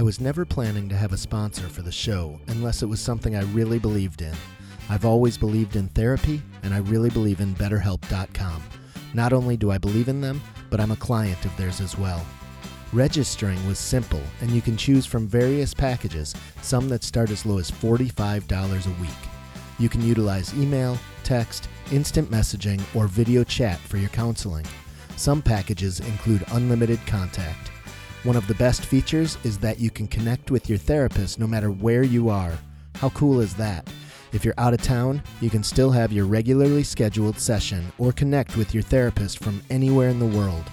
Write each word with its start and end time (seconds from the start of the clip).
I 0.00 0.02
was 0.02 0.18
never 0.18 0.46
planning 0.46 0.88
to 0.88 0.96
have 0.96 1.12
a 1.12 1.18
sponsor 1.18 1.68
for 1.68 1.82
the 1.82 1.92
show 1.92 2.40
unless 2.46 2.82
it 2.82 2.86
was 2.86 3.02
something 3.02 3.36
I 3.36 3.42
really 3.42 3.78
believed 3.78 4.22
in. 4.22 4.32
I've 4.88 5.04
always 5.04 5.36
believed 5.36 5.76
in 5.76 5.88
therapy, 5.88 6.40
and 6.62 6.72
I 6.72 6.78
really 6.78 7.10
believe 7.10 7.40
in 7.40 7.54
BetterHelp.com. 7.56 8.62
Not 9.12 9.34
only 9.34 9.58
do 9.58 9.70
I 9.70 9.76
believe 9.76 10.08
in 10.08 10.22
them, 10.22 10.40
but 10.70 10.80
I'm 10.80 10.92
a 10.92 10.96
client 10.96 11.44
of 11.44 11.54
theirs 11.58 11.82
as 11.82 11.98
well. 11.98 12.24
Registering 12.94 13.62
was 13.66 13.78
simple, 13.78 14.22
and 14.40 14.50
you 14.52 14.62
can 14.62 14.78
choose 14.78 15.04
from 15.04 15.28
various 15.28 15.74
packages, 15.74 16.34
some 16.62 16.88
that 16.88 17.04
start 17.04 17.28
as 17.28 17.44
low 17.44 17.58
as 17.58 17.70
$45 17.70 18.86
a 18.86 19.02
week. 19.02 19.10
You 19.78 19.90
can 19.90 20.00
utilize 20.00 20.54
email, 20.54 20.96
text, 21.24 21.68
instant 21.92 22.30
messaging, 22.30 22.80
or 22.96 23.06
video 23.06 23.44
chat 23.44 23.78
for 23.80 23.98
your 23.98 24.08
counseling. 24.08 24.64
Some 25.16 25.42
packages 25.42 26.00
include 26.00 26.42
unlimited 26.52 27.06
contact. 27.06 27.70
One 28.22 28.36
of 28.36 28.46
the 28.46 28.54
best 28.54 28.84
features 28.84 29.38
is 29.44 29.56
that 29.58 29.80
you 29.80 29.90
can 29.90 30.06
connect 30.06 30.50
with 30.50 30.68
your 30.68 30.76
therapist 30.76 31.38
no 31.38 31.46
matter 31.46 31.70
where 31.70 32.02
you 32.02 32.28
are. 32.28 32.52
How 32.96 33.08
cool 33.10 33.40
is 33.40 33.54
that? 33.54 33.90
If 34.34 34.44
you're 34.44 34.54
out 34.58 34.74
of 34.74 34.82
town, 34.82 35.22
you 35.40 35.48
can 35.48 35.62
still 35.62 35.90
have 35.90 36.12
your 36.12 36.26
regularly 36.26 36.82
scheduled 36.82 37.38
session 37.38 37.90
or 37.96 38.12
connect 38.12 38.58
with 38.58 38.74
your 38.74 38.82
therapist 38.82 39.38
from 39.38 39.62
anywhere 39.70 40.10
in 40.10 40.18
the 40.18 40.26
world. 40.26 40.64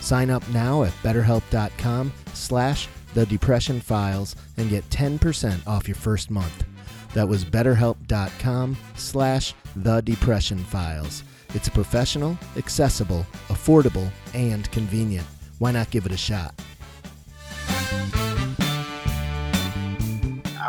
Sign 0.00 0.30
up 0.30 0.46
now 0.48 0.82
at 0.82 0.92
betterhelp.com 1.04 2.12
slash 2.34 2.88
the 3.14 3.24
depression 3.24 3.80
files 3.80 4.34
and 4.56 4.68
get 4.68 4.88
10% 4.90 5.64
off 5.68 5.86
your 5.86 5.94
first 5.94 6.28
month. 6.28 6.64
That 7.14 7.28
was 7.28 7.44
betterhelp.com 7.44 8.76
slash 8.96 9.54
the 9.76 10.00
depression 10.00 10.58
files. 10.58 11.22
It's 11.54 11.68
professional, 11.68 12.36
accessible, 12.56 13.24
affordable, 13.46 14.10
and 14.34 14.68
convenient. 14.72 15.26
Why 15.58 15.70
not 15.70 15.90
give 15.90 16.06
it 16.06 16.12
a 16.12 16.16
shot? 16.16 16.60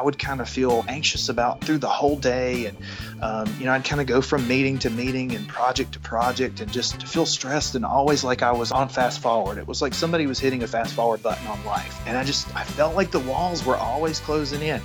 I 0.02 0.03
would 0.03 0.17
kind 0.17 0.41
of 0.41 0.49
feel 0.49 0.83
anxious 0.88 1.30
about 1.30 1.63
through 1.63 1.77
the 1.77 1.88
whole 1.88 2.16
day. 2.16 2.66
And, 2.66 2.77
um, 3.21 3.55
you 3.59 3.66
know, 3.66 3.71
I'd 3.71 3.85
kind 3.85 4.02
of 4.02 4.07
go 4.07 4.19
from 4.19 4.47
meeting 4.47 4.80
to 4.80 4.89
meeting 4.89 5.35
and 5.35 5.47
project 5.47 5.91
to 5.91 5.99
project 5.99 6.59
and 6.59 6.73
just 6.73 7.05
feel 7.05 7.27
stressed 7.27 7.75
and 7.75 7.85
always 7.85 8.23
like 8.23 8.41
I 8.41 8.52
was 8.52 8.72
on 8.72 8.89
fast 8.89 9.19
forward. 9.19 9.59
It 9.59 9.67
was 9.67 9.79
like 9.79 9.94
somebody 9.94 10.25
was 10.25 10.39
hitting 10.39 10.63
a 10.63 10.67
fast 10.67 10.95
forward 10.95 11.22
button 11.22 11.45
on 11.45 11.63
life. 11.66 12.02
And 12.07 12.17
I 12.17 12.23
just, 12.23 12.47
I 12.55 12.63
felt 12.63 12.95
like 12.95 13.11
the 13.11 13.19
walls 13.19 13.63
were 13.63 13.75
always 13.75 14.19
closing 14.19 14.63
in. 14.63 14.81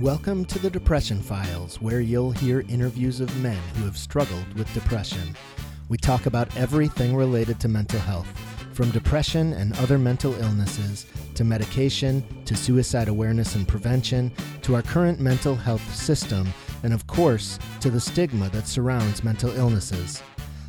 Welcome 0.00 0.44
to 0.44 0.60
the 0.60 0.70
Depression 0.70 1.20
Files, 1.20 1.82
where 1.82 2.00
you'll 2.00 2.30
hear 2.30 2.60
interviews 2.68 3.18
of 3.18 3.36
men 3.42 3.60
who 3.74 3.84
have 3.84 3.98
struggled 3.98 4.54
with 4.54 4.72
depression. 4.74 5.34
We 5.88 5.96
talk 5.96 6.26
about 6.26 6.56
everything 6.56 7.16
related 7.16 7.58
to 7.58 7.68
mental 7.68 7.98
health, 7.98 8.28
from 8.78 8.92
depression 8.92 9.54
and 9.54 9.76
other 9.78 9.98
mental 9.98 10.40
illnesses, 10.40 11.06
to 11.34 11.42
medication, 11.42 12.22
to 12.44 12.54
suicide 12.54 13.08
awareness 13.08 13.56
and 13.56 13.66
prevention, 13.66 14.30
to 14.62 14.76
our 14.76 14.82
current 14.82 15.18
mental 15.18 15.56
health 15.56 15.92
system, 15.92 16.46
and 16.84 16.92
of 16.94 17.04
course, 17.08 17.58
to 17.80 17.90
the 17.90 17.98
stigma 17.98 18.48
that 18.50 18.68
surrounds 18.68 19.24
mental 19.24 19.50
illnesses. 19.56 20.22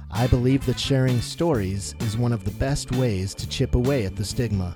I 0.10 0.26
believe 0.26 0.66
that 0.66 0.80
sharing 0.80 1.22
stories 1.22 1.94
is 2.00 2.18
one 2.18 2.34
of 2.34 2.44
the 2.46 2.58
best 2.58 2.92
ways 2.94 3.36
to 3.36 3.48
chip 3.48 3.76
away 3.76 4.08
at 4.08 4.16
the 4.16 4.26
stigma. 4.26 4.74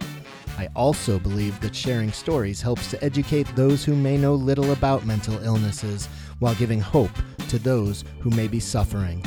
I 0.60 0.70
also 0.76 1.18
believe 1.18 1.60
that 1.62 1.76
sharing 1.76 2.12
stories 2.12 2.62
helps 2.62 2.92
to 2.92 3.04
educate 3.04 3.48
those 3.56 3.84
who 3.84 3.96
may 3.96 4.16
know 4.16 4.36
little 4.36 4.74
about 4.74 5.08
mental 5.08 5.42
illnesses 5.44 6.06
while 6.38 6.54
giving 6.54 6.80
hope 6.80 7.18
to 7.48 7.58
those 7.58 8.04
who 8.20 8.30
may 8.30 8.48
be 8.48 8.60
suffering. 8.60 9.26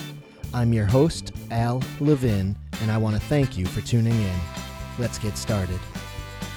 I'm 0.57 0.73
your 0.73 0.87
host, 0.87 1.33
Al 1.51 1.83
Levin, 2.01 2.57
and 2.81 2.91
I 2.91 2.97
want 2.97 3.15
to 3.15 3.21
thank 3.21 3.59
you 3.59 3.67
for 3.67 3.83
tuning 3.83 4.19
in. 4.19 4.41
Let's 4.99 5.19
get 5.19 5.37
started. 5.37 5.79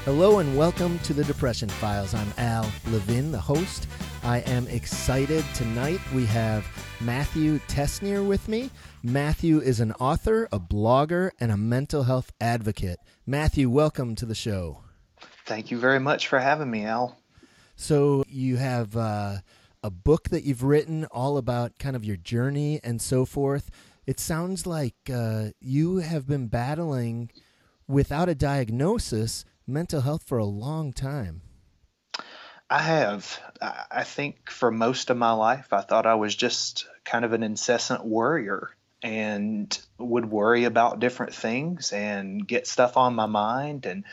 Hello 0.05 0.39
and 0.39 0.55
welcome 0.55 0.97
to 0.99 1.13
the 1.13 1.25
Depression 1.25 1.67
Files. 1.67 2.13
I'm 2.13 2.31
Al 2.37 2.63
Levin, 2.91 3.29
the 3.33 3.41
host. 3.41 3.89
I 4.23 4.37
am 4.37 4.67
excited 4.67 5.43
tonight. 5.53 5.99
We 6.15 6.25
have 6.27 6.65
Matthew 7.01 7.59
Tessnear 7.67 8.25
with 8.25 8.47
me. 8.47 8.69
Matthew 9.03 9.59
is 9.59 9.81
an 9.81 9.91
author, 9.99 10.47
a 10.53 10.61
blogger, 10.61 11.31
and 11.37 11.51
a 11.51 11.57
mental 11.57 12.03
health 12.03 12.31
advocate. 12.39 12.99
Matthew, 13.27 13.69
welcome 13.69 14.15
to 14.15 14.25
the 14.25 14.33
show. 14.33 14.79
Thank 15.45 15.71
you 15.71 15.77
very 15.77 15.99
much 15.99 16.29
for 16.29 16.39
having 16.39 16.71
me, 16.71 16.85
Al. 16.85 17.17
So, 17.75 18.23
you 18.29 18.55
have 18.55 18.95
uh, 18.95 19.39
a 19.83 19.89
book 19.89 20.29
that 20.29 20.43
you've 20.43 20.63
written 20.63 21.05
all 21.05 21.37
about 21.37 21.77
kind 21.79 21.95
of 21.95 22.03
your 22.03 22.17
journey 22.17 22.79
and 22.83 23.01
so 23.01 23.25
forth. 23.25 23.69
It 24.05 24.19
sounds 24.19 24.65
like 24.65 24.95
uh, 25.13 25.49
you 25.59 25.97
have 25.97 26.27
been 26.27 26.47
battling 26.47 27.31
without 27.87 28.29
a 28.29 28.35
diagnosis 28.35 29.45
mental 29.67 30.01
health 30.01 30.23
for 30.23 30.37
a 30.37 30.45
long 30.45 30.93
time. 30.93 31.41
I 32.69 32.81
have. 32.83 33.39
I 33.61 34.03
think 34.03 34.49
for 34.49 34.69
most 34.69 35.09
of 35.09 35.17
my 35.17 35.31
life, 35.31 35.73
I 35.73 35.81
thought 35.81 36.05
I 36.05 36.15
was 36.15 36.35
just 36.35 36.87
kind 37.03 37.25
of 37.25 37.33
an 37.33 37.41
incessant 37.41 38.05
worrier 38.05 38.69
and 39.01 39.79
would 39.97 40.25
worry 40.25 40.65
about 40.65 40.99
different 40.99 41.33
things 41.33 41.91
and 41.93 42.47
get 42.47 42.67
stuff 42.67 42.97
on 42.97 43.15
my 43.15 43.25
mind 43.25 43.85
and 43.85 44.03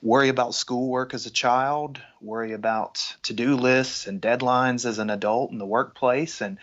worry 0.00 0.28
about 0.28 0.54
schoolwork 0.54 1.12
as 1.12 1.26
a 1.26 1.30
child, 1.30 2.00
worry 2.20 2.52
about 2.52 3.16
to 3.24 3.34
do 3.34 3.56
lists 3.56 4.06
and 4.06 4.22
deadlines 4.22 4.86
as 4.86 4.98
an 4.98 5.10
adult 5.10 5.50
in 5.50 5.58
the 5.58 5.66
workplace. 5.66 6.40
And 6.40 6.58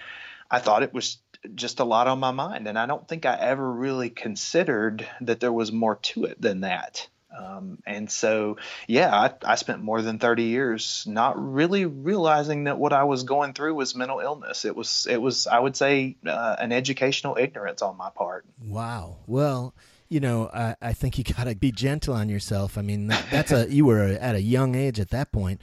I 0.49 0.59
thought 0.59 0.83
it 0.83 0.93
was 0.93 1.17
just 1.53 1.79
a 1.79 1.83
lot 1.83 2.07
on 2.07 2.19
my 2.19 2.31
mind. 2.31 2.67
And 2.67 2.78
I 2.79 2.85
don't 2.85 3.07
think 3.07 3.25
I 3.25 3.35
ever 3.35 3.72
really 3.72 4.09
considered 4.09 5.07
that 5.22 5.39
there 5.39 5.53
was 5.53 5.72
more 5.72 5.97
to 5.97 6.25
it 6.25 6.41
than 6.41 6.61
that. 6.61 7.07
Um, 7.38 7.79
and 7.85 8.09
so, 8.09 8.57
yeah, 8.88 9.13
I, 9.13 9.33
I, 9.44 9.55
spent 9.55 9.84
more 9.84 10.01
than 10.01 10.19
30 10.19 10.44
years 10.44 11.05
not 11.05 11.35
really 11.38 11.85
realizing 11.85 12.63
that 12.66 12.78
what 12.78 12.94
I 12.94 13.03
was 13.03 13.23
going 13.23 13.53
through 13.53 13.75
was 13.75 13.94
mental 13.94 14.22
illness. 14.22 14.63
It 14.63 14.73
was, 14.73 15.05
it 15.09 15.22
was, 15.22 15.45
I 15.45 15.59
would 15.59 15.75
say, 15.75 16.16
uh, 16.25 16.55
an 16.57 16.72
educational 16.72 17.35
ignorance 17.38 17.81
on 17.81 17.97
my 17.97 18.09
part. 18.09 18.45
Wow. 18.63 19.17
Well, 19.28 19.75
you 20.07 20.22
know, 20.22 20.50
I, 20.53 20.75
I 20.81 20.94
think 20.94 21.17
you 21.17 21.23
got 21.23 21.45
to 21.45 21.55
be 21.55 21.72
gentle 21.72 22.13
on 22.13 22.29
yourself. 22.29 22.78
I 22.78 22.81
mean, 22.81 23.07
that, 23.07 23.25
that's 23.29 23.51
a, 23.51 23.69
you 23.69 23.85
were 23.85 24.01
at 24.03 24.35
a 24.35 24.41
young 24.41 24.75
age 24.75 25.00
at 25.00 25.09
that 25.09 25.31
point. 25.34 25.61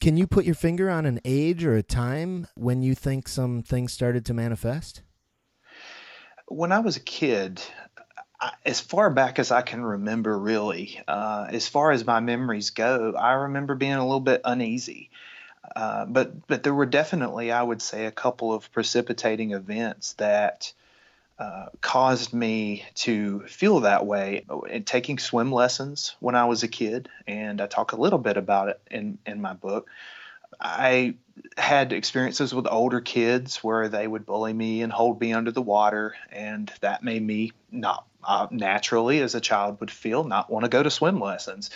Can 0.00 0.16
you 0.16 0.26
put 0.26 0.46
your 0.46 0.54
finger 0.54 0.88
on 0.88 1.04
an 1.04 1.20
age 1.26 1.64
or 1.64 1.76
a 1.76 1.82
time 1.82 2.46
when 2.54 2.82
you 2.82 2.94
think 2.94 3.28
some 3.28 3.62
things 3.62 3.92
started 3.92 4.24
to 4.26 4.34
manifest? 4.34 5.02
When 6.50 6.72
I 6.72 6.80
was 6.80 6.96
a 6.96 7.00
kid, 7.00 7.62
as 8.66 8.80
far 8.80 9.08
back 9.08 9.38
as 9.38 9.52
I 9.52 9.62
can 9.62 9.82
remember, 9.82 10.36
really, 10.36 11.00
uh, 11.06 11.46
as 11.48 11.68
far 11.68 11.92
as 11.92 12.04
my 12.04 12.18
memories 12.18 12.70
go, 12.70 13.14
I 13.16 13.32
remember 13.32 13.76
being 13.76 13.92
a 13.92 14.04
little 14.04 14.18
bit 14.18 14.40
uneasy. 14.44 15.10
Uh, 15.76 16.06
but 16.06 16.48
but 16.48 16.64
there 16.64 16.74
were 16.74 16.86
definitely, 16.86 17.52
I 17.52 17.62
would 17.62 17.80
say, 17.80 18.06
a 18.06 18.10
couple 18.10 18.52
of 18.52 18.72
precipitating 18.72 19.52
events 19.52 20.14
that 20.14 20.72
uh, 21.38 21.66
caused 21.80 22.32
me 22.32 22.84
to 22.96 23.46
feel 23.46 23.80
that 23.80 24.04
way. 24.04 24.44
And 24.68 24.84
taking 24.84 25.20
swim 25.20 25.52
lessons 25.52 26.16
when 26.18 26.34
I 26.34 26.46
was 26.46 26.64
a 26.64 26.68
kid, 26.68 27.08
and 27.28 27.60
I 27.60 27.68
talk 27.68 27.92
a 27.92 28.00
little 28.00 28.18
bit 28.18 28.36
about 28.36 28.70
it 28.70 28.80
in 28.90 29.18
in 29.24 29.40
my 29.40 29.52
book. 29.52 29.88
I 30.60 31.14
had 31.56 31.92
experiences 31.92 32.54
with 32.54 32.66
older 32.70 33.00
kids 33.00 33.64
where 33.64 33.88
they 33.88 34.06
would 34.06 34.26
bully 34.26 34.52
me 34.52 34.82
and 34.82 34.92
hold 34.92 35.20
me 35.20 35.32
under 35.32 35.50
the 35.50 35.62
water, 35.62 36.14
and 36.30 36.70
that 36.80 37.02
made 37.02 37.26
me 37.26 37.52
not 37.70 38.04
uh, 38.22 38.46
naturally, 38.50 39.20
as 39.20 39.34
a 39.34 39.40
child 39.40 39.80
would 39.80 39.90
feel, 39.90 40.24
not 40.24 40.50
want 40.50 40.64
to 40.64 40.68
go 40.68 40.82
to 40.82 40.90
swim 40.90 41.18
lessons 41.18 41.70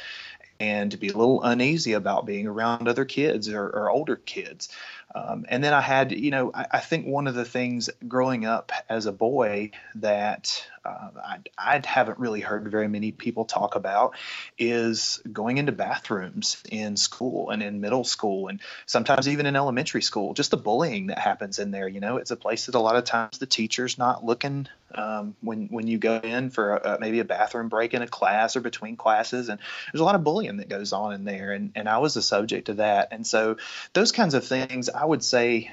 and 0.60 0.90
to 0.92 0.96
be 0.96 1.08
a 1.08 1.16
little 1.16 1.42
uneasy 1.42 1.94
about 1.94 2.26
being 2.26 2.46
around 2.46 2.86
other 2.86 3.04
kids 3.04 3.48
or, 3.48 3.64
or 3.64 3.90
older 3.90 4.16
kids. 4.16 4.68
Um, 5.14 5.47
and 5.48 5.62
then 5.62 5.72
I 5.72 5.80
had, 5.80 6.10
you 6.10 6.32
know, 6.32 6.50
I, 6.52 6.66
I, 6.72 6.80
think 6.80 7.06
one 7.06 7.28
of 7.28 7.36
the 7.36 7.44
things 7.44 7.88
growing 8.08 8.47
up 8.47 8.72
as 8.88 9.06
a 9.06 9.12
boy 9.12 9.70
that 9.97 10.66
uh, 10.84 11.10
I, 11.25 11.38
I, 11.56 11.81
haven't 11.84 12.19
really 12.19 12.40
heard 12.40 12.69
very 12.69 12.88
many 12.88 13.12
people 13.12 13.44
talk 13.44 13.76
about 13.76 14.16
is 14.58 15.22
going 15.32 15.58
into 15.58 15.70
bathrooms 15.70 16.61
in 16.69 16.96
school 16.96 17.50
and 17.50 17.62
in 17.62 17.81
middle 17.81 18.02
school 18.02 18.49
and 18.49 18.61
sometimes 18.87 19.28
even 19.28 19.46
in 19.46 19.55
elementary 19.55 20.02
school. 20.02 20.34
Just 20.34 20.50
the 20.50 20.56
bullying 20.56 21.06
that 21.06 21.19
happens 21.19 21.61
in 21.61 21.70
there. 21.70 21.87
You 21.87 22.00
know, 22.00 22.16
it's 22.16 22.32
a 22.32 22.37
place 22.37 22.66
that 22.66 22.75
a 22.75 22.81
lot 22.81 22.96
of 22.96 23.05
times 23.05 23.38
the 23.38 23.46
teacher's 23.46 23.96
not 23.96 24.25
looking 24.25 24.66
um, 24.94 25.34
when 25.40 25.69
when 25.69 25.87
you 25.87 25.99
go 25.99 26.19
in 26.19 26.50
for 26.50 26.76
a, 26.76 26.99
maybe 27.00 27.19
a 27.20 27.25
bathroom 27.25 27.69
break 27.69 27.94
in 27.94 28.02
a 28.02 28.06
class 28.06 28.56
or 28.56 28.61
between 28.61 28.96
classes, 28.96 29.49
and 29.49 29.58
there's 29.93 30.00
a 30.00 30.05
lot 30.05 30.14
of 30.14 30.25
bullying 30.25 30.58
that 30.58 30.69
goes 30.69 30.93
on 30.93 31.12
in 31.14 31.25
there. 31.25 31.52
And 31.52 31.72
and 31.75 31.88
I 31.88 31.99
was 31.99 32.14
the 32.14 32.22
subject 32.22 32.69
of 32.69 32.76
that. 32.76 33.08
And 33.11 33.26
so 33.26 33.56
those 33.93 34.12
kinds 34.12 34.34
of 34.34 34.46
things, 34.46 34.88
would 35.04 35.22
say, 35.22 35.70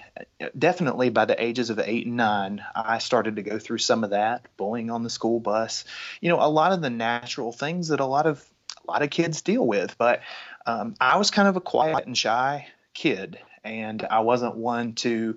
definitely 0.58 1.10
by 1.10 1.26
the 1.26 1.42
ages 1.42 1.70
of 1.70 1.80
eight 1.80 2.06
and 2.06 2.18
nine, 2.18 2.64
I 2.76 3.00
started 3.00 3.36
to 3.38 3.44
go 3.44 3.60
through 3.60 3.80
some 3.80 4.04
of 4.04 4.12
that 4.12 4.46
bullying 4.58 4.90
on 4.90 5.04
the 5.04 5.10
school 5.10 5.40
bus. 5.40 5.86
You 6.20 6.30
know, 6.30 6.42
a 6.42 6.50
lot 6.50 6.72
of 6.72 6.82
the 6.82 6.90
natural 6.90 7.52
things 7.52 7.90
that 7.90 8.00
a 8.00 8.06
lot 8.06 8.26
of 8.26 8.44
a 8.88 8.92
lot 8.92 9.04
of 9.04 9.10
kids 9.10 9.42
deal 9.42 9.66
with. 9.66 9.98
But 9.98 10.22
um, 10.66 10.96
I 11.00 11.18
was 11.18 11.32
kind 11.32 11.48
of 11.48 11.56
a 11.56 11.62
quiet 11.62 12.06
and 12.06 12.18
shy 12.18 12.68
kid, 12.94 13.40
and 13.64 14.06
I 14.10 14.22
wasn't 14.22 14.56
one 14.56 14.94
to 14.96 15.36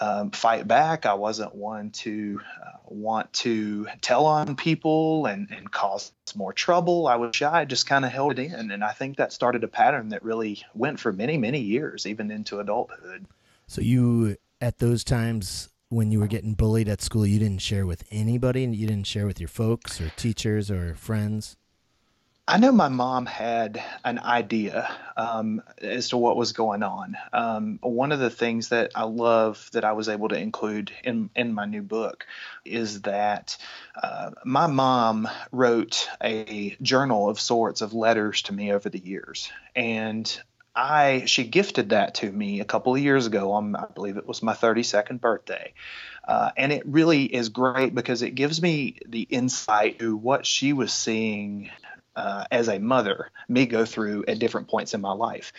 um, 0.00 0.30
fight 0.30 0.66
back. 0.66 1.06
I 1.06 1.14
wasn't 1.14 1.54
one 1.54 1.90
to 1.90 2.40
uh, 2.64 2.78
want 2.86 3.32
to 3.34 3.86
tell 4.00 4.26
on 4.26 4.56
people 4.56 5.26
and, 5.26 5.48
and 5.50 5.70
cause 5.70 6.12
more 6.34 6.52
trouble. 6.52 7.06
I 7.06 7.16
was 7.16 7.36
shy, 7.36 7.64
just 7.64 7.86
kind 7.86 8.04
of 8.04 8.10
held 8.10 8.38
it 8.38 8.52
in. 8.52 8.70
And 8.70 8.82
I 8.82 8.92
think 8.92 9.16
that 9.16 9.32
started 9.32 9.64
a 9.64 9.68
pattern 9.68 10.08
that 10.10 10.22
really 10.22 10.62
went 10.74 10.98
for 10.98 11.12
many, 11.12 11.36
many 11.36 11.60
years, 11.60 12.06
even 12.06 12.30
into 12.30 12.60
adulthood. 12.60 13.26
So 13.66 13.80
you, 13.80 14.36
at 14.60 14.78
those 14.78 15.04
times, 15.04 15.70
when 15.88 16.10
you 16.10 16.18
were 16.18 16.26
getting 16.26 16.54
bullied 16.54 16.88
at 16.88 17.00
school, 17.00 17.26
you 17.26 17.38
didn't 17.38 17.62
share 17.62 17.86
with 17.86 18.04
anybody 18.10 18.64
and 18.64 18.74
you 18.74 18.86
didn't 18.86 19.06
share 19.06 19.26
with 19.26 19.38
your 19.38 19.48
folks 19.48 20.00
or 20.00 20.10
teachers 20.16 20.70
or 20.70 20.94
friends? 20.94 21.56
I 22.46 22.58
know 22.58 22.72
my 22.72 22.88
mom 22.88 23.24
had 23.24 23.82
an 24.04 24.18
idea 24.18 24.94
um, 25.16 25.62
as 25.80 26.10
to 26.10 26.18
what 26.18 26.36
was 26.36 26.52
going 26.52 26.82
on. 26.82 27.16
Um, 27.32 27.78
one 27.80 28.12
of 28.12 28.18
the 28.20 28.28
things 28.28 28.68
that 28.68 28.90
I 28.94 29.04
love 29.04 29.70
that 29.72 29.84
I 29.84 29.92
was 29.92 30.10
able 30.10 30.28
to 30.28 30.36
include 30.36 30.92
in, 31.02 31.30
in 31.34 31.54
my 31.54 31.64
new 31.64 31.80
book 31.80 32.26
is 32.62 33.00
that 33.02 33.56
uh, 34.00 34.32
my 34.44 34.66
mom 34.66 35.26
wrote 35.52 36.06
a 36.22 36.76
journal 36.82 37.30
of 37.30 37.40
sorts 37.40 37.80
of 37.80 37.94
letters 37.94 38.42
to 38.42 38.52
me 38.52 38.72
over 38.72 38.90
the 38.90 38.98
years. 38.98 39.50
And 39.74 40.30
I 40.76 41.24
she 41.26 41.44
gifted 41.44 41.90
that 41.90 42.16
to 42.16 42.30
me 42.30 42.60
a 42.60 42.64
couple 42.64 42.94
of 42.94 43.00
years 43.00 43.26
ago 43.26 43.52
on 43.52 43.74
I 43.74 43.86
believe 43.94 44.18
it 44.18 44.26
was 44.26 44.42
my 44.42 44.54
32nd 44.54 45.20
birthday. 45.20 45.72
Uh, 46.26 46.50
and 46.56 46.72
it 46.72 46.82
really 46.84 47.24
is 47.24 47.48
great 47.48 47.94
because 47.94 48.20
it 48.22 48.34
gives 48.34 48.60
me 48.60 48.98
the 49.06 49.22
insight 49.22 50.00
to 50.00 50.16
what 50.16 50.44
she 50.44 50.72
was 50.72 50.92
seeing 50.92 51.70
uh, 52.16 52.44
as 52.50 52.68
a 52.68 52.78
mother, 52.78 53.30
me 53.48 53.66
go 53.66 53.84
through 53.84 54.24
at 54.28 54.38
different 54.38 54.68
points 54.68 54.94
in 54.94 55.00
my 55.00 55.12
life. 55.12 55.52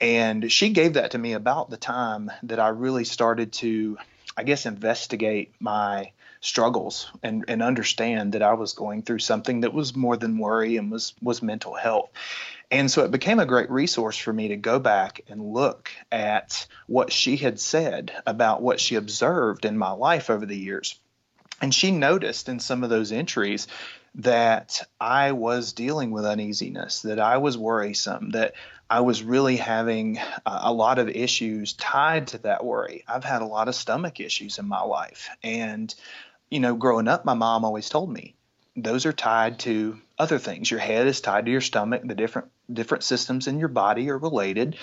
And 0.00 0.50
she 0.50 0.70
gave 0.70 0.94
that 0.94 1.12
to 1.12 1.18
me 1.18 1.32
about 1.32 1.70
the 1.70 1.76
time 1.76 2.30
that 2.44 2.60
I 2.60 2.68
really 2.68 3.04
started 3.04 3.52
to, 3.54 3.98
I 4.36 4.42
guess, 4.42 4.66
investigate 4.66 5.54
my 5.60 6.12
struggles 6.40 7.10
and, 7.22 7.44
and 7.48 7.62
understand 7.62 8.32
that 8.32 8.42
I 8.42 8.54
was 8.54 8.72
going 8.72 9.02
through 9.02 9.20
something 9.20 9.60
that 9.60 9.72
was 9.72 9.94
more 9.94 10.16
than 10.16 10.38
worry 10.38 10.76
and 10.76 10.90
was 10.90 11.14
was 11.22 11.40
mental 11.40 11.74
health. 11.74 12.10
And 12.70 12.90
so 12.90 13.04
it 13.04 13.10
became 13.10 13.38
a 13.38 13.46
great 13.46 13.70
resource 13.70 14.16
for 14.16 14.32
me 14.32 14.48
to 14.48 14.56
go 14.56 14.78
back 14.78 15.20
and 15.28 15.52
look 15.52 15.90
at 16.10 16.66
what 16.86 17.12
she 17.12 17.36
had 17.36 17.60
said 17.60 18.12
about 18.26 18.62
what 18.62 18.80
she 18.80 18.96
observed 18.96 19.64
in 19.64 19.76
my 19.76 19.90
life 19.90 20.30
over 20.30 20.46
the 20.46 20.56
years. 20.56 20.98
And 21.60 21.72
she 21.72 21.90
noticed 21.90 22.48
in 22.48 22.58
some 22.58 22.82
of 22.82 22.90
those 22.90 23.12
entries 23.12 23.68
that 24.16 24.82
I 25.00 25.32
was 25.32 25.72
dealing 25.72 26.10
with 26.10 26.24
uneasiness, 26.24 27.02
that 27.02 27.18
I 27.18 27.38
was 27.38 27.56
worrisome, 27.56 28.30
that 28.30 28.54
I 28.90 29.00
was 29.00 29.22
really 29.22 29.56
having 29.56 30.18
a 30.44 30.72
lot 30.72 30.98
of 30.98 31.08
issues 31.08 31.72
tied 31.72 32.28
to 32.28 32.38
that 32.38 32.64
worry. 32.64 33.04
I've 33.08 33.24
had 33.24 33.40
a 33.40 33.46
lot 33.46 33.68
of 33.68 33.74
stomach 33.74 34.20
issues 34.20 34.58
in 34.58 34.68
my 34.68 34.82
life. 34.82 35.30
And, 35.42 35.94
you 36.50 36.60
know, 36.60 36.74
growing 36.74 37.08
up, 37.08 37.24
my 37.24 37.34
mom 37.34 37.64
always 37.64 37.88
told 37.88 38.12
me 38.12 38.34
those 38.76 39.06
are 39.06 39.12
tied 39.12 39.58
to 39.60 39.98
other 40.18 40.38
things. 40.38 40.70
Your 40.70 40.80
head 40.80 41.06
is 41.06 41.20
tied 41.20 41.46
to 41.46 41.50
your 41.50 41.60
stomach, 41.60 42.02
the 42.04 42.14
different 42.14 42.48
different 42.72 43.04
systems 43.04 43.48
in 43.48 43.58
your 43.58 43.68
body 43.68 44.08
are 44.10 44.18
related. 44.18 44.76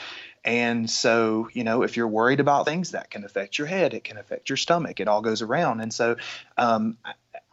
And 0.44 0.90
so, 0.90 1.50
you 1.54 1.64
know, 1.64 1.82
if 1.84 1.98
you're 1.98 2.08
worried 2.08 2.40
about 2.40 2.66
things, 2.66 2.92
that 2.92 3.10
can 3.10 3.24
affect 3.26 3.58
your 3.58 3.68
head, 3.68 3.94
it 3.94 4.04
can 4.04 4.18
affect 4.18 4.50
your 4.50 4.58
stomach, 4.58 5.00
it 5.00 5.08
all 5.08 5.22
goes 5.22 5.42
around. 5.42 5.82
And 5.82 5.94
so, 5.94 6.18
um, 6.58 6.98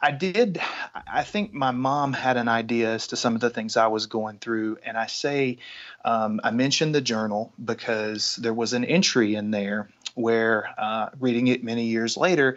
I 0.00 0.10
did. 0.10 0.60
I 1.06 1.22
think 1.22 1.54
my 1.54 1.70
mom 1.70 2.12
had 2.12 2.36
an 2.36 2.48
idea 2.48 2.92
as 2.92 3.08
to 3.08 3.16
some 3.16 3.34
of 3.34 3.40
the 3.40 3.50
things 3.50 3.76
I 3.76 3.86
was 3.86 4.06
going 4.06 4.38
through. 4.38 4.78
And 4.84 4.96
I 4.96 5.06
say, 5.06 5.58
um, 6.04 6.40
I 6.44 6.50
mentioned 6.50 6.94
the 6.94 7.00
journal 7.00 7.52
because 7.62 8.36
there 8.36 8.52
was 8.52 8.74
an 8.74 8.84
entry 8.84 9.34
in 9.34 9.50
there 9.50 9.88
where, 10.14 10.68
uh, 10.78 11.08
reading 11.18 11.48
it 11.48 11.64
many 11.64 11.86
years 11.86 12.16
later, 12.16 12.56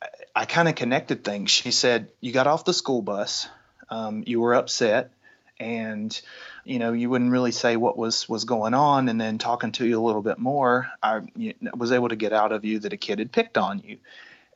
I, 0.00 0.08
I 0.34 0.44
kind 0.44 0.68
of 0.68 0.76
connected 0.76 1.24
things. 1.24 1.50
She 1.50 1.72
said, 1.72 2.10
You 2.20 2.32
got 2.32 2.46
off 2.46 2.64
the 2.64 2.74
school 2.74 3.02
bus, 3.02 3.48
um, 3.90 4.22
you 4.26 4.40
were 4.40 4.54
upset, 4.54 5.10
and 5.58 6.20
you 6.64 6.78
know 6.78 6.92
you 6.92 7.10
wouldn't 7.10 7.32
really 7.32 7.50
say 7.50 7.76
what 7.76 7.96
was 7.96 8.28
was 8.28 8.44
going 8.44 8.74
on 8.74 9.08
and 9.08 9.20
then 9.20 9.38
talking 9.38 9.72
to 9.72 9.86
you 9.86 10.00
a 10.00 10.04
little 10.04 10.22
bit 10.22 10.38
more 10.38 10.88
i 11.02 11.20
was 11.74 11.90
able 11.90 12.08
to 12.08 12.14
get 12.16 12.32
out 12.32 12.52
of 12.52 12.64
you 12.64 12.78
that 12.78 12.92
a 12.92 12.96
kid 12.96 13.18
had 13.18 13.32
picked 13.32 13.58
on 13.58 13.80
you 13.84 13.98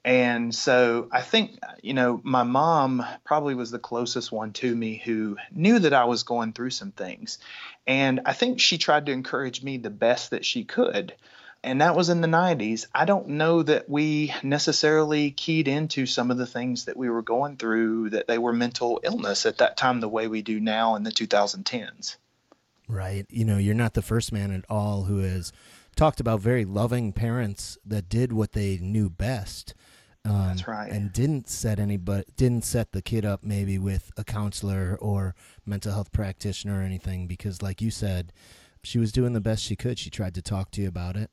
and 0.05 0.53
so 0.53 1.09
I 1.13 1.21
think, 1.21 1.59
you 1.81 1.95
know, 1.95 2.21
my 2.25 2.43
mom 2.43 3.07
probably 3.25 3.55
was 3.55 3.71
the 3.71 3.79
closest 3.79 4.33
one 4.33 4.53
to 4.55 4.75
me 4.75 5.01
who 5.05 5.37
knew 5.53 5.79
that 5.79 5.93
I 5.93 6.07
was 6.07 6.25
going 6.25 6.53
through 6.53 6.71
some 6.71 6.91
things. 6.91 7.39
And 7.87 8.21
I 8.27 8.33
think 8.33 8.61
she 8.61 8.79
tried 8.79 9.07
to 9.07 9.13
encourage 9.13 9.63
me 9.63 9.77
the 9.77 9.91
best 9.91 10.31
that 10.31 10.45
she 10.45 10.65
could. 10.65 11.15
And 11.63 11.81
that 11.81 11.95
was 11.95 12.09
in 12.09 12.21
the 12.21 12.29
90s. 12.29 12.87
I 12.93 13.05
don't 13.05 13.29
know 13.29 13.63
that 13.63 13.89
we 13.89 14.35
necessarily 14.43 15.31
keyed 15.31 15.69
into 15.69 16.07
some 16.07 16.33
of 16.33 16.39
the 16.39 16.47
things 16.47 16.87
that 16.87 16.97
we 16.97 17.09
were 17.09 17.23
going 17.23 17.57
through, 17.57 18.11
that 18.11 18.27
they 18.27 18.39
were 18.39 18.53
mental 18.53 19.01
illness 19.05 19.47
at 19.47 19.59
that 19.59 19.77
time, 19.77 20.01
the 20.01 20.09
way 20.09 20.27
we 20.27 20.43
do 20.43 20.59
now 20.59 20.97
in 20.97 21.05
the 21.05 21.13
2010s. 21.13 22.17
Right. 22.89 23.25
You 23.31 23.45
know, 23.45 23.59
you're 23.59 23.75
not 23.77 23.95
the 23.95 24.03
first 24.03 24.33
man 24.33 24.51
at 24.51 24.65
all 24.69 25.05
who 25.05 25.19
has 25.19 25.53
talked 25.95 26.19
about 26.19 26.41
very 26.41 26.65
loving 26.65 27.13
parents 27.13 27.79
that 27.87 28.09
did 28.09 28.33
what 28.33 28.53
they 28.53 28.79
knew 28.79 29.09
best 29.09 29.75
um, 30.25 30.49
That's 30.49 30.69
right. 30.69 30.91
And 30.91 31.13
didn't 31.13 31.49
set 31.49 31.81
anybody 31.81 32.25
didn't 32.37 32.65
set 32.65 32.93
the 32.93 33.03
kid 33.03 33.25
up 33.25 33.43
maybe 33.43 33.79
with 33.79 34.13
a 34.17 34.25
counselor 34.25 34.97
or 35.01 35.35
mental 35.67 35.93
health 35.93 36.13
practitioner 36.13 36.79
or 36.79 36.83
anything 36.83 37.27
because, 37.27 37.61
like 37.61 37.83
you 37.83 37.91
said, 37.91 38.33
she 38.85 38.99
was 38.99 39.11
doing 39.11 39.33
the 39.33 39.41
best 39.41 39.63
she 39.63 39.77
could. 39.77 39.99
She 39.99 40.11
tried 40.11 40.35
to 40.35 40.43
talk 40.43 40.71
to 40.73 40.83
you 40.83 40.89
about 40.89 41.17
it. 41.17 41.31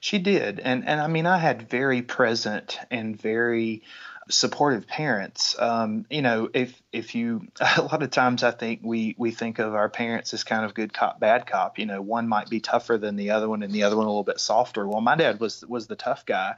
She 0.00 0.18
did, 0.18 0.60
and 0.60 0.86
and 0.86 1.00
I 1.00 1.08
mean, 1.08 1.26
I 1.26 1.38
had 1.38 1.68
very 1.68 2.00
present 2.00 2.78
and 2.90 3.20
very 3.20 3.82
supportive 4.30 4.86
parents. 4.86 5.54
Um, 5.58 6.06
you 6.08 6.22
know, 6.22 6.48
if 6.54 6.80
if 6.92 7.14
you 7.14 7.48
a 7.76 7.82
lot 7.82 8.02
of 8.02 8.10
times 8.10 8.42
I 8.42 8.50
think 8.50 8.80
we 8.82 9.14
we 9.18 9.30
think 9.30 9.58
of 9.58 9.74
our 9.74 9.88
parents 9.88 10.32
as 10.34 10.44
kind 10.44 10.64
of 10.64 10.74
good 10.74 10.92
cop, 10.92 11.20
bad 11.20 11.46
cop. 11.46 11.78
You 11.78 11.86
know, 11.86 12.00
one 12.00 12.28
might 12.28 12.48
be 12.48 12.60
tougher 12.60 12.98
than 12.98 13.16
the 13.16 13.30
other 13.30 13.48
one, 13.48 13.62
and 13.62 13.72
the 13.72 13.82
other 13.82 13.96
one 13.96 14.06
a 14.06 14.08
little 14.08 14.24
bit 14.24 14.40
softer. 14.40 14.86
Well, 14.86 15.00
my 15.00 15.16
dad 15.16 15.40
was 15.40 15.64
was 15.66 15.86
the 15.86 15.96
tough 15.96 16.24
guy, 16.24 16.54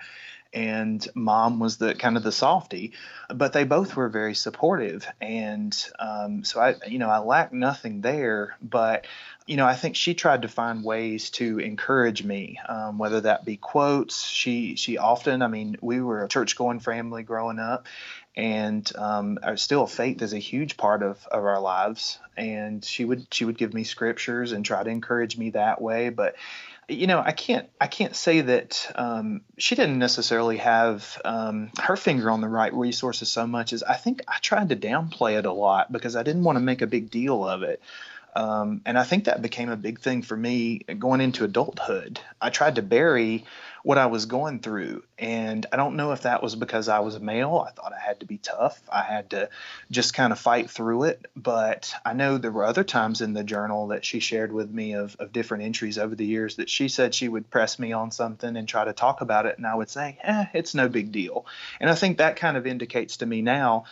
and 0.52 1.06
mom 1.14 1.58
was 1.58 1.76
the 1.76 1.94
kind 1.94 2.16
of 2.16 2.22
the 2.22 2.32
softy, 2.32 2.92
but 3.34 3.52
they 3.52 3.64
both 3.64 3.96
were 3.96 4.08
very 4.08 4.34
supportive. 4.34 5.06
And 5.20 5.76
um, 5.98 6.44
so 6.44 6.60
I, 6.60 6.76
you 6.86 6.98
know, 6.98 7.10
I 7.10 7.18
lacked 7.18 7.52
nothing 7.52 8.00
there, 8.00 8.56
but 8.62 9.06
you 9.46 9.56
know, 9.56 9.66
I 9.66 9.74
think 9.74 9.94
she 9.94 10.14
tried 10.14 10.42
to 10.42 10.48
find 10.48 10.82
ways 10.82 11.30
to 11.30 11.58
encourage 11.60 12.24
me, 12.24 12.58
um, 12.68 12.98
whether 12.98 13.20
that 13.20 13.44
be 13.44 13.56
quotes. 13.56 14.24
She 14.24 14.74
she 14.74 14.98
often, 14.98 15.40
I 15.40 15.46
mean, 15.46 15.76
we 15.80 16.00
were 16.00 16.24
a 16.24 16.28
church 16.28 16.56
going 16.56 16.80
family 16.80 17.22
growing 17.22 17.60
up, 17.60 17.86
and 18.36 18.90
um, 18.96 19.38
still 19.54 19.86
faith 19.86 20.20
is 20.20 20.32
a 20.32 20.38
huge 20.38 20.76
part 20.76 21.02
of, 21.02 21.24
of 21.30 21.44
our 21.44 21.60
lives. 21.60 22.18
And 22.36 22.84
she 22.84 23.04
would 23.04 23.32
she 23.32 23.44
would 23.44 23.56
give 23.56 23.72
me 23.72 23.84
scriptures 23.84 24.52
and 24.52 24.64
try 24.64 24.82
to 24.82 24.90
encourage 24.90 25.38
me 25.38 25.50
that 25.50 25.80
way, 25.80 26.10
but 26.10 26.34
you 26.88 27.06
know, 27.06 27.20
I 27.20 27.32
can't 27.32 27.68
I 27.80 27.88
can't 27.88 28.14
say 28.14 28.42
that 28.42 28.90
um, 28.94 29.42
she 29.58 29.74
didn't 29.74 29.98
necessarily 29.98 30.58
have 30.58 31.20
um, 31.24 31.70
her 31.80 31.96
finger 31.96 32.30
on 32.30 32.40
the 32.40 32.48
right 32.48 32.72
resources 32.72 33.28
so 33.28 33.46
much 33.46 33.72
as 33.72 33.82
I 33.82 33.94
think 33.94 34.22
I 34.28 34.38
tried 34.40 34.68
to 34.68 34.76
downplay 34.76 35.38
it 35.38 35.46
a 35.46 35.52
lot 35.52 35.90
because 35.90 36.14
I 36.14 36.22
didn't 36.22 36.44
want 36.44 36.56
to 36.56 36.60
make 36.60 36.82
a 36.82 36.86
big 36.86 37.10
deal 37.10 37.46
of 37.46 37.62
it. 37.62 37.80
Um, 38.36 38.82
and 38.84 38.98
I 38.98 39.04
think 39.04 39.24
that 39.24 39.40
became 39.40 39.70
a 39.70 39.76
big 39.76 40.00
thing 40.00 40.20
for 40.20 40.36
me 40.36 40.80
going 40.98 41.22
into 41.22 41.44
adulthood. 41.44 42.20
I 42.38 42.50
tried 42.50 42.74
to 42.74 42.82
bury 42.82 43.44
what 43.82 43.96
I 43.96 44.06
was 44.06 44.26
going 44.26 44.58
through. 44.58 45.04
And 45.18 45.64
I 45.72 45.76
don't 45.76 45.96
know 45.96 46.12
if 46.12 46.22
that 46.22 46.42
was 46.42 46.54
because 46.54 46.88
I 46.88 46.98
was 46.98 47.14
a 47.14 47.20
male. 47.20 47.64
I 47.66 47.70
thought 47.70 47.94
I 47.94 47.98
had 47.98 48.20
to 48.20 48.26
be 48.26 48.36
tough. 48.36 48.78
I 48.92 49.02
had 49.02 49.30
to 49.30 49.48
just 49.90 50.12
kind 50.12 50.32
of 50.32 50.38
fight 50.38 50.68
through 50.68 51.04
it. 51.04 51.24
But 51.34 51.94
I 52.04 52.12
know 52.12 52.36
there 52.36 52.50
were 52.50 52.64
other 52.64 52.84
times 52.84 53.22
in 53.22 53.32
the 53.32 53.42
journal 53.42 53.86
that 53.86 54.04
she 54.04 54.20
shared 54.20 54.52
with 54.52 54.70
me 54.70 54.94
of, 54.94 55.16
of 55.18 55.32
different 55.32 55.64
entries 55.64 55.96
over 55.96 56.14
the 56.14 56.26
years 56.26 56.56
that 56.56 56.68
she 56.68 56.88
said 56.88 57.14
she 57.14 57.28
would 57.28 57.48
press 57.48 57.78
me 57.78 57.92
on 57.92 58.10
something 58.10 58.56
and 58.56 58.68
try 58.68 58.84
to 58.84 58.92
talk 58.92 59.22
about 59.22 59.46
it. 59.46 59.56
And 59.56 59.66
I 59.66 59.74
would 59.74 59.88
say, 59.88 60.18
eh, 60.22 60.46
it's 60.52 60.74
no 60.74 60.90
big 60.90 61.10
deal. 61.10 61.46
And 61.80 61.88
I 61.88 61.94
think 61.94 62.18
that 62.18 62.36
kind 62.36 62.58
of 62.58 62.66
indicates 62.66 63.18
to 63.18 63.26
me 63.26 63.40
now. 63.40 63.84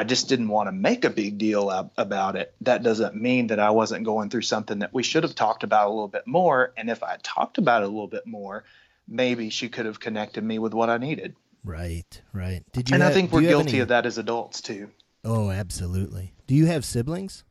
I 0.00 0.04
just 0.04 0.30
didn't 0.30 0.48
want 0.48 0.66
to 0.66 0.72
make 0.72 1.04
a 1.04 1.10
big 1.10 1.36
deal 1.36 1.68
about 1.98 2.34
it. 2.34 2.54
That 2.62 2.82
doesn't 2.82 3.16
mean 3.16 3.48
that 3.48 3.60
I 3.60 3.68
wasn't 3.68 4.06
going 4.06 4.30
through 4.30 4.40
something 4.40 4.78
that 4.78 4.94
we 4.94 5.02
should 5.02 5.24
have 5.24 5.34
talked 5.34 5.62
about 5.62 5.88
a 5.88 5.90
little 5.90 6.08
bit 6.08 6.26
more. 6.26 6.72
And 6.74 6.88
if 6.88 7.02
I 7.02 7.18
talked 7.22 7.58
about 7.58 7.82
it 7.82 7.84
a 7.84 7.88
little 7.88 8.08
bit 8.08 8.26
more, 8.26 8.64
maybe 9.06 9.50
she 9.50 9.68
could 9.68 9.84
have 9.84 10.00
connected 10.00 10.42
me 10.42 10.58
with 10.58 10.72
what 10.72 10.88
I 10.88 10.96
needed. 10.96 11.36
Right, 11.62 12.22
right. 12.32 12.64
Did 12.72 12.88
you? 12.88 12.94
And 12.94 13.02
have, 13.02 13.12
I 13.12 13.14
think 13.14 13.30
we're 13.30 13.42
guilty 13.42 13.72
any... 13.72 13.80
of 13.80 13.88
that 13.88 14.06
as 14.06 14.16
adults 14.16 14.62
too. 14.62 14.88
Oh, 15.22 15.50
absolutely. 15.50 16.32
Do 16.46 16.54
you 16.54 16.64
have 16.64 16.86
siblings? 16.86 17.44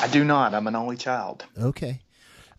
I 0.00 0.08
do 0.08 0.24
not. 0.24 0.54
I'm 0.54 0.66
an 0.66 0.76
only 0.76 0.96
child. 0.96 1.44
Okay. 1.60 2.00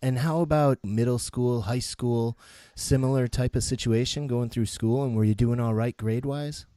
And 0.04 0.20
how 0.20 0.42
about 0.42 0.78
middle 0.84 1.18
school, 1.18 1.64
high 1.64 1.80
school, 1.80 2.38
similar 2.76 3.28
type 3.28 3.56
of 3.56 3.64
situation 3.64 4.28
going 4.28 4.50
through 4.50 4.68
school? 4.68 5.04
And 5.04 5.16
were 5.16 5.24
you 5.24 5.34
doing 5.34 5.60
all 5.60 5.74
right 5.74 5.98
grade 5.98 6.28
wise? 6.28 6.68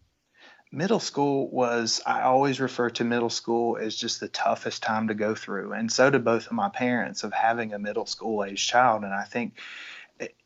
Middle 0.71 1.01
school 1.01 1.49
was, 1.49 2.01
I 2.07 2.23
always 2.23 2.61
refer 2.61 2.91
to 2.91 3.05
middle 3.05 3.31
school 3.31 3.79
as 3.79 3.97
just 3.97 4.21
the 4.21 4.29
toughest 4.29 4.83
time 4.83 5.09
to 5.09 5.15
go 5.15 5.35
through. 5.35 5.73
And 5.73 5.91
so 5.91 6.11
did 6.11 6.25
both 6.25 6.47
of 6.47 6.53
my 6.53 6.69
parents 6.69 7.25
of 7.25 7.33
having 7.33 7.73
a 7.73 7.79
middle 7.79 8.07
school 8.07 8.45
age 8.45 8.67
child. 8.67 9.05
And 9.05 9.15
I 9.15 9.25
think 9.25 9.55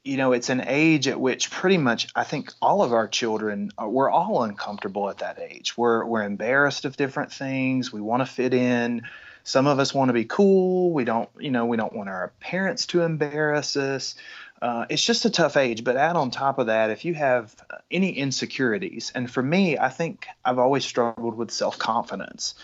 you 0.05 0.17
know, 0.17 0.33
it's 0.33 0.51
an 0.51 0.65
age 0.67 1.09
at 1.09 1.21
which 1.21 1.51
pretty 1.51 1.79
much 1.79 2.09
I 2.15 2.25
think 2.25 2.53
all 2.61 2.83
of 2.83 2.93
our 2.93 3.09
children 3.09 3.71
are, 3.79 3.89
we're 3.89 4.11
all 4.11 4.43
uncomfortable 4.43 5.09
at 5.09 5.19
that 5.19 5.39
age. 5.39 5.77
We're 5.77 6.05
we're 6.05 6.25
embarrassed 6.25 6.85
of 6.85 6.97
different 6.97 7.33
things. 7.33 7.93
We 7.93 8.01
want 8.01 8.21
to 8.21 8.27
fit 8.27 8.53
in. 8.53 9.03
Some 9.45 9.67
of 9.67 9.79
us 9.79 9.93
want 9.93 10.09
to 10.09 10.13
be 10.13 10.25
cool. 10.25 10.93
We 10.93 11.05
don't, 11.05 11.29
you 11.39 11.51
know, 11.51 11.67
we 11.67 11.77
don't 11.77 11.93
want 11.93 12.09
our 12.09 12.33
parents 12.39 12.87
to 12.87 13.03
embarrass 13.03 13.77
us. 13.77 14.15
Uh, 14.63 14.87
it's 14.89 15.05
just 15.05 15.25
a 15.25 15.31
tough 15.31 15.57
age. 15.57 15.83
But 15.83 15.97
add 15.97 16.15
on 16.15 16.31
top 16.31 16.61
of 16.61 16.69
that, 16.69 16.91
if 16.91 17.05
you 17.05 17.15
have 17.15 17.55
any 17.91 18.11
insecurities, 18.11 19.11
and 19.13 19.29
for 19.29 19.43
me, 19.43 19.77
I 19.77 19.89
think 19.89 20.29
I've 20.45 20.61
always 20.61 20.85
struggled 20.85 21.37
with 21.37 21.51
self 21.51 21.79
confidence. 21.79 22.55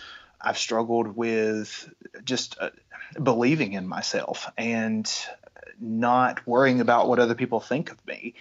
I've 0.41 0.59
struggled 0.59 1.17
with 1.17 1.93
just 2.25 2.57
uh, 2.61 2.71
believing 3.21 3.73
in 3.73 3.89
myself 3.89 4.49
and 4.57 5.13
not 5.81 6.47
worrying 6.47 6.81
about 6.81 7.09
what 7.09 7.19
other 7.19 7.35
people 7.35 7.59
think 7.59 7.91
of 7.91 8.07
me. 8.07 8.35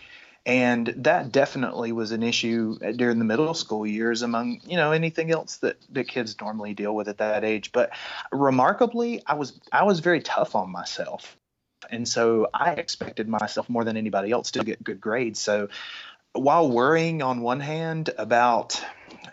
And 0.46 0.94
that 0.98 1.32
definitely 1.32 1.92
was 1.92 2.12
an 2.12 2.22
issue 2.22 2.78
during 2.96 3.18
the 3.18 3.26
middle 3.26 3.56
school 3.56 3.88
years 3.88 4.22
among, 4.22 4.62
you 4.66 4.78
know, 4.78 4.92
anything 4.92 5.32
else 5.32 5.58
that, 5.58 5.78
that 5.90 6.08
kids 6.08 6.40
normally 6.40 6.76
deal 6.76 6.96
with 6.96 7.10
at 7.10 7.18
that 7.18 7.44
age. 7.44 7.72
But 7.72 7.90
remarkably, 8.32 9.24
I 9.26 9.34
was 9.34 9.60
I 9.72 9.84
was 9.84 10.00
very 10.00 10.22
tough 10.22 10.56
on 10.56 10.72
myself. 10.72 11.36
And 11.90 12.08
so 12.08 12.50
I 12.54 12.74
expected 12.74 13.28
myself 13.28 13.70
more 13.70 13.84
than 13.84 13.98
anybody 13.98 14.32
else 14.32 14.52
to 14.52 14.64
get 14.64 14.84
good 14.84 15.02
grades. 15.02 15.40
So 15.40 15.70
while 16.34 16.70
worrying 16.70 17.22
on 17.22 17.42
one 17.42 17.60
hand 17.60 18.10
about 18.18 18.82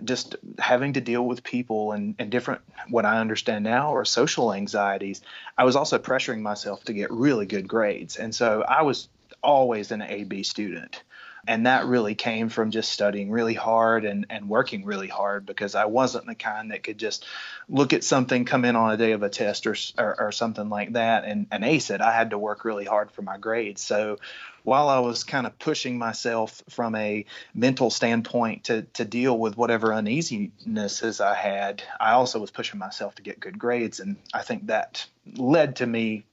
just 0.02 0.36
having 0.58 0.94
to 0.94 1.00
deal 1.00 1.24
with 1.24 1.42
people 1.42 1.92
and, 1.92 2.14
and 2.18 2.30
different 2.30 2.62
what 2.88 3.04
I 3.04 3.20
understand 3.20 3.64
now 3.64 3.94
are 3.94 4.04
social 4.04 4.52
anxieties, 4.52 5.20
I 5.56 5.64
was 5.64 5.76
also 5.76 5.98
pressuring 5.98 6.40
myself 6.40 6.84
to 6.84 6.92
get 6.92 7.10
really 7.10 7.46
good 7.46 7.68
grades. 7.68 8.16
And 8.16 8.34
so 8.34 8.64
I 8.66 8.82
was 8.82 9.08
always 9.42 9.92
an 9.92 10.02
AB 10.02 10.42
student. 10.42 11.02
And 11.46 11.66
that 11.66 11.86
really 11.86 12.14
came 12.14 12.48
from 12.48 12.70
just 12.70 12.90
studying 12.90 13.30
really 13.30 13.54
hard 13.54 14.04
and, 14.04 14.26
and 14.30 14.48
working 14.48 14.84
really 14.84 15.08
hard 15.08 15.46
because 15.46 15.74
I 15.74 15.86
wasn't 15.86 16.26
the 16.26 16.34
kind 16.34 16.70
that 16.70 16.82
could 16.82 16.98
just 16.98 17.26
look 17.68 17.92
at 17.92 18.04
something, 18.04 18.44
come 18.44 18.64
in 18.64 18.76
on 18.76 18.92
a 18.92 18.96
day 18.96 19.12
of 19.12 19.22
a 19.22 19.28
test 19.28 19.66
or, 19.66 19.76
or, 19.98 20.20
or 20.20 20.32
something 20.32 20.68
like 20.68 20.94
that 20.94 21.24
and, 21.24 21.46
and 21.50 21.64
ace 21.64 21.90
it. 21.90 22.00
I 22.00 22.14
had 22.14 22.30
to 22.30 22.38
work 22.38 22.64
really 22.64 22.84
hard 22.84 23.10
for 23.10 23.22
my 23.22 23.38
grades. 23.38 23.82
So 23.82 24.18
while 24.64 24.88
I 24.88 25.00
was 25.00 25.24
kind 25.24 25.46
of 25.46 25.58
pushing 25.58 25.98
myself 25.98 26.62
from 26.70 26.94
a 26.94 27.26
mental 27.54 27.90
standpoint 27.90 28.64
to, 28.64 28.82
to 28.94 29.04
deal 29.04 29.38
with 29.38 29.56
whatever 29.56 29.88
uneasinesses 29.88 31.20
I 31.20 31.34
had, 31.34 31.82
I 32.00 32.12
also 32.12 32.40
was 32.40 32.50
pushing 32.50 32.78
myself 32.78 33.14
to 33.16 33.22
get 33.22 33.40
good 33.40 33.58
grades. 33.58 34.00
And 34.00 34.16
I 34.32 34.42
think 34.42 34.66
that 34.68 35.06
led 35.36 35.76
to 35.76 35.86
me 35.86 36.24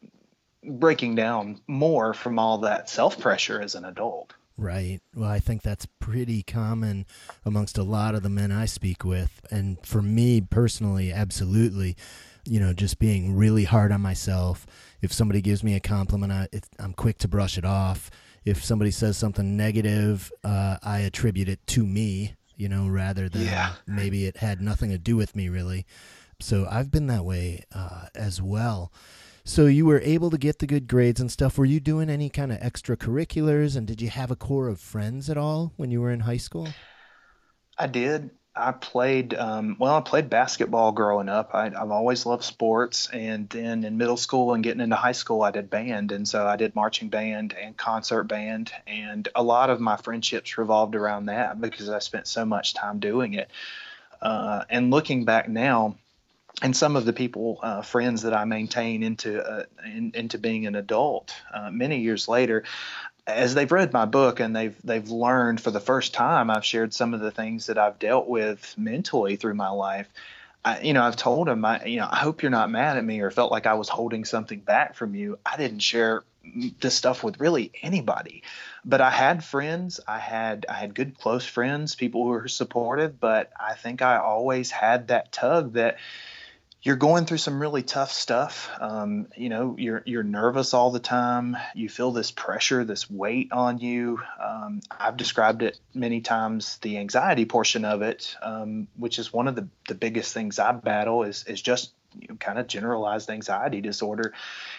breaking 0.64 1.16
down 1.16 1.60
more 1.68 2.14
from 2.14 2.40
all 2.40 2.60
that 2.60 2.90
self 2.90 3.20
pressure 3.20 3.62
as 3.62 3.76
an 3.76 3.86
adult. 3.86 4.34
Right. 4.62 5.00
Well, 5.16 5.28
I 5.28 5.40
think 5.40 5.64
that's 5.64 5.88
pretty 6.00 6.44
common 6.44 7.08
amongst 7.44 7.80
a 7.80 7.84
lot 7.84 8.14
of 8.14 8.22
the 8.22 8.30
men 8.30 8.52
I 8.52 8.66
speak 8.66 9.04
with. 9.04 9.44
And 9.50 9.84
for 9.84 10.04
me 10.04 10.40
personally, 10.40 11.12
absolutely, 11.12 11.98
you 12.46 12.60
know, 12.60 12.72
just 12.72 13.00
being 13.00 13.36
really 13.36 13.64
hard 13.64 13.92
on 13.92 14.02
myself. 14.02 14.68
If 15.02 15.12
somebody 15.12 15.42
gives 15.42 15.64
me 15.64 15.74
a 15.74 15.80
compliment, 15.80 16.32
I, 16.32 16.48
am 16.78 16.94
quick 16.94 17.18
to 17.20 17.28
brush 17.28 17.58
it 17.58 17.66
off. 17.66 18.12
If 18.46 18.64
somebody 18.64 18.92
says 18.92 19.18
something 19.18 19.58
negative, 19.58 20.32
uh, 20.44 20.78
I 20.84 21.00
attribute 21.00 21.50
it 21.50 21.66
to 21.68 21.84
me, 21.84 22.36
you 22.56 22.70
know, 22.70 22.88
rather 22.88 23.30
than 23.30 23.46
yeah. 23.46 23.74
maybe 23.88 24.28
it 24.28 24.38
had 24.38 24.62
nothing 24.62 24.92
to 24.92 25.00
do 25.00 25.16
with 25.16 25.36
me, 25.36 25.50
really. 25.50 25.88
So 26.40 26.68
I've 26.70 26.92
been 26.92 27.08
that 27.08 27.26
way 27.26 27.64
uh, 27.74 28.10
as 28.14 28.40
well. 28.44 28.92
So 29.44 29.66
you 29.66 29.86
were 29.86 30.02
able 30.02 30.30
to 30.30 30.38
get 30.38 30.60
the 30.60 30.68
good 30.68 30.88
grades 30.88 31.20
and 31.20 31.32
stuff. 31.32 31.58
Were 31.58 31.66
you 31.66 31.80
doing 31.80 32.10
any 32.10 32.30
kind 32.30 32.52
of 32.52 32.60
extracurriculars 32.60 33.76
and 33.76 33.88
did 33.88 34.02
you 34.02 34.10
have 34.10 34.32
a 34.32 34.36
core 34.36 34.68
of 34.68 34.80
friends 34.80 35.30
at 35.30 35.38
all 35.38 35.74
when 35.78 35.90
you 35.92 36.02
were 36.02 36.12
in 36.12 36.22
high 36.22 36.38
school? 36.38 36.68
I 37.78 37.88
did. 37.88 38.30
I 38.56 38.74
played 38.74 39.34
um, 39.34 39.78
well. 39.80 39.96
I 39.96 40.02
played 40.02 40.30
basketball 40.30 40.92
growing 40.92 41.30
up. 41.30 41.52
I, 41.54 41.70
have 41.70 41.90
always 41.90 42.26
loved 42.26 42.44
sports, 42.44 43.10
and 43.12 43.50
then 43.50 43.86
in 43.86 43.98
middle 43.98 44.18
school 44.18 44.54
and 44.54 44.62
getting 44.62 44.82
into 44.82 44.98
high 44.98 45.14
school, 45.14 45.42
I 45.42 45.52
did 45.52 45.70
band, 45.70 46.12
and 46.12 46.28
so 46.28 46.46
I 46.46 46.58
did 46.58 46.76
marching 46.76 47.08
band 47.08 47.54
and 47.54 47.78
concert 47.78 48.26
band, 48.26 48.74
and 48.86 49.28
a 49.36 49.42
lot 49.42 49.70
of 49.70 49.80
my 49.80 49.96
friendships 49.96 50.58
revolved 50.58 50.96
around 50.96 51.28
that 51.28 51.62
because 51.62 51.90
I 51.90 52.00
spent 52.00 52.28
so 52.28 52.44
much 52.44 52.74
time 52.74 53.00
doing 53.00 53.36
it. 53.36 53.50
Uh, 54.22 54.66
and 54.70 54.92
looking 54.92 55.24
back 55.24 55.48
now, 55.48 55.96
and 56.62 56.76
some 56.76 56.96
of 56.96 57.06
the 57.06 57.14
people, 57.14 57.60
uh, 57.64 57.82
friends 57.82 58.22
that 58.22 58.34
I 58.34 58.46
maintain 58.46 59.04
into 59.04 59.42
uh, 59.42 59.64
in, 59.86 60.12
into 60.14 60.38
being 60.38 60.68
an 60.68 60.76
adult 60.76 61.34
uh, 61.54 61.72
many 61.72 62.00
years 62.00 62.28
later, 62.28 62.64
as 63.28 63.54
they've 63.54 63.72
read 63.72 63.94
my 63.94 64.06
book 64.06 64.40
and 64.40 64.56
they've 64.56 64.76
they've 64.84 65.10
learned 65.10 65.62
for 65.62 65.72
the 65.72 65.80
first 65.80 66.14
time, 66.14 66.50
I've 66.50 66.66
shared 66.66 66.94
some 66.94 67.14
of 67.14 67.20
the 67.20 67.32
things 67.32 67.68
that 67.68 67.78
I've 67.78 68.00
dealt 68.00 68.28
with 68.28 68.76
mentally 68.78 69.36
through 69.36 69.56
my 69.56 69.70
life. 69.70 70.08
I, 70.64 70.82
you 70.82 70.94
know, 70.94 71.02
I've 71.02 71.16
told 71.16 71.48
them, 71.48 71.66
I, 71.66 71.86
you 71.86 71.98
know, 72.00 72.08
I 72.10 72.18
hope 72.18 72.44
you're 72.44 72.52
not 72.52 72.70
mad 72.70 72.98
at 72.98 73.04
me 73.04 73.22
or 73.22 73.32
felt 73.32 73.52
like 73.52 73.66
I 73.66 73.74
was 73.74 73.90
holding 73.90 74.26
something 74.26 74.60
back 74.60 74.94
from 74.94 75.16
you. 75.16 75.40
I 75.44 75.58
didn't 75.58 75.80
share 75.80 76.24
this 76.80 76.94
stuff 76.96 77.24
with 77.24 77.40
really 77.40 77.72
anybody, 77.82 78.44
but 78.86 79.02
I 79.02 79.10
had 79.10 79.44
friends. 79.44 80.00
I 80.08 80.20
had 80.20 80.66
I 80.70 80.74
had 80.74 80.94
good 80.94 81.18
close 81.18 81.46
friends, 81.46 81.96
people 81.96 82.24
who 82.24 82.30
were 82.30 82.48
supportive. 82.48 83.20
But 83.20 83.52
I 83.60 83.74
think 83.74 84.02
I 84.02 84.18
always 84.18 84.70
had 84.70 85.08
that 85.08 85.32
tug 85.32 85.74
that 85.74 85.98
you're 86.84 86.96
going 86.96 87.26
through 87.26 87.38
some 87.38 87.62
really 87.62 87.84
tough 87.84 88.12
stuff. 88.12 88.70
Um, 88.80 89.28
you 89.36 89.50
know, 89.50 89.76
you're 89.78 90.02
you're 90.06 90.24
nervous 90.24 90.74
all 90.74 90.90
the 90.90 91.00
time. 91.00 91.56
You 91.76 91.90
feel 91.90 92.12
this 92.12 92.32
pressure, 92.32 92.84
this 92.84 93.10
weight 93.10 93.52
on 93.52 93.78
you. 93.78 94.20
Um, 94.44 94.82
I've 94.90 95.18
described 95.18 95.62
it 95.62 95.80
many 95.94 96.22
times. 96.22 96.80
The 96.80 96.98
anxiety 96.98 97.46
portion 97.46 97.86
of 97.86 98.02
it, 98.02 98.36
um, 98.42 98.88
which 98.98 99.20
is 99.20 99.32
one 99.32 99.48
of 99.48 99.56
the 99.56 99.68
the 99.88 99.96
biggest 99.96 100.34
things 100.34 100.58
I 100.58 100.72
battle, 100.72 101.24
is 101.24 101.44
is 101.46 101.62
just 101.62 101.94
you 102.20 102.28
know, 102.30 102.36
kind 102.36 102.58
of 102.58 102.68
generalized 102.68 103.30
anxiety 103.30 103.82
disorder. 103.82 104.34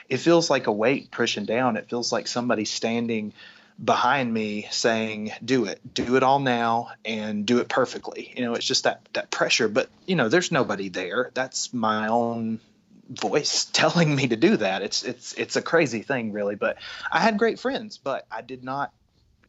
It 0.09 0.19
feels 0.19 0.51
like 0.51 0.67
a 0.67 0.73
weight 0.73 1.13
pushing 1.13 1.45
down. 1.45 1.77
It 1.77 1.89
feels 1.89 2.11
like 2.11 2.27
somebody 2.27 2.65
standing 2.65 3.33
behind 3.83 4.33
me 4.33 4.69
saying 4.71 5.33
do 5.45 5.65
it. 5.65 5.81
Do 5.95 6.17
it 6.17 6.23
all 6.23 6.39
now 6.39 6.91
and 7.05 7.47
do 7.47 7.59
it 7.59 7.69
perfectly. 7.69 8.33
You 8.37 8.45
know 8.45 8.55
it's 8.55 8.67
just 8.67 8.85
that 8.85 9.09
that 9.13 9.31
pressure 9.31 9.69
but 9.69 9.89
you 10.07 10.17
know 10.17 10.29
there's 10.29 10.53
nobody 10.53 10.89
there. 10.89 11.31
That's 11.35 11.73
my 11.73 12.09
own 12.09 12.61
voice 13.09 13.65
telling 13.73 14.15
me 14.15 14.29
to 14.29 14.37
do 14.37 14.57
that. 14.57 14.83
It's 14.83 15.03
it's 15.03 15.33
it's 15.35 15.57
a 15.57 15.63
crazy 15.63 16.03
thing 16.03 16.33
really 16.33 16.55
but 16.55 16.79
i 17.11 17.21
had 17.21 17.39
great 17.39 17.59
friends 17.59 17.99
but 17.99 18.27
i 18.31 18.41
did 18.43 18.65
not 18.65 18.93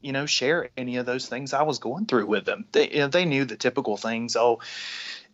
you 0.01 0.11
know 0.11 0.25
share 0.25 0.69
any 0.75 0.97
of 0.97 1.05
those 1.05 1.27
things 1.27 1.53
i 1.53 1.63
was 1.63 1.79
going 1.79 2.05
through 2.05 2.25
with 2.25 2.45
them. 2.45 2.65
They 2.71 2.89
you 2.89 2.97
know, 2.99 3.07
they 3.07 3.25
knew 3.25 3.45
the 3.45 3.55
typical 3.55 3.97
things 3.97 4.35
oh 4.35 4.59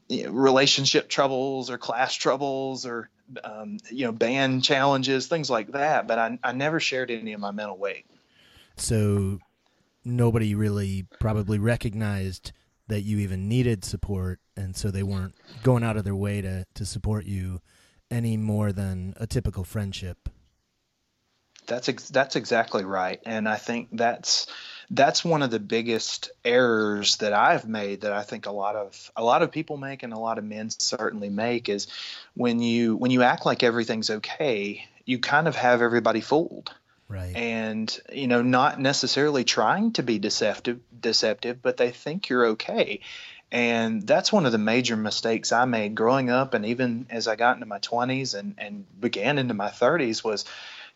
you 0.08 0.26
know, 0.26 0.32
relationship 0.32 1.10
troubles 1.10 1.70
or 1.70 1.78
class 1.78 2.14
troubles 2.14 2.86
or 2.86 3.10
um, 3.44 3.78
you 3.92 4.06
know 4.06 4.12
band 4.12 4.64
challenges 4.64 5.28
things 5.28 5.50
like 5.50 5.72
that 5.74 6.08
but 6.08 6.18
I, 6.18 6.40
I 6.44 6.52
never 6.52 6.80
shared 6.80 7.12
any 7.12 7.34
of 7.34 7.40
my 7.40 7.52
mental 7.52 7.78
weight 7.78 8.06
so 8.80 9.40
nobody 10.04 10.56
really 10.56 11.06
probably 11.20 11.60
recognized 11.60 12.52
that 12.88 13.02
you 13.02 13.20
even 13.20 13.48
needed 13.48 13.86
support 13.86 14.40
and 14.58 14.76
so 14.76 14.90
they 14.90 15.04
weren't 15.04 15.36
going 15.64 15.84
out 15.84 15.98
of 15.98 16.04
their 16.04 16.16
way 16.16 16.42
to 16.42 16.66
to 16.74 16.86
support 16.86 17.26
you 17.26 17.60
any 18.10 18.38
more 18.38 18.72
than 18.72 19.14
a 19.18 19.28
typical 19.28 19.64
friendship 19.64 20.30
that's 21.68 21.90
ex- 21.90 22.10
that's 22.10 22.36
exactly 22.36 22.84
right 22.84 23.20
and 23.26 23.48
i 23.48 23.58
think 23.58 23.90
that's 23.92 24.48
that's 24.92 25.24
one 25.24 25.44
of 25.44 25.52
the 25.52 25.60
biggest 25.60 26.32
errors 26.44 27.18
that 27.18 27.34
I've 27.34 27.68
made 27.68 28.02
that 28.02 28.12
I 28.12 28.24
think 28.24 28.46
a 28.46 28.52
lot 28.52 28.76
of 28.76 29.12
a 29.16 29.24
lot 29.24 29.44
of 29.44 29.52
people 29.52 29.78
make 29.78 30.04
and 30.04 30.14
a 30.14 30.20
lot 30.20 30.38
of 30.38 30.44
men 30.44 30.70
certainly 30.72 31.30
make 31.30 31.70
is 31.70 31.88
when 32.34 32.60
you 32.60 32.96
when 32.96 33.12
you 33.12 33.22
act 33.22 33.46
like 33.46 33.62
everything's 33.62 34.10
okay, 34.10 34.86
you 35.06 35.20
kind 35.20 35.48
of 35.48 35.56
have 35.56 35.82
everybody 35.82 36.22
fooled. 36.22 36.74
Right. 37.10 37.36
And 37.36 38.00
you 38.14 38.28
know, 38.28 38.42
not 38.42 38.80
necessarily 38.80 39.44
trying 39.44 39.94
to 39.94 40.04
be 40.04 40.20
deceptive 40.20 40.80
deceptive, 41.02 41.62
but 41.62 41.78
they 41.78 41.92
think 41.92 42.30
you're 42.30 42.48
okay. 42.48 43.02
And 43.52 44.06
that's 44.06 44.32
one 44.32 44.46
of 44.46 44.52
the 44.52 44.60
major 44.60 44.96
mistakes 44.96 45.52
I 45.52 45.66
made 45.66 45.96
growing 45.96 46.30
up 46.30 46.54
and 46.54 46.68
even 46.68 47.08
as 47.10 47.28
I 47.28 47.36
got 47.36 47.56
into 47.56 47.66
my 47.66 47.80
20s 47.80 48.38
and 48.38 48.56
and 48.60 48.86
began 49.02 49.40
into 49.40 49.56
my 49.56 49.70
30s 49.70 50.24
was 50.24 50.46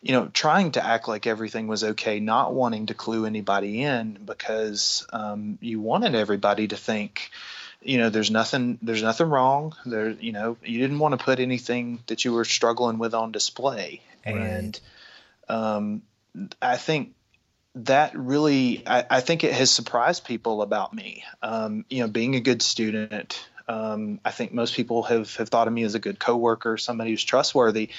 you 0.04 0.12
know, 0.12 0.28
trying 0.34 0.72
to 0.72 0.84
act 0.84 1.08
like 1.08 1.26
everything 1.26 1.66
was 1.66 1.82
okay, 1.82 2.20
not 2.20 2.52
wanting 2.52 2.86
to 2.86 2.94
clue 2.94 3.24
anybody 3.24 3.82
in 3.82 4.18
because 4.22 5.06
um, 5.14 5.58
you 5.62 5.80
wanted 5.80 6.14
everybody 6.14 6.68
to 6.68 6.76
think, 6.76 7.30
you 7.80 7.96
know, 7.96 8.10
there's 8.10 8.30
nothing, 8.30 8.78
there's 8.82 9.02
nothing 9.02 9.30
wrong. 9.30 9.74
There, 9.86 10.10
you 10.10 10.32
know, 10.32 10.58
you 10.62 10.78
didn't 10.78 10.98
want 10.98 11.18
to 11.18 11.24
put 11.24 11.40
anything 11.40 12.00
that 12.08 12.22
you 12.22 12.34
were 12.34 12.44
struggling 12.44 12.98
with 12.98 13.14
on 13.14 13.32
display, 13.32 14.02
right. 14.26 14.36
and 14.36 14.78
um, 15.48 16.02
I 16.60 16.76
think 16.76 17.14
that 17.76 18.16
really, 18.16 18.86
I, 18.86 19.04
I, 19.10 19.20
think 19.20 19.42
it 19.42 19.52
has 19.52 19.70
surprised 19.70 20.24
people 20.24 20.62
about 20.62 20.94
me. 20.94 21.24
Um, 21.42 21.84
you 21.90 22.00
know, 22.00 22.08
being 22.08 22.36
a 22.36 22.40
good 22.40 22.62
student, 22.62 23.44
um, 23.68 24.20
I 24.24 24.30
think 24.30 24.52
most 24.52 24.74
people 24.74 25.02
have, 25.04 25.34
have 25.36 25.48
thought 25.48 25.66
of 25.66 25.74
me 25.74 25.82
as 25.82 25.94
a 25.94 25.98
good 25.98 26.18
coworker, 26.18 26.76
somebody 26.76 27.10
who's 27.10 27.24
trustworthy. 27.24 27.90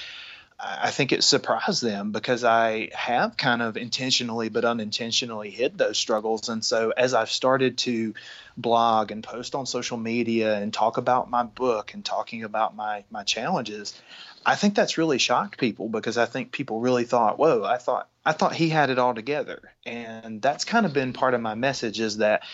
I 0.58 0.90
think 0.90 1.12
it 1.12 1.22
surprised 1.22 1.82
them 1.82 2.12
because 2.12 2.42
I 2.42 2.88
have 2.94 3.36
kind 3.36 3.60
of 3.60 3.76
intentionally 3.76 4.48
but 4.48 4.64
unintentionally 4.64 5.50
hid 5.50 5.76
those 5.76 5.98
struggles. 5.98 6.48
And 6.48 6.64
so 6.64 6.94
as 6.96 7.12
I've 7.12 7.30
started 7.30 7.76
to 7.78 8.14
blog 8.56 9.10
and 9.10 9.22
post 9.22 9.54
on 9.54 9.66
social 9.66 9.98
media 9.98 10.56
and 10.56 10.72
talk 10.72 10.96
about 10.96 11.28
my 11.28 11.42
book 11.42 11.92
and 11.92 12.02
talking 12.02 12.42
about 12.42 12.74
my 12.74 13.04
my 13.10 13.22
challenges, 13.22 14.00
I 14.46 14.54
think 14.54 14.74
that's 14.74 14.96
really 14.96 15.18
shocked 15.18 15.58
people 15.58 15.88
because 15.88 16.16
I 16.16 16.26
think 16.26 16.52
people 16.52 16.80
really 16.80 17.04
thought, 17.04 17.38
"Whoa, 17.38 17.64
I 17.64 17.78
thought 17.78 18.08
I 18.24 18.32
thought 18.32 18.54
he 18.54 18.68
had 18.68 18.90
it 18.90 18.98
all 18.98 19.14
together." 19.14 19.72
And 19.84 20.40
that's 20.40 20.64
kind 20.64 20.86
of 20.86 20.92
been 20.92 21.12
part 21.12 21.34
of 21.34 21.40
my 21.40 21.54
message 21.54 22.00
is 22.00 22.18
that 22.18 22.44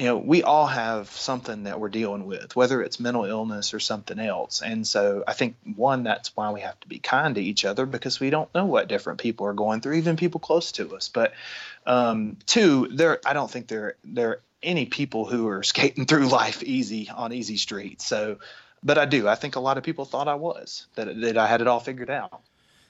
you 0.00 0.06
know, 0.06 0.16
we 0.16 0.42
all 0.42 0.66
have 0.66 1.10
something 1.10 1.64
that 1.64 1.78
we're 1.78 1.90
dealing 1.90 2.24
with, 2.24 2.56
whether 2.56 2.80
it's 2.80 2.98
mental 2.98 3.26
illness 3.26 3.74
or 3.74 3.80
something 3.80 4.18
else. 4.18 4.62
And 4.62 4.86
so 4.86 5.22
I 5.28 5.34
think 5.34 5.56
one, 5.76 6.04
that's 6.04 6.34
why 6.34 6.50
we 6.52 6.62
have 6.62 6.80
to 6.80 6.88
be 6.88 6.98
kind 6.98 7.34
to 7.34 7.42
each 7.42 7.66
other 7.66 7.84
because 7.84 8.18
we 8.18 8.30
don't 8.30 8.52
know 8.54 8.64
what 8.64 8.88
different 8.88 9.20
people 9.20 9.46
are 9.46 9.52
going 9.52 9.82
through, 9.82 9.96
even 9.96 10.16
people 10.16 10.40
close 10.40 10.72
to 10.72 10.96
us. 10.96 11.10
But 11.10 11.34
um, 11.84 12.38
two, 12.46 12.88
there, 12.90 13.20
I 13.26 13.34
don't 13.34 13.50
think 13.50 13.68
there 13.68 13.96
there 14.02 14.28
are 14.30 14.42
any 14.62 14.86
people 14.86 15.26
who 15.26 15.48
are 15.48 15.62
skating 15.62 16.06
through 16.06 16.28
life 16.30 16.62
easy 16.62 17.10
on 17.14 17.34
easy 17.34 17.58
streets. 17.58 18.06
So, 18.06 18.38
but 18.82 18.98
I 18.98 19.04
do. 19.04 19.28
I 19.28 19.34
think 19.34 19.56
a 19.56 19.60
lot 19.60 19.78
of 19.78 19.84
people 19.84 20.04
thought 20.04 20.28
I 20.28 20.34
was 20.34 20.86
that 20.94 21.20
that 21.20 21.38
I 21.38 21.46
had 21.46 21.60
it 21.60 21.66
all 21.66 21.80
figured 21.80 22.10
out. 22.10 22.42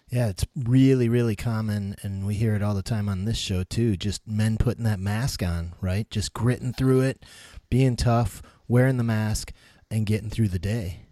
Yeah, 0.09 0.29
it's 0.29 0.45
really, 0.57 1.09
really 1.09 1.37
common, 1.37 1.95
and 2.03 2.27
we 2.27 2.35
hear 2.35 2.57
it 2.57 2.63
all 2.63 2.75
the 2.75 2.83
time 2.83 3.09
on 3.09 3.25
this 3.25 3.39
show 3.39 3.63
too. 3.63 3.97
Just 3.97 4.27
men 4.27 4.57
putting 4.57 4.85
that 4.85 4.99
mask 4.99 5.43
on, 5.43 5.75
right? 5.81 6.11
Just 6.11 6.33
gritting 6.33 6.73
through 6.73 7.03
it, 7.03 7.25
being 7.69 7.95
tough, 7.95 8.43
wearing 8.67 8.97
the 8.97 9.05
mask, 9.05 9.53
and 9.89 10.07
getting 10.07 10.29
through 10.29 10.49
the 10.49 10.59
day. 10.59 11.03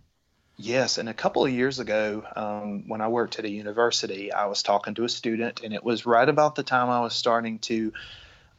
Yes, 0.57 0.99
and 0.99 1.09
a 1.09 1.15
couple 1.15 1.45
of 1.45 1.53
years 1.53 1.79
ago, 1.79 2.25
um, 2.35 2.89
when 2.89 3.01
I 3.01 3.07
worked 3.07 3.39
at 3.39 3.45
a 3.45 3.51
university, 3.51 4.33
I 4.33 4.47
was 4.47 4.65
talking 4.65 4.97
to 4.97 5.05
a 5.05 5.09
student, 5.09 5.61
and 5.63 5.73
it 5.73 5.85
was 5.85 6.05
right 6.05 6.29
about 6.29 6.57
the 6.57 6.65
time 6.65 6.91
I 6.91 6.99
was 6.99 7.15
starting 7.15 7.61
to 7.61 7.93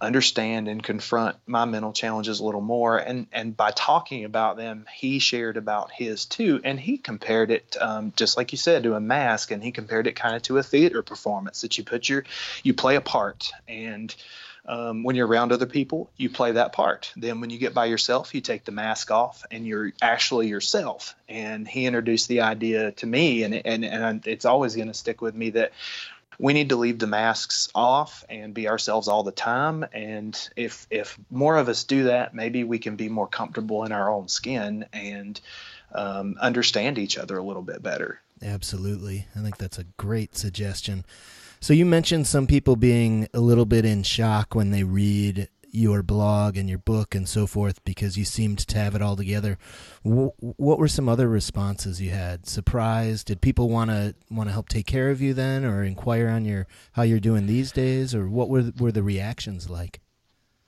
understand 0.02 0.68
and 0.68 0.82
confront 0.82 1.36
my 1.46 1.66
mental 1.66 1.92
challenges 1.92 2.40
a 2.40 2.44
little 2.46 2.62
more 2.62 2.98
and 2.98 3.28
and 3.34 3.56
by 3.56 3.70
talking 3.72 4.24
about 4.24 4.56
them 4.56 4.86
he 4.94 5.20
shared 5.20 5.58
about 5.58 5.92
his 5.92 6.26
too 6.26 6.62
and 6.64 6.80
he 6.80 6.98
compared 6.98 7.52
it 7.52 7.76
um, 7.82 8.14
just 8.16 8.38
like 8.38 8.54
you 8.54 8.58
said 8.58 8.84
to 8.84 8.96
a 8.96 9.00
mask 9.00 9.52
and 9.52 9.62
he 9.62 9.72
compared 9.72 10.08
it 10.08 10.16
kind 10.16 10.36
of 10.36 10.42
to 10.42 10.58
a 10.58 10.64
theater 10.64 11.02
performance 11.02 11.62
that 11.62 11.78
you 11.78 11.84
put 11.84 12.08
your 12.08 12.24
you 12.64 12.74
play 12.74 12.96
a 12.96 13.02
part 13.02 13.52
and 13.68 14.16
um, 14.66 15.02
when 15.04 15.16
you're 15.16 15.26
around 15.26 15.52
other 15.52 15.66
people, 15.66 16.12
you 16.16 16.30
play 16.30 16.52
that 16.52 16.74
part. 16.74 17.12
Then 17.18 17.42
when 17.42 17.50
you 17.50 17.58
get 17.58 17.74
by 17.74 17.86
yourself, 17.86 18.36
you 18.36 18.42
take 18.42 18.66
the 18.66 18.72
mask 18.72 19.10
off 19.10 19.44
and 19.50 19.66
you're 19.66 19.94
actually 20.00 20.48
yourself. 20.48 21.16
And 21.28 21.68
he 21.68 21.88
introduced 21.88 22.28
the 22.28 22.42
idea 22.42 22.92
to 22.92 23.08
me, 23.08 23.44
and 23.44 23.56
and 23.66 23.84
and 23.84 24.28
it's 24.28 24.46
always 24.46 24.76
going 24.76 24.88
to 24.88 24.94
stick 24.94 25.22
with 25.22 25.34
me 25.34 25.52
that 25.52 25.72
we 26.40 26.54
need 26.54 26.70
to 26.70 26.78
leave 26.78 26.98
the 26.98 27.08
masks 27.08 27.68
off 27.76 28.24
and 28.30 28.54
be 28.54 28.70
ourselves 28.70 29.10
all 29.10 29.24
the 29.24 29.32
time. 29.32 29.86
And 29.94 30.50
if 30.56 30.88
if 30.90 31.20
more 31.30 31.58
of 31.58 31.68
us 31.68 31.84
do 31.84 32.06
that, 32.06 32.34
maybe 32.34 32.64
we 32.64 32.80
can 32.80 32.96
be 32.96 33.10
more 33.10 33.28
comfortable 33.28 33.84
in 33.84 33.92
our 33.92 34.10
own 34.10 34.30
skin 34.30 34.86
and 34.94 35.40
um, 35.94 36.38
understand 36.40 36.98
each 36.98 37.18
other 37.18 37.38
a 37.38 37.44
little 37.44 37.62
bit 37.62 37.84
better. 37.84 38.22
Absolutely, 38.42 39.28
I 39.36 39.42
think 39.42 39.58
that's 39.58 39.78
a 39.78 39.84
great 39.98 40.38
suggestion. 40.38 41.04
So 41.60 41.74
you 41.74 41.86
mentioned 41.86 42.26
some 42.26 42.48
people 42.48 42.78
being 42.78 43.28
a 43.34 43.42
little 43.42 43.66
bit 43.66 43.84
in 43.84 44.04
shock 44.04 44.56
when 44.56 44.72
they 44.72 44.84
read 44.84 45.50
your 45.72 46.04
blog 46.04 46.58
and 46.58 46.70
your 46.70 46.80
book 46.80 47.16
and 47.16 47.28
so 47.28 47.48
forth 47.48 47.84
because 47.84 48.18
you 48.18 48.26
seemed 48.26 48.60
to 48.60 48.78
have 48.78 48.96
it 48.96 49.02
all 49.02 49.16
together. 49.16 49.58
W- 50.04 50.32
what 50.40 50.80
were 50.80 50.88
some 50.88 51.08
other 51.08 51.28
responses 51.28 52.02
you 52.02 52.10
had? 52.12 52.48
Surprised? 52.48 53.28
Did 53.28 53.42
people 53.42 53.70
want 53.70 53.90
to 53.90 54.16
want 54.30 54.50
to 54.50 54.54
help 54.54 54.70
take 54.70 54.88
care 54.88 55.10
of 55.10 55.22
you 55.22 55.34
then, 55.34 55.66
or 55.66 55.84
inquire 55.84 56.30
on 56.30 56.46
your 56.46 56.68
how 56.94 57.04
you're 57.04 57.20
doing 57.20 57.46
these 57.46 57.72
days, 57.72 58.16
or 58.16 58.30
what 58.30 58.50
were 58.50 58.72
were 58.80 58.92
the 58.92 59.04
reactions 59.04 59.70
like? 59.70 60.02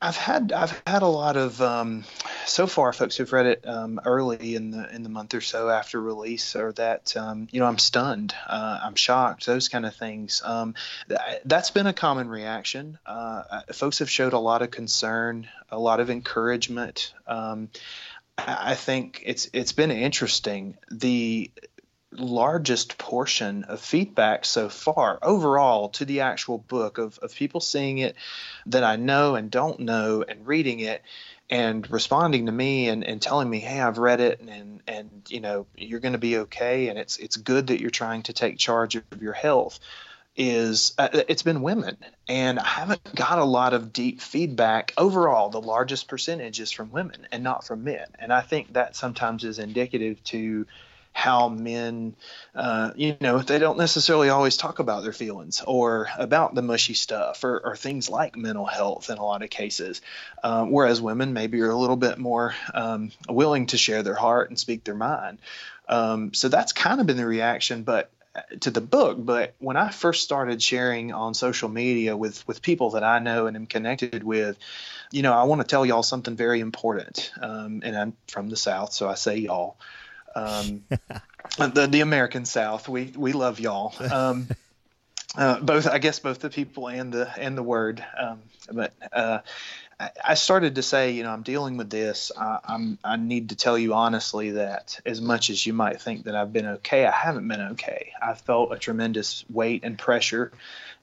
I've 0.01 0.17
had 0.17 0.51
I've 0.51 0.81
had 0.87 1.03
a 1.03 1.07
lot 1.07 1.37
of 1.37 1.61
um, 1.61 2.05
so 2.45 2.65
far 2.65 2.91
folks 2.91 3.15
who've 3.17 3.31
read 3.31 3.45
it 3.45 3.67
um, 3.67 4.01
early 4.03 4.55
in 4.55 4.71
the 4.71 4.93
in 4.93 5.03
the 5.03 5.09
month 5.09 5.33
or 5.35 5.41
so 5.41 5.69
after 5.69 6.01
release 6.01 6.55
or 6.55 6.71
that 6.73 7.15
um, 7.15 7.47
you 7.51 7.59
know 7.59 7.67
I'm 7.67 7.77
stunned 7.77 8.33
uh, 8.47 8.79
I'm 8.83 8.95
shocked 8.95 9.45
those 9.45 9.69
kind 9.69 9.85
of 9.85 9.95
things. 9.95 10.41
Um, 10.43 10.73
th- 11.07 11.19
that's 11.45 11.71
been 11.71 11.87
a 11.87 11.93
common 11.93 12.29
reaction. 12.29 12.97
Uh, 13.05 13.61
folks 13.73 13.99
have 13.99 14.09
showed 14.09 14.33
a 14.33 14.39
lot 14.39 14.63
of 14.63 14.71
concern 14.71 15.47
a 15.69 15.79
lot 15.79 15.99
of 15.99 16.09
encouragement. 16.09 17.13
Um, 17.27 17.69
I 18.37 18.75
think 18.75 19.21
it's 19.25 19.49
it's 19.53 19.71
been 19.71 19.91
interesting. 19.91 20.77
The 20.89 21.51
largest 22.13 22.97
portion 22.97 23.63
of 23.65 23.79
feedback 23.79 24.45
so 24.45 24.69
far 24.69 25.17
overall 25.21 25.89
to 25.89 26.05
the 26.05 26.21
actual 26.21 26.57
book 26.57 26.97
of, 26.97 27.17
of 27.19 27.33
people 27.33 27.61
seeing 27.61 27.99
it 27.99 28.15
that 28.65 28.83
I 28.83 28.97
know 28.97 29.35
and 29.35 29.49
don't 29.49 29.79
know 29.79 30.23
and 30.27 30.45
reading 30.45 30.81
it 30.81 31.01
and 31.49 31.89
responding 31.89 32.45
to 32.45 32.51
me 32.51 32.89
and, 32.89 33.03
and 33.03 33.21
telling 33.21 33.49
me, 33.49 33.59
hey, 33.59 33.79
I've 33.79 33.97
read 33.97 34.19
it 34.19 34.39
and, 34.41 34.81
and 34.87 35.09
you 35.29 35.39
know, 35.39 35.67
you're 35.77 35.99
going 35.99 36.13
to 36.13 36.19
be 36.19 36.39
okay 36.39 36.89
and 36.89 36.99
it's 36.99 37.17
it's 37.17 37.37
good 37.37 37.67
that 37.67 37.79
you're 37.79 37.89
trying 37.89 38.23
to 38.23 38.33
take 38.33 38.57
charge 38.57 38.95
of 38.95 39.03
your 39.21 39.33
health 39.33 39.79
is 40.35 40.93
uh, 40.97 41.09
it's 41.27 41.43
been 41.43 41.61
women. 41.61 41.97
And 42.27 42.59
I 42.59 42.67
haven't 42.67 43.15
got 43.15 43.39
a 43.39 43.43
lot 43.43 43.73
of 43.73 43.91
deep 43.91 44.21
feedback. 44.21 44.93
Overall 44.97 45.49
the 45.49 45.61
largest 45.61 46.07
percentage 46.07 46.59
is 46.59 46.71
from 46.71 46.91
women 46.91 47.27
and 47.31 47.43
not 47.43 47.65
from 47.65 47.83
men. 47.83 48.05
And 48.17 48.31
I 48.31 48.41
think 48.41 48.73
that 48.73 48.95
sometimes 48.95 49.43
is 49.43 49.59
indicative 49.59 50.23
to 50.25 50.65
how 51.13 51.49
men, 51.49 52.15
uh, 52.55 52.91
you 52.95 53.17
know, 53.19 53.39
they 53.39 53.59
don't 53.59 53.77
necessarily 53.77 54.29
always 54.29 54.57
talk 54.57 54.79
about 54.79 55.03
their 55.03 55.13
feelings 55.13 55.61
or 55.67 56.07
about 56.17 56.55
the 56.55 56.61
mushy 56.61 56.93
stuff 56.93 57.43
or, 57.43 57.59
or 57.59 57.75
things 57.75 58.09
like 58.09 58.35
mental 58.35 58.65
health 58.65 59.09
in 59.09 59.17
a 59.17 59.23
lot 59.23 59.43
of 59.43 59.49
cases. 59.49 60.01
Um, 60.43 60.71
whereas 60.71 61.01
women 61.01 61.33
maybe 61.33 61.61
are 61.61 61.69
a 61.69 61.77
little 61.77 61.97
bit 61.97 62.17
more 62.17 62.55
um, 62.73 63.11
willing 63.29 63.67
to 63.67 63.77
share 63.77 64.03
their 64.03 64.15
heart 64.15 64.49
and 64.49 64.57
speak 64.57 64.83
their 64.83 64.95
mind. 64.95 65.39
Um, 65.87 66.33
so 66.33 66.47
that's 66.47 66.71
kind 66.71 67.01
of 67.01 67.07
been 67.07 67.17
the 67.17 67.25
reaction, 67.25 67.83
but 67.83 68.09
uh, 68.33 68.41
to 68.61 68.71
the 68.71 68.79
book. 68.81 69.17
But 69.19 69.53
when 69.59 69.75
I 69.75 69.89
first 69.89 70.23
started 70.23 70.63
sharing 70.63 71.11
on 71.11 71.33
social 71.33 71.67
media 71.67 72.15
with 72.15 72.47
with 72.47 72.61
people 72.61 72.91
that 72.91 73.03
I 73.03 73.19
know 73.19 73.47
and 73.47 73.57
am 73.57 73.65
connected 73.65 74.23
with, 74.23 74.57
you 75.11 75.21
know, 75.21 75.33
I 75.33 75.43
want 75.43 75.59
to 75.61 75.67
tell 75.67 75.85
y'all 75.85 76.03
something 76.03 76.37
very 76.37 76.61
important. 76.61 77.33
Um, 77.41 77.81
and 77.83 77.97
I'm 77.97 78.13
from 78.27 78.47
the 78.47 78.55
South, 78.55 78.93
so 78.93 79.09
I 79.09 79.15
say 79.15 79.35
y'all. 79.37 79.75
Um, 80.35 80.83
the 81.57 81.87
the 81.89 82.01
American 82.01 82.45
South, 82.45 82.87
we 82.87 83.13
we 83.15 83.33
love 83.33 83.59
y'all. 83.59 83.93
Um, 84.11 84.47
uh, 85.35 85.59
both, 85.61 85.87
I 85.87 85.99
guess, 85.99 86.19
both 86.19 86.39
the 86.39 86.49
people 86.49 86.87
and 86.87 87.13
the 87.13 87.31
and 87.39 87.57
the 87.57 87.63
word. 87.63 88.03
Um, 88.19 88.41
but 88.71 88.93
uh, 89.13 89.39
I, 89.99 90.09
I, 90.29 90.33
started 90.33 90.75
to 90.75 90.83
say, 90.83 91.11
you 91.11 91.23
know, 91.23 91.31
I'm 91.31 91.43
dealing 91.43 91.77
with 91.77 91.89
this. 91.89 92.31
I, 92.37 92.59
I'm 92.65 92.97
I 93.03 93.15
need 93.15 93.49
to 93.49 93.55
tell 93.55 93.77
you 93.77 93.93
honestly 93.93 94.51
that 94.51 94.99
as 95.05 95.21
much 95.21 95.49
as 95.49 95.65
you 95.65 95.73
might 95.73 96.01
think 96.01 96.25
that 96.25 96.35
I've 96.35 96.51
been 96.51 96.65
okay, 96.65 97.05
I 97.05 97.11
haven't 97.11 97.47
been 97.47 97.61
okay. 97.71 98.11
I 98.21 98.33
felt 98.33 98.73
a 98.73 98.77
tremendous 98.77 99.45
weight 99.49 99.83
and 99.83 99.97
pressure 99.97 100.51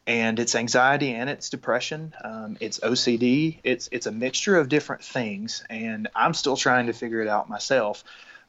and 0.06 0.38
it's 0.38 0.54
anxiety 0.54 1.10
and 1.12 1.28
it's 1.28 1.50
depression. 1.50 2.14
Um, 2.24 2.56
it's 2.60 2.80
OCD. 2.80 3.58
It's 3.62 3.88
it's 3.92 4.06
a 4.06 4.12
mixture 4.12 4.56
of 4.56 4.68
different 4.68 5.04
things, 5.04 5.62
and 5.68 6.08
I'm 6.14 6.34
still 6.34 6.56
trying 6.56 6.86
to 6.86 6.92
figure 6.94 7.20
it 7.20 7.28
out 7.28 7.48
myself 7.48 8.02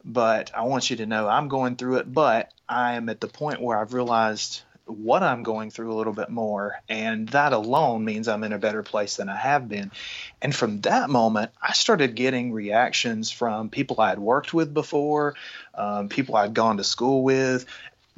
but 0.04 0.52
I 0.56 0.64
want 0.64 0.90
you 0.90 0.98
to 0.98 1.06
know 1.06 1.28
I'm 1.28 1.48
going 1.48 1.76
through 1.76 1.98
it, 1.98 2.12
but 2.12 2.52
I 2.68 2.96
am 2.96 3.10
at 3.10 3.22
the 3.22 3.28
point 3.28 3.62
where 3.62 3.78
I've 3.78 3.94
realized 3.94 4.62
what 4.86 5.22
I'm 5.22 5.44
going 5.44 5.70
through 5.70 5.94
a 5.94 5.96
little 5.96 6.14
bit 6.14 6.30
more. 6.30 6.82
And 6.90 7.30
that 7.30 7.54
alone 7.54 8.04
means 8.04 8.28
I'm 8.28 8.44
in 8.44 8.54
a 8.54 8.60
better 8.60 8.84
place 8.84 9.18
than 9.18 9.30
I 9.30 9.36
have 9.36 9.70
been. 9.70 9.92
And 10.42 10.56
from 10.56 10.82
that 10.82 11.10
moment, 11.10 11.52
I 11.62 11.74
started 11.74 12.16
getting 12.16 12.52
reactions 12.52 13.32
from 13.32 13.70
people 13.70 14.02
I 14.02 14.10
had 14.10 14.20
worked 14.20 14.54
with 14.54 14.74
before, 14.74 15.36
um, 15.76 16.10
people 16.10 16.36
I'd 16.36 16.54
gone 16.54 16.78
to 16.78 16.84
school 16.84 17.24
with, 17.24 17.66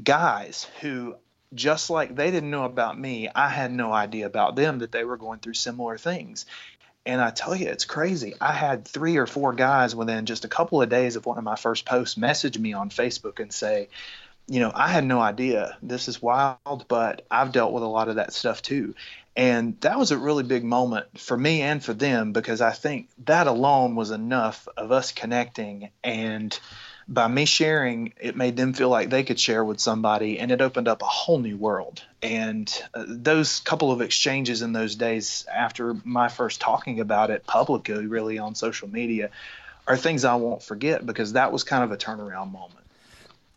guys 0.02 0.68
who 0.80 1.16
just 1.54 1.90
like 1.90 2.16
they 2.16 2.32
didn't 2.32 2.50
know 2.50 2.64
about 2.64 2.98
me, 2.98 3.30
I 3.34 3.50
had 3.50 3.72
no 3.72 3.92
idea 3.92 4.26
about 4.26 4.56
them 4.56 4.80
that 4.80 4.92
they 4.92 5.04
were 5.04 5.18
going 5.18 5.40
through 5.40 5.56
similar 5.56 5.98
things. 5.98 6.46
And 7.06 7.20
I 7.20 7.32
tell 7.32 7.56
you, 7.56 7.68
it's 7.68 7.86
crazy. 7.86 8.36
I 8.40 8.52
had 8.52 8.86
three 8.86 9.18
or 9.18 9.26
four 9.26 9.54
guys 9.54 9.96
within 9.96 10.26
just 10.26 10.46
a 10.46 10.50
couple 10.50 10.82
of 10.82 10.90
days 10.90 11.16
of 11.16 11.26
one 11.26 11.38
of 11.38 11.44
my 11.44 11.56
first 11.56 11.86
posts 11.86 12.16
message 12.16 12.58
me 12.60 12.74
on 12.74 12.90
Facebook 12.90 13.40
and 13.40 13.52
say, 13.52 13.90
you 14.48 14.60
know, 14.60 14.72
I 14.74 14.90
had 14.90 15.06
no 15.06 15.20
idea. 15.20 15.78
This 15.82 16.08
is 16.08 16.22
wild, 16.22 16.86
but 16.88 17.26
I've 17.32 17.52
dealt 17.52 17.74
with 17.74 17.84
a 17.84 17.88
lot 17.88 18.10
of 18.10 18.16
that 18.16 18.34
stuff 18.34 18.62
too. 18.62 18.94
And 19.36 19.80
that 19.82 19.98
was 19.98 20.12
a 20.12 20.18
really 20.18 20.44
big 20.44 20.64
moment 20.64 21.20
for 21.20 21.38
me 21.38 21.62
and 21.62 21.84
for 21.84 21.94
them 21.94 22.34
because 22.34 22.60
I 22.60 22.72
think 22.72 23.08
that 23.26 23.48
alone 23.48 23.96
was 23.96 24.12
enough 24.12 24.68
of 24.76 24.92
us 24.92 25.12
connecting 25.12 25.90
and 26.04 26.58
by 27.12 27.28
me 27.28 27.44
sharing, 27.44 28.14
it 28.22 28.38
made 28.38 28.56
them 28.56 28.72
feel 28.72 28.88
like 28.88 29.10
they 29.10 29.24
could 29.24 29.40
share 29.40 29.66
with 29.66 29.82
somebody, 29.82 30.40
and 30.40 30.50
it 30.50 30.62
opened 30.62 30.88
up 30.88 31.02
a 31.02 31.06
whole 31.06 31.40
new 31.40 31.58
world. 31.58 32.02
And 32.24 32.72
uh, 32.94 33.04
those 33.06 33.60
couple 33.60 33.92
of 33.92 34.00
exchanges 34.00 34.62
in 34.62 34.72
those 34.72 34.96
days 34.96 35.46
after 35.54 35.96
my 36.06 36.30
first 36.30 36.62
talking 36.62 37.02
about 37.02 37.30
it 37.30 37.46
publicly, 37.46 38.06
really 38.06 38.40
on 38.40 38.56
social 38.56 38.88
media, 38.88 39.30
are 39.88 39.98
things 39.98 40.24
I 40.24 40.36
won't 40.36 40.64
forget 40.64 41.06
because 41.06 41.34
that 41.34 41.52
was 41.52 41.66
kind 41.66 41.84
of 41.84 41.92
a 41.92 41.98
turnaround 41.98 42.54
moment. 42.54 42.80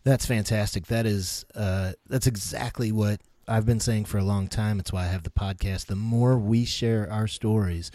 That's 0.03 0.25
fantastic. 0.25 0.87
That 0.87 1.05
is 1.05 1.45
uh, 1.55 1.93
that's 2.07 2.27
exactly 2.27 2.91
what 2.91 3.21
I've 3.47 3.65
been 3.65 3.79
saying 3.79 4.05
for 4.05 4.17
a 4.17 4.23
long 4.23 4.49
time. 4.49 4.79
It's 4.79 4.91
why 4.91 5.03
I 5.03 5.07
have 5.07 5.23
the 5.23 5.29
podcast. 5.29 5.85
The 5.85 5.95
more 5.95 6.37
we 6.37 6.65
share 6.65 7.09
our 7.09 7.27
stories, 7.27 7.89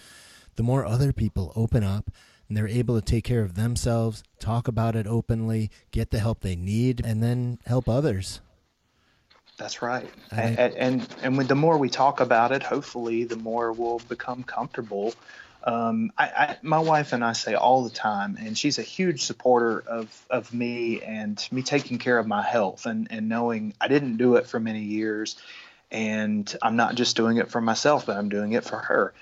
the 0.57 0.63
more 0.63 0.87
other 0.87 1.13
people 1.13 1.53
open 1.55 1.85
up 1.85 2.11
and 2.51 2.57
they're 2.57 2.69
able 2.69 3.01
to 3.01 3.01
take 3.01 3.23
care 3.23 3.43
of 3.43 3.55
themselves, 3.55 4.25
talk 4.41 4.67
about 4.67 4.97
it 4.97 5.07
openly, 5.07 5.71
get 5.93 6.11
the 6.11 6.19
help 6.19 6.41
they 6.41 6.57
need, 6.57 7.01
and 7.05 7.23
then 7.23 7.61
help 7.65 7.89
others. 7.89 8.41
That's 9.57 9.83
right. 9.83 10.11
And, 10.33 10.59
and 10.59 11.09
and 11.23 11.39
with 11.39 11.47
the 11.47 11.55
more 11.55 11.79
we 11.79 11.89
talk 11.89 12.19
about 12.19 12.51
it, 12.51 12.65
hopefully, 12.65 13.23
the 13.23 13.37
more 13.37 13.73
we'll 13.73 14.01
become 14.09 14.43
comfortable. 14.43 15.15
Um, 15.63 16.11
I, 16.19 16.25
I, 16.25 16.57
my 16.63 16.81
wife 16.81 17.13
and 17.13 17.23
I 17.23 17.35
say 17.35 17.55
all 17.55 17.85
the 17.85 17.91
time, 17.91 18.37
and 18.41 18.59
she's 18.59 18.81
a 18.81 18.83
huge 18.83 19.23
supporter 19.23 19.79
of, 19.87 20.27
of 20.29 20.53
me 20.53 21.03
and 21.03 21.47
me 21.53 21.63
taking 21.63 21.99
care 21.99 22.19
of 22.19 22.27
my 22.27 22.43
health 22.43 22.87
and, 22.87 23.07
and 23.11 23.29
knowing 23.29 23.75
I 23.81 23.87
didn't 23.87 24.17
do 24.17 24.37
it 24.37 24.47
for 24.49 24.59
many 24.59 24.81
years. 24.81 25.37
And 25.93 26.53
I'm 26.63 26.77
not 26.77 26.97
just 26.97 27.15
doing 27.15 27.37
it 27.37 27.51
for 27.51 27.61
myself, 27.61 28.07
but 28.07 28.17
I'm 28.17 28.29
doing 28.29 28.53
it 28.53 28.65
for 28.65 28.79
her 28.79 29.13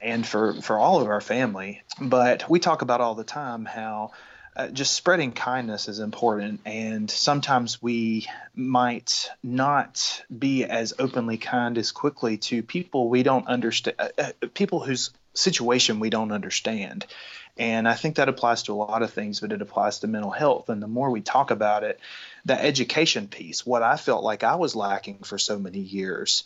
and 0.00 0.26
for, 0.26 0.54
for 0.62 0.78
all 0.78 1.00
of 1.00 1.08
our 1.08 1.20
family. 1.20 1.82
But 2.00 2.48
we 2.48 2.60
talk 2.60 2.82
about 2.82 3.00
all 3.00 3.14
the 3.14 3.24
time 3.24 3.64
how 3.64 4.12
uh, 4.56 4.68
just 4.68 4.94
spreading 4.94 5.32
kindness 5.32 5.88
is 5.88 5.98
important. 5.98 6.60
And 6.64 7.10
sometimes 7.10 7.82
we 7.82 8.26
might 8.54 9.30
not 9.42 10.24
be 10.36 10.64
as 10.64 10.94
openly 10.98 11.36
kind 11.36 11.76
as 11.76 11.92
quickly 11.92 12.38
to 12.38 12.62
people 12.62 13.08
we 13.08 13.22
don't 13.22 13.46
understand, 13.46 13.96
uh, 13.98 14.08
uh, 14.18 14.46
people 14.54 14.80
whose 14.80 15.10
situation 15.34 16.00
we 16.00 16.08
don't 16.08 16.32
understand. 16.32 17.06
And 17.58 17.88
I 17.88 17.94
think 17.94 18.16
that 18.16 18.28
applies 18.28 18.64
to 18.64 18.72
a 18.72 18.74
lot 18.74 19.02
of 19.02 19.12
things, 19.12 19.40
but 19.40 19.52
it 19.52 19.62
applies 19.62 20.00
to 20.00 20.06
mental 20.06 20.30
health. 20.30 20.68
And 20.68 20.82
the 20.82 20.88
more 20.88 21.10
we 21.10 21.20
talk 21.20 21.50
about 21.50 21.84
it, 21.84 22.00
the 22.44 22.60
education 22.60 23.28
piece, 23.28 23.64
what 23.64 23.82
I 23.82 23.96
felt 23.96 24.24
like 24.24 24.42
I 24.42 24.56
was 24.56 24.76
lacking 24.76 25.18
for 25.18 25.38
so 25.38 25.58
many 25.58 25.80
years, 25.80 26.44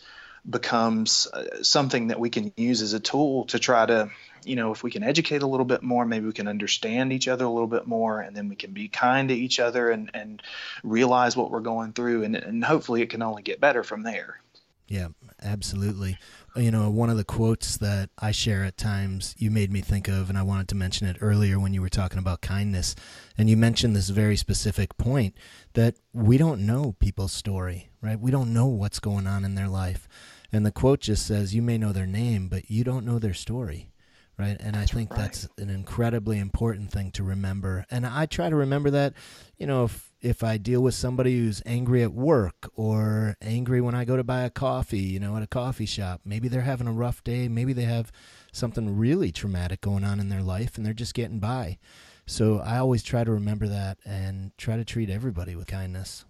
becomes 0.49 1.27
uh, 1.33 1.63
something 1.63 2.09
that 2.09 2.21
we 2.21 2.31
can 2.31 2.53
use 2.57 2.83
as 2.83 2.93
a 2.93 3.01
tool 3.01 3.45
to 3.47 3.59
try 3.59 3.87
to 3.87 4.11
you 4.45 4.57
know, 4.57 4.73
if 4.73 4.83
we 4.83 4.91
can 4.91 5.03
educate 5.03 5.43
a 5.43 5.47
little 5.47 5.67
bit 5.67 5.83
more, 5.83 6.07
maybe 6.07 6.27
we 6.27 6.33
can 6.33 6.49
understand 6.49 7.13
each 7.13 7.29
other 7.29 7.45
a 7.45 7.51
little 7.51 7.67
bit 7.67 7.87
more, 7.87 8.21
and 8.21 8.37
then 8.37 8.49
we 8.49 8.57
can 8.57 8.73
be 8.73 8.89
kind 8.89 9.29
to 9.29 9.35
each 9.35 9.61
other 9.61 9.91
and, 9.91 10.11
and 10.15 10.43
realize 10.83 11.37
what 11.37 11.51
we're 11.51 11.61
going 11.61 11.93
through, 11.93 12.25
and, 12.25 12.37
and 12.37 12.65
hopefully 12.65 13.03
it 13.03 13.11
can 13.11 13.23
only 13.23 13.43
get 13.43 13.61
better 13.61 13.83
from 13.83 14.03
there. 14.03 14.41
Yeah, 14.89 15.09
absolutely. 15.43 16.19
You 16.57 16.71
know, 16.71 16.91
one 16.91 17.11
of 17.11 17.17
the 17.17 17.25
quotes 17.25 17.77
that 17.79 18.11
I 18.19 18.33
share 18.33 18.65
at 18.65 18.77
times 18.77 19.35
you 19.39 19.51
made 19.51 19.71
me 19.71 19.81
think 19.81 20.09
of, 20.09 20.29
and 20.29 20.37
I 20.37 20.43
wanted 20.43 20.69
to 20.69 20.75
mention 20.75 21.07
it 21.07 21.19
earlier 21.21 21.61
when 21.61 21.73
you 21.75 21.81
were 21.81 21.89
talking 21.89 22.19
about 22.19 22.41
kindness. 22.41 22.97
And 23.39 23.49
you 23.49 23.57
mentioned 23.57 23.95
this 23.95 24.09
very 24.09 24.37
specific 24.37 24.97
point 24.99 25.35
that 25.75 25.97
we 26.13 26.39
don't 26.39 26.67
know 26.67 26.97
people's 26.99 27.33
story, 27.33 27.91
right? 28.01 28.19
We 28.19 28.31
don't 28.31 28.53
know 28.53 28.67
what's 28.67 28.99
going 28.99 29.27
on 29.27 29.45
in 29.45 29.55
their 29.55 29.69
life. 29.69 30.09
And 30.53 30.67
the 30.67 30.73
quote 30.73 31.01
just 31.01 31.25
says, 31.25 31.55
You 31.55 31.63
may 31.63 31.79
know 31.79 31.93
their 31.93 32.07
name, 32.07 32.49
but 32.49 32.71
you 32.71 32.83
don't 32.83 33.07
know 33.07 33.19
their 33.19 33.35
story 33.35 33.91
right? 34.39 34.57
And 34.59 34.75
I 34.75 34.87
think 34.87 35.11
right. 35.11 35.21
that's 35.21 35.47
an 35.59 35.69
incredibly 35.69 36.39
important 36.39 36.91
thing 36.91 37.11
to 37.13 37.23
remember. 37.23 37.85
And 37.91 38.07
I 38.07 38.25
try 38.25 38.49
to 38.49 38.57
remember 38.57 38.91
that, 38.91 39.13
you 39.59 39.67
know, 39.67 39.85
if 39.85 40.10
if 40.21 40.45
I 40.45 40.59
deal 40.59 40.81
with 40.83 40.95
somebody 40.95 41.39
who's 41.39 41.63
angry 41.65 42.03
at 42.03 42.13
work 42.13 42.71
or 42.75 43.37
angry 43.41 43.81
when 43.81 43.95
I 43.95 44.05
go 44.05 44.17
to 44.17 44.25
buy 44.25 44.43
a 44.43 44.51
coffee, 44.51 44.99
you 44.99 45.21
know, 45.21 45.37
at 45.37 45.43
a 45.43 45.47
coffee 45.47 45.87
shop, 45.87 46.21
maybe 46.25 46.49
they're 46.49 46.61
having 46.63 46.87
a 46.87 46.93
rough 46.93 47.25
day, 47.25 47.49
maybe 47.49 47.73
they 47.73 47.85
have 47.85 48.13
something 48.53 48.97
really 48.97 49.33
traumatic 49.33 49.81
going 49.81 50.05
on 50.05 50.21
in 50.21 50.29
their 50.29 50.43
life 50.43 50.77
and 50.77 50.85
they're 50.85 50.93
just 50.93 51.15
getting 51.15 51.39
by. 51.39 51.79
So 52.27 52.59
I 52.59 52.79
always 52.79 53.03
try 53.03 53.25
to 53.25 53.33
remember 53.33 53.67
that 53.69 53.99
and 54.05 54.53
try 54.57 54.77
to 54.77 54.85
treat 54.85 55.11
everybody 55.11 55.57
with 55.57 55.67
kindness 55.67 56.25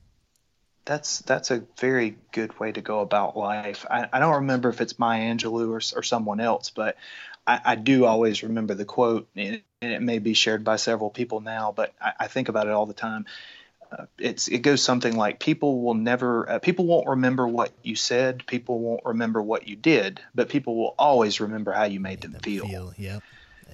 that's 0.87 1.21
that's 1.21 1.53
a 1.53 1.63
very 1.79 2.17
good 2.33 2.59
way 2.59 2.73
to 2.73 2.81
go 2.81 2.99
about 3.01 3.37
life. 3.37 3.87
I, 3.89 4.09
I 4.13 4.19
don't 4.19 4.37
remember 4.37 4.71
if 4.71 4.81
it's 4.81 4.99
Maya 4.99 5.33
Angelou 5.33 5.69
or, 5.71 5.99
or 5.99 6.03
someone 6.03 6.41
else, 6.41 6.71
but 6.71 6.97
I, 7.47 7.61
I, 7.65 7.75
do 7.77 8.05
always 8.07 8.43
remember 8.43 8.75
the 8.75 8.85
quote, 8.85 9.29
and 9.37 9.63
it 9.81 10.03
may 10.03 10.19
be 10.19 10.35
shared 10.35 10.65
by 10.65 10.77
several 10.77 11.11
people 11.11 11.41
now, 11.41 11.73
but 11.73 11.95
I, 12.01 12.13
I 12.21 12.27
think 12.27 12.49
about 12.49 12.67
it 12.67 12.73
all 12.73 12.87
the 12.87 12.95
time. 12.95 13.27
Uh, 13.93 14.07
it's 14.19 14.49
it 14.49 14.59
goes 14.59 14.83
something 14.83 15.17
like 15.17 15.41
people 15.41 15.83
will 15.83 15.95
never 15.95 16.49
uh, 16.49 16.59
people 16.61 16.87
won't 16.87 17.09
remember 17.09 17.47
what 17.47 17.73
you 17.83 17.97
said, 17.97 18.47
people 18.47 18.79
won't 18.79 19.05
remember 19.05 19.43
what 19.43 19.67
you 19.67 19.77
did, 19.77 20.21
but 20.35 20.49
people 20.49 20.77
will 20.77 20.95
always 20.99 21.41
remember 21.41 21.73
how 21.73 21.85
you 21.85 21.99
made, 22.01 22.21
them, 22.21 22.33
them, 22.33 22.41
feel. 22.43 22.67
feel. 22.67 22.95
Yep, 22.97 23.23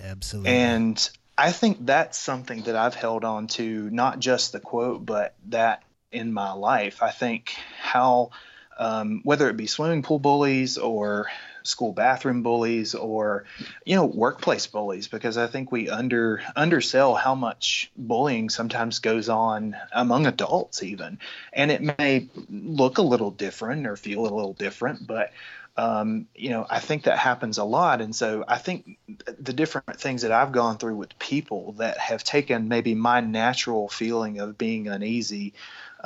absolutely. 0.03 0.51
And 0.51 1.11
I 1.37 1.53
think 1.53 1.85
that's 1.85 2.19
something 2.19 2.63
that 2.63 2.77
I've 2.77 2.95
held 2.95 3.25
on 3.25 3.47
to, 3.49 3.91
not 3.91 4.19
just 4.19 4.53
the 4.53 4.61
quote, 4.61 5.05
but 5.05 5.35
that 5.49 5.83
in 6.11 6.33
my 6.33 6.53
life. 6.53 7.03
I 7.03 7.11
think 7.11 7.55
how 7.79 8.31
um, 8.79 9.21
whether 9.25 9.49
it 9.49 9.57
be 9.57 9.67
swimming 9.67 10.03
pool 10.03 10.19
bullies 10.19 10.79
or 10.79 11.29
school 11.67 11.93
bathroom 11.93 12.43
bullies 12.43 12.95
or 12.95 13.45
you 13.85 13.97
know 13.97 14.05
workplace 14.05 14.67
bullies 14.67 15.09
because 15.09 15.37
I 15.37 15.47
think 15.47 15.73
we 15.73 15.89
under 15.89 16.43
undersell 16.55 17.15
how 17.15 17.35
much 17.35 17.91
bullying 17.97 18.49
sometimes 18.51 19.01
goes 19.01 19.29
on 19.29 19.77
among 19.93 20.27
adults 20.27 20.83
even. 20.83 21.19
And 21.53 21.71
it 21.71 21.83
may 21.99 22.29
look 22.49 22.99
a 22.99 23.03
little 23.03 23.31
different 23.31 23.87
or 23.87 23.97
feel 23.97 24.21
a 24.21 24.35
little 24.35 24.55
different 24.55 25.07
but 25.07 25.33
um, 25.79 26.27
you 26.35 26.51
know 26.51 26.67
I 26.69 26.81
think 26.81 27.05
that 27.05 27.19
happens 27.19 27.59
a 27.59 27.65
lot. 27.65 28.01
And 28.01 28.17
so 28.17 28.45
I 28.49 28.57
think 28.59 28.99
the 29.39 29.53
different 29.53 30.01
things 30.01 30.23
that 30.23 30.33
I've 30.33 30.53
gone 30.53 30.79
through 30.79 30.97
with 30.97 31.19
people 31.19 31.73
that 31.73 31.99
have 31.99 32.25
taken 32.25 32.69
maybe 32.69 32.95
my 32.95 33.21
natural 33.21 33.89
feeling 33.89 34.39
of 34.39 34.57
being 34.57 34.89
uneasy 34.89 35.53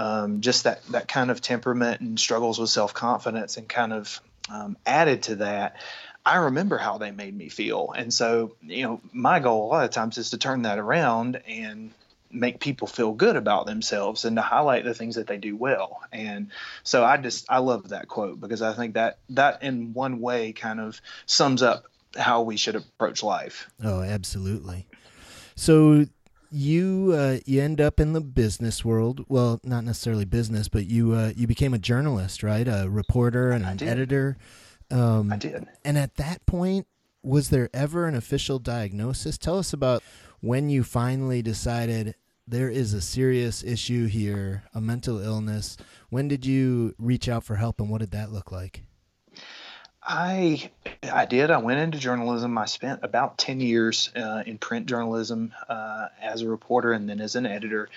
um, 0.01 0.40
just 0.40 0.64
that 0.64 0.85
that 0.88 1.09
kind 1.09 1.31
of 1.31 1.40
temperament 1.40 2.01
and 2.01 2.18
struggles 2.18 2.59
with 2.59 2.70
self 2.70 2.94
confidence 2.94 3.57
and 3.57 3.68
kind 3.68 3.92
of 3.92 4.20
um, 4.48 4.76
added 4.87 5.24
to 5.24 5.37
that, 5.37 5.76
I 6.24 6.37
remember 6.37 6.79
how 6.79 6.98
they 6.98 7.11
made 7.11 7.37
me 7.37 7.48
feel. 7.48 7.92
And 7.96 8.12
so, 8.12 8.57
you 8.62 8.85
know, 8.85 9.00
my 9.12 9.40
goal 9.40 9.66
a 9.66 9.68
lot 9.68 9.85
of 9.85 9.90
times 9.90 10.18
is 10.18 10.31
to 10.31 10.38
turn 10.38 10.62
that 10.62 10.79
around 10.79 11.40
and 11.46 11.92
make 12.33 12.61
people 12.61 12.87
feel 12.87 13.12
good 13.12 13.37
about 13.37 13.66
themselves 13.66 14.24
and 14.24 14.37
to 14.37 14.42
highlight 14.42 14.85
the 14.85 14.94
things 14.94 15.16
that 15.16 15.26
they 15.26 15.38
do 15.38 15.57
well. 15.57 16.00
And 16.12 16.48
so 16.83 17.05
I 17.05 17.16
just 17.16 17.46
I 17.48 17.59
love 17.59 17.88
that 17.88 18.09
quote 18.09 18.40
because 18.40 18.62
I 18.62 18.72
think 18.74 18.94
that 18.94 19.18
that 19.31 19.62
in 19.62 19.92
one 19.94 20.20
way 20.20 20.53
kind 20.53 20.81
of 20.81 21.00
sums 21.26 21.62
up 21.62 21.85
how 22.16 22.42
we 22.42 22.57
should 22.57 22.76
approach 22.76 23.22
life. 23.22 23.68
Oh, 23.83 24.03
absolutely. 24.03 24.87
So 25.57 26.07
you 26.50 27.12
uh, 27.14 27.38
you 27.46 27.60
end 27.62 27.80
up 27.80 28.00
in 28.00 28.12
the 28.12 28.20
business 28.20 28.84
world. 28.84 29.24
Well, 29.28 29.60
not 29.64 29.84
necessarily 29.84 30.24
business, 30.24 30.68
but 30.68 30.86
you 30.86 31.12
uh, 31.12 31.32
you 31.36 31.46
became 31.46 31.74
a 31.74 31.78
journalist, 31.78 32.42
right? 32.42 32.66
A 32.66 32.88
reporter 32.88 33.50
and 33.52 33.64
an 33.64 33.82
editor. 33.82 34.36
Um, 34.90 35.32
I 35.32 35.36
did. 35.36 35.66
And 35.84 35.96
at 35.96 36.16
that 36.16 36.44
point, 36.46 36.86
was 37.22 37.50
there 37.50 37.70
ever 37.72 38.06
an 38.06 38.14
official 38.14 38.58
diagnosis? 38.58 39.38
Tell 39.38 39.58
us 39.58 39.72
about 39.72 40.02
when 40.40 40.68
you 40.68 40.82
finally 40.82 41.42
decided 41.42 42.14
there 42.46 42.68
is 42.68 42.92
a 42.92 43.00
serious 43.00 43.62
issue 43.62 44.06
here, 44.06 44.64
a 44.74 44.80
mental 44.80 45.20
illness. 45.20 45.76
When 46.08 46.26
did 46.26 46.44
you 46.44 46.94
reach 46.98 47.28
out 47.28 47.44
for 47.44 47.56
help, 47.56 47.80
and 47.80 47.88
what 47.88 48.00
did 48.00 48.10
that 48.10 48.32
look 48.32 48.50
like? 48.50 48.84
I 50.02 50.70
I 51.02 51.26
did. 51.26 51.50
I 51.50 51.58
went 51.58 51.80
into 51.80 51.98
journalism. 51.98 52.56
I 52.56 52.64
spent 52.64 53.00
about 53.02 53.38
ten 53.38 53.60
years 53.60 54.10
uh, 54.16 54.42
in 54.46 54.58
print 54.58 54.86
journalism 54.86 55.52
uh, 55.68 56.08
as 56.20 56.42
a 56.42 56.48
reporter 56.48 56.92
and 56.92 57.08
then 57.08 57.20
as 57.20 57.36
an 57.36 57.44
editor, 57.44 57.90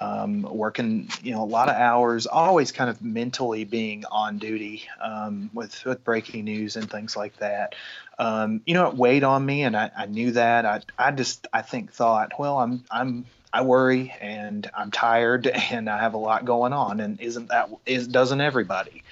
um, 0.00 0.42
working 0.42 1.10
you 1.22 1.32
know 1.32 1.42
a 1.42 1.44
lot 1.44 1.68
of 1.68 1.76
hours, 1.76 2.26
always 2.26 2.72
kind 2.72 2.88
of 2.88 3.02
mentally 3.02 3.64
being 3.64 4.04
on 4.06 4.38
duty 4.38 4.84
um, 5.02 5.50
with 5.52 5.84
with 5.84 6.02
breaking 6.02 6.44
news 6.44 6.76
and 6.76 6.90
things 6.90 7.14
like 7.16 7.36
that. 7.38 7.74
Um, 8.18 8.62
you 8.64 8.74
know, 8.74 8.88
it 8.88 8.96
weighed 8.96 9.24
on 9.24 9.44
me, 9.44 9.62
and 9.62 9.76
I, 9.76 9.90
I 9.96 10.06
knew 10.06 10.32
that. 10.32 10.64
I 10.64 10.80
I 10.98 11.10
just 11.10 11.46
I 11.52 11.60
think 11.60 11.92
thought, 11.92 12.38
well, 12.38 12.58
I'm 12.58 12.84
I'm 12.90 13.26
I 13.52 13.62
worry 13.62 14.14
and 14.20 14.70
I'm 14.74 14.90
tired 14.90 15.46
and 15.70 15.90
I 15.90 15.98
have 15.98 16.14
a 16.14 16.18
lot 16.18 16.46
going 16.46 16.72
on, 16.72 17.00
and 17.00 17.20
isn't 17.20 17.48
that 17.48 17.68
is 17.84 18.08
doesn't 18.08 18.40
everybody? 18.40 19.02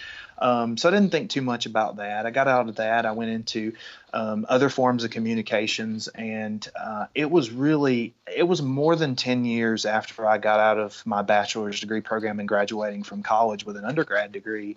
Um, 0.40 0.76
so 0.76 0.88
I 0.88 0.92
didn't 0.92 1.10
think 1.10 1.30
too 1.30 1.42
much 1.42 1.66
about 1.66 1.96
that. 1.96 2.26
I 2.26 2.30
got 2.30 2.48
out 2.48 2.68
of 2.68 2.76
that. 2.76 3.06
I 3.06 3.12
went 3.12 3.30
into 3.30 3.72
um, 4.12 4.46
other 4.48 4.68
forms 4.68 5.04
of 5.04 5.10
communications, 5.10 6.08
and 6.08 6.66
uh, 6.80 7.06
it 7.14 7.30
was 7.30 7.50
really 7.50 8.14
it 8.34 8.44
was 8.44 8.62
more 8.62 8.96
than 8.96 9.16
ten 9.16 9.44
years 9.44 9.84
after 9.84 10.26
I 10.26 10.38
got 10.38 10.60
out 10.60 10.78
of 10.78 11.04
my 11.04 11.22
bachelor's 11.22 11.80
degree 11.80 12.00
program 12.00 12.38
and 12.38 12.48
graduating 12.48 13.02
from 13.02 13.22
college 13.22 13.64
with 13.64 13.76
an 13.76 13.84
undergrad 13.84 14.32
degree 14.32 14.76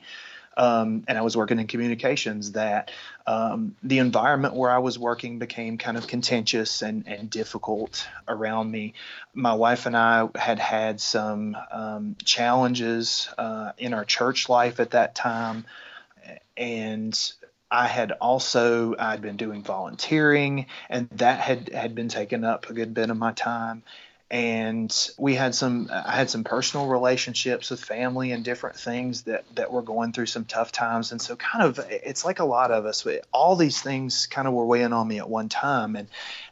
um, 0.57 1.03
and 1.07 1.17
I 1.17 1.21
was 1.21 1.37
working 1.37 1.59
in 1.59 1.67
communications, 1.67 2.53
that 2.53 2.91
um, 3.25 3.75
the 3.83 3.99
environment 3.99 4.53
where 4.53 4.71
I 4.71 4.79
was 4.79 4.99
working 4.99 5.39
became 5.39 5.77
kind 5.77 5.97
of 5.97 6.07
contentious 6.07 6.81
and, 6.81 7.07
and 7.07 7.29
difficult 7.29 8.07
around 8.27 8.69
me. 8.69 8.93
My 9.33 9.53
wife 9.53 9.85
and 9.85 9.95
I 9.95 10.27
had 10.35 10.59
had 10.59 10.99
some 10.99 11.55
um, 11.71 12.15
challenges 12.23 13.29
uh, 13.37 13.71
in 13.77 13.93
our 13.93 14.05
church 14.05 14.49
life 14.49 14.79
at 14.79 14.91
that 14.91 15.15
time, 15.15 15.65
and 16.57 17.17
I 17.69 17.87
had 17.87 18.11
also 18.11 18.95
I'd 18.99 19.21
been 19.21 19.37
doing 19.37 19.63
volunteering, 19.63 20.65
and 20.89 21.07
that 21.11 21.39
had 21.39 21.69
had 21.69 21.95
been 21.95 22.09
taking 22.09 22.43
up 22.43 22.69
a 22.69 22.73
good 22.73 22.93
bit 22.93 23.09
of 23.09 23.17
my 23.17 23.31
time 23.31 23.83
and 24.31 25.09
we 25.17 25.35
had 25.35 25.53
some 25.53 25.89
I 25.91 26.15
had 26.15 26.29
some 26.29 26.45
personal 26.45 26.87
relationships 26.87 27.69
with 27.69 27.83
family 27.83 28.31
and 28.31 28.45
different 28.45 28.77
things 28.77 29.23
that 29.23 29.43
that 29.55 29.73
were 29.73 29.81
going 29.81 30.13
through 30.13 30.27
some 30.27 30.45
tough 30.45 30.71
times. 30.71 31.11
And 31.11 31.21
so 31.21 31.35
kind 31.35 31.65
of 31.65 31.85
it's 31.89 32.23
like 32.23 32.39
a 32.39 32.45
lot 32.45 32.71
of 32.71 32.85
us 32.85 33.05
all 33.33 33.57
these 33.57 33.81
things 33.81 34.27
kind 34.27 34.47
of 34.47 34.53
were 34.53 34.65
weighing 34.65 34.93
on 34.93 35.05
me 35.05 35.19
at 35.19 35.29
one 35.29 35.49
time. 35.49 35.97
And 35.97 36.07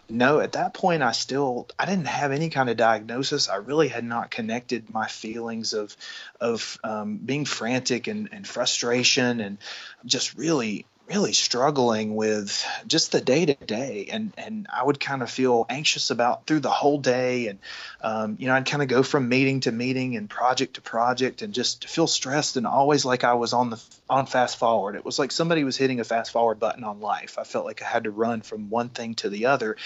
no 0.10 0.42
at 0.42 0.52
that 0.52 0.74
point 0.74 1.04
I 1.04 1.13
still 1.13 1.70
I 1.80 1.86
didn't 1.86 2.08
have 2.08 2.34
any 2.34 2.50
kind 2.50 2.70
of 2.70 2.76
diagnosis. 2.76 3.48
I 3.48 3.56
really 3.56 3.88
had 3.88 4.04
not 4.04 4.30
connected 4.30 4.94
my 4.94 5.08
feelings 5.08 5.72
of 5.72 5.96
of 6.42 6.78
um, 6.84 7.15
being 7.15 7.46
frantic 7.46 8.08
and, 8.08 8.28
and 8.34 8.46
frustration 8.46 9.39
and 9.39 9.58
just 10.06 10.38
really 10.38 10.86
really 11.10 11.34
struggling 11.34 12.15
with 12.15 12.63
just 12.86 13.12
the 13.12 13.19
day 13.19 13.45
to 13.45 13.56
day 13.65 14.08
and 14.12 14.32
and 14.38 14.67
I 14.72 14.84
would 14.84 15.00
kind 15.00 15.24
of 15.24 15.32
feel 15.32 15.65
anxious 15.67 16.12
about 16.12 16.45
through 16.45 16.60
the 16.60 16.69
whole 16.69 17.00
day 17.00 17.48
and 17.48 17.60
um, 18.02 18.38
you 18.39 18.48
know 18.48 18.54
I'd 18.54 18.67
kind 18.67 18.84
of 18.84 18.89
go 18.89 19.02
from 19.02 19.28
meeting 19.28 19.62
to 19.62 19.72
meeting 19.72 20.15
and 20.15 20.30
project 20.30 20.76
to 20.76 20.82
project 20.82 21.41
and 21.41 21.52
just 21.52 21.89
feel 21.89 22.06
stressed 22.06 22.58
and 22.58 22.67
always 22.67 23.06
like 23.06 23.24
I 23.24 23.34
was 23.34 23.54
on 23.54 23.72
the 23.72 23.84
on 24.10 24.28
fast 24.28 24.58
forward. 24.58 24.95
It 24.95 25.06
was 25.06 25.17
like 25.17 25.32
somebody 25.32 25.63
was 25.63 25.78
hitting 25.78 26.00
a 26.00 26.04
fast 26.04 26.32
forward 26.32 26.60
button 26.60 26.84
on 26.84 27.00
life. 27.00 27.38
I 27.39 27.43
felt 27.43 27.65
like 27.65 27.82
I 27.82 27.86
had 27.86 28.04
to 28.04 28.12
run 28.12 28.41
from 28.41 28.69
one 28.69 28.89
thing 28.89 29.15
to 29.15 29.30
the 29.30 29.48
other. 29.48 29.78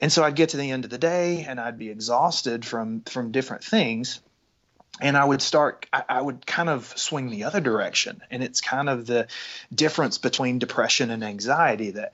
And 0.00 0.10
so 0.12 0.24
I'd 0.24 0.34
get 0.34 0.50
to 0.50 0.56
the 0.56 0.70
end 0.70 0.84
of 0.84 0.90
the 0.90 0.98
day 0.98 1.44
and 1.46 1.60
I'd 1.60 1.78
be 1.78 1.90
exhausted 1.90 2.64
from 2.64 3.02
from 3.02 3.32
different 3.32 3.64
things 3.64 4.20
and 5.00 5.16
I 5.16 5.24
would 5.24 5.42
start, 5.42 5.86
I, 5.92 6.20
would 6.20 6.46
kind 6.46 6.68
of 6.68 6.86
swing 6.96 7.30
the 7.30 7.44
other 7.44 7.60
direction. 7.60 8.22
And 8.30 8.42
it's 8.42 8.60
kind 8.60 8.88
of 8.88 9.06
the 9.06 9.26
difference 9.74 10.18
between 10.18 10.60
depression 10.60 11.10
and 11.10 11.24
anxiety 11.24 11.92
that, 11.92 12.12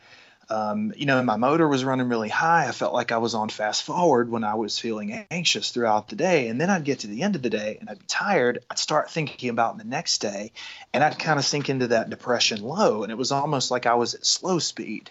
um, 0.49 0.93
you 0.97 1.05
know, 1.05 1.23
my 1.23 1.37
motor 1.37 1.69
was 1.69 1.85
running 1.85 2.09
really 2.09 2.31
high. 2.31 2.67
I 2.67 2.73
felt 2.73 2.95
like 2.95 3.13
I 3.13 3.19
was 3.19 3.35
on 3.35 3.51
fast 3.51 3.83
forward 3.83 4.31
when 4.31 4.45
I 4.45 4.55
was 4.55 4.79
feeling 4.79 5.27
anxious 5.31 5.71
throughout 5.71 6.09
the 6.09 6.17
day. 6.17 6.49
And 6.49 6.61
then 6.61 6.71
I'd 6.71 6.85
get 6.85 7.01
to 7.01 7.07
the 7.07 7.23
end 7.23 7.37
of 7.37 7.43
the 7.43 7.51
day 7.51 7.77
and 7.79 7.89
I'd 7.91 7.99
be 7.99 8.07
tired. 8.09 8.65
I'd 8.71 8.79
start 8.79 9.11
thinking 9.11 9.51
about 9.51 9.77
the 9.77 9.85
next 9.85 10.19
day 10.19 10.53
and 10.95 11.05
I'd 11.05 11.19
kind 11.19 11.39
of 11.39 11.45
sink 11.45 11.69
into 11.69 11.89
that 11.89 12.11
depression 12.11 12.63
low. 12.63 13.03
And 13.03 13.13
it 13.13 13.19
was 13.19 13.31
almost 13.31 13.71
like 13.71 13.85
I 13.85 13.95
was 13.95 14.15
at 14.15 14.25
slow 14.25 14.59
speed 14.59 15.11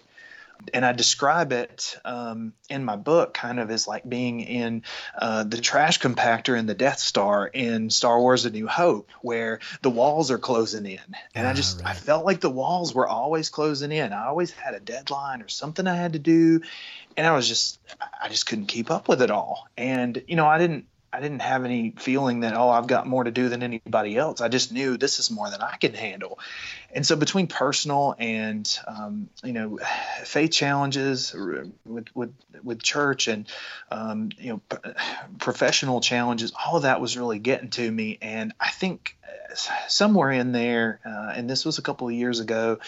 and 0.74 0.86
I 0.86 0.92
describe 0.92 1.52
it 1.52 1.98
um, 2.04 2.54
in 2.70 2.84
my 2.84 2.96
book 2.96 3.34
kind 3.34 3.60
of 3.60 3.72
as 3.72 3.88
like 3.88 4.08
being 4.08 4.42
in 4.42 4.84
uh, 5.18 5.44
the 5.44 5.60
trash 5.60 6.00
compactor 6.00 6.58
in 6.58 6.66
the 6.66 6.74
Death 6.74 7.00
Star 7.00 7.48
in 7.48 7.90
Star 7.90 8.20
Wars: 8.20 8.46
A 8.46 8.50
New 8.50 8.68
Hope, 8.68 9.12
where 9.22 9.60
the 9.82 9.90
walls 9.90 10.32
are 10.32 10.38
closing 10.38 10.86
in, 10.86 11.16
and 11.34 11.48
I 11.48 11.52
ah, 11.52 11.54
just 11.54 11.82
right. 11.84 11.92
I 11.92 11.94
felt 11.94 12.26
like 12.26 12.42
the 12.42 12.50
walls 12.50 12.94
were 12.94 13.08
always 13.08 13.50
closing 13.50 13.92
in. 13.92 14.14
I 14.14 14.28
always 14.28 14.52
had 14.52 14.74
a 14.74 14.80
deadline 14.80 15.42
or 15.42 15.48
something 15.48 15.88
I 15.88 15.96
had 15.96 16.14
to 16.14 16.20
do, 16.20 16.62
and 17.16 17.26
I 17.26 17.32
was 17.32 17.48
just 17.48 17.80
I 18.22 18.30
just 18.30 18.46
couldn't 18.46 18.68
keep 18.68 18.92
up 18.92 19.08
with 19.08 19.22
it 19.22 19.32
all. 19.32 19.68
And 19.78 20.22
you 20.28 20.36
know 20.36 20.46
I 20.46 20.58
didn't 20.58 20.89
I 21.12 21.22
didn't 21.22 21.42
have 21.42 21.66
any 21.66 21.92
feeling 21.98 22.42
that 22.42 22.56
oh 22.56 22.70
I've 22.70 22.88
got 22.88 23.08
more 23.08 23.24
to 23.24 23.32
do 23.32 23.50
than 23.50 23.64
anybody 23.64 24.16
else. 24.16 24.42
I 24.42 24.48
just 24.48 24.72
knew 24.72 24.98
this 24.98 25.20
is 25.20 25.32
more 25.32 25.50
than 25.50 25.62
I 25.62 25.76
can 25.78 25.94
handle, 25.94 26.40
and 26.94 27.06
so 27.06 27.16
between 27.16 27.48
personal 27.48 28.16
and 28.20 28.80
um, 28.88 29.30
you 29.44 29.54
know 29.54 29.80
faith 30.24 30.52
challenges 30.52 31.34
with 31.86 32.08
with 32.14 32.34
with 32.64 32.84
church 32.84 33.28
and 33.28 33.48
um, 33.92 34.30
you 34.38 34.50
know 34.50 34.62
p- 34.70 34.92
professional 35.40 36.00
challenges, 36.02 36.54
all 36.66 36.78
of 36.78 36.84
that 36.84 37.02
was 37.02 37.18
really 37.18 37.40
getting 37.40 37.70
to 37.72 37.92
me, 37.92 38.18
and 38.22 38.54
I 38.60 38.70
think 38.70 39.18
uh, 39.24 39.56
somewhere 39.88 40.32
in 40.32 40.52
there, 40.52 41.00
uh, 41.06 41.34
and 41.36 41.50
this 41.50 41.66
was 41.66 41.80
a 41.80 41.82
couple 41.82 42.08
of 42.08 42.14
years 42.14 42.40
ago 42.40 42.80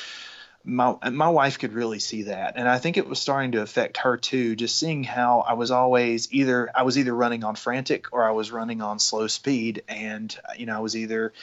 my 0.63 0.95
my 1.11 1.29
wife 1.29 1.59
could 1.59 1.73
really 1.73 1.99
see 1.99 2.23
that 2.23 2.53
and 2.55 2.67
i 2.67 2.77
think 2.77 2.97
it 2.97 3.07
was 3.07 3.19
starting 3.19 3.53
to 3.53 3.61
affect 3.61 3.97
her 3.97 4.17
too 4.17 4.55
just 4.55 4.77
seeing 4.77 5.03
how 5.03 5.39
i 5.39 5.53
was 5.53 5.71
always 5.71 6.31
either 6.31 6.69
i 6.75 6.83
was 6.83 6.97
either 6.97 7.13
running 7.13 7.43
on 7.43 7.55
frantic 7.55 8.13
or 8.13 8.23
i 8.23 8.31
was 8.31 8.51
running 8.51 8.81
on 8.81 8.99
slow 8.99 9.27
speed 9.27 9.83
and 9.87 10.37
uh, 10.47 10.53
you 10.55 10.65
know 10.65 10.75
i 10.75 10.79
was 10.79 10.95
either 10.95 11.33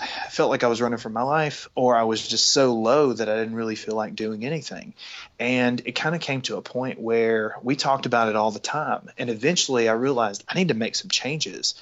I 0.00 0.06
felt 0.30 0.50
like 0.50 0.64
I 0.64 0.68
was 0.68 0.80
running 0.80 0.98
for 0.98 1.08
my 1.08 1.22
life, 1.22 1.68
or 1.74 1.96
I 1.96 2.04
was 2.04 2.26
just 2.26 2.52
so 2.52 2.74
low 2.74 3.12
that 3.12 3.28
I 3.28 3.36
didn't 3.36 3.54
really 3.54 3.74
feel 3.74 3.96
like 3.96 4.14
doing 4.14 4.44
anything. 4.44 4.94
And 5.38 5.80
it 5.84 5.92
kind 5.92 6.14
of 6.14 6.20
came 6.20 6.40
to 6.42 6.56
a 6.56 6.62
point 6.62 7.00
where 7.00 7.56
we 7.62 7.76
talked 7.76 8.06
about 8.06 8.28
it 8.28 8.36
all 8.36 8.50
the 8.50 8.58
time. 8.58 9.10
And 9.18 9.30
eventually 9.30 9.88
I 9.88 9.92
realized 9.92 10.44
I 10.48 10.54
need 10.54 10.68
to 10.68 10.74
make 10.74 10.94
some 10.94 11.10
changes. 11.10 11.74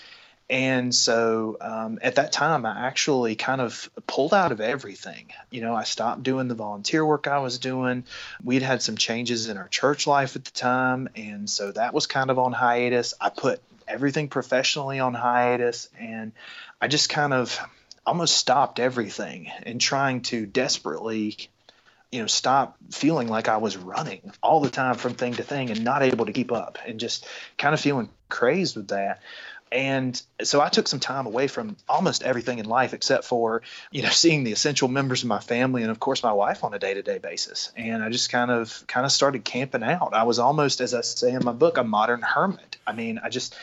And 0.49 0.95
so 0.95 1.57
um, 1.61 1.99
at 2.03 2.17
that 2.17 2.31
time, 2.31 2.65
I 2.67 2.87
actually 2.87 3.35
kind 3.35 3.61
of 3.61 3.91
pulled 4.07 4.33
out 4.33 4.53
of 4.53 4.61
everything. 4.61 5.33
You 5.51 5.61
know, 5.61 5.75
I 5.75 5.83
stopped 5.83 6.23
doing 6.23 6.47
the 6.47 6.55
volunteer 6.55 7.05
work 7.05 7.27
I 7.27 7.39
was 7.39 7.59
doing. 7.59 8.05
We'd 8.45 8.63
had 8.63 8.81
some 8.81 8.97
changes 8.97 9.49
in 9.49 9.57
our 9.57 9.67
church 9.69 10.07
life 10.07 10.37
at 10.37 10.45
the 10.45 10.53
time. 10.53 11.09
And 11.17 11.51
so 11.51 11.73
that 11.73 11.93
was 11.93 12.07
kind 12.07 12.31
of 12.31 12.39
on 12.39 12.53
hiatus. 12.53 13.15
I 13.21 13.31
put 13.31 13.61
everything 13.89 14.29
professionally 14.29 15.01
on 15.01 15.15
hiatus. 15.15 15.89
And 15.99 16.33
I 16.81 16.87
just 16.87 17.09
kind 17.09 17.33
of 17.33 17.59
almost 18.07 18.37
stopped 18.37 18.79
everything 18.79 19.51
and 19.65 19.81
trying 19.81 20.21
to 20.23 20.47
desperately 20.47 21.37
you 22.13 22.21
know 22.21 22.29
stop 22.29 22.77
feeling 22.93 23.27
like 23.27 23.49
i 23.49 23.57
was 23.57 23.77
running 23.77 24.33
all 24.41 24.61
the 24.61 24.71
time 24.71 24.95
from 24.95 25.15
thing 25.15 25.35
to 25.35 25.43
thing 25.43 25.71
and 25.71 25.83
not 25.83 26.03
able 26.03 26.25
to 26.25 26.33
keep 26.33 26.53
up 26.53 26.79
and 26.87 27.01
just 27.01 27.27
kind 27.59 27.75
of 27.75 27.81
feeling 27.81 28.09
crazed 28.29 28.77
with 28.77 28.89
that 28.89 29.21
and 29.72 30.20
so 30.42 30.61
I 30.61 30.68
took 30.68 30.87
some 30.87 31.00
time 31.00 31.26
away 31.26 31.48
from 31.48 31.76
almost 31.88 32.22
everything 32.22 32.61
in 32.61 32.66
life 32.66 32.94
except 32.94 33.24
for, 33.24 33.62
you 33.90 34.02
know, 34.02 34.09
seeing 34.12 34.44
the 34.44 34.52
essential 34.52 34.88
members 34.88 35.22
of 35.22 35.29
my 35.29 35.40
family 35.40 35.83
and 35.83 35.90
of 35.90 35.98
course 35.98 36.22
my 36.22 36.33
wife 36.33 36.64
on 36.64 36.72
a 36.72 36.79
day-to-day 36.79 37.18
basis. 37.18 37.72
And 37.76 38.02
I 38.02 38.09
just 38.09 38.31
kind 38.31 38.50
of 38.50 38.85
kind 38.87 39.05
of 39.05 39.12
started 39.12 39.44
camping 39.44 39.83
out. 39.83 40.14
I 40.14 40.22
was 40.22 40.38
almost 40.38 40.81
as 40.81 40.94
I 40.94 41.00
say 41.00 41.33
in 41.33 41.44
my 41.44 41.52
book 41.52 41.79
a 41.79 41.85
modern 41.85 42.22
hermit. 42.22 42.76
I 42.87 42.92
mean, 42.92 43.20
I 43.22 43.29
just 43.29 43.57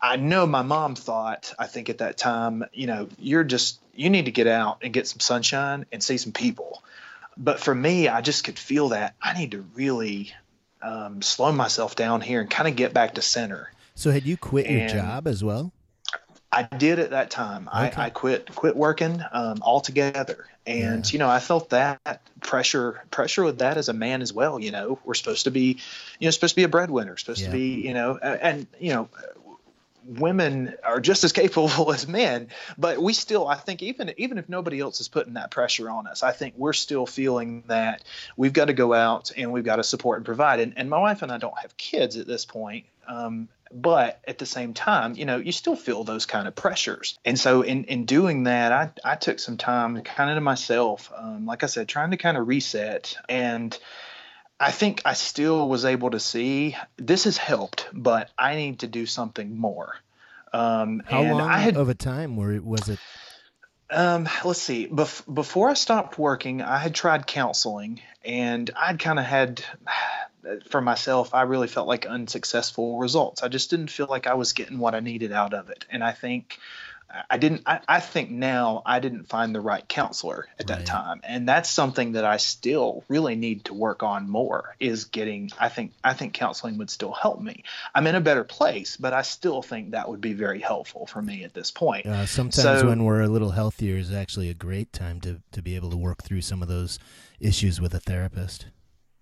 I 0.00 0.16
know 0.16 0.46
my 0.46 0.62
mom 0.62 0.96
thought, 0.96 1.54
I 1.58 1.66
think 1.66 1.88
at 1.88 1.98
that 1.98 2.16
time, 2.16 2.64
you 2.72 2.86
know, 2.86 3.08
you're 3.18 3.44
just 3.44 3.78
you 3.94 4.08
need 4.08 4.24
to 4.24 4.32
get 4.32 4.46
out 4.46 4.78
and 4.82 4.92
get 4.92 5.06
some 5.06 5.20
sunshine 5.20 5.84
and 5.92 6.02
see 6.02 6.16
some 6.16 6.32
people. 6.32 6.82
But 7.36 7.60
for 7.60 7.74
me, 7.74 8.08
I 8.08 8.20
just 8.20 8.44
could 8.44 8.58
feel 8.58 8.90
that 8.90 9.14
I 9.20 9.38
need 9.38 9.52
to 9.52 9.64
really 9.74 10.32
um, 10.80 11.22
slow 11.22 11.52
myself 11.52 11.94
down 11.94 12.20
here 12.20 12.40
and 12.40 12.50
kind 12.50 12.68
of 12.68 12.76
get 12.76 12.92
back 12.92 13.14
to 13.14 13.22
center 13.22 13.70
so 13.94 14.10
had 14.10 14.24
you 14.24 14.36
quit 14.36 14.70
your 14.70 14.88
job 14.88 15.26
as 15.26 15.42
well? 15.42 15.72
I 16.52 16.64
did 16.64 16.98
at 16.98 17.10
that 17.10 17.30
time. 17.30 17.66
Okay. 17.68 17.92
I, 17.96 18.06
I 18.06 18.10
quit 18.10 18.54
quit 18.54 18.76
working 18.76 19.22
um, 19.32 19.58
altogether, 19.62 20.46
and 20.66 21.04
yeah. 21.06 21.12
you 21.12 21.18
know 21.18 21.28
I 21.28 21.38
felt 21.38 21.70
that 21.70 22.20
pressure 22.40 23.02
pressure 23.10 23.42
with 23.42 23.58
that 23.60 23.78
as 23.78 23.88
a 23.88 23.94
man 23.94 24.20
as 24.20 24.34
well. 24.34 24.60
You 24.60 24.70
know 24.70 24.98
we're 25.04 25.14
supposed 25.14 25.44
to 25.44 25.50
be, 25.50 25.78
you 26.18 26.26
know, 26.26 26.30
supposed 26.30 26.52
to 26.52 26.56
be 26.56 26.64
a 26.64 26.68
breadwinner, 26.68 27.16
supposed 27.16 27.40
yeah. 27.40 27.46
to 27.46 27.52
be, 27.52 27.86
you 27.86 27.94
know, 27.94 28.18
and 28.18 28.66
you 28.78 28.90
know 28.90 29.08
women 30.04 30.74
are 30.84 31.00
just 31.00 31.24
as 31.24 31.32
capable 31.32 31.92
as 31.92 32.08
men 32.08 32.48
but 32.76 33.00
we 33.00 33.12
still 33.12 33.46
i 33.46 33.54
think 33.54 33.82
even 33.82 34.12
even 34.16 34.36
if 34.36 34.48
nobody 34.48 34.80
else 34.80 35.00
is 35.00 35.06
putting 35.06 35.34
that 35.34 35.50
pressure 35.50 35.88
on 35.88 36.08
us 36.08 36.24
i 36.24 36.32
think 36.32 36.54
we're 36.56 36.72
still 36.72 37.06
feeling 37.06 37.62
that 37.68 38.02
we've 38.36 38.52
got 38.52 38.64
to 38.64 38.72
go 38.72 38.92
out 38.92 39.30
and 39.36 39.52
we've 39.52 39.64
got 39.64 39.76
to 39.76 39.84
support 39.84 40.18
and 40.18 40.26
provide 40.26 40.58
and, 40.58 40.74
and 40.76 40.90
my 40.90 40.98
wife 40.98 41.22
and 41.22 41.30
i 41.30 41.38
don't 41.38 41.56
have 41.58 41.76
kids 41.76 42.16
at 42.16 42.26
this 42.26 42.44
point 42.44 42.84
um, 43.06 43.48
but 43.72 44.20
at 44.26 44.38
the 44.38 44.46
same 44.46 44.74
time, 44.74 45.14
you 45.14 45.24
know, 45.24 45.38
you 45.38 45.52
still 45.52 45.76
feel 45.76 46.04
those 46.04 46.26
kind 46.26 46.46
of 46.46 46.54
pressures. 46.54 47.18
And 47.24 47.38
so 47.38 47.62
in, 47.62 47.84
in 47.84 48.04
doing 48.04 48.44
that, 48.44 48.72
I, 48.72 48.90
I 49.04 49.14
took 49.16 49.38
some 49.38 49.56
time 49.56 50.00
kind 50.02 50.30
of 50.30 50.36
to 50.36 50.40
myself, 50.40 51.10
um, 51.16 51.46
like 51.46 51.62
I 51.62 51.66
said, 51.66 51.88
trying 51.88 52.10
to 52.10 52.16
kind 52.16 52.36
of 52.36 52.46
reset. 52.46 53.16
And 53.28 53.76
I 54.60 54.70
think 54.70 55.02
I 55.04 55.14
still 55.14 55.68
was 55.68 55.84
able 55.84 56.10
to 56.10 56.20
see 56.20 56.76
this 56.96 57.24
has 57.24 57.36
helped, 57.36 57.88
but 57.92 58.30
I 58.38 58.56
need 58.56 58.80
to 58.80 58.86
do 58.86 59.06
something 59.06 59.58
more. 59.58 59.96
Um, 60.52 61.02
How 61.06 61.22
long 61.22 61.48
had, 61.48 61.76
of 61.76 61.88
a 61.88 61.94
time 61.94 62.36
were 62.36 62.52
it, 62.52 62.64
was 62.64 62.88
it? 62.88 62.98
Um, 63.90 64.28
let's 64.44 64.60
see. 64.60 64.86
Bef- 64.86 65.32
before 65.32 65.68
I 65.68 65.74
stopped 65.74 66.18
working, 66.18 66.62
I 66.62 66.78
had 66.78 66.94
tried 66.94 67.26
counseling, 67.26 68.00
and 68.24 68.70
I'd 68.76 68.98
kind 68.98 69.18
of 69.18 69.24
had 69.24 69.64
for 70.68 70.80
myself, 70.80 71.34
I 71.34 71.42
really 71.42 71.68
felt 71.68 71.86
like 71.86 72.06
unsuccessful 72.06 72.98
results. 72.98 73.42
I 73.42 73.48
just 73.48 73.70
didn't 73.70 73.88
feel 73.88 74.06
like 74.08 74.26
I 74.26 74.34
was 74.34 74.52
getting 74.52 74.78
what 74.78 74.94
I 74.94 75.00
needed 75.00 75.32
out 75.32 75.54
of 75.54 75.70
it. 75.70 75.84
And 75.90 76.02
I 76.02 76.12
think 76.12 76.58
I 77.28 77.36
didn't, 77.36 77.62
I, 77.66 77.80
I 77.86 78.00
think 78.00 78.30
now 78.30 78.82
I 78.86 78.98
didn't 78.98 79.24
find 79.24 79.54
the 79.54 79.60
right 79.60 79.86
counselor 79.86 80.48
at 80.58 80.68
that 80.68 80.86
time. 80.86 81.20
And 81.24 81.46
that's 81.46 81.68
something 81.68 82.12
that 82.12 82.24
I 82.24 82.38
still 82.38 83.04
really 83.08 83.34
need 83.34 83.66
to 83.66 83.74
work 83.74 84.02
on 84.02 84.30
more 84.30 84.76
is 84.80 85.04
getting, 85.04 85.50
I 85.58 85.68
think, 85.68 85.92
I 86.02 86.14
think 86.14 86.32
counseling 86.32 86.78
would 86.78 86.88
still 86.88 87.12
help 87.12 87.40
me. 87.40 87.64
I'm 87.94 88.06
in 88.06 88.14
a 88.14 88.20
better 88.20 88.44
place, 88.44 88.96
but 88.96 89.12
I 89.12 89.22
still 89.22 89.60
think 89.60 89.90
that 89.90 90.08
would 90.08 90.22
be 90.22 90.32
very 90.32 90.60
helpful 90.60 91.06
for 91.06 91.20
me 91.20 91.44
at 91.44 91.52
this 91.52 91.70
point. 91.70 92.06
Uh, 92.06 92.24
sometimes 92.24 92.80
so, 92.80 92.86
when 92.86 93.04
we're 93.04 93.22
a 93.22 93.28
little 93.28 93.50
healthier 93.50 93.96
is 93.96 94.12
actually 94.12 94.48
a 94.48 94.54
great 94.54 94.92
time 94.92 95.20
to, 95.20 95.42
to 95.52 95.60
be 95.60 95.76
able 95.76 95.90
to 95.90 95.98
work 95.98 96.22
through 96.22 96.40
some 96.40 96.62
of 96.62 96.68
those 96.68 96.98
issues 97.40 97.80
with 97.80 97.92
a 97.94 98.00
therapist. 98.00 98.66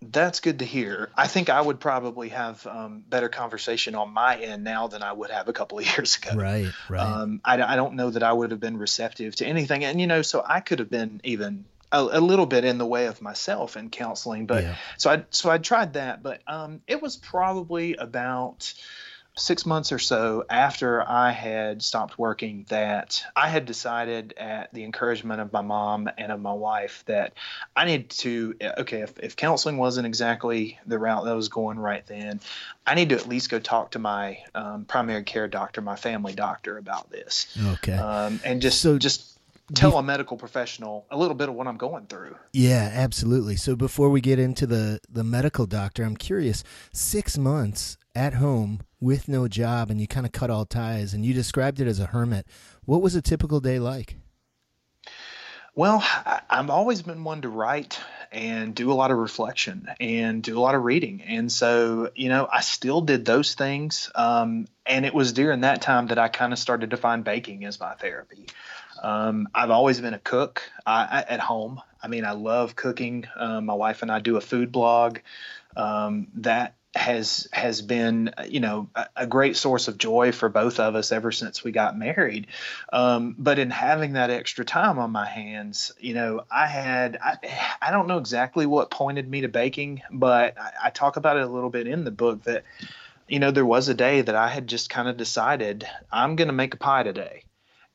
That's 0.03 0.41
good 0.41 0.61
to 0.61 0.65
hear. 0.65 1.11
I 1.15 1.27
think 1.27 1.51
I 1.51 1.61
would 1.61 1.79
probably 1.79 2.31
have 2.31 2.67
um, 2.67 3.05
better 3.07 3.29
conversation 3.29 3.95
on 3.95 4.15
my 4.15 4.39
end 4.39 4.65
now 4.65 4.87
than 4.87 5.03
I 5.03 5.13
would 5.13 5.31
have 5.31 5.49
a 5.49 5.53
couple 5.53 5.79
of 5.79 5.87
years 5.97 6.17
ago. 6.17 6.37
Right, 6.37 6.73
right. 6.89 7.03
Um, 7.03 7.41
I, 7.45 7.61
I, 7.61 7.77
don't 7.77 7.95
know 7.95 8.09
that 8.09 8.23
I 8.23 8.33
would 8.33 8.51
have 8.51 8.61
been 8.61 8.79
receptive 8.79 9.37
to 9.37 9.47
anything, 9.47 9.85
and 9.85 10.01
you 10.01 10.07
know, 10.07 10.23
so 10.23 10.43
I 10.47 10.61
could 10.61 10.79
have 10.79 10.89
been 10.89 11.21
even 11.23 11.67
a, 11.93 12.01
a 12.01 12.21
little 12.21 12.47
bit 12.47 12.65
in 12.65 12.79
the 12.79 12.87
way 12.87 13.07
of 13.07 13.21
myself 13.21 13.77
in 13.77 13.91
counseling. 13.91 14.47
But 14.47 14.65
yeah. 14.65 14.75
so 14.97 15.11
I 15.11 15.25
so 15.31 15.51
I 15.51 15.59
tried 15.59 15.95
that, 15.95 16.23
but 16.23 16.41
um, 16.47 16.81
it 16.87 17.03
was 17.03 17.17
probably 17.17 17.97
about 17.97 18.73
six 19.41 19.65
months 19.65 19.91
or 19.93 19.99
so 19.99 20.45
after 20.51 21.03
I 21.09 21.31
had 21.33 21.83
stopped 21.83 22.19
working 22.19 22.67
that 22.69 23.25
I 23.35 23.49
had 23.49 23.65
decided, 23.65 24.35
at 24.37 24.73
the 24.73 24.85
encouragement 24.85 25.41
of 25.41 25.53
my 25.53 25.63
mom 25.63 26.11
and 26.19 26.31
of 26.31 26.41
my 26.41 26.53
wife, 26.53 27.03
that 27.07 27.33
I 27.75 27.87
need 27.87 28.11
to, 28.11 28.55
okay, 28.79 29.01
if, 29.01 29.19
if 29.19 29.37
counseling 29.37 29.79
wasn't 29.79 30.07
exactly 30.07 30.79
the 30.87 30.99
route 30.99 31.25
that 31.25 31.35
was 31.35 31.49
going 31.49 31.79
right 31.79 32.07
then, 32.07 32.41
I 32.87 32.95
need 32.95 33.09
to 33.09 33.17
at 33.17 33.27
least 33.29 33.51
go 33.51 33.59
talk 33.59 33.93
to 33.93 33.99
my 33.99 34.39
um, 34.55 34.85
primary 34.85 35.25
care 35.25 35.49
doctor, 35.49 35.81
my 35.81 35.97
family 35.97 36.35
doctor 36.35 36.77
about 36.77 37.11
this. 37.11 37.57
Okay. 37.75 37.95
Um, 37.95 38.41
and 38.45 38.61
just, 38.61 38.81
so 38.81 38.99
just, 38.99 39.40
tell 39.75 39.99
a 39.99 40.03
medical 40.03 40.37
professional 40.37 41.07
a 41.11 41.17
little 41.17 41.35
bit 41.35 41.49
of 41.49 41.55
what 41.55 41.67
I'm 41.67 41.77
going 41.77 42.07
through. 42.07 42.37
Yeah, 42.53 42.91
absolutely. 42.93 43.57
So 43.57 43.77
before 43.77 44.11
we 44.11 44.21
get 44.21 44.39
into 44.39 44.67
the 44.67 45.01
the 45.09 45.25
medical 45.25 45.67
doctor, 45.67 46.05
I'm 46.05 46.17
curious. 46.17 46.63
Six 46.93 47.39
months 47.39 47.97
at 48.15 48.35
home 48.35 48.81
with 49.01 49.29
no 49.29 49.49
job 49.49 49.91
and 49.91 50.01
you 50.01 50.07
kind 50.07 50.27
of 50.27 50.33
cut 50.33 50.51
all 50.51 50.67
ties 50.67 51.15
and 51.15 51.25
you 51.25 51.33
described 51.33 51.81
it 51.81 51.87
as 51.87 52.01
a 52.01 52.07
hermit. 52.07 52.47
What 52.85 53.03
was 53.03 53.15
a 53.15 53.23
typical 53.23 53.61
day 53.61 53.79
like? 53.79 54.17
Well, 55.75 56.05
I've 56.51 56.69
always 56.69 57.03
been 57.03 57.23
one 57.23 57.43
to 57.43 57.49
write 57.49 58.01
and 58.33 58.75
do 58.75 58.93
a 58.93 58.95
lot 58.95 59.11
of 59.11 59.19
reflection 59.19 59.89
and 59.99 60.43
do 60.43 60.59
a 60.59 60.61
lot 60.61 60.75
of 60.75 60.85
reading. 60.85 61.23
And 61.23 61.51
so, 61.51 62.11
you 62.15 62.29
know, 62.29 62.49
I 62.53 62.61
still 62.61 63.01
did 63.01 63.25
those 63.25 63.55
things. 63.55 64.11
Um, 64.15 64.67
and 64.85 65.07
it 65.07 65.15
was 65.15 65.33
during 65.33 65.61
that 65.61 65.81
time 65.83 66.09
that 66.09 66.19
I 66.19 66.29
kind 66.29 66.53
of 66.53 66.59
started 66.59 66.91
to 66.91 66.97
find 66.97 67.25
baking 67.25 67.65
as 67.65 67.79
my 67.79 67.95
therapy. 67.95 68.49
Um, 69.03 69.49
I've 69.55 69.71
always 69.71 70.01
been 70.01 70.15
a 70.15 70.19
cook 70.19 70.63
I, 70.87 71.05
I, 71.05 71.21
at 71.33 71.41
home. 71.41 71.81
I 72.03 72.09
mean, 72.09 72.25
I 72.25 72.33
love 72.33 72.77
cooking. 72.77 73.27
Um, 73.37 73.67
my 73.67 73.75
wife 73.75 74.03
and 74.03 74.11
I 74.11 74.21
do 74.21 74.37
a 74.37 74.41
food 74.41 74.73
blog. 74.73 75.19
Um, 75.77 76.29
that 76.37 76.75
has 76.95 77.47
has 77.53 77.83
been 77.83 78.35
you 78.49 78.59
know 78.59 78.89
a, 78.97 79.07
a, 79.19 79.27
great 79.27 79.57
source 79.57 79.87
of 79.87 79.97
joy 79.97 80.33
for 80.33 80.49
both 80.49 80.81
of 80.81 80.97
us 80.97 81.13
ever 81.13 81.31
since 81.31 81.63
we 81.63 81.71
got 81.71 81.97
married 81.97 82.49
um, 82.93 83.37
but 83.39 83.61
in 83.61 83.71
having 83.71 84.15
that 84.15 84.31
extra 84.31 84.65
time 84.65 84.99
on 84.99 85.13
my 85.13 85.25
hands 85.25 85.93
you 86.01 86.15
know 86.15 86.43
i 86.51 86.67
had 86.67 87.17
i, 87.23 87.37
I 87.81 87.93
don't 87.93 88.09
know 88.09 88.19
exactly 88.19 88.67
what 88.67 88.91
pointed 88.91 89.29
me 89.29 89.43
to 89.43 89.49
baking 89.49 90.03
but 90.11 90.59
I, 90.59 90.73
I 90.87 90.91
talk 90.91 91.17
about 91.17 91.37
it 91.37 91.45
a 91.45 91.49
little 91.49 91.71
bit 91.71 91.87
in 91.87 92.03
the 92.03 92.11
book 92.11 92.43
that 92.43 92.65
you 93.29 93.39
know 93.39 93.53
there 93.53 93.65
was 93.65 93.89
a 93.89 93.95
day 93.95 94.23
that 94.23 94.35
i 94.35 94.49
had 94.49 94.67
just 94.67 94.91
kind 94.91 95.09
of 95.09 95.17
decided 95.17 95.87
i'm 96.11 96.35
going 96.35 96.49
to 96.49 96.55
make 96.55 96.75
a 96.75 96.79
pie 96.79 97.05
today 97.05 97.45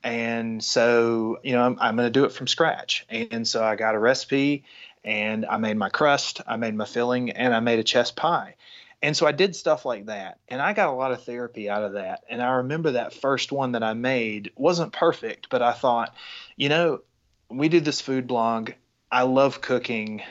and 0.06 0.64
so 0.64 1.40
you 1.44 1.52
know 1.52 1.64
i'm, 1.64 1.78
I'm 1.82 1.98
going 1.98 2.06
to 2.06 2.12
do 2.12 2.24
it 2.24 2.32
from 2.32 2.48
scratch 2.48 3.06
and 3.10 3.46
so 3.46 3.62
i 3.62 3.76
got 3.76 3.96
a 3.96 4.00
recipe 4.00 4.64
and 5.04 5.46
i 5.46 5.58
made 5.58 5.76
my 5.76 5.90
crust 5.90 6.40
i 6.48 6.56
made 6.56 6.76
my 6.76 6.86
filling 6.86 7.32
and 7.32 7.54
i 7.54 7.60
made 7.60 7.80
a 7.80 7.84
chess 7.84 8.12
pie 8.12 8.56
and 9.02 9.16
so 9.16 9.28
I 9.28 9.34
did 9.34 9.56
stuff 9.56 9.86
like 9.86 10.08
that. 10.08 10.40
And 10.48 10.60
I 10.60 10.74
got 10.74 10.90
a 10.90 10.94
lot 10.94 11.12
of 11.12 11.24
therapy 11.24 11.70
out 11.70 11.84
of 11.84 11.94
that. 11.94 12.24
And 12.28 12.42
I 12.42 12.54
remember 12.54 12.94
that 12.94 13.14
first 13.14 13.52
one 13.52 13.74
that 13.74 13.84
I 13.84 13.94
made 13.94 14.52
wasn't 14.56 14.94
perfect, 14.94 15.48
but 15.52 15.62
I 15.62 15.74
thought, 15.74 16.16
you 16.56 16.70
know, 16.70 17.02
we 17.48 17.70
did 17.70 17.86
this 17.86 18.02
food 18.02 18.26
blog. 18.26 18.72
I 19.12 19.22
love 19.22 19.62
cooking 19.62 20.24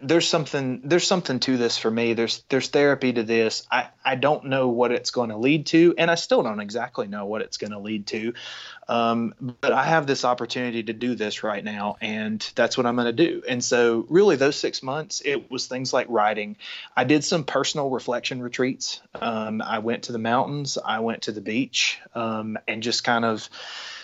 there's 0.00 0.28
something 0.28 0.80
there's 0.84 1.06
something 1.06 1.40
to 1.40 1.56
this 1.56 1.78
for 1.78 1.90
me. 1.90 2.14
There's 2.14 2.42
there's 2.48 2.68
therapy 2.68 3.12
to 3.12 3.22
this. 3.22 3.66
I 3.70 3.88
I 4.04 4.14
don't 4.14 4.46
know 4.46 4.68
what 4.68 4.92
it's 4.92 5.10
going 5.10 5.30
to 5.30 5.36
lead 5.36 5.66
to, 5.66 5.94
and 5.98 6.10
I 6.10 6.14
still 6.14 6.42
don't 6.42 6.60
exactly 6.60 7.06
know 7.06 7.26
what 7.26 7.42
it's 7.42 7.56
going 7.56 7.72
to 7.72 7.78
lead 7.78 8.06
to. 8.08 8.34
Um, 8.88 9.34
but 9.60 9.72
I 9.72 9.84
have 9.84 10.06
this 10.06 10.24
opportunity 10.24 10.84
to 10.84 10.92
do 10.92 11.14
this 11.14 11.42
right 11.42 11.62
now, 11.62 11.96
and 12.00 12.40
that's 12.54 12.76
what 12.76 12.86
I'm 12.86 12.96
going 12.96 13.14
to 13.14 13.30
do. 13.30 13.42
And 13.46 13.62
so, 13.62 14.06
really, 14.08 14.36
those 14.36 14.56
six 14.56 14.82
months, 14.82 15.20
it 15.24 15.50
was 15.50 15.66
things 15.66 15.92
like 15.92 16.06
writing. 16.08 16.56
I 16.96 17.04
did 17.04 17.22
some 17.22 17.44
personal 17.44 17.90
reflection 17.90 18.42
retreats. 18.42 19.00
Um, 19.14 19.60
I 19.60 19.80
went 19.80 20.04
to 20.04 20.12
the 20.12 20.18
mountains. 20.18 20.78
I 20.82 21.00
went 21.00 21.22
to 21.22 21.32
the 21.32 21.42
beach, 21.42 22.00
um, 22.14 22.58
and 22.66 22.82
just 22.82 23.04
kind 23.04 23.24
of 23.24 23.48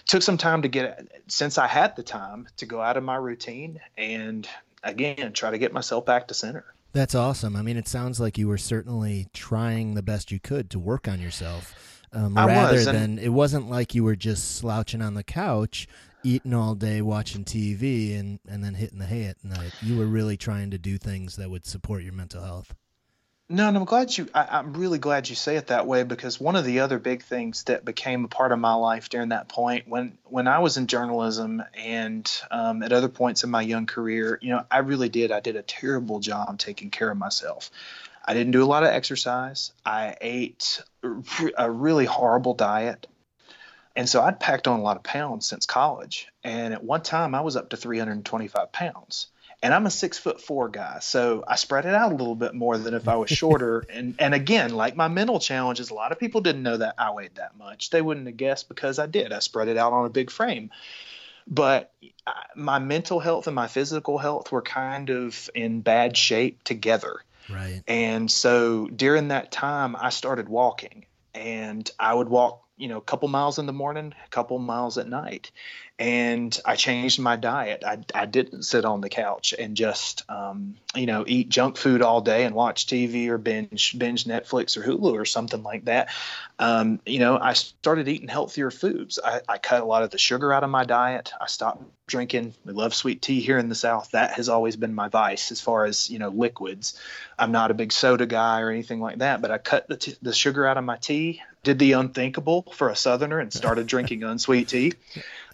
took 0.07 0.23
some 0.23 0.37
time 0.37 0.63
to 0.63 0.69
get 0.69 1.09
since 1.29 1.57
I 1.59 1.67
had 1.67 1.97
the 1.97 2.03
time 2.03 2.47
to 2.59 2.67
go 2.67 2.81
out 2.81 2.97
of 2.97 3.05
my 3.05 3.17
routine 3.17 3.81
and 3.97 4.47
again 4.85 5.33
try 5.33 5.51
to 5.51 5.59
get 5.59 5.73
myself 5.73 6.05
back 6.07 6.29
to 6.29 6.35
center. 6.35 6.65
That's 6.93 7.15
awesome. 7.15 7.57
I 7.57 7.63
mean, 7.63 7.77
it 7.77 7.89
sounds 7.89 8.21
like 8.21 8.39
you 8.39 8.47
were 8.47 8.59
certainly 8.59 9.27
trying 9.33 9.95
the 9.95 10.03
best 10.03 10.31
you 10.31 10.39
could 10.39 10.71
to 10.71 10.79
work 10.79 11.09
on 11.09 11.21
yourself. 11.21 11.75
Um, 12.13 12.37
rather 12.37 12.75
was, 12.75 12.85
than 12.85 13.19
it 13.19 13.31
wasn't 13.31 13.69
like 13.69 13.97
you 13.97 14.05
were 14.05 14.15
just 14.15 14.57
slouching 14.57 15.03
on 15.03 15.15
the 15.15 15.25
couch, 15.25 15.89
eating 16.23 16.55
all 16.55 16.77
day, 16.77 17.03
watching 17.03 17.45
TV, 17.45 18.19
and 18.19 18.39
and 18.49 18.63
then 18.63 18.75
hitting 18.75 19.01
the 19.01 19.07
hay 19.07 19.25
at 19.25 19.45
night. 19.45 19.73
You 19.83 19.99
were 19.99 20.07
really 20.07 20.37
trying 20.37 20.71
to 20.71 20.79
do 20.79 20.97
things 20.97 21.35
that 21.37 21.51
would 21.51 21.67
support 21.67 22.05
your 22.05 22.13
mental 22.13 22.45
health. 22.45 22.73
No, 23.51 23.69
and 23.69 23.77
I'm 23.77 23.85
glad 23.85 24.17
you. 24.17 24.27
I, 24.35 24.61
am 24.61 24.73
really 24.73 24.99
glad 24.99 25.29
you 25.29 25.35
say 25.37 25.57
it 25.57 25.67
that 25.67 25.87
way 25.87 26.03
because 26.03 26.41
one 26.41 26.57
of 26.57 26.65
the 26.65 26.81
other 26.81 26.99
big 26.99 27.23
things 27.23 27.65
that 27.65 27.85
became 27.85 28.25
a 28.25 28.29
part 28.29 28.53
of 28.53 28.59
my 28.59 28.73
life 28.73 29.11
during 29.11 29.29
that 29.31 29.49
point, 29.49 29.87
when 29.87 30.17
when 30.25 30.49
I 30.49 30.61
was 30.61 30.79
in 30.79 30.87
journalism 30.87 31.63
and 31.75 32.31
um, 32.51 32.83
at 32.83 32.95
other 32.95 33.11
points 33.11 33.45
in 33.45 33.51
my 33.51 33.61
young 33.61 33.85
career, 33.85 34.39
you 34.41 34.49
know, 34.49 34.65
I 34.71 34.79
really 34.79 35.11
did. 35.11 35.31
I 35.31 35.41
did 35.41 35.57
a 35.57 35.63
terrible 35.63 36.21
job 36.21 36.59
taking 36.59 36.91
care 36.91 37.11
of 37.11 37.19
myself. 37.19 37.71
I 38.25 38.33
didn't 38.33 38.53
do 38.53 38.65
a 38.65 38.67
lot 38.67 38.83
of 38.83 38.89
exercise. 38.89 39.73
I 39.85 40.17
ate 40.23 40.83
a 41.59 41.71
really 41.71 42.07
horrible 42.07 42.55
diet. 42.55 43.07
And 43.95 44.09
so 44.09 44.23
I'd 44.23 44.41
packed 44.41 44.67
on 44.67 44.81
a 44.81 44.83
lot 44.83 44.97
of 44.97 45.03
pounds 45.03 45.47
since 45.47 45.67
college. 45.67 46.29
And 46.43 46.73
at 46.73 46.83
one 46.83 47.03
time, 47.03 47.35
I 47.35 47.43
was 47.43 47.57
up 47.57 47.69
to 47.69 47.77
325 47.77 48.73
pounds 48.73 49.29
and 49.65 49.73
I'm 49.73 49.87
a 49.87 49.91
six 49.91 50.19
foot 50.19 50.43
four 50.43 50.69
guy, 50.69 50.99
so 51.01 51.43
I 51.49 51.57
spread 51.57 51.87
it 51.87 51.95
out 51.95 52.13
a 52.13 52.15
little 52.15 52.35
bit 52.35 52.53
more 52.53 52.77
than 52.77 52.93
if 52.93 53.09
I 53.09 53.17
was 53.17 53.31
shorter. 53.31 53.83
and 53.91 54.15
and 54.19 54.35
again, 54.35 54.75
like 54.75 54.95
my 54.95 55.09
mental 55.09 55.41
challenges, 55.41 55.89
a 55.89 55.95
lot 55.95 56.13
of 56.13 56.19
people 56.19 56.43
didn't 56.43 56.63
know 56.63 56.77
that 56.77 56.97
I 56.99 57.13
weighed 57.13 57.37
that 57.37 57.57
much. 57.57 57.89
They 57.89 58.03
wouldn't 58.03 58.27
have 58.27 58.37
guessed 58.37 58.69
because 58.69 58.99
I 58.99 59.07
did. 59.07 59.33
I 59.33 59.39
spread 59.39 59.69
it 59.69 59.79
out 59.79 59.95
on 59.95 60.05
a 60.05 60.11
big 60.11 60.31
frame. 60.31 60.71
But 61.47 61.95
uh, 62.27 62.33
my 62.55 62.79
mental 62.79 63.21
health 63.21 63.47
and 63.47 63.57
my 63.57 63.67
physical 63.67 64.19
health 64.19 64.53
were 64.53 64.61
kind 64.61 65.09
of 65.09 65.49
in 65.55 65.81
bad 65.81 66.15
shape 66.15 66.63
together. 66.63 67.21
Right. 67.49 67.83
And 67.89 68.31
so 68.31 68.87
during 68.89 69.29
that 69.29 69.51
time, 69.51 69.97
I 69.97 70.11
started 70.11 70.47
walking, 70.47 71.07
and 71.35 71.91
I 71.99 72.13
would 72.13 72.29
walk 72.29 72.65
you 72.77 72.89
know, 72.89 72.99
a 72.99 73.03
couple 73.03 73.29
miles 73.29 73.59
in 73.59 73.67
the 73.67 73.73
morning, 73.73 74.15
a 74.25 74.29
couple 74.31 74.59
miles 74.59 74.99
at 74.99 75.09
night. 75.09 75.51
And 75.97 76.59
I 76.65 76.75
changed 76.75 77.21
my 77.21 77.37
diet. 77.37 77.85
I, 77.87 78.01
I 78.13 78.27
didn't 78.27 78.65
sit 78.65 78.85
on 78.85 79.01
the 79.01 79.09
couch 79.09 79.55
and 79.57 79.77
just, 79.77 80.29
um, 80.29 80.75
you 80.93 81.07
know, 81.07 81.25
eat 81.25 81.49
junk 81.49 81.77
food 81.77 82.03
all 82.03 82.21
day 82.21 82.45
and 82.45 82.55
watch 82.55 82.87
TV 82.87 83.29
or 83.29 83.39
binge 83.39 83.97
binge 83.97 84.25
Netflix 84.25 84.77
or 84.77 84.83
Hulu 84.83 85.13
or 85.13 85.25
something 85.25 85.63
like 85.63 85.85
that. 85.85 86.09
Um, 86.59 86.99
you 87.07 87.21
know, 87.21 87.39
I 87.39 87.53
started 87.53 88.09
eating 88.09 88.27
healthier 88.27 88.73
foods. 88.73 89.21
I, 89.25 89.43
I 89.49 89.59
cut 89.59 89.83
a 89.83 89.85
lot 89.85 90.03
of 90.03 90.11
the 90.11 90.19
sugar 90.19 90.53
out 90.53 90.65
of 90.65 90.71
my 90.71 90.85
diet. 90.85 91.33
I 91.41 91.47
stopped 91.47 91.85
drinking. 92.09 92.55
We 92.65 92.73
love 92.73 92.93
sweet 92.93 93.23
tea 93.23 93.41
here 93.41 93.59
in 93.59 93.69
the 93.69 93.77
South. 93.77 94.11
That 94.11 94.33
has 94.33 94.49
always 94.49 94.75
been 94.75 94.97
my 94.97 95.09
vice 95.09 95.53
as 95.53 95.61
far 95.61 95.85
as 95.85 96.11
you 96.11 96.19
know 96.19 96.29
liquids. 96.29 96.99
I'm 97.39 97.53
not 97.53 97.71
a 97.71 97.75
big 97.75 97.93
soda 97.93 98.27
guy 98.27 98.63
or 98.63 98.71
anything 98.71 99.01
like 99.01 99.19
that, 99.19 99.41
but 99.41 99.53
I 99.53 99.59
cut 99.59 99.87
the, 99.87 99.97
t- 99.97 100.17
the 100.21 100.33
sugar 100.33 100.67
out 100.67 100.77
of 100.77 100.83
my 100.83 100.97
tea 100.97 101.41
did 101.65 101.79
the 101.79 101.93
unthinkable 101.93 102.63
for 102.75 102.91
a 102.91 102.97
Southerner 102.97 103.41
and 103.41 103.53
started 103.53 103.87
drinking 103.87 104.23
unsweet 104.23 104.69
tea, 104.69 104.93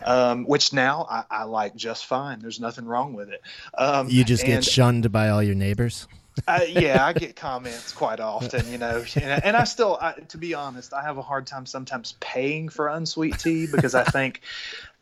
um, 0.05 0.45
which 0.45 0.73
now 0.73 1.07
I, 1.09 1.25
I, 1.31 1.45
like 1.45 1.75
just 1.75 2.05
fine. 2.05 2.41
There's 2.41 2.61
nothing 2.61 2.85
wrong 2.85 3.15
with 3.15 3.31
it. 3.31 3.41
Um, 3.79 4.09
you 4.11 4.25
just 4.25 4.45
get 4.45 4.65
shunned 4.65 5.11
by 5.11 5.31
all 5.31 5.43
your 5.43 5.55
neighbors. 5.55 6.07
uh, 6.47 6.61
yeah, 6.69 7.05
I 7.05 7.13
get 7.13 7.37
comments 7.37 7.93
quite 7.93 8.21
often, 8.21 8.71
you 8.71 8.79
know, 8.79 9.05
and, 9.17 9.45
and 9.45 9.57
I 9.57 9.65
still, 9.65 9.99
I, 10.01 10.13
to 10.29 10.39
be 10.39 10.55
honest, 10.55 10.93
I 10.93 11.03
have 11.03 11.19
a 11.19 11.23
hard 11.23 11.47
time 11.47 11.67
sometimes 11.67 12.15
paying 12.21 12.69
for 12.69 12.89
unsweet 12.89 13.39
tea 13.39 13.67
because 13.67 13.95
I 13.95 14.05
think, 14.05 14.41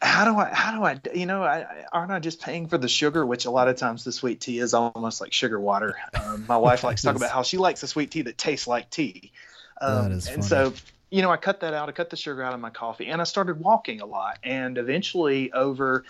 how 0.01 0.25
do 0.25 0.39
I, 0.39 0.53
how 0.53 0.77
do 0.77 0.85
I, 0.85 1.01
you 1.15 1.27
know, 1.27 1.43
I, 1.43 1.87
aren't 1.93 2.13
I 2.13 2.19
just 2.19 2.41
paying 2.41 2.69
for 2.69 2.79
the 2.79 2.89
sugar, 2.89 3.27
which 3.27 3.45
a 3.45 3.51
lot 3.51 3.69
of 3.69 3.77
times 3.77 4.05
the 4.05 4.13
sweet 4.13 4.41
tea 4.41 4.59
is 4.59 4.75
almost 4.75 5.21
like 5.21 5.33
sugar 5.33 5.61
water. 5.61 5.97
Um, 6.15 6.47
my 6.49 6.57
wife 6.57 6.85
likes 6.85 7.03
to 7.03 7.09
talk 7.09 7.17
about 7.17 7.31
how 7.31 7.43
she 7.43 7.59
likes 7.59 7.83
a 7.83 7.89
sweet 7.89 8.11
tea 8.11 8.23
that 8.23 8.39
tastes 8.39 8.67
like 8.67 8.91
tea. 8.91 9.33
Um, 9.81 10.13
and 10.13 10.45
so 10.45 10.73
you 11.11 11.23
know, 11.23 11.31
I 11.31 11.37
cut 11.37 11.61
that 11.61 11.75
out. 11.75 11.89
I 11.89 11.93
cut 11.93 12.11
the 12.11 12.17
sugar 12.17 12.43
out 12.43 12.55
of 12.55 12.61
my 12.61 12.71
coffee, 12.71 13.07
and 13.07 13.21
I 13.21 13.25
started 13.25 13.61
walking 13.61 14.01
a 14.01 14.07
lot. 14.07 14.39
And 14.43 14.77
eventually, 14.79 15.53
over, 15.53 16.05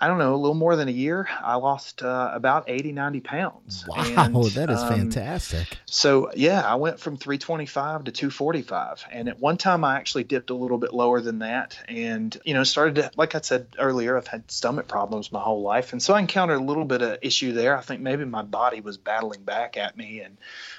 I 0.00 0.08
don't 0.08 0.18
know, 0.18 0.34
a 0.34 0.36
little 0.36 0.54
more 0.54 0.76
than 0.76 0.88
a 0.88 0.92
year, 0.92 1.28
I 1.42 1.56
lost 1.56 2.02
uh, 2.02 2.30
about 2.34 2.64
80, 2.68 2.92
90 2.92 3.20
pounds. 3.20 3.84
Wow, 3.88 3.96
and, 3.98 4.34
that 4.54 4.70
is 4.70 4.80
um, 4.80 4.88
fantastic. 4.88 5.66
So 5.86 6.30
yeah, 6.34 6.60
I 6.60 6.74
went 6.74 7.00
from 7.00 7.16
325 7.16 8.04
to 8.04 8.12
245, 8.12 9.06
and 9.10 9.28
at 9.28 9.40
one 9.40 9.56
time 9.56 9.84
I 9.84 9.96
actually 9.96 10.24
dipped 10.24 10.50
a 10.50 10.54
little 10.54 10.78
bit 10.78 10.92
lower 10.92 11.20
than 11.20 11.38
that, 11.38 11.78
and 11.88 12.36
you 12.44 12.54
know, 12.54 12.64
started 12.64 12.96
to, 12.96 13.10
like 13.16 13.34
I 13.34 13.40
said 13.40 13.68
earlier, 13.78 14.16
I've 14.16 14.26
had 14.26 14.50
stomach 14.50 14.88
problems 14.88 15.32
my 15.32 15.40
whole 15.40 15.62
life, 15.62 15.92
and 15.92 16.02
so 16.02 16.14
I 16.14 16.20
encountered 16.20 16.58
a 16.58 16.64
little 16.64 16.84
bit 16.84 17.02
of 17.02 17.18
issue 17.22 17.52
there. 17.52 17.76
I 17.76 17.80
think 17.80 18.00
maybe 18.00 18.24
my 18.24 18.42
body 18.42 18.80
was 18.80 18.98
battling 18.98 19.42
back 19.42 19.76
at 19.76 19.96
me, 19.96 20.20
and 20.20 20.36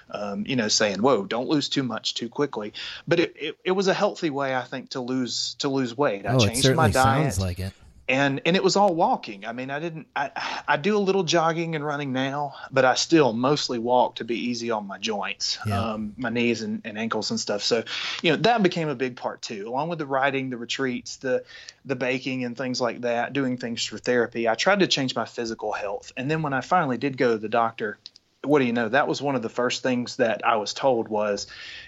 um, 0.10 0.46
you 0.48 0.56
know, 0.56 0.68
saying, 0.68 1.02
"Whoa, 1.02 1.26
don't 1.26 1.50
lose 1.50 1.70
too 1.70 1.84
much 1.84 2.14
too 2.14 2.30
quickly." 2.30 2.74
But 3.08 3.20
it, 3.20 3.36
it, 3.36 3.58
it, 3.64 3.72
was 3.72 3.88
a 3.88 3.94
healthy 3.94 4.30
way, 4.30 4.56
I 4.56 4.64
think, 4.64 4.92
to 4.92 5.02
lose 5.02 5.56
to 5.60 5.70
lose 5.70 5.98
weight. 5.98 6.26
I 6.26 6.36
oh, 6.36 6.40
changed 6.40 6.74
my 6.76 6.90
diet. 6.90 7.34
Sounds 7.34 7.40
like 7.40 7.60
it. 7.60 7.74
And 8.10 8.42
and 8.46 8.56
it 8.56 8.64
was 8.64 8.76
all 8.76 8.94
walking. 8.94 9.46
I 9.46 9.54
mean, 9.54 9.70
I 9.70 9.80
didn't. 9.80 10.08
I 10.16 10.32
I 10.68 10.78
do 10.78 10.98
a 10.98 11.00
little 11.00 11.24
jogging 11.24 11.76
and 11.76 11.86
running 11.86 12.14
now, 12.14 12.56
but 12.72 12.86
I 12.86 12.96
still 12.96 13.34
mostly 13.34 13.80
walk 13.80 14.16
to 14.16 14.24
be 14.24 14.50
easy 14.50 14.72
on 14.72 14.88
my 14.88 14.98
joints, 14.98 15.58
yeah. 15.66 15.94
um, 15.94 16.14
my 16.18 16.30
knees 16.30 16.62
and, 16.62 16.82
and 16.86 16.98
ankles 16.98 17.32
and 17.32 17.40
stuff. 17.40 17.64
So, 17.64 17.84
you 18.22 18.32
know, 18.32 18.38
that 18.38 18.64
became 18.64 18.90
a 18.90 18.96
big 18.96 19.16
part 19.18 19.42
too, 19.42 19.68
along 19.68 19.90
with 19.90 20.00
the 20.00 20.06
writing, 20.06 20.50
the 20.50 20.58
retreats, 20.58 21.18
the 21.18 21.44
the 21.86 21.96
baking 21.96 22.46
and 22.46 22.58
things 22.58 22.80
like 22.80 23.02
that. 23.02 23.34
Doing 23.34 23.58
things 23.58 23.84
for 23.84 23.98
therapy. 23.98 24.48
I 24.48 24.56
tried 24.56 24.80
to 24.80 24.88
change 24.88 25.16
my 25.16 25.26
physical 25.26 25.74
health, 25.74 26.14
and 26.16 26.32
then 26.32 26.42
when 26.42 26.54
I 26.54 26.62
finally 26.62 26.98
did 26.98 27.18
go 27.18 27.34
to 27.34 27.38
the 27.38 27.50
doctor, 27.50 27.98
what 28.44 28.60
do 28.60 28.66
you 28.66 28.74
know? 28.74 28.88
That 28.88 29.08
was 29.08 29.22
one 29.22 29.36
of 29.36 29.42
the 29.42 29.50
first 29.50 29.84
things 29.84 30.18
that 30.18 30.46
I 30.46 30.56
was 30.56 30.74
told 30.74 31.10
was, 31.10 31.48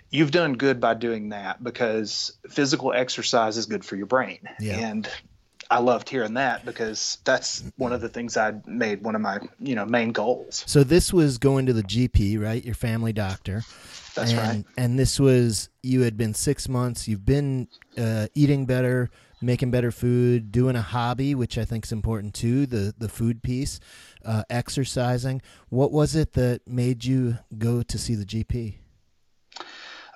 you've 0.09 0.32
done 0.32 0.53
good 0.53 0.82
by 0.82 0.95
doing 0.95 1.30
that 1.30 1.63
because 1.63 2.34
physical 2.49 2.91
exercise 2.91 3.57
is 3.57 3.67
good 3.67 3.86
for 3.86 3.95
your 3.95 4.07
brain. 4.07 4.39
Yeah. 4.59 4.78
And 4.78 5.07
I 5.72 5.80
loved 5.80 6.09
hearing 6.09 6.34
that 6.34 6.65
because 6.65 7.20
that's 7.24 7.63
one 7.78 7.93
of 7.93 8.01
the 8.01 8.09
things 8.09 8.38
I 8.38 8.53
made 8.65 9.03
one 9.03 9.15
of 9.15 9.22
my 9.22 9.39
you 9.59 9.76
know 9.76 9.86
main 9.86 10.11
goals. 10.11 10.63
So 10.65 10.84
this 10.84 11.13
was 11.13 11.38
going 11.38 11.67
to 11.67 11.74
the 11.74 11.84
GP, 11.84 12.41
right? 12.41 12.63
Your 12.63 12.76
family 12.76 13.13
doctor. 13.13 13.63
That's 14.15 14.32
and, 14.32 14.39
right. 14.39 14.65
And 14.78 14.97
this 14.97 15.20
was 15.20 15.70
you 15.84 16.01
had 16.01 16.17
been 16.17 16.34
six 16.34 16.67
months. 16.67 17.07
You've 17.07 17.26
been 17.26 17.67
uh, 17.97 18.28
eating 18.34 18.65
better, 18.65 19.11
making 19.41 19.70
better 19.70 19.91
food, 19.91 20.51
doing 20.51 20.76
a 20.76 20.82
hobby, 20.82 21.36
which 21.36 21.57
I 21.57 21.65
think 21.65 21.86
is 21.86 21.91
important 21.91 22.34
too. 22.34 22.65
The 22.65 22.95
the 22.97 23.09
food 23.09 23.43
piece, 23.43 23.80
uh, 24.26 24.43
exercising. 24.49 25.41
What 25.70 25.91
was 25.91 26.15
it 26.15 26.34
that 26.34 26.67
made 26.67 27.05
you 27.05 27.38
go 27.57 27.84
to 27.84 27.97
see 27.97 28.15
the 28.15 28.26
GP? 28.26 28.76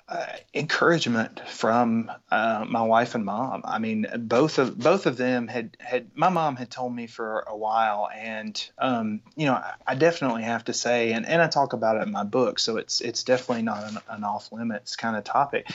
Uh, 0.08 0.26
encouragement 0.52 1.40
from 1.48 2.10
uh, 2.30 2.64
my 2.68 2.82
wife 2.82 3.14
and 3.14 3.24
mom. 3.24 3.62
I 3.64 3.78
mean, 3.78 4.06
both 4.18 4.58
of 4.58 4.78
both 4.78 5.06
of 5.06 5.16
them 5.16 5.48
had 5.48 5.76
had 5.80 6.10
my 6.14 6.28
mom 6.28 6.56
had 6.56 6.70
told 6.70 6.94
me 6.94 7.06
for 7.06 7.40
a 7.46 7.56
while, 7.56 8.10
and 8.14 8.70
um, 8.78 9.20
you 9.34 9.46
know, 9.46 9.54
I, 9.54 9.74
I, 9.86 9.94
definitely 9.94 10.42
have 10.42 10.64
to 10.66 10.74
say, 10.74 11.12
and, 11.12 11.24
and 11.24 11.40
I 11.40 11.46
talk 11.46 11.72
about 11.72 11.96
it 11.96 12.02
in 12.02 12.12
my 12.12 12.24
book, 12.24 12.58
so 12.58 12.76
it's 12.76 13.00
it's 13.00 13.22
definitely 13.22 13.62
not 13.62 13.84
an, 13.84 13.98
an 14.10 14.24
off 14.24 14.52
limits 14.52 14.94
kind 14.94 15.16
of 15.16 15.24
topic. 15.24 15.70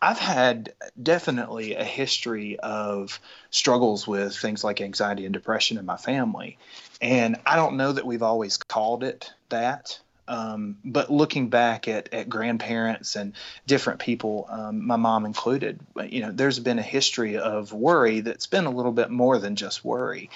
I've 0.00 0.18
had 0.18 0.72
definitely 1.00 1.74
a 1.74 1.84
history 1.84 2.58
of 2.58 3.20
struggles 3.50 4.06
with 4.06 4.36
things 4.36 4.62
like 4.62 4.80
anxiety 4.80 5.24
and 5.24 5.32
depression 5.32 5.76
in 5.76 5.84
my 5.84 5.96
family. 5.96 6.56
And 7.00 7.36
I 7.44 7.56
don't 7.56 7.76
know 7.76 7.92
that 7.92 8.06
we've 8.06 8.22
always 8.22 8.58
called 8.58 9.02
it 9.02 9.32
that. 9.48 9.98
Um, 10.28 10.76
but 10.84 11.10
looking 11.10 11.48
back 11.48 11.88
at, 11.88 12.12
at 12.12 12.28
grandparents 12.28 13.16
and 13.16 13.32
different 13.66 13.98
people, 13.98 14.46
um, 14.50 14.86
my 14.86 14.96
mom 14.96 15.24
included, 15.24 15.80
you 16.06 16.20
know, 16.20 16.30
there's 16.30 16.58
been 16.58 16.78
a 16.78 16.82
history 16.82 17.38
of 17.38 17.72
worry 17.72 18.20
that's 18.20 18.46
been 18.46 18.66
a 18.66 18.70
little 18.70 18.92
bit 18.92 19.10
more 19.10 19.38
than 19.38 19.56
just 19.56 19.84
worry. 19.84 20.28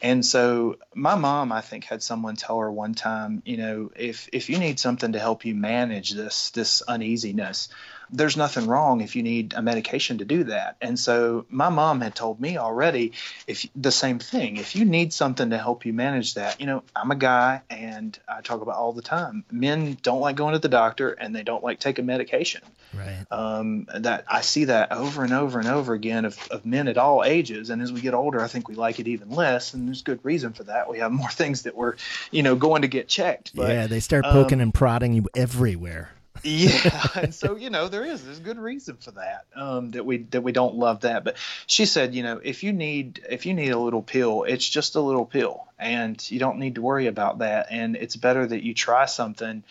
And 0.00 0.24
so 0.24 0.76
my 0.94 1.16
mom, 1.16 1.50
I 1.50 1.60
think, 1.60 1.84
had 1.84 2.02
someone 2.02 2.36
tell 2.36 2.58
her 2.60 2.70
one 2.70 2.94
time, 2.94 3.42
you 3.44 3.56
know, 3.56 3.90
if 3.96 4.28
if 4.32 4.48
you 4.48 4.58
need 4.58 4.78
something 4.78 5.12
to 5.12 5.18
help 5.18 5.44
you 5.44 5.54
manage 5.54 6.12
this 6.12 6.50
this 6.50 6.82
uneasiness, 6.82 7.68
there's 8.12 8.36
nothing 8.36 8.66
wrong 8.66 9.00
if 9.00 9.16
you 9.16 9.22
need 9.22 9.54
a 9.54 9.62
medication 9.62 10.18
to 10.18 10.24
do 10.24 10.44
that. 10.44 10.76
And 10.80 10.98
so 10.98 11.46
my 11.48 11.68
mom 11.68 12.00
had 12.00 12.14
told 12.14 12.40
me 12.40 12.58
already 12.58 13.12
if 13.46 13.66
the 13.76 13.92
same 13.92 14.18
thing, 14.18 14.56
if 14.56 14.74
you 14.74 14.84
need 14.84 15.12
something 15.12 15.50
to 15.50 15.58
help 15.58 15.86
you 15.86 15.92
manage 15.92 16.34
that, 16.34 16.60
you 16.60 16.66
know, 16.66 16.82
I'm 16.94 17.10
a 17.10 17.16
guy 17.16 17.62
and 17.70 18.18
I 18.28 18.40
talk 18.40 18.62
about 18.62 18.76
all 18.76 18.92
the 18.92 19.02
time. 19.02 19.44
Men 19.50 19.96
don't 20.02 20.20
like 20.20 20.36
going 20.36 20.54
to 20.54 20.58
the 20.58 20.68
doctor 20.68 21.10
and 21.10 21.34
they 21.34 21.42
don't 21.42 21.62
like 21.62 21.78
taking 21.78 22.06
medication. 22.06 22.62
Right. 22.92 23.24
Um, 23.30 23.86
that 23.94 24.24
I 24.28 24.40
see 24.40 24.64
that 24.64 24.90
over 24.90 25.22
and 25.22 25.32
over 25.32 25.60
and 25.60 25.68
over 25.68 25.94
again 25.94 26.24
of, 26.24 26.36
of 26.50 26.66
men 26.66 26.88
at 26.88 26.98
all 26.98 27.22
ages. 27.24 27.70
And 27.70 27.80
as 27.80 27.92
we 27.92 28.00
get 28.00 28.14
older, 28.14 28.40
I 28.40 28.48
think 28.48 28.68
we 28.68 28.74
like 28.74 28.98
it 28.98 29.06
even 29.06 29.30
less. 29.30 29.74
And 29.74 29.86
there's 29.86 30.02
good 30.02 30.24
reason 30.24 30.52
for 30.52 30.64
that. 30.64 30.90
We 30.90 30.98
have 30.98 31.12
more 31.12 31.30
things 31.30 31.62
that 31.62 31.76
we're, 31.76 31.94
you 32.30 32.42
know, 32.42 32.56
going 32.56 32.82
to 32.82 32.88
get 32.88 33.08
checked. 33.08 33.54
But, 33.54 33.68
yeah, 33.70 33.86
they 33.86 34.00
start 34.00 34.24
poking 34.24 34.58
um, 34.58 34.62
and 34.62 34.74
prodding 34.74 35.12
you 35.12 35.26
everywhere 35.36 36.10
yeah, 36.42 37.06
and 37.14 37.34
so 37.34 37.56
you 37.58 37.70
know 37.70 37.88
there 37.88 38.04
is 38.04 38.24
there's 38.24 38.40
good 38.40 38.58
reason 38.58 38.96
for 38.96 39.10
that 39.12 39.44
um, 39.54 39.90
that 39.90 40.04
we 40.04 40.18
that 40.18 40.42
we 40.42 40.52
don't 40.52 40.74
love 40.74 41.00
that. 41.00 41.24
But 41.24 41.36
she 41.66 41.86
said, 41.86 42.14
you 42.14 42.22
know, 42.22 42.40
if 42.42 42.62
you 42.62 42.72
need 42.72 43.20
if 43.28 43.46
you 43.46 43.54
need 43.54 43.70
a 43.70 43.78
little 43.78 44.02
pill, 44.02 44.44
it's 44.44 44.68
just 44.68 44.94
a 44.96 45.00
little 45.00 45.26
pill, 45.26 45.66
and 45.78 46.30
you 46.30 46.38
don't 46.38 46.58
need 46.58 46.76
to 46.76 46.82
worry 46.82 47.06
about 47.06 47.38
that. 47.38 47.66
And 47.70 47.96
it's 47.96 48.16
better 48.16 48.46
that 48.46 48.62
you 48.62 48.74
try 48.74 49.06
something 49.06 49.62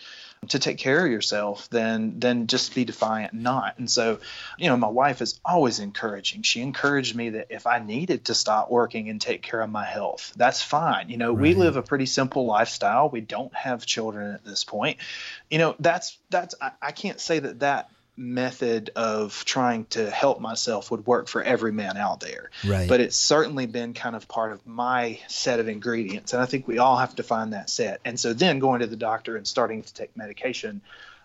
to 0.48 0.58
take 0.58 0.78
care 0.78 1.04
of 1.04 1.12
yourself 1.12 1.68
than 1.68 2.18
than 2.18 2.46
just 2.46 2.74
be 2.74 2.84
defiant 2.84 3.32
and 3.34 3.42
not. 3.42 3.78
And 3.78 3.90
so, 3.90 4.20
you 4.58 4.68
know, 4.68 4.76
my 4.76 4.88
wife 4.88 5.20
is 5.20 5.38
always 5.44 5.80
encouraging. 5.80 6.42
She 6.42 6.62
encouraged 6.62 7.14
me 7.14 7.30
that 7.30 7.48
if 7.50 7.66
I 7.66 7.78
needed 7.78 8.24
to 8.26 8.34
stop 8.34 8.70
working 8.70 9.10
and 9.10 9.20
take 9.20 9.42
care 9.42 9.60
of 9.60 9.68
my 9.68 9.84
health, 9.84 10.32
that's 10.36 10.62
fine. 10.62 11.10
You 11.10 11.18
know, 11.18 11.32
right. 11.32 11.42
we 11.42 11.54
live 11.54 11.76
a 11.76 11.82
pretty 11.82 12.06
simple 12.06 12.46
lifestyle. 12.46 13.10
We 13.10 13.20
don't 13.20 13.54
have 13.54 13.84
children 13.84 14.34
at 14.34 14.44
this 14.44 14.64
point. 14.64 14.96
You 15.50 15.58
know, 15.58 15.76
that's 15.78 16.16
that's 16.30 16.54
I, 16.60 16.70
I 16.80 16.92
can't 16.92 17.20
say 17.20 17.38
that 17.38 17.60
that 17.60 17.90
method 18.20 18.90
of 18.96 19.44
trying 19.46 19.86
to 19.86 20.10
help 20.10 20.40
myself 20.40 20.90
would 20.90 21.06
work 21.06 21.26
for 21.26 21.42
every 21.42 21.72
man 21.72 21.96
out 21.96 22.20
there. 22.20 22.50
Right. 22.64 22.86
But 22.86 23.00
it's 23.00 23.16
certainly 23.16 23.66
been 23.66 23.94
kind 23.94 24.14
of 24.14 24.28
part 24.28 24.52
of 24.52 24.64
my 24.66 25.18
set 25.26 25.58
of 25.58 25.68
ingredients. 25.68 26.34
And 26.34 26.42
I 26.42 26.46
think 26.46 26.68
we 26.68 26.78
all 26.78 26.98
have 26.98 27.16
to 27.16 27.22
find 27.22 27.54
that 27.54 27.70
set. 27.70 28.00
And 28.04 28.20
so 28.20 28.34
then 28.34 28.58
going 28.58 28.80
to 28.80 28.86
the 28.86 28.96
doctor 28.96 29.36
and 29.36 29.46
starting 29.46 29.82
to 29.82 29.94
take 29.94 30.14
medication. 30.16 30.82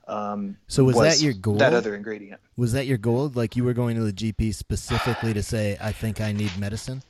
Um, 0.08 0.56
so 0.68 0.86
was, 0.86 0.96
was, 0.96 1.20
that 1.20 1.24
your 1.24 1.34
goal? 1.34 1.56
That 1.56 1.74
other 1.74 1.96
ingredient. 1.96 2.40
Was 2.56 2.72
that 2.74 2.86
your 2.86 2.98
goal? 2.98 3.30
Like 3.34 3.58
you 3.58 3.66
were 3.66 3.74
going 3.74 3.98
to 3.98 4.04
the 4.04 4.14
GP 4.14 4.56
specifically 4.56 5.34
to 5.34 5.44
say, 5.44 5.78
I 5.82 5.92
think 5.92 6.22
I 6.22 6.32
need 6.32 6.58
medicine? 6.58 7.04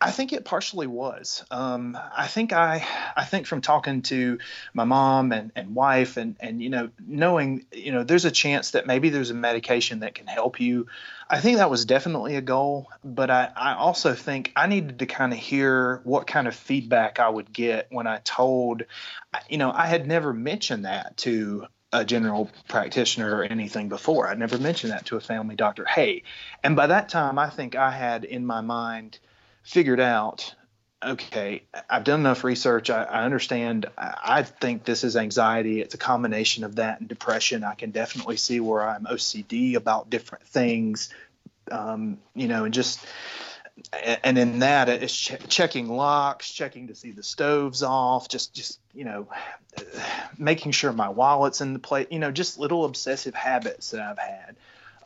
I 0.00 0.12
think 0.12 0.32
it 0.32 0.44
partially 0.44 0.86
was. 0.86 1.44
Um, 1.50 1.98
I 2.16 2.28
think 2.28 2.52
I, 2.52 2.86
I 3.16 3.24
think 3.24 3.46
from 3.46 3.60
talking 3.60 4.02
to 4.02 4.38
my 4.72 4.84
mom 4.84 5.32
and, 5.32 5.50
and 5.56 5.74
wife 5.74 6.16
and, 6.16 6.36
and, 6.38 6.62
you 6.62 6.70
know, 6.70 6.90
knowing, 7.04 7.66
you 7.72 7.90
know, 7.90 8.04
there's 8.04 8.24
a 8.24 8.30
chance 8.30 8.72
that 8.72 8.86
maybe 8.86 9.10
there's 9.10 9.30
a 9.30 9.34
medication 9.34 10.00
that 10.00 10.14
can 10.14 10.28
help 10.28 10.60
you. 10.60 10.86
I 11.28 11.40
think 11.40 11.56
that 11.56 11.68
was 11.68 11.84
definitely 11.84 12.36
a 12.36 12.40
goal, 12.40 12.88
but 13.02 13.28
I, 13.28 13.50
I 13.56 13.74
also 13.74 14.14
think 14.14 14.52
I 14.54 14.68
needed 14.68 15.00
to 15.00 15.06
kind 15.06 15.32
of 15.32 15.38
hear 15.40 16.00
what 16.04 16.28
kind 16.28 16.46
of 16.46 16.54
feedback 16.54 17.18
I 17.18 17.28
would 17.28 17.52
get 17.52 17.88
when 17.90 18.06
I 18.06 18.18
told, 18.18 18.84
you 19.48 19.58
know, 19.58 19.72
I 19.72 19.86
had 19.86 20.06
never 20.06 20.32
mentioned 20.32 20.84
that 20.84 21.16
to 21.18 21.66
a 21.92 22.04
general 22.04 22.50
practitioner 22.68 23.34
or 23.34 23.42
anything 23.42 23.88
before. 23.88 24.28
I'd 24.28 24.38
never 24.38 24.58
mentioned 24.58 24.92
that 24.92 25.06
to 25.06 25.16
a 25.16 25.20
family 25.20 25.56
doctor. 25.56 25.84
Hey, 25.86 26.22
and 26.62 26.76
by 26.76 26.86
that 26.86 27.08
time, 27.08 27.38
I 27.38 27.50
think 27.50 27.74
I 27.74 27.90
had 27.90 28.24
in 28.24 28.46
my 28.46 28.60
mind 28.60 29.18
figured 29.68 30.00
out 30.00 30.54
okay, 31.04 31.62
I've 31.88 32.04
done 32.04 32.20
enough 32.20 32.44
research. 32.44 32.90
I, 32.90 33.04
I, 33.04 33.24
understand. 33.24 33.86
I 33.96 34.42
think 34.42 34.84
this 34.84 35.04
is 35.04 35.16
anxiety. 35.16 35.80
It's 35.80 35.94
a 35.94 35.98
combination 35.98 36.64
of 36.64 36.76
that 36.76 37.00
and 37.00 37.08
depression. 37.08 37.62
I 37.64 37.74
can 37.74 37.90
definitely 37.90 38.36
see 38.36 38.60
where 38.60 38.82
I'm 38.82 39.04
OCD 39.04 39.76
about 39.76 40.10
different 40.10 40.44
things, 40.46 41.10
um, 41.70 42.18
you 42.34 42.48
know, 42.48 42.64
and 42.64 42.74
just. 42.74 43.04
And 44.24 44.36
in 44.36 44.58
that, 44.58 44.88
it's 44.88 45.16
ch- 45.16 45.38
checking 45.48 45.88
locks, 45.88 46.50
checking 46.50 46.88
to 46.88 46.96
see 46.96 47.12
the 47.12 47.22
stoves 47.22 47.84
off, 47.84 48.28
just, 48.28 48.52
just 48.52 48.80
you 48.92 49.04
know, 49.04 49.28
making 50.36 50.72
sure 50.72 50.92
my 50.92 51.10
wallet's 51.10 51.60
in 51.60 51.74
the 51.74 51.78
place. 51.78 52.08
You 52.10 52.18
know, 52.18 52.32
just 52.32 52.58
little 52.58 52.84
obsessive 52.84 53.36
habits 53.36 53.92
that 53.92 54.00
I've 54.00 54.18
had. 54.18 54.56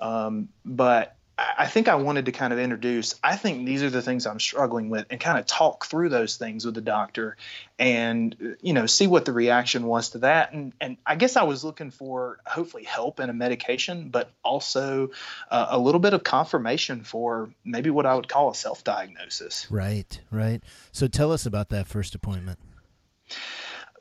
Um, 0.00 0.48
but 0.64 1.14
I 1.58 1.66
think 1.66 1.88
I 1.88 1.96
wanted 1.96 2.26
to 2.26 2.32
kind 2.32 2.52
of 2.52 2.58
introduce, 2.58 3.18
I 3.22 3.36
think 3.36 3.66
these 3.66 3.82
are 3.82 3.90
the 3.90 4.02
things 4.02 4.26
I'm 4.26 4.40
struggling 4.40 4.90
with 4.90 5.06
and 5.10 5.20
kind 5.20 5.38
of 5.38 5.46
talk 5.46 5.86
through 5.86 6.08
those 6.08 6.36
things 6.36 6.64
with 6.64 6.74
the 6.74 6.80
doctor 6.80 7.36
and, 7.78 8.56
you 8.60 8.72
know, 8.72 8.86
see 8.86 9.06
what 9.06 9.24
the 9.24 9.32
reaction 9.32 9.86
was 9.86 10.10
to 10.10 10.18
that. 10.18 10.52
And, 10.52 10.72
and 10.80 10.96
I 11.06 11.16
guess 11.16 11.36
I 11.36 11.42
was 11.44 11.64
looking 11.64 11.90
for 11.90 12.38
hopefully 12.46 12.84
help 12.84 13.18
and 13.18 13.30
a 13.30 13.34
medication, 13.34 14.10
but 14.10 14.30
also 14.44 15.10
uh, 15.50 15.66
a 15.70 15.78
little 15.78 16.00
bit 16.00 16.14
of 16.14 16.22
confirmation 16.22 17.02
for 17.02 17.50
maybe 17.64 17.90
what 17.90 18.06
I 18.06 18.14
would 18.14 18.28
call 18.28 18.50
a 18.50 18.54
self 18.54 18.84
diagnosis. 18.84 19.66
Right, 19.70 20.20
right. 20.30 20.62
So 20.92 21.08
tell 21.08 21.32
us 21.32 21.46
about 21.46 21.70
that 21.70 21.86
first 21.86 22.14
appointment. 22.14 22.58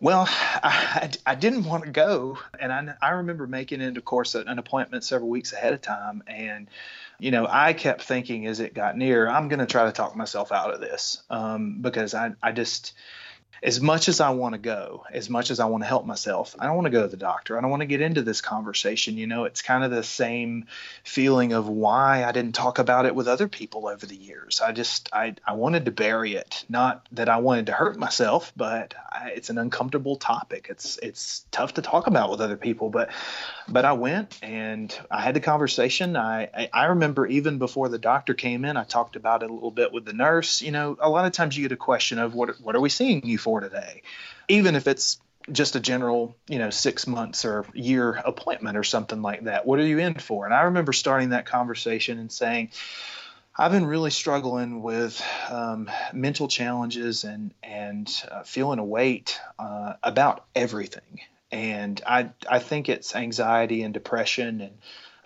Well, 0.01 0.25
I, 0.27 1.11
I 1.27 1.35
didn't 1.35 1.65
want 1.65 1.85
to 1.85 1.91
go, 1.91 2.39
and 2.59 2.73
I, 2.73 2.95
I 2.99 3.09
remember 3.11 3.45
making 3.45 3.81
it, 3.81 3.97
of 3.97 4.03
course, 4.03 4.33
an 4.33 4.57
appointment 4.57 5.03
several 5.03 5.29
weeks 5.29 5.53
ahead 5.53 5.73
of 5.73 5.81
time, 5.81 6.23
and 6.25 6.67
you 7.21 7.29
know, 7.29 7.45
I 7.47 7.73
kept 7.73 8.01
thinking 8.01 8.47
as 8.47 8.59
it 8.59 8.73
got 8.73 8.97
near, 8.97 9.29
I'm 9.29 9.47
going 9.47 9.59
to 9.59 9.67
try 9.67 9.85
to 9.85 9.91
talk 9.91 10.15
myself 10.15 10.51
out 10.51 10.73
of 10.73 10.81
this 10.81 11.21
um, 11.29 11.77
because 11.79 12.15
I, 12.15 12.31
I 12.41 12.51
just, 12.51 12.93
as 13.63 13.79
much 13.79 14.09
as 14.09 14.19
I 14.19 14.31
want 14.31 14.53
to 14.53 14.59
go, 14.59 15.05
as 15.11 15.29
much 15.29 15.51
as 15.51 15.59
I 15.59 15.65
want 15.65 15.83
to 15.83 15.87
help 15.87 16.03
myself, 16.03 16.55
I 16.57 16.65
don't 16.65 16.75
want 16.75 16.87
to 16.87 16.91
go 16.91 17.03
to 17.03 17.07
the 17.07 17.15
doctor. 17.15 17.57
I 17.57 17.61
don't 17.61 17.69
want 17.69 17.81
to 17.81 17.87
get 17.87 18.01
into 18.01 18.23
this 18.23 18.41
conversation. 18.41 19.17
You 19.17 19.27
know, 19.27 19.43
it's 19.43 19.61
kind 19.61 19.83
of 19.83 19.91
the 19.91 20.01
same 20.01 20.65
feeling 21.03 21.53
of 21.53 21.67
why 21.67 22.23
I 22.23 22.31
didn't 22.31 22.55
talk 22.55 22.79
about 22.79 23.05
it 23.05 23.13
with 23.13 23.27
other 23.27 23.47
people 23.47 23.87
over 23.87 24.03
the 24.07 24.15
years. 24.15 24.61
I 24.61 24.71
just, 24.71 25.09
I, 25.13 25.35
I 25.45 25.53
wanted 25.53 25.85
to 25.85 25.91
bury 25.91 26.33
it. 26.33 26.65
Not 26.69 27.07
that 27.11 27.29
I 27.29 27.37
wanted 27.37 27.67
to 27.67 27.73
hurt 27.73 27.99
myself, 27.99 28.51
but 28.57 28.95
I, 29.11 29.33
it's 29.35 29.51
an 29.51 29.59
uncomfortable 29.59 30.15
topic. 30.15 30.65
It's, 30.71 30.97
it's 30.97 31.45
tough 31.51 31.75
to 31.75 31.83
talk 31.83 32.07
about 32.07 32.31
with 32.31 32.41
other 32.41 32.57
people, 32.57 32.89
but, 32.89 33.11
but 33.67 33.85
I 33.85 33.93
went 33.93 34.39
and 34.41 34.97
I 35.11 35.21
had 35.21 35.35
the 35.35 35.39
conversation. 35.39 36.15
I, 36.15 36.49
I, 36.51 36.69
I 36.73 36.85
remember 36.85 37.27
even 37.27 37.59
before 37.59 37.89
the 37.89 37.99
doctor 37.99 38.33
came 38.33 38.65
in, 38.65 38.75
I 38.75 38.85
talked 38.85 39.15
about 39.15 39.43
it 39.43 39.51
a 39.51 39.53
little 39.53 39.69
bit 39.69 39.91
with 39.91 40.05
the 40.05 40.13
nurse. 40.13 40.63
You 40.63 40.71
know, 40.71 40.97
a 40.99 41.11
lot 41.11 41.27
of 41.27 41.31
times 41.31 41.55
you 41.55 41.63
get 41.63 41.71
a 41.71 41.77
question 41.77 42.17
of 42.17 42.33
what, 42.33 42.59
what 42.59 42.75
are 42.75 42.81
we 42.81 42.89
seeing 42.89 43.23
you 43.23 43.37
for? 43.37 43.50
For 43.51 43.59
today, 43.59 44.01
even 44.47 44.75
if 44.75 44.87
it's 44.87 45.19
just 45.51 45.75
a 45.75 45.79
general, 45.81 46.37
you 46.47 46.57
know, 46.57 46.69
six 46.69 47.05
months 47.05 47.43
or 47.43 47.65
year 47.73 48.13
appointment 48.13 48.77
or 48.77 48.83
something 48.83 49.21
like 49.21 49.43
that. 49.43 49.65
What 49.65 49.79
are 49.79 49.85
you 49.85 49.99
in 49.99 50.13
for? 50.13 50.45
And 50.45 50.53
I 50.53 50.61
remember 50.61 50.93
starting 50.93 51.29
that 51.29 51.45
conversation 51.45 52.17
and 52.17 52.31
saying, 52.31 52.69
I've 53.57 53.73
been 53.73 53.85
really 53.85 54.11
struggling 54.11 54.81
with 54.81 55.21
um, 55.49 55.91
mental 56.13 56.47
challenges 56.47 57.25
and 57.25 57.53
and 57.61 58.09
uh, 58.31 58.43
feeling 58.43 58.79
a 58.79 58.85
weight 58.85 59.37
uh, 59.59 59.95
about 60.01 60.45
everything, 60.55 61.19
and 61.51 62.01
I 62.07 62.29
I 62.49 62.59
think 62.59 62.87
it's 62.87 63.13
anxiety 63.13 63.83
and 63.83 63.93
depression 63.93 64.61
and 64.61 64.77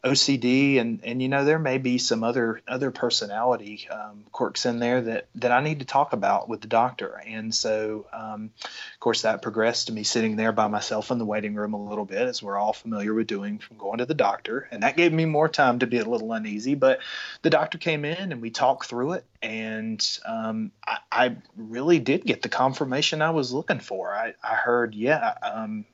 OCD 0.06 0.80
and 0.80 1.00
and 1.04 1.20
you 1.20 1.28
know 1.28 1.44
there 1.44 1.58
may 1.58 1.80
be 1.80 1.98
some 1.98 2.24
other 2.24 2.62
other 2.68 2.92
personality 2.92 3.88
um, 3.90 4.24
quirks 4.32 4.68
in 4.68 4.78
there 4.78 5.02
that 5.02 5.28
that 5.34 5.52
I 5.52 5.62
need 5.62 5.80
to 5.80 5.86
talk 5.86 6.14
about 6.14 6.48
with 6.48 6.62
the 6.62 6.68
doctor. 6.68 7.20
And 7.26 7.54
so 7.54 8.06
um, 8.14 8.52
of 8.62 9.00
course 9.00 9.24
that 9.24 9.42
progressed 9.42 9.88
to 9.88 9.94
me 9.94 10.04
sitting 10.04 10.36
there 10.36 10.52
by 10.52 10.68
myself 10.68 11.10
in 11.10 11.18
the 11.18 11.26
waiting 11.26 11.56
room 11.56 11.74
a 11.74 11.84
little 11.84 12.06
bit 12.06 12.22
as 12.22 12.44
we're 12.44 12.56
all 12.56 12.72
familiar 12.72 13.16
with 13.16 13.26
doing 13.26 13.58
from 13.58 13.78
going 13.78 13.98
to 13.98 14.06
the 14.06 14.14
doctor. 14.14 14.68
And 14.70 14.84
that 14.84 14.96
gave 14.96 15.12
me 15.12 15.26
more 15.26 15.50
time 15.50 15.80
to 15.80 15.88
be 15.88 15.98
a 15.98 16.06
little 16.06 16.32
uneasy 16.34 16.76
but 16.76 17.00
the 17.42 17.50
doctor 17.50 17.80
came 17.80 18.06
in 18.06 18.32
and 18.32 18.44
we 18.44 18.52
talked 18.52 18.86
through 18.86 19.14
it. 19.14 19.26
And 19.42 20.06
um, 20.26 20.72
I, 20.86 20.98
I, 21.12 21.36
really 21.56 22.00
did 22.00 22.26
get 22.26 22.42
the 22.42 22.50
confirmation 22.50 23.22
I 23.22 23.30
was 23.30 23.54
looking 23.54 23.80
for. 23.80 24.14
I, 24.14 24.34
I 24.44 24.56
heard 24.56 24.96
yeah 24.96 25.36
um, 25.42 25.86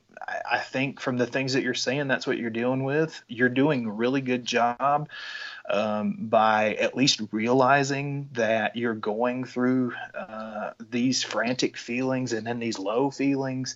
I, 0.50 0.60
think 0.60 1.00
from 1.00 1.18
the 1.18 1.26
things 1.26 1.54
that 1.54 1.64
you're 1.64 1.74
saying, 1.74 2.08
that's 2.08 2.28
what 2.28 2.38
you're 2.38 2.50
dealing 2.50 2.84
with. 2.84 3.22
You're 3.28 3.50
doing 3.50 3.86
a 3.86 3.92
really 3.92 4.22
good 4.22 4.46
job 4.46 5.10
um, 5.70 6.18
by 6.20 6.76
at 6.76 6.96
least 6.96 7.22
realizing 7.32 8.30
that 8.34 8.76
you're 8.76 8.94
going 8.94 9.44
through 9.44 9.94
uh, 10.14 10.72
these 10.90 11.24
frantic 11.24 11.78
feelings 11.78 12.34
and 12.34 12.46
then 12.46 12.60
these 12.60 12.80
low 12.80 13.10
feelings. 13.10 13.76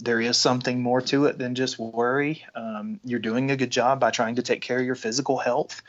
There 0.00 0.20
is 0.20 0.36
something 0.36 0.82
more 0.82 1.00
to 1.02 1.26
it 1.26 1.38
than 1.38 1.54
just 1.54 1.78
worry. 1.78 2.44
Um, 2.54 3.00
you're 3.04 3.20
doing 3.20 3.50
a 3.50 3.56
good 3.56 3.70
job 3.70 4.00
by 4.00 4.10
trying 4.10 4.36
to 4.36 4.42
take 4.42 4.60
care 4.60 4.78
of 4.78 4.86
your 4.86 4.96
physical 4.96 5.38
health 5.38 5.82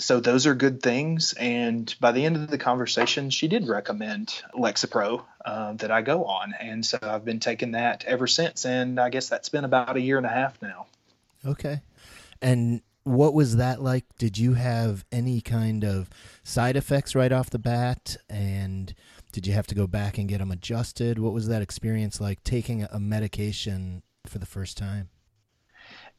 so 0.00 0.20
those 0.20 0.46
are 0.46 0.54
good 0.54 0.82
things. 0.82 1.34
And 1.34 1.94
by 2.00 2.12
the 2.12 2.24
end 2.24 2.36
of 2.36 2.48
the 2.48 2.58
conversation, 2.58 3.30
she 3.30 3.48
did 3.48 3.68
recommend 3.68 4.42
Lexapro 4.54 5.24
uh, 5.44 5.74
that 5.74 5.90
I 5.90 6.02
go 6.02 6.24
on, 6.24 6.54
and 6.58 6.84
so 6.84 6.98
I've 7.02 7.24
been 7.24 7.40
taking 7.40 7.72
that 7.72 8.04
ever 8.04 8.26
since. 8.26 8.64
And 8.64 8.98
I 8.98 9.10
guess 9.10 9.28
that's 9.28 9.48
been 9.48 9.64
about 9.64 9.96
a 9.96 10.00
year 10.00 10.16
and 10.16 10.26
a 10.26 10.30
half 10.30 10.60
now. 10.62 10.86
Okay, 11.44 11.80
and 12.42 12.82
what 13.04 13.34
was 13.34 13.56
that 13.56 13.82
like? 13.82 14.04
Did 14.18 14.38
you 14.38 14.54
have 14.54 15.04
any 15.10 15.40
kind 15.40 15.84
of 15.84 16.10
side 16.42 16.76
effects 16.76 17.14
right 17.14 17.32
off 17.32 17.50
the 17.50 17.58
bat? 17.58 18.16
And 18.28 18.94
did 19.32 19.46
you 19.46 19.52
have 19.54 19.66
to 19.68 19.74
go 19.74 19.86
back 19.86 20.18
and 20.18 20.28
get 20.28 20.38
them 20.38 20.50
adjusted? 20.50 21.18
What 21.18 21.32
was 21.32 21.48
that 21.48 21.62
experience 21.62 22.20
like 22.20 22.42
taking 22.44 22.82
a 22.84 23.00
medication 23.00 24.02
for 24.26 24.38
the 24.38 24.46
first 24.46 24.76
time? 24.76 25.08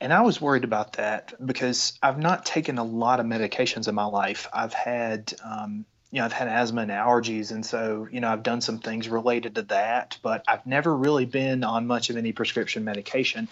And 0.02 0.12
I 0.12 0.22
was 0.22 0.42
worried 0.42 0.64
about 0.64 0.94
that 0.94 1.34
because 1.46 1.94
I've 2.02 2.18
not 2.18 2.44
taken 2.44 2.80
a 2.80 2.84
lot 2.84 3.20
of 3.20 3.28
medications 3.28 3.88
in 3.88 3.94
my 3.94 4.06
life. 4.06 4.48
I've 4.52 4.74
had, 4.74 5.32
um, 5.46 5.86
you 6.10 6.20
know, 6.20 6.26
I've 6.26 6.34
had 6.34 6.48
asthma 6.48 6.82
and 6.82 6.92
allergies, 6.92 7.52
and 7.52 7.64
so 7.64 8.08
you 8.12 8.20
know, 8.20 8.28
I've 8.28 8.42
done 8.42 8.62
some 8.62 8.80
things 8.80 9.08
related 9.08 9.56
to 9.56 9.62
that, 9.64 10.18
but 10.24 10.44
I've 10.48 10.66
never 10.66 10.94
really 10.94 11.26
been 11.26 11.64
on 11.64 11.86
much 11.86 12.10
of 12.10 12.18
any 12.18 12.32
prescription 12.32 12.84
medication. 12.84 13.48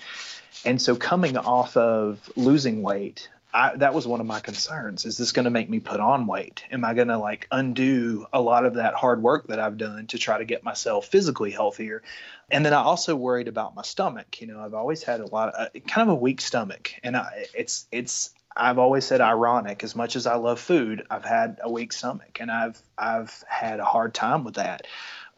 And 0.66 0.82
so, 0.82 0.95
coming 0.95 1.38
off 1.38 1.78
of 1.78 2.32
losing 2.36 2.82
weight, 2.82 3.30
I, 3.52 3.76
that 3.78 3.95
was 3.95 4.06
one 4.06 4.20
of 4.20 4.28
my 4.28 4.39
concerns. 4.39 5.06
Is 5.06 5.18
this 5.18 5.32
going 5.32 5.45
to 5.45 5.50
make 5.50 5.70
me 5.70 5.80
put 5.80 6.00
on 6.00 6.28
weight? 6.28 6.64
Am 6.72 6.86
I 6.86 6.93
going 6.93 7.08
to 7.08 7.18
like 7.18 7.47
undo 7.52 8.28
a 8.32 8.39
lot 8.39 8.66
of 8.66 8.76
that 8.76 8.93
hard 8.93 9.24
work 9.24 9.47
that 9.47 9.60
I've 9.60 9.78
done 9.78 10.06
to 10.08 10.20
try 10.20 10.38
to 10.38 10.45
get 10.45 10.64
myself 10.64 11.08
physically 11.08 11.50
healthier? 11.50 12.04
And 12.52 12.64
then 12.64 12.74
I 12.74 12.82
also 12.82 13.16
worried 13.16 13.47
about 13.47 13.76
my 13.76 13.82
stomach. 13.82 14.39
You 14.39 14.47
know, 14.47 14.60
I've 14.60 14.76
always 14.76 15.02
had 15.02 15.20
a 15.20 15.26
lot 15.26 15.50
of 15.50 15.68
uh, 15.68 15.80
kind 15.88 16.10
of 16.10 16.16
a 16.16 16.20
weak 16.20 16.41
stomach, 16.41 16.93
and 17.04 17.18
I, 17.18 17.45
it's 17.56 17.88
it's 17.91 18.32
I've 18.56 18.78
always 18.78 19.06
said 19.06 19.22
ironic. 19.22 19.84
As 19.84 19.95
much 19.95 20.16
as 20.16 20.28
I 20.28 20.36
love 20.36 20.60
food, 20.60 21.06
I've 21.10 21.26
had 21.26 21.60
a 21.64 21.72
weak 21.72 21.91
stomach, 21.91 22.38
and 22.39 22.52
I've 22.52 22.80
I've 22.97 23.43
had 23.47 23.80
a 23.80 23.86
hard 23.86 24.14
time 24.14 24.43
with 24.43 24.56
that. 24.56 24.86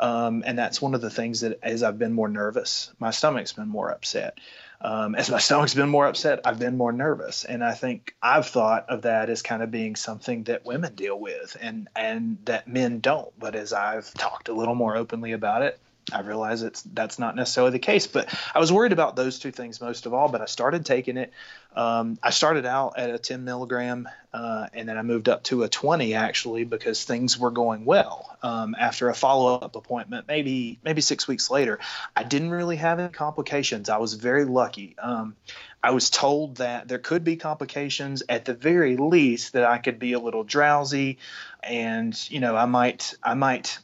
Um, 0.01 0.43
and 0.45 0.57
that's 0.57 0.81
one 0.81 0.95
of 0.95 1.01
the 1.01 1.11
things 1.11 1.41
that 1.41 1.59
as 1.61 1.83
I've 1.83 1.99
been 1.99 2.13
more 2.13 2.27
nervous, 2.27 2.91
my 2.99 3.11
stomach's 3.11 3.53
been 3.53 3.67
more 3.67 3.91
upset 3.91 4.37
um, 4.83 5.15
as 5.15 5.29
my 5.29 5.37
stomach's 5.39 5.73
been 5.75 5.89
more 5.89 6.07
upset, 6.07 6.41
I've 6.45 6.59
been 6.59 6.77
more 6.77 6.91
nervous, 6.91 7.45
and 7.45 7.63
I 7.63 7.73
think 7.73 8.15
I've 8.21 8.47
thought 8.47 8.89
of 8.89 9.03
that 9.03 9.29
as 9.29 9.41
kind 9.41 9.61
of 9.61 9.69
being 9.69 9.95
something 9.95 10.43
that 10.45 10.65
women 10.65 10.95
deal 10.95 11.19
with, 11.19 11.55
and 11.61 11.87
and 11.95 12.37
that 12.45 12.67
men 12.67 12.99
don't. 12.99 13.31
But 13.39 13.55
as 13.55 13.73
I've 13.73 14.11
talked 14.15 14.49
a 14.49 14.53
little 14.53 14.75
more 14.75 14.95
openly 14.95 15.33
about 15.33 15.61
it, 15.61 15.79
I 16.11 16.21
realize 16.21 16.63
it's 16.63 16.81
that's 16.81 17.19
not 17.19 17.35
necessarily 17.35 17.71
the 17.71 17.79
case, 17.79 18.07
but 18.07 18.33
I 18.53 18.59
was 18.59 18.71
worried 18.71 18.91
about 18.91 19.15
those 19.15 19.39
two 19.39 19.51
things 19.51 19.79
most 19.79 20.05
of 20.05 20.13
all. 20.13 20.29
But 20.29 20.41
I 20.41 20.45
started 20.45 20.85
taking 20.85 21.17
it. 21.17 21.31
Um, 21.75 22.17
I 22.21 22.31
started 22.31 22.65
out 22.65 22.97
at 22.97 23.11
a 23.11 23.17
10 23.17 23.45
milligram, 23.45 24.09
uh, 24.33 24.67
and 24.73 24.89
then 24.89 24.97
I 24.97 25.03
moved 25.03 25.29
up 25.29 25.43
to 25.43 25.63
a 25.63 25.69
20 25.69 26.15
actually 26.15 26.63
because 26.65 27.03
things 27.03 27.37
were 27.37 27.51
going 27.51 27.85
well. 27.85 28.37
Um, 28.41 28.75
after 28.77 29.09
a 29.09 29.13
follow-up 29.13 29.75
appointment, 29.75 30.27
maybe 30.27 30.79
maybe 30.83 31.01
six 31.01 31.27
weeks 31.27 31.49
later, 31.49 31.79
I 32.15 32.23
didn't 32.23 32.49
really 32.49 32.77
have 32.77 32.99
any 32.99 33.09
complications. 33.09 33.89
I 33.89 33.97
was 33.97 34.15
very 34.15 34.45
lucky. 34.45 34.95
Um, 34.97 35.35
I 35.83 35.91
was 35.91 36.09
told 36.09 36.57
that 36.57 36.87
there 36.87 36.99
could 36.99 37.23
be 37.23 37.37
complications 37.37 38.23
at 38.27 38.45
the 38.45 38.53
very 38.53 38.97
least 38.97 39.53
that 39.53 39.65
I 39.65 39.77
could 39.77 39.99
be 39.99 40.13
a 40.13 40.19
little 40.19 40.43
drowsy, 40.43 41.19
and 41.63 42.17
you 42.29 42.39
know 42.39 42.55
I 42.55 42.65
might 42.65 43.13
I 43.23 43.35
might 43.35 43.79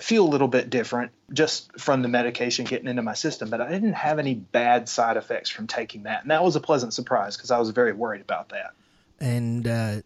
feel 0.00 0.24
a 0.24 0.28
little 0.28 0.48
bit 0.48 0.70
different 0.70 1.12
just 1.32 1.78
from 1.80 2.02
the 2.02 2.08
medication 2.08 2.64
getting 2.64 2.88
into 2.88 3.02
my 3.02 3.14
system, 3.14 3.50
but 3.50 3.60
I 3.60 3.70
didn't 3.70 3.94
have 3.94 4.18
any 4.18 4.34
bad 4.34 4.88
side 4.88 5.16
effects 5.16 5.50
from 5.50 5.66
taking 5.66 6.04
that. 6.04 6.22
And 6.22 6.30
that 6.30 6.42
was 6.42 6.56
a 6.56 6.60
pleasant 6.60 6.94
surprise 6.94 7.36
because 7.36 7.50
I 7.50 7.58
was 7.58 7.70
very 7.70 7.92
worried 7.92 8.20
about 8.20 8.50
that. 8.50 8.72
And 9.20 9.66
uh, 9.66 10.02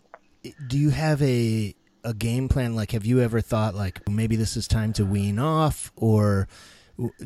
do 0.67 0.79
you 0.79 0.91
have 0.91 1.23
a 1.23 1.75
a 2.05 2.15
game 2.15 2.49
plan? 2.49 2.75
Like, 2.75 2.93
have 2.93 3.05
you 3.05 3.21
ever 3.21 3.41
thought 3.41 3.75
like 3.75 4.09
maybe 4.09 4.37
this 4.37 4.57
is 4.57 4.69
time 4.69 4.93
to 4.95 5.05
wean 5.05 5.39
off, 5.39 5.93
or 5.97 6.49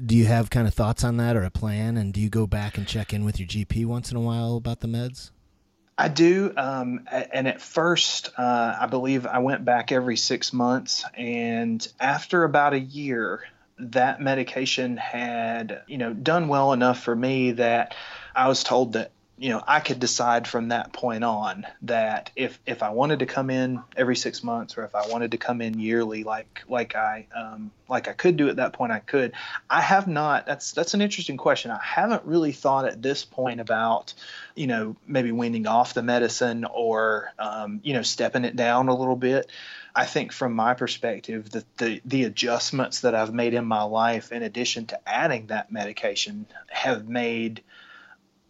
do 0.04 0.16
you 0.16 0.26
have 0.26 0.50
kind 0.50 0.66
of 0.68 0.74
thoughts 0.74 1.04
on 1.04 1.16
that 1.18 1.36
or 1.36 1.44
a 1.44 1.50
plan? 1.50 1.96
And 1.96 2.12
do 2.12 2.20
you 2.20 2.28
go 2.28 2.46
back 2.46 2.76
and 2.76 2.86
check 2.86 3.12
in 3.12 3.24
with 3.24 3.38
your 3.38 3.48
GP 3.48 3.86
once 3.86 4.10
in 4.10 4.16
a 4.16 4.20
while 4.20 4.56
about 4.56 4.80
the 4.80 4.88
meds? 4.88 5.30
I 6.02 6.08
do. 6.08 6.52
Um, 6.56 7.06
and 7.12 7.46
at 7.46 7.60
first, 7.60 8.30
uh, 8.36 8.76
I 8.80 8.86
believe 8.86 9.24
I 9.24 9.38
went 9.38 9.64
back 9.64 9.92
every 9.92 10.16
six 10.16 10.52
months. 10.52 11.04
And 11.14 11.86
after 12.00 12.42
about 12.42 12.72
a 12.72 12.80
year, 12.80 13.44
that 13.78 14.20
medication 14.20 14.96
had, 14.96 15.82
you 15.86 15.98
know, 15.98 16.12
done 16.12 16.48
well 16.48 16.72
enough 16.72 17.00
for 17.00 17.14
me 17.14 17.52
that 17.52 17.94
I 18.34 18.48
was 18.48 18.64
told 18.64 18.94
that 18.94 19.12
you 19.42 19.48
know, 19.48 19.60
I 19.66 19.80
could 19.80 19.98
decide 19.98 20.46
from 20.46 20.68
that 20.68 20.92
point 20.92 21.24
on 21.24 21.66
that 21.82 22.30
if 22.36 22.60
if 22.64 22.80
I 22.80 22.90
wanted 22.90 23.18
to 23.18 23.26
come 23.26 23.50
in 23.50 23.82
every 23.96 24.14
six 24.14 24.44
months 24.44 24.78
or 24.78 24.84
if 24.84 24.94
I 24.94 25.08
wanted 25.08 25.32
to 25.32 25.36
come 25.36 25.60
in 25.60 25.80
yearly, 25.80 26.22
like 26.22 26.62
like 26.68 26.94
I 26.94 27.26
um, 27.34 27.72
like 27.88 28.06
I 28.06 28.12
could 28.12 28.36
do 28.36 28.48
at 28.50 28.56
that 28.56 28.72
point, 28.72 28.92
I 28.92 29.00
could. 29.00 29.32
I 29.68 29.80
have 29.80 30.06
not. 30.06 30.46
That's 30.46 30.70
that's 30.70 30.94
an 30.94 31.02
interesting 31.02 31.38
question. 31.38 31.72
I 31.72 31.80
haven't 31.82 32.24
really 32.24 32.52
thought 32.52 32.84
at 32.84 33.02
this 33.02 33.24
point 33.24 33.58
about, 33.58 34.14
you 34.54 34.68
know, 34.68 34.94
maybe 35.08 35.32
weaning 35.32 35.66
off 35.66 35.92
the 35.92 36.04
medicine 36.04 36.64
or 36.64 37.32
um, 37.36 37.80
you 37.82 37.94
know 37.94 38.02
stepping 38.02 38.44
it 38.44 38.54
down 38.54 38.86
a 38.86 38.94
little 38.94 39.16
bit. 39.16 39.50
I 39.92 40.06
think 40.06 40.30
from 40.32 40.52
my 40.52 40.74
perspective 40.74 41.50
that 41.50 41.78
the 41.78 42.00
the 42.04 42.24
adjustments 42.24 43.00
that 43.00 43.16
I've 43.16 43.34
made 43.34 43.54
in 43.54 43.64
my 43.64 43.82
life, 43.82 44.30
in 44.30 44.44
addition 44.44 44.86
to 44.86 45.00
adding 45.04 45.48
that 45.48 45.72
medication, 45.72 46.46
have 46.68 47.08
made 47.08 47.64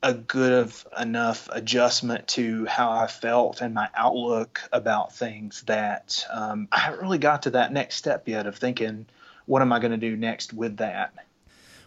a 0.02 0.14
good 0.14 0.52
of 0.52 0.86
enough 0.98 1.48
adjustment 1.52 2.26
to 2.26 2.66
how 2.66 2.90
I 2.90 3.06
felt 3.06 3.60
and 3.60 3.72
my 3.72 3.88
outlook 3.94 4.60
about 4.72 5.14
things 5.14 5.62
that 5.62 6.26
um, 6.32 6.68
I 6.72 6.80
haven't 6.80 7.00
really 7.00 7.18
got 7.18 7.42
to 7.42 7.50
that 7.50 7.72
next 7.72 7.96
step 7.96 8.28
yet 8.28 8.46
of 8.46 8.56
thinking, 8.56 9.06
what 9.46 9.62
am 9.62 9.72
I 9.72 9.78
going 9.78 9.92
to 9.92 9.96
do 9.96 10.16
next 10.16 10.52
with 10.52 10.78
that? 10.78 11.14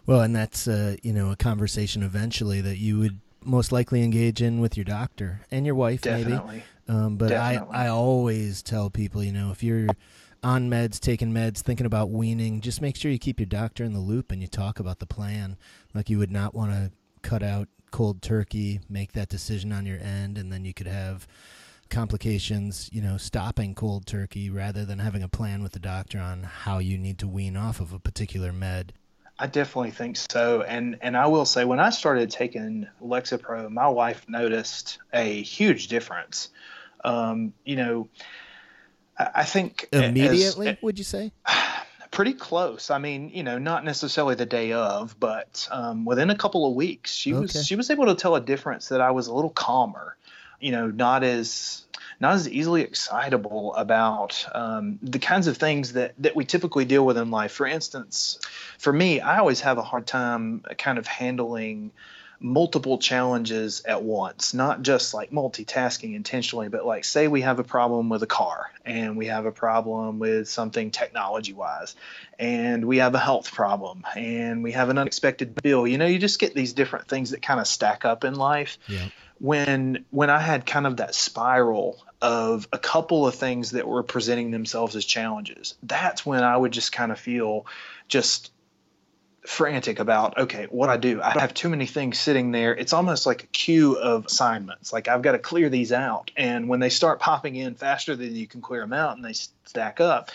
Well, 0.05 0.22
and 0.22 0.36
that's 0.36 0.68
uh, 0.68 0.97
you 1.01 1.13
know 1.13 1.32
a 1.32 1.36
conversation 1.36 2.03
eventually 2.03 2.61
that 2.61 2.78
you 2.78 2.99
would 2.99 3.20
most 3.43 3.72
likely 3.72 4.03
engage 4.03 4.41
in 4.41 4.59
with 4.59 4.78
your 4.78 4.84
doctor 4.84 5.41
and 5.51 5.66
your 5.66 5.76
wife, 5.76 6.01
Definitely. 6.01 6.47
maybe. 6.47 6.63
Um, 6.88 7.18
but 7.18 7.30
Definitely. 7.30 7.76
I, 7.76 7.86
I 7.86 7.88
always 7.89 8.61
tell 8.61 8.89
people, 8.89 9.24
you 9.24 9.32
know, 9.32 9.51
if 9.51 9.63
you're 9.63 9.88
on 10.43 10.70
meds, 10.70 10.99
taking 10.99 11.32
meds, 11.32 11.59
thinking 11.59 11.88
about 11.88 12.11
weaning, 12.11 12.61
just 12.61 12.82
make 12.82 12.95
sure 12.95 13.11
you 13.11 13.18
keep 13.18 13.39
your 13.39 13.47
doctor 13.47 13.84
in 13.84 13.93
the 13.93 13.99
loop 13.99 14.32
and 14.32 14.41
you 14.41 14.47
talk 14.47 14.80
about 14.80 14.99
the 14.99 15.07
plan. 15.07 15.57
Like 15.93 16.09
you 16.09 16.20
would 16.20 16.32
not 16.32 16.53
want 16.53 16.72
to 16.72 16.91
cut 17.24 17.41
out 17.41 17.68
cold 17.96 18.22
turkey, 18.22 18.82
make 18.89 19.14
that 19.14 19.30
decision 19.30 19.72
on 19.72 19.86
your 19.86 19.98
end, 20.00 20.38
and 20.38 20.52
then 20.52 20.66
you 20.66 20.74
could 20.74 20.86
have 20.86 21.26
complications, 21.89 22.89
you 22.91 23.02
know, 23.02 23.16
stopping 23.16 23.74
cold 23.74 24.06
turkey 24.06 24.50
rather 24.50 24.84
than 24.84 25.00
having 25.00 25.24
a 25.24 25.30
plan 25.30 25.64
with 25.64 25.72
the 25.72 25.80
doctor 25.80 26.20
on 26.20 26.43
how 26.43 26.78
you 26.80 26.98
need 26.98 27.18
to 27.18 27.26
wean 27.26 27.56
off 27.56 27.80
of 27.80 27.93
a 27.93 28.00
particular 28.00 28.52
med. 28.52 28.91
I 29.39 29.48
definitely 29.48 29.91
think 29.91 30.18
so. 30.18 30.62
And 30.64 30.98
and 31.02 31.16
I 31.16 31.28
will 31.28 31.46
say 31.46 31.64
when 31.64 31.80
I 31.80 31.89
started 31.89 32.30
taking 32.30 32.86
Lexapro, 33.02 33.70
my 33.70 33.88
wife 33.88 34.26
noticed 34.28 34.98
a 35.14 35.41
huge 35.41 35.88
difference. 35.88 36.50
Um, 37.06 37.54
you 37.64 37.78
know, 37.78 38.10
I, 39.18 39.30
I 39.36 39.43
think 39.46 39.88
as- 39.93 40.02
Immediately, 40.02 40.78
would 40.82 40.98
you 40.98 41.06
say? 41.06 41.32
pretty 42.16 42.34
close. 42.34 42.89
I 42.89 42.97
mean, 42.97 43.30
you 43.30 43.43
know, 43.43 43.59
not 43.59 43.84
necessarily 43.84 44.36
the 44.36 44.45
day 44.45 44.72
of, 44.72 45.20
but 45.20 45.68
um, 45.70 46.05
within 46.05 46.30
a 46.30 46.38
couple 46.38 46.68
of 46.68 46.74
weeks, 46.74 47.13
she 47.13 47.34
Okay. 47.34 47.41
was 47.41 47.66
she 47.68 47.76
was 47.76 47.91
able 47.91 48.05
to 48.05 48.16
tell 48.16 48.36
a 48.36 48.41
difference 48.41 48.88
that 48.89 49.01
I 49.01 49.11
was 49.11 49.28
a 49.28 49.34
little 49.34 49.51
calmer. 49.51 50.16
You 50.61 50.72
know, 50.72 50.88
not 50.88 51.24
as 51.24 51.84
not 52.22 52.34
as 52.34 52.47
easily 52.49 52.82
excitable 52.82 53.76
about 53.76 54.47
um, 54.55 54.97
the 55.01 55.20
kinds 55.20 55.47
of 55.47 55.57
things 55.57 55.93
that 55.93 56.13
that 56.20 56.36
we 56.36 56.45
typically 56.45 56.86
deal 56.86 57.05
with 57.05 57.18
in 57.18 57.30
life. 57.32 57.51
For 57.51 57.68
instance, 57.68 58.39
for 58.80 58.93
me, 58.93 59.20
I 59.20 59.39
always 59.39 59.59
have 59.61 59.78
a 59.78 59.84
hard 59.84 60.07
time 60.07 60.63
kind 60.78 60.97
of 60.97 61.05
handling 61.05 61.91
multiple 62.40 62.98
challenges 62.98 63.84
at 63.86 64.04
once, 64.04 64.54
not 64.54 64.82
just 64.82 65.14
like 65.14 65.32
multitasking 65.32 66.16
intentionally, 66.16 66.70
but 66.70 66.86
like 66.86 67.06
say 67.06 67.28
we 67.28 67.42
have 67.42 67.60
a 67.60 67.64
problem 67.64 68.10
with 68.10 68.24
a 68.24 68.28
car 68.28 68.72
and 68.86 69.18
we 69.18 69.28
have 69.28 69.46
a 69.46 69.52
problem 69.52 70.20
with 70.20 70.50
something 70.50 70.92
technology 70.92 71.54
wise 71.54 71.96
and 72.38 72.86
we 72.86 72.98
have 72.98 73.16
a 73.16 73.20
health 73.20 73.52
problem 73.54 74.04
and 74.16 74.64
we 74.64 74.74
have 74.74 74.90
an 74.90 74.98
unexpected 74.98 75.56
bill. 75.62 75.88
You 75.88 75.98
know, 75.98 76.06
you 76.06 76.20
just 76.20 76.40
get 76.40 76.54
these 76.54 76.74
different 76.74 77.08
things 77.08 77.32
that 77.32 77.42
kind 77.42 77.60
of 77.60 77.68
stack 77.68 78.06
up 78.06 78.24
in 78.24 78.36
life 78.36 78.78
Yeah. 78.88 79.08
when 79.40 80.06
when 80.12 80.30
I 80.30 80.40
had 80.40 80.66
kind 80.66 80.86
of 80.86 80.98
that 80.98 81.16
spiral 81.16 82.04
of 82.22 82.68
a 82.74 82.78
couple 82.78 83.28
of 83.28 83.36
things 83.36 83.72
that 83.72 83.88
were 83.88 84.04
presenting 84.04 84.52
themselves 84.52 84.96
as 84.96 85.06
challenges, 85.06 85.76
that's 85.84 86.26
when 86.26 86.44
I 86.44 86.56
would 86.56 86.72
just 86.72 86.92
kind 86.92 87.12
of 87.12 87.20
feel 87.20 87.66
just 88.08 88.52
frantic 89.46 90.00
about 90.00 90.38
okay 90.38 90.68
what 90.70 90.89
I 90.89 90.98
do 90.98 91.22
I 91.22 91.32
have 91.39 91.54
too 91.54 91.70
many 91.70 91.86
things 91.86 92.20
sitting 92.20 92.52
there 92.52 92.76
it's 92.76 92.93
almost 92.93 93.26
like 93.26 93.43
a 93.43 93.48
queue 93.48 93.98
of 93.98 94.26
assignments 94.26 94.91
like 94.91 95.08
I've 95.08 95.22
got 95.22 95.34
to 95.34 95.39
clear 95.39 95.70
these 95.70 95.91
out 95.91 96.32
and 96.36 96.68
when 96.68 96.80
they 96.80 96.89
start 96.89 97.20
popping 97.20 97.56
in 97.56 97.76
faster 97.76 98.16
than 98.16 98.36
you 98.36 98.48
can 98.48 98.62
clear 98.62 98.82
them 98.82 98.93
out 98.93 99.16
and 99.16 99.26
they 99.26 99.34
stack 99.66 100.00
up 100.00 100.32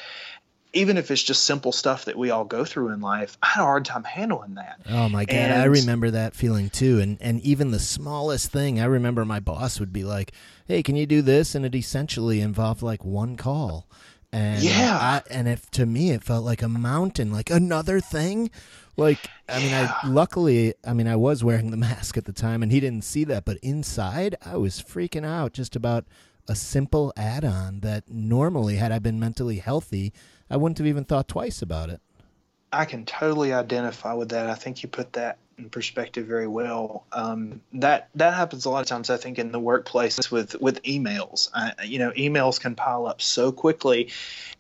even 0.73 0.97
if 0.97 1.11
it's 1.11 1.23
just 1.23 1.45
simple 1.45 1.73
stuff 1.73 2.05
that 2.05 2.17
we 2.17 2.31
all 2.31 2.45
go 2.45 2.65
through 2.65 2.91
in 2.91 3.01
life 3.01 3.37
I 3.43 3.49
had 3.49 3.63
a 3.63 3.65
hard 3.65 3.85
time 3.85 4.05
handling 4.05 4.55
that 4.55 4.81
Oh 4.89 5.09
my 5.09 5.25
god, 5.25 5.51
I 5.51 5.65
remember 5.65 6.11
that 6.11 6.35
feeling 6.35 6.69
too. 6.71 7.01
And 7.01 7.17
and 7.21 7.41
even 7.43 7.71
the 7.71 7.79
smallest 7.79 8.51
thing, 8.51 8.81
I 8.81 8.87
remember 8.87 9.25
my 9.25 9.39
boss 9.39 9.79
would 9.79 9.93
be 9.93 10.05
like, 10.05 10.33
"Hey, 10.67 10.83
can 10.83 10.97
you 10.97 11.07
do 11.07 11.23
this?" 11.23 11.55
And 11.55 11.65
it 11.65 11.75
essentially 11.75 12.41
involved 12.41 12.83
like 12.83 13.05
one 13.05 13.37
call. 13.37 13.87
And 14.33 14.59
uh, 14.59 14.69
Yeah. 14.69 14.99
I, 15.01 15.23
and 15.31 15.49
if 15.49 15.71
to 15.73 15.87
me 15.87 16.11
it 16.11 16.23
felt 16.25 16.45
like 16.45 16.63
a 16.63 16.69
mountain, 16.69 17.33
like 17.33 17.51
another 17.51 18.01
thing. 18.01 18.51
Like 18.97 19.31
I 19.49 19.59
mean, 19.61 19.73
I 19.73 19.89
luckily, 20.03 20.75
I 20.85 20.93
mean, 20.93 21.09
I 21.09 21.17
was 21.17 21.43
wearing 21.43 21.71
the 21.71 21.77
mask 21.89 22.17
at 22.17 22.25
the 22.27 22.33
time, 22.33 22.63
and 22.63 22.71
he 22.71 22.81
didn't 22.81 23.05
see 23.05 23.25
that. 23.25 23.45
But 23.45 23.59
inside, 23.63 24.37
I 24.45 24.57
was 24.57 24.81
freaking 24.83 25.25
out 25.27 25.53
just 25.53 25.75
about 25.75 26.05
a 26.49 26.55
simple 26.55 27.13
add-on 27.17 27.81
that 27.81 28.09
normally, 28.09 28.77
had 28.77 28.93
I 28.93 28.99
been 28.99 29.21
mentally 29.21 29.59
healthy, 29.59 30.13
I 30.49 30.57
wouldn't 30.57 30.79
have 30.79 30.87
even 30.87 31.05
thought 31.05 31.29
twice 31.29 31.63
about 31.63 31.91
it. 31.91 32.01
I 32.73 32.85
can 32.85 33.05
totally 33.05 33.53
identify 33.53 34.13
with 34.13 34.29
that. 34.31 34.49
I 34.49 34.55
think 34.55 34.83
you 34.83 34.89
put 34.89 35.13
that 35.15 35.39
in 35.61 35.71
perspective 35.71 36.27
very 36.27 36.49
well. 36.49 37.05
Um, 37.13 37.61
that 37.75 38.09
that 38.15 38.35
happens 38.35 38.65
a 38.65 38.71
lot 38.71 38.81
of 38.81 38.87
times. 38.87 39.11
I 39.11 39.17
think 39.17 39.39
in 39.39 39.53
the 39.53 39.61
workplace 39.61 40.31
with 40.31 40.61
with 40.61 40.83
emails. 40.83 41.49
I, 41.55 41.73
you 41.85 41.99
know, 41.99 42.11
emails 42.13 42.61
can 42.61 42.75
pile 42.75 43.07
up 43.07 43.23
so 43.23 43.53
quickly, 43.53 44.11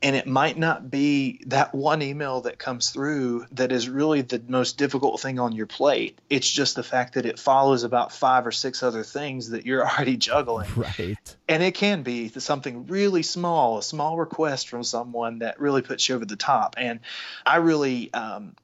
and 0.03 0.14
it 0.16 0.26
might 0.26 0.59
not 0.59 0.90
be 0.90 1.42
that 1.46 1.74
one 1.74 2.03
email 2.03 2.42
that 2.42 2.59
comes 2.59 2.90
through 2.90 3.46
that 3.53 3.72
is 3.72 3.88
really 3.88 4.22
the 4.22 4.42
most 4.48 4.78
difficult 4.78 5.20
thing 5.20 5.38
on 5.38 5.53
your 5.53 5.66
plate. 5.66 6.18
It's 6.28 6.51
just 6.51 6.76
the 6.76 6.82
fact 6.82 7.14
that 7.14 7.26
it 7.26 7.38
follows 7.38 7.82
about 7.82 8.12
five 8.12 8.46
or 8.46 8.53
six 8.53 8.82
other 8.82 9.03
things 9.03 9.51
that 9.51 9.66
you're 9.66 9.86
already 9.88 10.16
juggling 10.16 10.70
Right. 10.76 11.36
and 11.48 11.62
it 11.62 11.74
can 11.74 12.03
be 12.03 12.28
something 12.28 12.86
really 12.86 13.22
small, 13.22 13.78
a 13.78 13.82
small 13.82 14.16
request 14.16 14.68
from 14.68 14.84
someone 14.84 15.40
that 15.40 15.61
really 15.61 15.82
puts 15.82 16.09
you 16.09 16.14
over 16.14 16.24
the 16.24 16.36
top. 16.36 16.74
And 16.78 17.01
I 17.44 17.57
really, 17.57 18.12
um, 18.12 18.55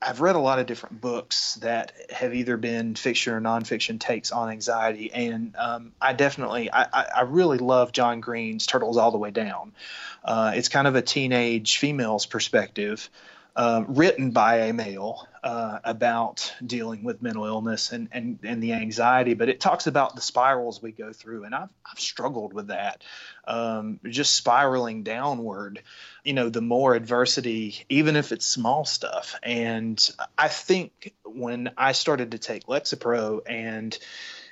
I've 0.00 0.20
read 0.20 0.36
a 0.36 0.40
lot 0.40 0.58
of 0.58 0.66
different 0.66 1.00
books 1.00 1.54
that 1.56 1.92
have 2.10 2.34
either 2.34 2.56
been 2.56 2.94
fiction 2.94 3.32
or 3.32 3.40
nonfiction 3.40 3.98
takes 3.98 4.30
on 4.30 4.50
anxiety, 4.50 5.12
and 5.12 5.54
um, 5.56 5.92
I 6.00 6.12
definitely, 6.12 6.70
I, 6.70 6.84
I, 7.16 7.22
really 7.22 7.58
love 7.58 7.92
John 7.92 8.20
Green's 8.20 8.66
Turtles 8.66 8.98
All 8.98 9.10
the 9.10 9.18
Way 9.18 9.30
Down. 9.30 9.72
Uh, 10.22 10.52
it's 10.54 10.68
kind 10.68 10.86
of 10.86 10.96
a 10.96 11.02
teenage 11.02 11.78
female's 11.78 12.26
perspective. 12.26 13.08
Uh, 13.54 13.84
written 13.88 14.32
by 14.32 14.66
a 14.66 14.74
male 14.74 15.26
uh, 15.46 15.78
about 15.84 16.52
dealing 16.66 17.04
with 17.04 17.22
mental 17.22 17.44
illness 17.44 17.92
and, 17.92 18.08
and, 18.10 18.40
and 18.42 18.60
the 18.60 18.72
anxiety, 18.72 19.34
but 19.34 19.48
it 19.48 19.60
talks 19.60 19.86
about 19.86 20.16
the 20.16 20.20
spirals 20.20 20.82
we 20.82 20.90
go 20.90 21.12
through. 21.12 21.44
And 21.44 21.54
I've, 21.54 21.72
I've 21.88 22.00
struggled 22.00 22.52
with 22.52 22.66
that, 22.66 23.04
um, 23.46 24.00
just 24.04 24.34
spiraling 24.34 25.04
downward, 25.04 25.82
you 26.24 26.32
know, 26.32 26.48
the 26.48 26.62
more 26.62 26.96
adversity, 26.96 27.84
even 27.88 28.16
if 28.16 28.32
it's 28.32 28.44
small 28.44 28.84
stuff. 28.84 29.36
And 29.40 29.96
I 30.36 30.48
think 30.48 31.14
when 31.24 31.70
I 31.78 31.92
started 31.92 32.32
to 32.32 32.38
take 32.38 32.66
Lexapro 32.66 33.42
and 33.46 33.96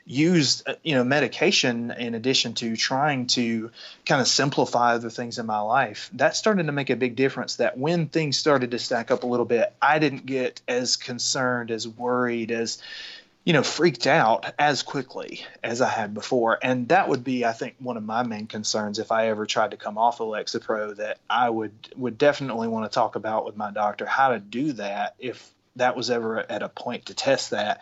used 0.06 0.68
uh, 0.68 0.74
you 0.82 0.94
know 0.94 1.04
medication 1.04 1.90
in 1.90 2.14
addition 2.14 2.54
to 2.54 2.76
trying 2.76 3.26
to 3.26 3.70
kind 4.04 4.20
of 4.20 4.28
simplify 4.28 4.94
other 4.94 5.10
things 5.10 5.38
in 5.38 5.46
my 5.46 5.60
life. 5.60 6.10
That 6.14 6.36
started 6.36 6.66
to 6.66 6.72
make 6.72 6.90
a 6.90 6.96
big 6.96 7.16
difference 7.16 7.56
that 7.56 7.78
when 7.78 8.08
things 8.08 8.36
started 8.36 8.72
to 8.72 8.78
stack 8.78 9.10
up 9.10 9.22
a 9.22 9.26
little 9.26 9.46
bit 9.46 9.72
i 9.80 9.98
didn't 9.98 10.26
get 10.26 10.60
as 10.68 10.96
concerned 10.96 11.70
as 11.70 11.88
worried 11.88 12.50
as 12.50 12.82
you 13.44 13.52
know 13.52 13.62
freaked 13.62 14.06
out 14.06 14.52
as 14.58 14.82
quickly 14.82 15.44
as 15.62 15.80
i 15.80 15.88
had 15.88 16.14
before. 16.14 16.58
And 16.62 16.88
that 16.88 17.08
would 17.08 17.24
be 17.24 17.44
i 17.44 17.52
think 17.52 17.76
one 17.78 17.96
of 17.96 18.04
my 18.04 18.22
main 18.22 18.46
concerns 18.46 18.98
if 18.98 19.10
i 19.12 19.28
ever 19.28 19.46
tried 19.46 19.70
to 19.70 19.76
come 19.76 19.96
off 19.96 20.20
of 20.20 20.28
lexapro 20.28 20.96
that 20.96 21.18
i 21.30 21.48
would 21.48 21.72
would 21.96 22.18
definitely 22.18 22.68
want 22.68 22.90
to 22.90 22.94
talk 22.94 23.16
about 23.16 23.46
with 23.46 23.56
my 23.56 23.70
doctor 23.70 24.06
how 24.06 24.30
to 24.30 24.38
do 24.38 24.72
that 24.72 25.14
if 25.18 25.50
that 25.76 25.96
was 25.96 26.10
ever 26.10 26.38
at 26.38 26.62
a 26.62 26.68
point 26.68 27.06
to 27.06 27.14
test 27.14 27.50
that 27.50 27.80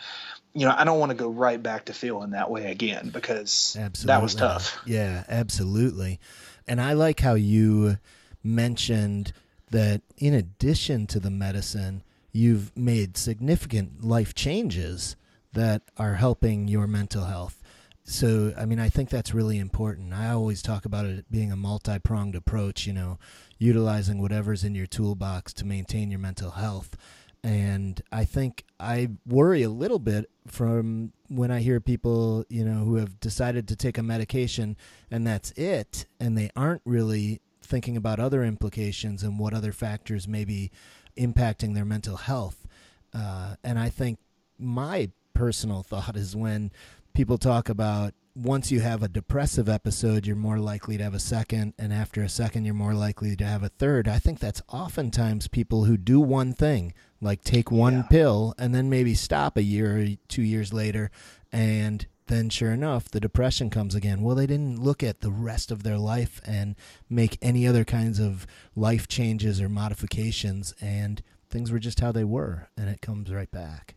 you 0.55 0.66
know, 0.66 0.74
I 0.76 0.84
don't 0.84 0.98
want 0.98 1.11
to 1.11 1.16
go 1.16 1.30
right 1.30 1.62
back 1.62 1.86
to 1.86 1.94
feeling 1.94 2.30
that 2.30 2.50
way 2.50 2.70
again 2.70 3.11
because 3.12 3.76
Absolutely. 3.78 4.14
that 4.14 4.22
was 4.22 4.34
tough. 4.34 4.78
Yeah, 4.86 5.24
absolutely. 5.28 6.20
And 6.66 6.80
I 6.80 6.92
like 6.92 7.20
how 7.20 7.34
you 7.34 7.98
mentioned 8.42 9.32
that 9.70 10.03
in 10.18 10.34
addition 10.34 11.07
to 11.09 11.20
the 11.20 11.30
medicine, 11.30 12.03
you've 12.32 12.76
made 12.76 13.16
significant 13.16 14.05
life 14.05 14.34
changes 14.34 15.16
that 15.53 15.82
are 15.96 16.14
helping 16.14 16.68
your 16.68 16.86
mental 16.86 17.24
health. 17.24 17.62
So, 18.05 18.53
I 18.59 18.64
mean, 18.64 18.80
I 18.80 18.88
think 18.88 19.11
that's 19.11 19.32
really 19.32 19.59
important. 19.59 20.12
I 20.12 20.30
always 20.30 20.61
talk 20.61 20.84
about 20.84 21.07
it 21.07 21.30
being 21.30 21.53
a 21.53 21.57
multi 21.57 21.98
pronged 21.98 22.34
approach, 22.34 22.86
you 22.86 22.92
know, 22.92 23.18
utilizing 23.59 24.20
whatever's 24.20 24.64
in 24.64 24.74
your 24.74 24.86
toolbox 24.86 25.53
to 25.55 25.64
maintain 25.64 26.11
your 26.11 26.18
mental 26.18 26.53
health. 26.53 26.96
And 27.45 28.01
I 28.12 28.24
think 28.24 28.64
I 28.78 29.09
worry 29.26 29.62
a 29.62 29.68
little 29.68 29.99
bit 29.99 30.30
from 30.47 31.12
when 31.28 31.51
I 31.51 31.61
hear 31.61 31.80
people, 31.80 32.45
you 32.49 32.64
know, 32.64 32.84
who 32.84 32.97
have 32.97 33.18
decided 33.18 33.66
to 33.68 33.76
take 33.76 33.99
a 33.99 34.03
medication 34.03 34.76
and 35.11 35.26
that's 35.26 35.51
it, 35.53 36.07
and 36.20 36.38
they 36.38 36.51
aren't 36.55 36.82
really 36.84 37.40
thinking 37.62 37.97
about 37.97 38.20
other 38.20 38.45
implications 38.45 39.22
and 39.22 39.38
what 39.38 39.55
other 39.55 39.72
factors 39.72 40.28
may 40.28 40.45
be 40.45 40.70
impacting 41.16 41.74
their 41.74 41.84
mental 41.84 42.16
health. 42.16 42.66
Uh, 43.14 43.57
and 43.64 43.78
I 43.78 43.88
think 43.88 44.18
my 44.59 45.11
personal 45.34 45.82
thought 45.88 46.16
is 46.16 46.36
when 46.36 46.70
people 47.14 47.38
talk 47.38 47.68
about 47.68 48.14
once 48.35 48.70
you 48.72 48.80
have 48.80 49.03
a 49.03 49.09
depressive 49.09 49.68
episode, 49.68 50.26
you're 50.26 50.35
more 50.37 50.59
likely 50.59 50.97
to 50.97 51.05
have 51.05 51.14
a 51.14 51.18
second, 51.20 51.74
and 51.78 51.93
after 51.93 52.22
a 52.22 52.28
second, 52.28 52.64
you're 52.64 52.74
more 52.74 52.95
likely 52.95 53.37
to 53.37 53.45
have 53.45 53.62
a 53.62 53.68
third. 53.68 54.09
I 54.09 54.18
think 54.18 54.39
that's 54.39 54.62
oftentimes 54.68 55.49
people 55.49 55.85
who 55.85 55.97
do 55.99 56.18
one 56.18 56.55
thing, 56.55 56.95
like 57.20 57.43
take 57.45 57.70
one 57.70 57.97
Yeah. 57.97 58.03
pill 58.03 58.55
and 58.59 58.74
then 58.74 58.89
maybe 58.89 59.14
stop 59.14 59.57
a 59.57 59.62
year 59.62 59.99
or 60.01 60.09
two 60.28 60.43
years 60.43 60.72
later, 60.72 61.11
and 61.53 62.07
then 62.28 62.49
sure 62.49 62.72
enough, 62.72 63.11
the 63.11 63.20
depression 63.20 63.68
comes 63.68 63.95
again. 63.95 64.22
Well, 64.22 64.37
they 64.37 64.47
didn't 64.47 64.83
look 64.83 65.03
at 65.03 65.20
the 65.20 65.30
rest 65.30 65.70
of 65.70 65.83
their 65.83 65.99
life 65.99 66.41
and 66.47 66.74
make 67.11 67.37
any 67.43 67.66
other 67.66 67.85
kinds 67.85 68.18
of 68.18 68.47
life 68.74 69.09
changes 69.09 69.61
or 69.61 69.68
modifications, 69.68 70.72
and 70.80 71.22
things 71.51 71.70
were 71.70 71.78
just 71.78 72.01
how 72.01 72.12
they 72.12 72.24
were, 72.24 72.68
and 72.78 72.89
it 72.89 73.03
comes 73.03 73.30
right 73.30 73.51
back. 73.51 73.97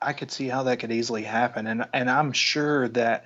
I 0.00 0.12
could 0.12 0.30
see 0.30 0.48
how 0.48 0.64
that 0.64 0.78
could 0.78 0.92
easily 0.92 1.22
happen, 1.22 1.66
and 1.66 1.86
and 1.92 2.10
I'm 2.10 2.32
sure 2.32 2.88
that 2.88 3.24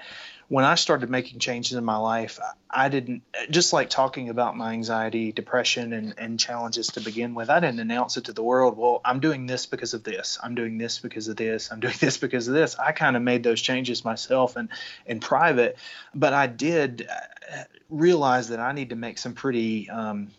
when 0.50 0.64
I 0.64 0.74
started 0.74 1.08
making 1.08 1.38
changes 1.38 1.78
in 1.78 1.84
my 1.84 1.96
life, 1.96 2.40
I 2.68 2.88
didn't 2.88 3.22
just 3.50 3.72
like 3.72 3.88
talking 3.88 4.30
about 4.30 4.56
my 4.56 4.72
anxiety, 4.72 5.30
depression, 5.30 5.92
and, 5.92 6.12
and 6.18 6.40
challenges 6.40 6.88
to 6.88 7.00
begin 7.00 7.36
with. 7.36 7.48
I 7.50 7.60
didn't 7.60 7.78
announce 7.78 8.16
it 8.16 8.24
to 8.24 8.32
the 8.32 8.42
world. 8.42 8.76
Well, 8.76 9.00
I'm 9.04 9.20
doing 9.20 9.46
this 9.46 9.66
because 9.66 9.94
of 9.94 10.02
this. 10.02 10.40
I'm 10.42 10.56
doing 10.56 10.76
this 10.76 10.98
because 10.98 11.28
of 11.28 11.36
this. 11.36 11.70
I'm 11.70 11.78
doing 11.78 11.94
this 12.00 12.18
because 12.18 12.48
of 12.48 12.54
this. 12.54 12.76
I 12.80 12.90
kind 12.90 13.14
of 13.14 13.22
made 13.22 13.44
those 13.44 13.62
changes 13.62 14.04
myself 14.04 14.56
and 14.56 14.70
in 15.06 15.20
private, 15.20 15.78
but 16.16 16.32
I 16.32 16.48
did 16.48 17.08
uh, 17.08 17.62
realize 17.88 18.48
that 18.48 18.58
I 18.58 18.72
need 18.72 18.90
to 18.90 18.96
make 18.96 19.18
some 19.18 19.34
pretty. 19.34 19.88
Um, 19.88 20.32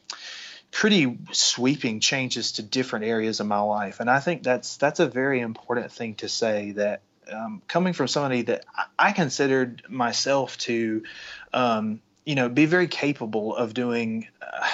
pretty 0.72 1.20
sweeping 1.32 2.00
changes 2.00 2.54
to 2.54 2.64
different 2.64 3.06
areas 3.06 3.40
of 3.40 3.48
my 3.48 3.60
life. 3.60 4.00
And 4.00 4.10
i 4.10 4.20
think 4.20 4.44
that's 4.44 4.78
that's 4.78 5.00
a 5.00 5.08
very 5.08 5.42
important 5.42 5.92
thing 5.92 6.16
to 6.16 6.30
say 6.30 6.72
that 6.72 7.02
um, 7.32 7.62
coming 7.68 7.94
from 7.94 8.08
somebody 8.08 8.44
that 8.44 8.66
I 8.98 9.12
considered 9.12 9.84
myself 9.88 10.58
to, 10.60 11.04
um, 11.54 12.02
you 12.26 12.36
know, 12.36 12.50
be 12.50 12.66
very 12.66 12.88
capable 12.88 13.56
of 13.56 13.74
doing 13.74 14.28
uh, 14.42 14.68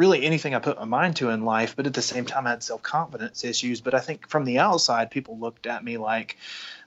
really 0.00 0.24
anything 0.24 0.54
I 0.54 0.60
put 0.60 0.78
my 0.78 0.86
mind 0.86 1.16
to 1.16 1.28
in 1.28 1.44
life, 1.44 1.76
but 1.76 1.86
at 1.86 1.92
the 1.92 2.02
same 2.02 2.24
time, 2.24 2.46
I 2.46 2.50
had 2.50 2.62
self 2.62 2.82
confidence 2.82 3.44
issues. 3.44 3.82
But 3.82 3.94
I 3.94 4.00
think 4.00 4.28
from 4.28 4.44
the 4.46 4.58
outside, 4.58 5.10
people 5.10 5.38
looked 5.38 5.66
at 5.66 5.84
me 5.84 5.98
like, 5.98 6.38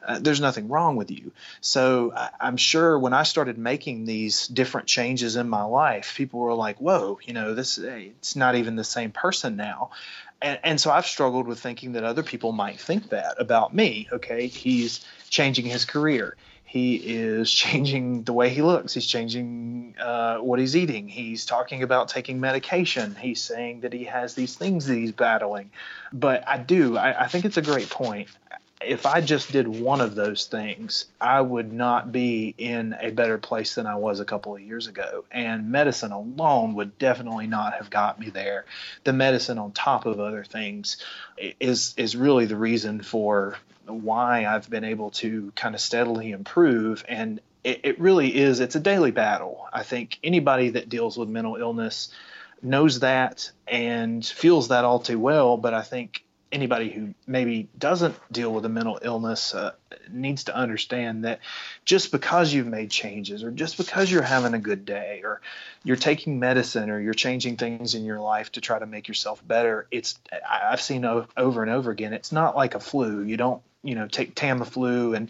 uh, 0.06 0.18
there's 0.20 0.42
nothing 0.42 0.68
wrong 0.68 0.96
with 0.96 1.12
you. 1.12 1.32
So 1.62 2.12
I, 2.16 2.32
I'm 2.42 2.58
sure 2.58 2.98
when 2.98 3.14
I 3.14 3.24
started 3.24 3.58
making 3.60 4.06
these 4.06 4.48
different 4.48 4.88
changes 4.88 5.36
in 5.36 5.48
my 5.48 5.64
life, 5.64 6.16
people 6.18 6.40
were 6.40 6.56
like, 6.56 6.82
whoa, 6.82 7.20
you 7.24 7.34
know, 7.34 7.54
this, 7.54 7.78
it's 7.78 8.36
not 8.36 8.56
even 8.56 8.76
the 8.76 8.84
same 8.84 9.12
person 9.12 9.56
now 9.56 9.92
and, 10.44 10.60
and 10.64 10.82
so 10.82 10.92
I've 10.92 11.08
struggled 11.08 11.48
with 11.48 11.60
thinking 11.60 11.94
that 11.94 12.04
other 12.04 12.22
people 12.22 12.52
might 12.52 12.80
think 12.80 13.10
that 13.10 13.40
about 13.40 13.74
me. 13.74 14.10
Okay, 14.12 14.48
he's 14.48 15.04
changing 15.30 15.66
his 15.66 15.86
career. 15.86 16.36
He 16.74 16.96
is 16.96 17.52
changing 17.64 18.24
the 18.24 18.34
way 18.34 18.50
he 18.50 18.64
looks. 18.64 18.96
He's 18.96 19.06
changing 19.06 19.94
uh, 20.02 20.38
what 20.38 20.58
he's 20.58 20.76
eating. 20.76 21.08
He's 21.08 21.46
talking 21.46 21.84
about 21.84 22.08
taking 22.08 22.40
medication. 22.40 23.14
He's 23.14 23.44
saying 23.44 23.82
that 23.82 23.94
he 23.94 24.06
has 24.06 24.34
these 24.34 24.56
things 24.56 24.88
that 24.88 24.96
he's 24.96 25.12
battling. 25.12 25.70
But 26.12 26.48
I 26.48 26.58
do, 26.58 26.98
I, 26.98 27.26
I 27.26 27.28
think 27.28 27.46
it's 27.46 27.58
a 27.58 27.62
great 27.62 27.92
point 27.92 28.28
if 28.82 29.06
I 29.06 29.22
just 29.22 29.52
did 29.52 29.68
one 29.68 30.02
of 30.02 30.16
those 30.16 30.48
things, 30.48 31.06
I 31.22 31.40
would 31.42 31.72
not 31.72 32.12
be 32.12 32.54
in 32.58 32.96
a 33.00 33.12
better 33.12 33.38
place 33.38 33.76
than 33.76 33.86
I 33.86 33.96
was 33.96 34.20
a 34.20 34.26
couple 34.26 34.56
of 34.56 34.62
years 34.62 34.88
ago. 34.88 35.26
And 35.32 35.72
medicine 35.72 36.12
alone 36.12 36.74
would 36.74 36.98
definitely 36.98 37.48
not 37.48 37.76
have 37.76 37.90
got 37.92 38.20
me 38.20 38.30
there. 38.30 38.66
The 39.04 39.14
medicine 39.14 39.60
on 39.60 39.74
top 39.74 40.06
of 40.06 40.20
other 40.20 40.44
things 40.44 40.98
is 41.38 41.94
is 41.98 42.16
really 42.16 42.46
the 42.46 42.58
reason 42.58 43.04
for 43.04 43.58
why 43.86 44.46
I've 44.46 44.70
been 44.70 44.84
able 44.84 45.12
to 45.12 45.52
kind 45.56 45.76
of 45.76 45.82
steadily 45.82 46.32
improve 46.32 47.04
and 47.08 47.40
it, 47.64 47.82
it 47.84 48.00
really 48.00 48.36
is 48.36 48.60
it's 48.60 48.76
a 48.76 48.80
daily 48.80 49.12
battle. 49.12 49.68
I 49.72 49.84
think 49.84 50.20
anybody 50.24 50.70
that 50.72 50.90
deals 50.90 51.18
with 51.18 51.30
mental 51.30 51.56
illness 51.56 52.10
knows 52.62 53.00
that 53.00 53.52
and 53.68 54.26
feels 54.26 54.70
that 54.70 54.86
all 54.86 55.00
too 55.00 55.20
well, 55.20 55.58
but 55.58 55.74
I 55.74 55.82
think 55.82 56.24
anybody 56.54 56.90
who 56.90 57.14
maybe 57.26 57.68
doesn't 57.78 58.16
deal 58.32 58.54
with 58.54 58.64
a 58.64 58.70
mental 58.70 59.00
illness 59.02 59.56
uh, 59.56 59.72
needs 60.12 60.46
to 60.46 60.56
understand 60.56 61.26
that 61.26 61.40
just 61.84 62.12
because 62.12 62.54
you've 62.54 62.68
made 62.68 62.92
changes 62.92 63.44
or 63.44 63.50
just 63.50 63.76
because 63.76 64.12
you're 64.12 64.22
having 64.22 64.54
a 64.54 64.60
good 64.60 64.86
day 64.86 65.22
or 65.24 65.42
you're 65.84 65.98
taking 65.98 66.40
medicine 66.40 66.92
or 66.92 67.00
you're 67.02 67.14
changing 67.14 67.58
things 67.58 67.96
in 67.96 68.06
your 68.06 68.20
life 68.20 68.52
to 68.52 68.62
try 68.62 68.78
to 68.78 68.86
make 68.86 69.08
yourself 69.08 69.46
better 69.46 69.88
it's 69.90 70.20
i've 70.48 70.82
seen 70.82 71.04
over 71.04 71.64
and 71.64 71.72
over 71.72 71.90
again 71.90 72.14
it's 72.14 72.32
not 72.32 72.56
like 72.56 72.76
a 72.76 72.80
flu 72.80 73.24
you 73.24 73.36
don't 73.36 73.64
you 73.84 73.96
know 73.96 74.08
take 74.08 74.36
Tamiflu 74.36 75.16
and 75.16 75.30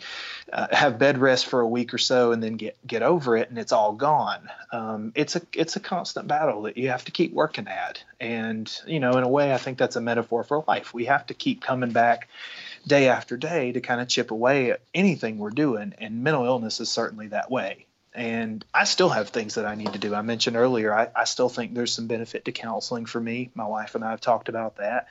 uh, 0.52 0.68
have 0.72 1.00
bed 1.00 1.18
rest 1.18 1.48
for 1.48 1.60
a 1.60 1.68
week 1.68 1.94
or 1.94 1.98
so 1.98 2.32
and 2.32 2.42
then 2.42 2.54
get 2.54 2.78
get 2.86 3.02
over 3.02 3.36
it 3.36 3.50
and 3.50 3.58
it's 3.58 3.72
all 3.72 3.94
gone. 3.94 4.50
Um, 4.72 5.12
it's 5.16 5.36
a 5.36 5.42
it's 5.54 5.76
a 5.76 5.80
constant 5.80 6.28
battle 6.28 6.64
that 6.64 6.78
you 6.78 6.90
have 6.90 7.06
to 7.06 7.12
keep 7.12 7.34
working 7.34 7.68
at, 7.68 8.04
and 8.20 8.72
you 8.86 9.00
know 9.00 9.18
in 9.18 9.24
a 9.24 9.30
way 9.30 9.54
I 9.54 9.58
think 9.58 9.78
that's 9.78 9.96
a 9.96 10.02
metaphor 10.02 10.44
for 10.44 10.64
life. 10.68 10.94
We 10.94 11.06
have 11.06 11.26
to 11.28 11.34
keep 11.34 11.62
coming 11.62 11.92
back 11.92 12.30
day 12.86 13.10
after 13.10 13.38
day 13.38 13.72
to 13.72 13.82
kind 13.82 14.02
of 14.02 14.08
chip 14.08 14.32
away 14.32 14.72
at 14.72 14.82
anything 14.94 15.38
we're 15.38 15.50
doing, 15.50 15.94
and 15.98 16.24
mental 16.24 16.46
illness 16.46 16.80
is 16.80 16.90
certainly 16.90 17.28
that 17.28 17.50
way 17.50 17.88
and 18.16 18.64
I 18.74 18.84
still 18.84 19.10
have 19.10 19.30
things 19.30 19.56
that 19.56 19.66
I 19.66 19.76
need 19.76 19.94
to 19.94 20.00
do. 20.00 20.14
I 20.14 20.22
mentioned 20.22 20.56
earlier, 20.56 20.94
I, 20.94 21.10
I, 21.16 21.24
still 21.24 21.50
think 21.50 21.74
there's 21.74 21.94
some 21.94 22.08
benefit 22.08 22.46
to 22.46 22.52
counseling 22.52 23.06
for 23.06 23.20
me. 23.20 23.50
My 23.56 23.66
wife 23.66 23.96
and 23.96 24.04
I 24.04 24.12
have 24.12 24.22
talked 24.22 24.50
about 24.50 24.78
that. 24.78 25.08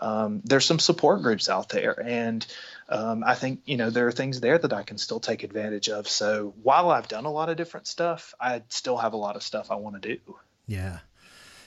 Um, 0.00 0.40
there's 0.44 0.64
some 0.64 0.78
support 0.78 1.22
groups 1.22 1.48
out 1.48 1.68
there, 1.68 2.00
and 2.00 2.46
um, 2.88 3.24
I 3.24 3.34
think 3.34 3.60
you 3.64 3.76
know 3.76 3.90
there 3.90 4.06
are 4.06 4.12
things 4.12 4.40
there 4.40 4.58
that 4.58 4.72
I 4.72 4.82
can 4.82 4.98
still 4.98 5.20
take 5.20 5.42
advantage 5.42 5.88
of. 5.88 6.08
So 6.08 6.54
while 6.62 6.90
I've 6.90 7.08
done 7.08 7.24
a 7.24 7.32
lot 7.32 7.48
of 7.48 7.56
different 7.56 7.86
stuff, 7.86 8.34
I 8.40 8.62
still 8.68 8.98
have 8.98 9.12
a 9.12 9.18
lot 9.18 9.36
of 9.36 9.42
stuff 9.42 9.70
I 9.70 9.76
want 9.76 10.00
to 10.00 10.16
do. 10.16 10.36
Yeah. 10.66 11.00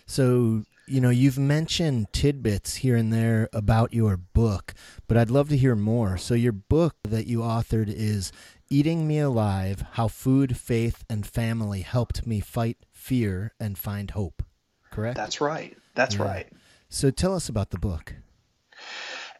So 0.05 0.63
you 0.85 1.01
know 1.01 1.09
you've 1.09 1.37
mentioned 1.37 2.13
tidbits 2.13 2.75
here 2.75 2.95
and 2.95 3.11
there 3.11 3.49
about 3.51 3.93
your 3.93 4.17
book, 4.17 4.73
but 5.07 5.17
I'd 5.17 5.31
love 5.31 5.49
to 5.49 5.57
hear 5.57 5.75
more. 5.75 6.17
So 6.17 6.33
your 6.33 6.53
book 6.53 6.95
that 7.03 7.27
you 7.27 7.39
authored 7.39 7.89
is 7.89 8.31
Eating 8.69 9.07
Me 9.07 9.19
Alive 9.19 9.83
How 9.93 10.07
Food, 10.07 10.57
Faith, 10.57 11.03
and 11.09 11.25
Family 11.25 11.81
Helped 11.81 12.27
Me 12.27 12.39
Fight 12.39 12.77
Fear 12.91 13.53
and 13.59 13.77
Find 13.77 14.11
Hope. 14.11 14.43
Correct? 14.91 15.17
That's 15.17 15.41
right. 15.41 15.77
That's 15.95 16.15
yeah. 16.15 16.23
right. 16.23 16.47
So 16.89 17.09
tell 17.09 17.33
us 17.35 17.49
about 17.49 17.71
the 17.71 17.79
book. 17.79 18.13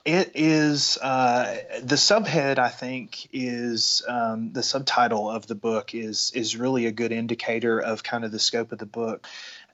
It 0.08 0.32
is 0.36 0.98
uh, 1.00 1.58
the 1.84 1.96
subhead. 1.96 2.60
I 2.60 2.70
think 2.70 3.28
is 3.34 4.02
um, 4.08 4.54
the 4.54 4.64
subtitle 4.64 5.30
of 5.30 5.48
the 5.48 5.54
book 5.54 5.94
is 5.94 6.32
is 6.34 6.56
really 6.56 6.86
a 6.86 6.94
good 6.94 7.12
indicator 7.12 7.78
of 7.78 8.04
kind 8.04 8.24
of 8.24 8.32
the 8.32 8.40
scope 8.40 8.72
of 8.72 8.78
the 8.78 8.86
book. 8.86 9.28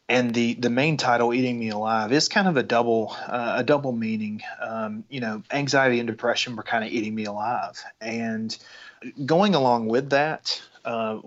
And 0.09 0.33
the 0.33 0.55
the 0.55 0.71
main 0.71 0.97
title 0.97 1.35
eating 1.35 1.59
me 1.59 1.69
alive 1.69 2.11
is 2.11 2.29
kind 2.29 2.47
of 2.47 2.57
a 2.57 2.63
double 2.63 3.15
uh, 3.27 3.57
a 3.57 3.63
double 3.63 3.91
meaning. 3.91 4.41
Um, 4.59 5.03
you 5.07 5.19
know 5.19 5.43
anxiety 5.51 5.99
and 5.99 6.07
depression 6.07 6.55
were 6.55 6.63
kind 6.63 6.83
of 6.83 6.91
eating 6.91 7.13
me 7.13 7.25
alive. 7.25 7.83
And 8.01 8.57
going 9.23 9.53
along 9.53 9.85
with 9.85 10.09
that, 10.09 10.59
uh, 10.83 11.19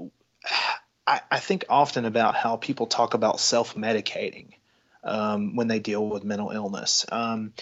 I, 1.07 1.21
I, 1.31 1.39
think 1.39 1.65
often 1.69 2.07
about 2.07 2.35
how 2.35 2.57
people 2.57 2.89
talk 2.89 3.15
about 3.15 3.39
self 3.39 3.77
medicating 3.77 4.55
um, 5.07 5.57
when 5.57 5.69
they 5.69 5.79
deal 5.79 6.07
with 6.07 6.25
mental 6.25 6.51
illness. 6.51 7.07
Um, 7.11 7.53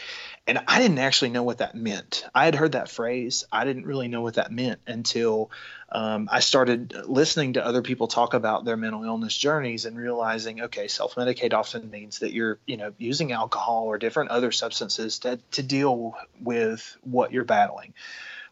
and 0.47 0.59
I 0.67 0.81
didn't 0.81 0.99
actually 0.99 1.31
know 1.31 1.43
what 1.43 1.59
that 1.59 1.75
meant. 1.75 2.25
I 2.35 2.45
had 2.45 2.55
heard 2.55 2.73
that 2.73 2.89
phrase. 2.89 3.45
I 3.53 3.65
didn't 3.65 3.87
really 3.87 4.09
know 4.09 4.23
what 4.23 4.35
that 4.35 4.51
meant 4.51 4.81
until 4.87 5.51
um, 5.91 6.29
I 6.31 6.41
started 6.41 6.95
listening 7.07 7.55
to 7.55 7.65
other 7.65 7.83
people 7.83 8.09
talk 8.09 8.35
about 8.35 8.65
their 8.65 8.77
mental 8.77 9.05
illness 9.05 9.37
journeys 9.37 9.85
and 9.85 9.97
realizing, 9.97 10.63
okay, 10.63 10.89
self-medicate 10.89 11.55
often 11.55 11.91
means 11.91 12.19
that 12.19 12.33
you're, 12.33 12.59
you 12.67 12.77
know, 12.77 12.93
using 12.99 13.33
alcohol 13.33 13.85
or 13.85 13.99
different 13.99 14.31
other 14.31 14.51
substances 14.51 15.21
to, 15.21 15.39
to 15.53 15.63
deal 15.63 16.15
with 16.41 16.97
what 17.03 17.33
you're 17.33 17.45
battling. 17.45 17.95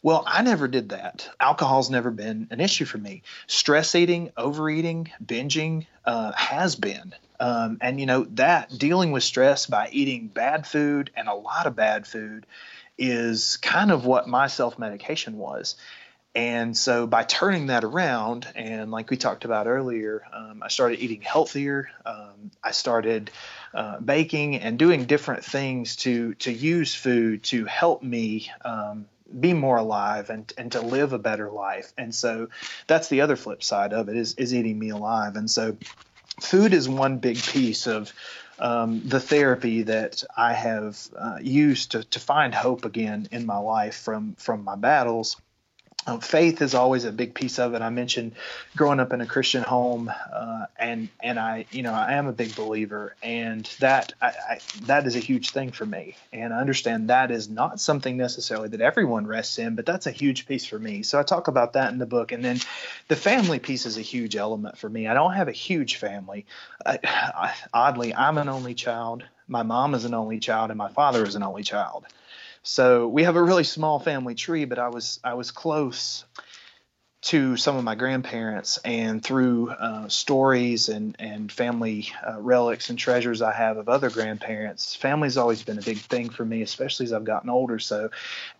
Well, 0.03 0.25
I 0.27 0.43
never 0.43 0.67
did 0.67 0.89
that. 0.89 1.29
Alcohol's 1.39 1.91
never 1.91 2.11
been 2.11 2.49
an 2.51 2.61
issue 2.61 2.85
for 2.85 2.99
me. 2.99 3.23
Stress 3.47 3.95
eating, 3.95 4.33
overeating, 4.37 5.11
binging 5.25 5.87
uh, 6.05 6.33
has 6.33 6.75
been. 6.75 7.15
Um, 7.43 7.79
and, 7.81 7.99
you 7.99 8.07
know, 8.07 8.23
that 8.35 8.71
dealing 8.79 9.11
with 9.11 9.25
stress 9.25 9.67
by 9.67 9.89
eating 9.91 10.29
bad 10.29 10.65
food 10.65 11.11
and 11.17 11.27
a 11.27 11.35
lot 11.35 11.67
of 11.67 11.75
bad 11.75 12.07
food 12.07 12.47
is 12.97 13.57
kind 13.57 13.91
of 13.91 14.07
what 14.07 14.29
my 14.29 14.47
self 14.47 14.79
medication 14.79 15.39
was. 15.39 15.75
And 16.37 16.77
so 16.77 17.09
by 17.09 17.25
turning 17.25 17.67
that 17.67 17.83
around, 17.83 18.47
and 18.55 18.93
like 18.93 19.11
we 19.11 19.17
talked 19.17 19.45
about 19.45 19.67
earlier, 19.67 20.23
um, 20.33 20.63
I 20.63 20.69
started 20.69 21.01
eating 21.01 21.21
healthier. 21.21 21.91
Um, 22.07 22.53
I 22.63 22.71
started 22.71 23.33
uh, 23.75 23.99
baking 23.99 24.55
and 24.57 24.79
doing 24.79 25.07
different 25.07 25.45
things 25.45 25.97
to 25.97 26.35
to 26.35 26.53
use 26.53 26.95
food 26.95 27.43
to 27.45 27.65
help 27.65 28.05
me 28.05 28.53
um, 28.65 29.07
be 29.41 29.53
more 29.53 29.77
alive 29.77 30.31
and 30.31 30.51
and 30.57 30.71
to 30.73 30.81
live 30.81 31.13
a 31.13 31.19
better 31.19 31.51
life. 31.51 31.93
And 31.99 32.15
so 32.15 32.51
that's 32.87 33.09
the 33.09 33.23
other 33.23 33.37
flip 33.37 33.65
side 33.65 33.93
of 33.93 34.09
it 34.09 34.17
is 34.17 34.35
is 34.37 34.55
eating 34.55 34.79
me 34.79 34.91
alive. 34.91 35.35
And 35.35 35.51
so 35.51 35.77
food 36.41 36.73
is 36.73 36.89
one 36.89 37.19
big 37.19 37.43
piece 37.43 37.87
of 37.87 38.13
um, 38.59 39.03
the 39.05 39.21
therapy 39.21 39.83
that 39.83 40.23
I 40.37 40.53
have 40.53 40.99
uh, 41.17 41.39
used 41.41 41.93
to, 41.93 42.05
to 42.05 42.21
find 42.21 42.55
hope 42.55 42.85
again 42.85 43.29
in 43.33 43.47
my 43.47 43.59
life 43.59 43.97
from 43.97 44.35
from 44.35 44.65
my 44.65 44.77
battles 44.77 45.37
um, 46.07 46.21
faith 46.21 46.63
is 46.63 46.75
always 46.75 47.05
a 47.05 47.13
big 47.13 47.35
piece 47.35 47.59
of 47.59 47.75
it. 47.75 47.83
I 47.83 47.91
mentioned 47.91 48.33
growing 48.77 48.99
up 48.99 49.13
in 49.13 49.21
a 49.21 49.27
Christian 49.27 49.63
home, 49.63 50.13
uh, 50.33 50.67
and 50.77 51.09
and 51.21 51.39
I, 51.39 51.67
you 51.71 51.83
know, 51.83 51.93
I 51.93 52.15
am 52.15 52.27
a 52.27 52.33
big 52.33 52.57
believer, 52.57 53.15
and 53.23 53.65
that 53.79 54.13
I, 54.21 54.27
I, 54.27 54.59
that 54.87 55.07
is 55.07 55.15
a 55.15 55.21
huge 55.21 55.51
thing 55.51 55.71
for 55.71 55.87
me. 55.87 56.17
And 56.33 56.53
I 56.53 56.61
understand 56.61 57.11
that 57.11 57.31
is 57.31 57.49
not 57.49 57.81
something 57.81 58.17
necessarily 58.17 58.69
that 58.71 58.81
everyone 58.81 59.29
rests 59.29 59.59
in, 59.59 59.77
but 59.77 59.87
that's 59.87 60.07
a 60.07 60.11
huge 60.11 60.47
piece 60.47 60.67
for 60.67 60.79
me. 60.79 61.05
So 61.05 61.21
I 61.21 61.23
talk 61.23 61.47
about 61.47 61.75
that 61.75 61.93
in 61.93 61.99
the 61.99 62.07
book, 62.07 62.33
and 62.33 62.45
then 62.45 62.59
the 63.07 63.17
family 63.17 63.61
piece 63.61 63.87
is 63.87 63.97
a 63.97 64.03
huge 64.03 64.35
element 64.35 64.79
for 64.79 64.89
me. 64.89 65.07
I 65.07 65.15
don't 65.15 65.35
have 65.35 65.49
a 65.49 65.53
huge 65.53 65.97
family. 65.97 66.47
I, 66.85 67.55
oddly, 67.73 68.13
I'm 68.13 68.39
an 68.39 68.49
only 68.49 68.75
child. 68.75 69.23
My 69.47 69.63
mom 69.63 69.95
is 69.95 70.05
an 70.05 70.15
only 70.15 70.41
child, 70.41 70.71
and 70.71 70.79
my 70.79 70.89
father 70.89 71.25
is 71.25 71.37
an 71.37 71.45
only 71.45 71.63
child. 71.63 72.07
So 72.63 73.09
we 73.09 73.25
have 73.25 73.37
a 73.37 73.43
really 73.43 73.65
small 73.65 73.99
family 73.99 74.35
tree, 74.35 74.65
but 74.65 74.79
I 74.79 74.89
was 74.89 75.19
I 75.25 75.35
was 75.35 75.51
close 75.51 76.25
to 77.23 77.57
some 77.57 77.77
of 77.77 77.85
my 77.85 77.95
grandparents 77.95 78.79
and 78.79 79.23
through 79.23 79.71
uh, 79.71 80.09
stories 80.09 80.89
and, 80.89 81.15
and 81.21 81.53
family 81.53 82.09
uh, 82.27 82.41
relics 82.41 82.91
and 82.91 82.99
treasures 82.99 83.43
I 83.43 83.53
have 83.53 83.77
of 83.77 83.89
other 83.89 84.11
grandparents. 84.11 84.97
Family's 84.97 85.37
always 85.37 85.63
been 85.63 85.79
a 85.79 85.83
big 85.83 85.99
thing 85.99 86.31
for 86.31 86.45
me, 86.45 86.63
especially 86.63 87.07
as 87.07 87.13
I've 87.13 87.25
gotten 87.25 87.49
older. 87.49 87.79
So 87.79 88.11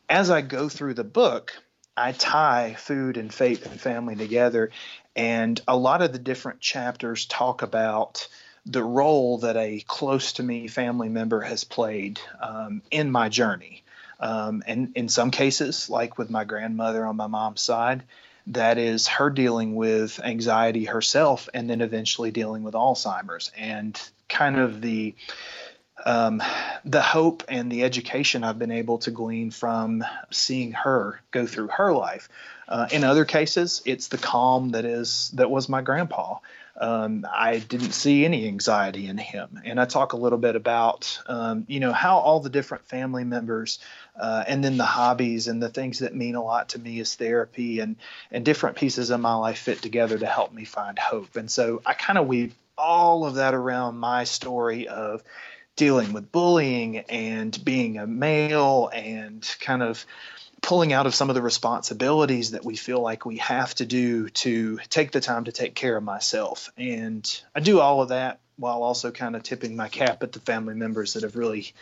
as 0.09 0.31
I 0.31 0.43
go 0.43 0.69
through 0.69 0.95
the 0.95 1.05
book, 1.05 1.61
I 1.97 2.13
tie 2.13 2.75
food 2.75 3.17
and 3.17 3.35
faith 3.35 3.67
and 3.67 3.81
family 3.81 4.15
together. 4.15 4.71
And 5.17 5.61
a 5.67 5.77
lot 5.77 6.01
of 6.01 6.13
the 6.13 6.21
different 6.21 6.61
chapters 6.61 7.27
talk 7.27 7.63
about 7.63 8.29
the 8.65 8.85
role 8.85 9.39
that 9.39 9.57
a 9.57 9.85
close 9.89 10.35
to 10.35 10.43
me 10.43 10.69
family 10.69 11.09
member 11.09 11.41
has 11.41 11.65
played 11.65 12.21
um, 12.41 12.83
in 12.93 13.11
my 13.11 13.29
journey. 13.29 13.83
Um, 14.23 14.63
and 14.67 14.93
in 14.95 15.09
some 15.09 15.33
cases, 15.33 15.91
like 15.91 16.17
with 16.17 16.31
my 16.31 16.45
grandmother 16.45 17.05
on 17.05 17.17
my 17.17 17.27
mom's 17.27 17.61
side, 17.61 18.05
that 18.47 18.79
is 18.79 19.09
her 19.09 19.31
dealing 19.31 19.75
with 19.75 20.21
anxiety 20.23 20.85
herself 20.85 21.49
and 21.53 21.69
then 21.69 21.81
eventually 21.81 22.31
dealing 22.31 22.63
with 22.63 22.75
Alzheimer's 22.75 23.51
and 23.57 24.01
kind 24.29 24.59
of 24.59 24.81
the 24.81 25.15
um, 26.05 26.43
the 26.85 27.03
hope 27.03 27.45
and 27.49 27.71
the 27.71 27.85
education 27.85 28.43
I've 28.43 28.59
been 28.59 28.73
able 28.73 28.99
to 28.99 29.11
glean 29.11 29.51
from 29.51 30.05
seeing 30.31 30.73
her 30.73 31.21
go 31.31 31.47
through 31.47 31.69
her 31.69 31.93
life. 31.93 32.29
Uh, 32.67 32.89
in 32.91 33.05
other 33.05 33.25
cases, 33.25 33.83
it's 33.85 34.09
the 34.09 34.19
calm 34.19 34.71
that 34.71 34.85
is 34.85 35.31
that 35.35 35.51
was 35.51 35.69
my 35.69 35.83
grandpa. 35.83 36.39
Um, 36.81 37.27
I 37.31 37.59
didn't 37.59 37.93
see 37.93 38.25
any 38.25 38.49
anxiety 38.49 39.07
in 39.07 39.19
him, 39.19 39.61
and 39.65 39.79
I 39.79 39.85
talk 39.85 40.15
a 40.15 40.17
little 40.17 40.39
bit 40.39 40.57
about 40.57 41.21
um, 41.27 41.65
you 41.69 41.81
know 41.81 41.93
how 41.93 42.19
all 42.19 42.41
the 42.41 42.51
different 42.51 42.87
family 42.87 43.25
members 43.25 43.79
uh, 44.19 44.45
and 44.47 44.65
then 44.65 44.79
the 44.79 44.85
hobbies 44.85 45.49
and 45.49 45.63
the 45.63 45.69
things 45.69 45.99
that 45.99 46.15
mean 46.15 46.35
a 46.35 46.43
lot 46.43 46.71
to 46.71 46.79
me 46.79 46.99
as 47.01 47.15
therapy 47.15 47.81
and 47.81 47.97
and 48.31 48.45
different 48.45 48.77
pieces 48.77 49.11
of 49.11 49.21
my 49.21 49.35
life 49.35 49.59
fit 49.59 49.83
together 49.83 50.19
to 50.19 50.27
help 50.27 50.53
me 50.53 50.65
find 50.65 50.99
hope. 50.99 51.37
And 51.37 51.51
so 51.51 51.83
I 51.85 51.95
kind 51.95 52.19
of 52.19 52.27
weave 52.27 52.55
all 52.77 53.27
of 53.27 53.35
that 53.35 53.55
around 53.55 53.99
my 53.99 54.25
story 54.25 54.89
of 54.89 55.23
dealing 55.77 56.13
with 56.13 56.33
bullying 56.33 56.99
and 56.99 57.63
being 57.65 57.99
a 57.99 58.07
male 58.07 58.91
and 58.93 59.49
kind 59.61 59.83
of 59.83 60.05
pulling 60.63 60.93
out 60.93 61.07
of 61.07 61.15
some 61.15 61.29
of 61.29 61.35
the 61.35 61.43
responsibilities 61.43 62.53
that 62.53 62.65
we 62.65 62.77
feel 62.77 63.01
like 63.01 63.27
we 63.27 63.39
have 63.39 63.75
to 63.75 63.85
do 63.85 64.29
to 64.31 64.79
take 64.89 65.11
the 65.11 65.21
time 65.21 65.45
to 65.45 65.53
take 65.53 65.75
care 65.75 65.97
of 65.97 66.05
myself. 66.05 66.71
And 66.79 67.29
I 67.55 67.61
do 67.61 67.81
all 67.81 68.01
of 68.01 68.09
that 68.11 68.41
while 68.57 68.83
also 68.85 69.11
kind 69.11 69.35
of 69.35 69.43
tipping 69.43 69.75
my 69.75 69.89
cap 69.89 70.23
at 70.23 70.33
the 70.33 70.41
family 70.41 70.75
members 70.75 71.15
that 71.15 71.25
have 71.25 71.37
really 71.37 71.73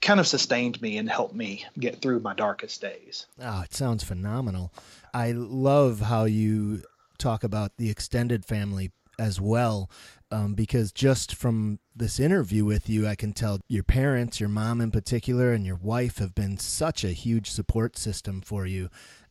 kind 0.00 0.20
of 0.20 0.26
sustained 0.26 0.80
me 0.80 0.96
and 0.96 1.10
helped 1.10 1.34
me 1.34 1.66
get 1.78 2.00
through 2.00 2.20
my 2.20 2.32
darkest 2.32 2.80
days. 2.80 3.26
Oh, 3.42 3.62
it 3.62 3.74
sounds 3.74 4.04
phenomenal. 4.04 4.72
I 5.12 5.32
love 5.32 6.00
how 6.00 6.24
you 6.24 6.82
talk 7.18 7.42
about 7.42 7.76
the 7.78 7.90
extended 7.90 8.44
family 8.44 8.92
as 9.18 9.40
well. 9.40 9.90
Um, 10.30 10.54
because 10.54 10.92
just 10.92 11.34
from 11.34 11.80
this 12.00 12.18
interview 12.18 12.64
with 12.64 12.88
you, 12.88 13.06
I 13.06 13.14
can 13.14 13.32
tell 13.32 13.60
your 13.68 13.84
parents, 13.84 14.40
your 14.40 14.48
mom 14.48 14.80
in 14.80 14.90
particular, 14.90 15.52
and 15.52 15.64
your 15.64 15.76
wife 15.76 16.18
have 16.18 16.34
been 16.34 16.58
such 16.58 17.04
a 17.04 17.10
huge 17.10 17.50
support 17.50 17.96
system 17.96 18.40
for 18.40 18.66
you. 18.66 18.88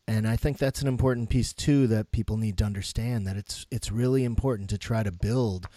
And 0.08 0.26
I 0.26 0.36
think 0.36 0.56
that's 0.56 0.80
an 0.80 0.88
important 0.88 1.28
piece 1.28 1.52
too 1.52 1.86
that 1.88 2.12
people 2.12 2.36
need 2.36 2.56
to 2.58 2.64
understand 2.64 3.26
that 3.26 3.36
it's 3.36 3.66
it's 3.70 3.92
really 3.92 4.24
important 4.24 4.70
to 4.70 4.78
try 4.78 5.02
to 5.02 5.12
build 5.12 5.68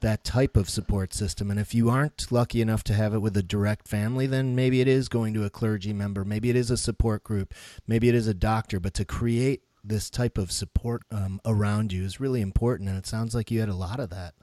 that 0.00 0.24
type 0.24 0.56
of 0.56 0.68
support 0.68 1.14
system. 1.14 1.50
And 1.50 1.60
if 1.60 1.74
you 1.74 1.90
aren't 1.90 2.32
lucky 2.32 2.60
enough 2.60 2.82
to 2.84 2.94
have 2.94 3.14
it 3.14 3.20
with 3.20 3.36
a 3.36 3.42
direct 3.42 3.86
family, 3.86 4.26
then 4.26 4.56
maybe 4.56 4.80
it 4.80 4.88
is 4.88 5.08
going 5.08 5.34
to 5.34 5.44
a 5.44 5.50
clergy 5.50 5.92
member, 5.92 6.24
maybe 6.24 6.50
it 6.50 6.56
is 6.56 6.70
a 6.70 6.76
support 6.76 7.22
group, 7.22 7.54
maybe 7.86 8.08
it 8.08 8.14
is 8.14 8.26
a 8.26 8.34
doctor. 8.34 8.80
But 8.80 8.94
to 8.94 9.04
create 9.04 9.62
this 9.84 10.10
type 10.10 10.36
of 10.36 10.50
support 10.50 11.02
um, 11.10 11.40
around 11.44 11.92
you 11.92 12.02
is 12.02 12.20
really 12.20 12.40
important. 12.40 12.88
And 12.88 12.98
it 12.98 13.06
sounds 13.06 13.34
like 13.34 13.50
you 13.50 13.60
had 13.60 13.68
a 13.68 13.74
lot 13.74 14.00
of 14.00 14.10
that. 14.10 14.34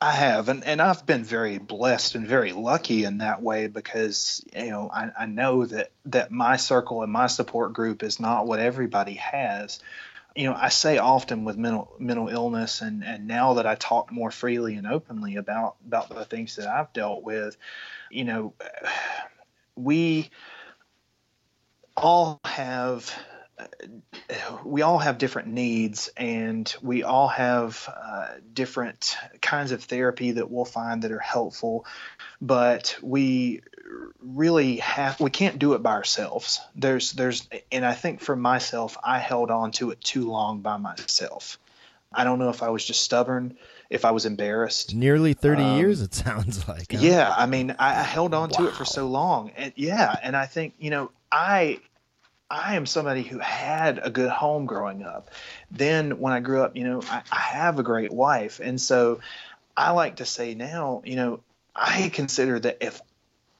I 0.00 0.12
have, 0.12 0.48
and, 0.48 0.64
and 0.64 0.80
I've 0.80 1.04
been 1.06 1.24
very 1.24 1.58
blessed 1.58 2.14
and 2.14 2.26
very 2.26 2.52
lucky 2.52 3.02
in 3.02 3.18
that 3.18 3.42
way 3.42 3.66
because 3.66 4.44
you 4.54 4.70
know 4.70 4.88
I, 4.92 5.10
I 5.18 5.26
know 5.26 5.66
that 5.66 5.90
that 6.06 6.30
my 6.30 6.56
circle 6.56 7.02
and 7.02 7.12
my 7.12 7.26
support 7.26 7.72
group 7.72 8.04
is 8.04 8.20
not 8.20 8.46
what 8.46 8.60
everybody 8.60 9.14
has, 9.14 9.80
you 10.38 10.44
know, 10.44 10.54
I 10.54 10.68
say 10.68 10.98
often 10.98 11.44
with 11.44 11.56
mental 11.56 11.92
mental 11.98 12.28
illness, 12.28 12.80
and 12.80 13.02
and 13.02 13.26
now 13.26 13.54
that 13.54 13.66
I 13.66 13.74
talk 13.74 14.12
more 14.12 14.30
freely 14.30 14.76
and 14.76 14.86
openly 14.86 15.34
about 15.34 15.74
about 15.84 16.10
the 16.10 16.24
things 16.24 16.54
that 16.56 16.68
I've 16.68 16.92
dealt 16.92 17.24
with, 17.24 17.56
you 18.08 18.24
know, 18.24 18.54
we 19.74 20.30
all 21.96 22.38
have 22.44 23.12
we 24.64 24.82
all 24.82 24.98
have 24.98 25.18
different 25.18 25.48
needs 25.48 26.08
and 26.16 26.72
we 26.82 27.02
all 27.02 27.28
have 27.28 27.88
uh, 27.88 28.28
different 28.52 29.16
kinds 29.40 29.72
of 29.72 29.82
therapy 29.84 30.32
that 30.32 30.50
we'll 30.50 30.64
find 30.64 31.02
that 31.02 31.12
are 31.12 31.18
helpful. 31.18 31.86
But 32.40 32.96
we 33.02 33.62
really 34.20 34.76
have 34.76 35.20
we 35.20 35.30
can't 35.30 35.58
do 35.58 35.74
it 35.74 35.82
by 35.82 35.92
ourselves. 35.92 36.60
There's 36.74 37.12
there's 37.12 37.48
and 37.72 37.84
i 37.84 37.94
think 37.94 38.20
for 38.20 38.36
myself 38.36 38.96
i 39.02 39.18
held 39.18 39.50
on 39.50 39.72
to 39.72 39.90
it 39.90 40.00
too 40.00 40.28
long 40.28 40.60
by 40.60 40.76
myself. 40.76 41.58
I 42.12 42.24
don't 42.24 42.38
know 42.38 42.50
if 42.50 42.62
i 42.62 42.68
was 42.68 42.84
just 42.84 43.02
stubborn 43.02 43.56
if 43.90 44.04
i 44.04 44.10
was 44.10 44.26
embarrassed. 44.26 44.94
Nearly 44.94 45.34
30 45.34 45.62
um, 45.62 45.78
years 45.78 46.02
it 46.02 46.14
sounds 46.26 46.68
like 46.68 46.92
huh? 46.92 46.98
yeah 47.00 47.34
i 47.36 47.46
mean 47.46 47.74
I, 47.78 48.00
I 48.00 48.02
held 48.02 48.34
on 48.34 48.50
wow. 48.50 48.58
to 48.58 48.68
it 48.68 48.74
for 48.74 48.84
so 48.84 49.08
long. 49.08 49.52
And 49.56 49.72
yeah 49.76 50.14
and 50.22 50.36
i 50.36 50.46
think 50.46 50.74
you 50.78 50.90
know 50.90 51.10
i 51.32 51.80
I 52.50 52.76
am 52.76 52.86
somebody 52.86 53.22
who 53.22 53.38
had 53.38 54.00
a 54.02 54.10
good 54.10 54.30
home 54.30 54.66
growing 54.66 55.02
up. 55.02 55.30
Then 55.70 56.18
when 56.18 56.32
I 56.32 56.40
grew 56.40 56.62
up, 56.62 56.76
you 56.76 56.84
know, 56.84 57.02
I, 57.02 57.22
I, 57.30 57.38
have 57.38 57.78
a 57.78 57.82
great 57.82 58.10
wife. 58.10 58.58
And 58.62 58.80
so 58.80 59.20
I 59.76 59.90
like 59.90 60.16
to 60.16 60.24
say 60.24 60.54
now, 60.54 61.02
you 61.04 61.16
know, 61.16 61.40
I 61.76 62.08
consider 62.08 62.58
that 62.58 62.78
if 62.80 63.02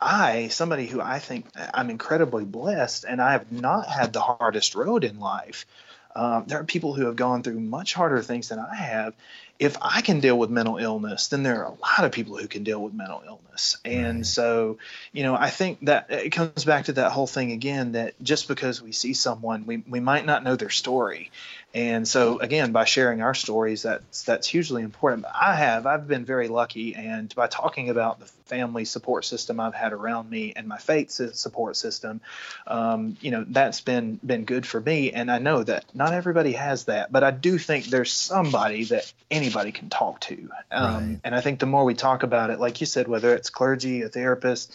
I, 0.01 0.49
somebody 0.49 0.86
who 0.86 1.01
I 1.01 1.18
think 1.18 1.47
I'm 1.74 1.91
incredibly 1.91 2.45
blessed, 2.45 3.05
and 3.05 3.20
I 3.20 3.32
have 3.32 3.51
not 3.53 3.89
had 3.89 4.12
the 4.12 4.20
hardest 4.20 4.74
road 4.74 5.05
in 5.05 5.18
life. 5.18 5.66
Um, 6.14 6.45
there 6.47 6.61
are 6.61 6.64
people 6.64 6.95
who 6.95 7.07
have 7.07 7.16
gone 7.16 7.43
through 7.43 7.61
much 7.61 7.95
harder 7.95 8.22
things 8.22 8.49
than 8.49 8.59
I 8.59 8.74
have. 8.74 9.14
If 9.59 9.77
I 9.81 10.03
can 10.03 10.21
deal 10.21 10.39
with 10.39 10.51
mental 10.51 10.77
illness, 10.77 11.29
then 11.29 11.43
there 11.43 11.65
are 11.65 11.73
a 11.73 11.81
lot 11.81 12.05
of 12.05 12.13
people 12.13 12.37
who 12.37 12.47
can 12.47 12.63
deal 12.63 12.81
with 12.81 12.95
mental 12.95 13.23
illness. 13.27 13.77
And 13.85 14.19
right. 14.19 14.27
so, 14.27 14.79
you 15.13 15.25
know, 15.25 15.35
I 15.35 15.51
think 15.51 15.81
that 15.87 16.11
it 16.11 16.31
comes 16.31 16.65
back 16.65 16.85
to 16.85 16.93
that 16.95 17.11
whole 17.11 17.27
thing 17.27 17.51
again 17.51 17.93
that 17.93 18.15
just 18.23 18.47
because 18.47 18.81
we 18.81 18.93
see 18.93 19.15
someone, 19.15 19.67
we, 19.67 19.79
we 19.79 19.99
might 19.99 20.25
not 20.25 20.45
know 20.45 20.55
their 20.55 20.71
story. 20.71 21.31
And 21.79 22.09
so 22.09 22.41
again, 22.41 22.72
by 22.72 22.87
sharing 22.87 23.22
our 23.22 23.35
stories, 23.35 23.85
that's 23.85 24.24
that's 24.24 24.49
hugely 24.49 24.83
important. 24.83 25.22
But 25.22 25.33
I 25.41 25.55
have 25.55 25.87
I've 25.87 26.09
been 26.09 26.24
very 26.24 26.49
lucky, 26.49 26.97
and 26.97 27.33
by 27.37 27.47
talking 27.47 27.89
about 27.89 28.18
the 28.18 28.26
family 28.47 28.85
support 28.85 29.24
system 29.24 29.61
I've 29.61 29.76
had 29.76 29.93
around 29.93 30.29
me 30.29 30.53
and 30.57 30.66
my 30.66 30.79
faith 30.79 31.12
support 31.12 31.76
system, 31.76 32.20
um, 32.66 33.16
you 33.20 33.31
know, 33.31 33.45
that's 33.47 33.81
been 33.81 34.18
been 34.26 34.45
good 34.45 34.66
for 34.66 34.81
me. 34.81 35.12
And 35.12 35.31
I 35.31 35.39
know 35.39 35.62
that 35.62 35.85
not 35.95 36.12
everybody 36.14 36.55
has 36.55 36.87
that, 36.87 37.12
but 37.12 37.22
I 37.22 37.31
do 37.31 37.59
think 37.59 37.85
there's 37.85 38.12
somebody 38.12 38.83
that 38.87 39.12
anybody 39.31 39.70
can 39.70 39.89
talk 39.89 40.18
to. 40.22 40.51
Um, 40.72 40.95
right. 40.95 41.20
And 41.22 41.33
I 41.33 41.41
think 41.41 41.61
the 41.61 41.66
more 41.66 41.85
we 41.85 41.95
talk 41.95 42.24
about 42.24 42.51
it, 42.51 42.59
like 42.59 42.81
you 42.81 42.87
said, 42.87 43.07
whether 43.07 43.33
it's 43.37 43.51
clergy, 43.51 44.03
a 44.03 44.09
therapist, 44.09 44.74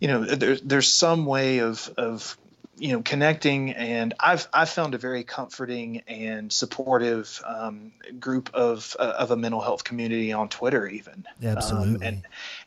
you 0.00 0.08
know, 0.08 0.24
there's 0.24 0.60
there's 0.62 0.88
some 0.88 1.24
way 1.24 1.58
of 1.58 1.88
of 1.96 2.36
you 2.80 2.92
know 2.92 3.02
connecting 3.02 3.72
and 3.72 4.14
i've 4.18 4.48
i've 4.54 4.70
found 4.70 4.94
a 4.94 4.98
very 4.98 5.22
comforting 5.22 6.02
and 6.08 6.50
supportive 6.50 7.42
um, 7.46 7.92
group 8.18 8.50
of 8.54 8.96
uh, 8.98 9.14
of 9.18 9.30
a 9.30 9.36
mental 9.36 9.60
health 9.60 9.84
community 9.84 10.32
on 10.32 10.48
twitter 10.48 10.88
even. 10.88 11.26
Absolutely. 11.44 11.94
um, 11.94 12.02
and 12.02 12.22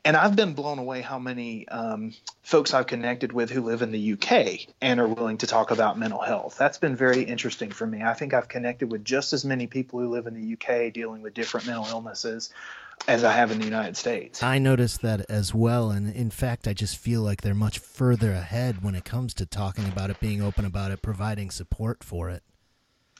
and 0.05 0.15
i've 0.15 0.35
been 0.35 0.53
blown 0.53 0.77
away 0.77 1.01
how 1.01 1.17
many 1.17 1.67
um, 1.67 2.13
folks 2.43 2.75
i've 2.75 2.85
connected 2.85 3.33
with 3.33 3.49
who 3.49 3.61
live 3.61 3.81
in 3.81 3.91
the 3.91 4.13
uk 4.13 4.31
and 4.81 4.99
are 4.99 5.07
willing 5.07 5.39
to 5.39 5.47
talk 5.47 5.71
about 5.71 5.97
mental 5.97 6.21
health. 6.21 6.57
That's 6.57 6.77
been 6.77 6.95
very 6.95 7.23
interesting 7.23 7.71
for 7.71 7.87
me. 7.87 8.03
I 8.03 8.13
think 8.13 8.35
i've 8.35 8.47
connected 8.47 8.91
with 8.91 9.03
just 9.03 9.33
as 9.33 9.43
many 9.43 9.65
people 9.65 9.99
who 9.99 10.09
live 10.09 10.27
in 10.27 10.35
the 10.35 10.53
uk 10.53 10.93
dealing 10.93 11.23
with 11.23 11.33
different 11.33 11.65
mental 11.65 11.87
illnesses 11.89 12.51
as 13.07 13.23
I 13.23 13.33
have 13.33 13.51
in 13.51 13.59
the 13.59 13.65
United 13.65 13.97
States. 13.97 14.41
I 14.41 14.59
noticed 14.59 15.01
that 15.01 15.25
as 15.29 15.53
well. 15.53 15.91
And 15.91 16.13
in 16.13 16.29
fact, 16.29 16.67
I 16.67 16.73
just 16.73 16.97
feel 16.97 17.21
like 17.21 17.41
they're 17.41 17.53
much 17.53 17.79
further 17.79 18.31
ahead 18.31 18.83
when 18.83 18.95
it 18.95 19.05
comes 19.05 19.33
to 19.35 19.45
talking 19.45 19.85
about 19.85 20.09
it, 20.09 20.19
being 20.19 20.41
open 20.41 20.65
about 20.65 20.91
it, 20.91 21.01
providing 21.01 21.51
support 21.51 22.03
for 22.03 22.29
it. 22.29 22.43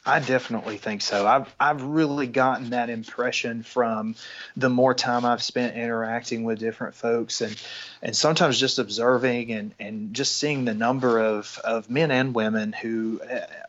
I 0.05 0.19
definitely 0.19 0.77
think 0.77 1.01
so. 1.01 1.25
I've 1.25 1.55
I've 1.57 1.81
really 1.81 2.27
gotten 2.27 2.71
that 2.71 2.89
impression 2.89 3.63
from 3.63 4.15
the 4.57 4.69
more 4.69 4.93
time 4.93 5.23
I've 5.23 5.41
spent 5.41 5.77
interacting 5.77 6.43
with 6.43 6.59
different 6.59 6.95
folks 6.95 7.39
and 7.39 7.55
and 8.01 8.13
sometimes 8.13 8.59
just 8.59 8.79
observing 8.79 9.53
and 9.53 9.73
and 9.79 10.13
just 10.13 10.35
seeing 10.35 10.65
the 10.65 10.73
number 10.73 11.19
of 11.19 11.57
of 11.63 11.89
men 11.89 12.11
and 12.11 12.35
women 12.35 12.73
who 12.73 13.21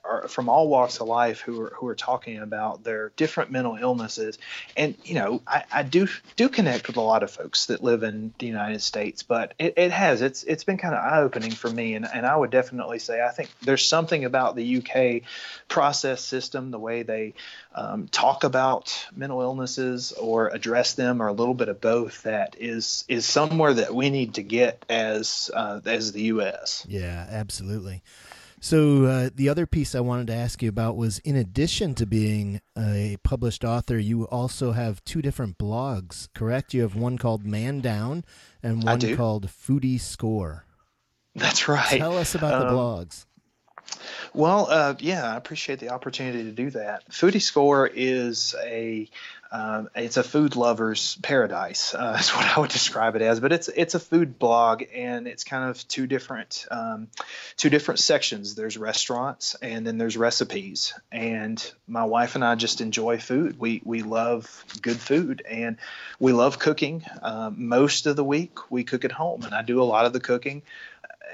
are 0.05 0.29
from 0.29 0.49
all 0.49 0.69
walks 0.69 1.01
of 1.01 1.09
life 1.09 1.41
who 1.41 1.61
are 1.63 1.73
who 1.77 1.87
are 1.89 1.95
talking 1.95 2.39
about 2.39 2.85
their 2.85 3.13
different 3.17 3.51
mental 3.51 3.77
illnesses, 3.77 4.39
and 4.77 4.95
you 5.05 5.15
know 5.15 5.43
I, 5.47 5.65
I 5.73 5.83
do 5.83 6.09
do 6.37 6.49
connect 6.49 6.87
with 6.87 6.97
a 6.97 7.01
lot 7.01 7.23
of 7.23 7.31
folks 7.31 7.67
that 7.67 7.83
live 7.83 8.03
in 8.03 8.35
the 8.39 8.47
United 8.47 8.83
States, 8.83 9.23
but 9.23 9.55
it, 9.59 9.75
it 9.77 9.91
has 9.91 10.23
it's 10.23 10.43
it's 10.45 10.65
been 10.65 10.79
kind 10.79 10.95
of 10.95 11.01
eye 11.05 11.21
opening 11.21 11.53
for 11.53 11.71
me, 11.71 11.95
and 11.95 12.07
and 12.07 12.27
I 12.27 12.37
would 12.37 12.51
definitely 12.51 12.99
say 12.99 13.23
I 13.23 13.31
think 13.31 13.51
there's 13.63 13.87
something 13.87 14.25
about 14.25 14.57
the 14.57 14.79
UK 14.79 15.29
process 15.69 16.23
system, 16.23 16.71
the 16.71 16.79
way 16.79 17.03
they 17.03 17.35
um, 17.75 18.09
talk 18.09 18.45
about 18.45 19.07
mental 19.15 19.41
illnesses 19.41 20.13
or 20.13 20.49
address 20.49 20.95
them, 20.95 21.23
or 21.23 21.29
a 21.29 21.33
little 21.33 21.55
bit 21.55 21.69
of 21.69 21.81
both, 21.81 22.23
that 22.23 22.57
is 22.59 23.05
is 23.09 23.27
somewhere 23.27 23.75
that 23.75 23.95
we 23.95 24.11
need 24.11 24.35
to 24.35 24.43
get 24.43 24.85
as 24.89 25.51
uh, 25.55 25.81
as 25.85 26.13
the 26.13 26.23
U.S. 26.23 26.87
Yeah, 26.89 27.27
absolutely. 27.31 28.03
So 28.65 29.05
uh, 29.05 29.29
the 29.35 29.51
other 29.51 29.67
piece 29.67 29.95
I 29.95 30.01
wanted 30.01 30.29
to 30.29 30.35
ask 30.35 30.63
you 30.63 30.71
about 30.71 30.97
was, 30.97 31.19
in 31.19 31.37
addition 31.37 31.95
to 31.97 32.07
being 32.07 32.63
a 32.79 33.19
published 33.23 33.63
author, 33.63 33.99
you 33.99 34.27
also 34.29 34.73
have 34.73 35.05
two 35.05 35.21
different 35.21 35.59
blogs, 35.59 36.29
correct? 36.35 36.73
You 36.73 36.81
have 36.81 36.97
one 36.97 37.19
called 37.19 37.45
Man 37.45 37.83
Down 37.83 38.25
and 38.63 38.83
one 38.83 39.17
called 39.17 39.49
Foodie 39.49 40.01
Score. 40.01 40.65
That's 41.35 41.69
right. 41.69 41.99
Tell 41.99 42.17
us 42.17 42.35
about 42.35 42.55
um, 42.55 42.61
the 42.61 42.73
blogs. 42.73 43.27
Well, 44.33 44.67
uh, 44.71 44.95
yeah, 44.99 45.31
I 45.31 45.37
appreciate 45.37 45.79
the 45.79 45.91
opportunity 45.91 46.45
to 46.45 46.51
do 46.51 46.71
that. 46.71 47.07
Foodie 47.11 47.43
Score 47.43 47.87
is 47.87 48.55
a 48.65 49.11
um, 49.55 49.89
it's 49.95 50.17
a 50.17 50.25
food 50.25 50.57
lover's 50.57 51.17
paradise. 51.23 51.95
Uh, 51.95 52.17
is 52.21 52.31
what 52.31 52.45
I 52.45 52.59
would 52.59 52.71
describe 52.71 53.15
it 53.15 53.23
as. 53.23 53.39
But 53.39 53.53
it's 53.53 53.69
it's 53.69 53.95
a 53.95 54.01
food 54.01 54.37
blog, 54.37 54.83
and 54.93 55.29
it's 55.29 55.45
kind 55.45 55.71
of 55.71 55.87
two 55.87 56.09
different 56.09 56.67
um, 56.73 57.07
two 57.57 57.71
different 57.71 58.01
sections. 58.01 58.57
There's 58.57 58.77
restaurants, 58.77 59.55
and 59.63 59.87
then 59.87 59.97
there's 59.97 60.17
recipes. 60.17 60.93
And 61.13 61.65
my 61.87 62.05
wife 62.05 62.35
and 62.35 62.45
I 62.45 62.57
just 62.57 62.81
enjoy 62.81 63.19
food. 63.19 63.57
We 63.57 63.81
we 63.85 64.03
love 64.03 64.65
good 64.83 64.99
food, 64.99 65.43
and 65.49 65.77
we 66.19 66.33
love 66.33 66.59
cooking. 66.59 67.05
Um, 67.23 67.69
most 67.69 68.07
of 68.07 68.17
the 68.17 68.25
week, 68.25 68.73
we 68.73 68.83
cook 68.83 69.05
at 69.05 69.13
home, 69.13 69.45
and 69.45 69.55
I 69.55 69.63
do 69.63 69.81
a 69.81 69.85
lot 69.85 70.05
of 70.05 70.13
the 70.13 70.21
cooking 70.21 70.63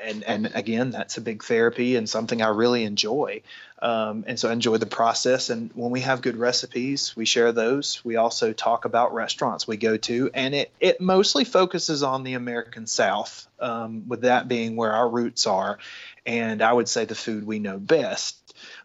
and 0.02 0.24
and 0.24 0.50
again, 0.54 0.90
that's 0.90 1.16
a 1.16 1.20
big 1.20 1.42
therapy 1.42 1.96
and 1.96 2.08
something 2.08 2.42
I 2.42 2.48
really 2.48 2.84
enjoy. 2.84 3.42
Um, 3.82 4.24
and 4.26 4.38
so 4.38 4.50
I 4.50 4.52
enjoy 4.52 4.76
the 4.76 4.86
process. 4.86 5.48
And 5.48 5.70
when 5.74 5.90
we 5.90 6.00
have 6.00 6.20
good 6.20 6.36
recipes, 6.36 7.16
we 7.16 7.24
share 7.24 7.52
those. 7.52 8.04
We 8.04 8.16
also 8.16 8.52
talk 8.52 8.84
about 8.84 9.14
restaurants 9.14 9.66
we 9.66 9.76
go 9.76 9.96
to, 9.96 10.30
and 10.34 10.54
it 10.54 10.72
it 10.80 11.00
mostly 11.00 11.44
focuses 11.44 12.02
on 12.02 12.24
the 12.24 12.34
American 12.34 12.86
South, 12.86 13.48
um, 13.58 14.08
with 14.08 14.22
that 14.22 14.48
being 14.48 14.76
where 14.76 14.92
our 14.92 15.08
roots 15.08 15.46
are, 15.46 15.78
and 16.26 16.62
I 16.62 16.72
would 16.72 16.88
say 16.88 17.04
the 17.04 17.14
food 17.14 17.46
we 17.46 17.58
know 17.58 17.78
best 17.78 18.36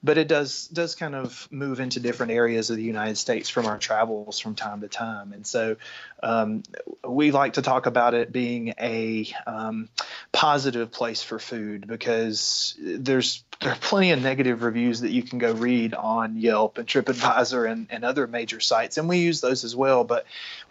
but 0.06 0.20
it 0.20 0.28
does 0.28 0.68
does 0.68 0.94
kind 0.94 1.16
of 1.16 1.48
move 1.52 1.80
into 1.80 2.00
different 2.00 2.32
areas 2.32 2.70
of 2.70 2.78
the 2.78 2.84
United 2.84 3.18
States 3.18 3.50
from 3.50 3.66
our 3.66 3.80
travels 3.80 4.40
from 4.40 4.54
time 4.54 4.82
to 4.82 4.88
time. 4.88 5.34
And 5.34 5.46
so 5.46 5.78
um, 6.22 6.62
we 7.04 7.32
like 7.32 7.54
to 7.54 7.64
talk 7.64 7.88
about 7.88 8.14
it 8.14 8.32
being 8.32 8.76
a 8.80 9.28
um, 9.48 9.90
positive 10.32 10.92
place 10.92 11.24
for 11.24 11.40
food 11.40 11.88
because 11.88 12.76
there's 12.80 13.44
there 13.62 13.72
are 13.72 13.78
plenty 13.78 14.12
of 14.12 14.22
negative 14.22 14.64
reviews 14.64 15.00
that 15.02 15.12
you 15.12 15.24
can 15.24 15.40
go 15.40 15.54
read 15.54 15.94
on 15.94 16.38
Yelp 16.38 16.78
and 16.78 16.88
TripAdvisor 16.88 17.70
and, 17.72 17.88
and 17.90 18.04
other 18.04 18.28
major 18.28 18.60
sites, 18.60 18.98
and 18.98 19.08
we 19.08 19.20
use 19.20 19.42
those 19.42 19.64
as 19.64 19.76
well. 19.76 20.04
But 20.04 20.26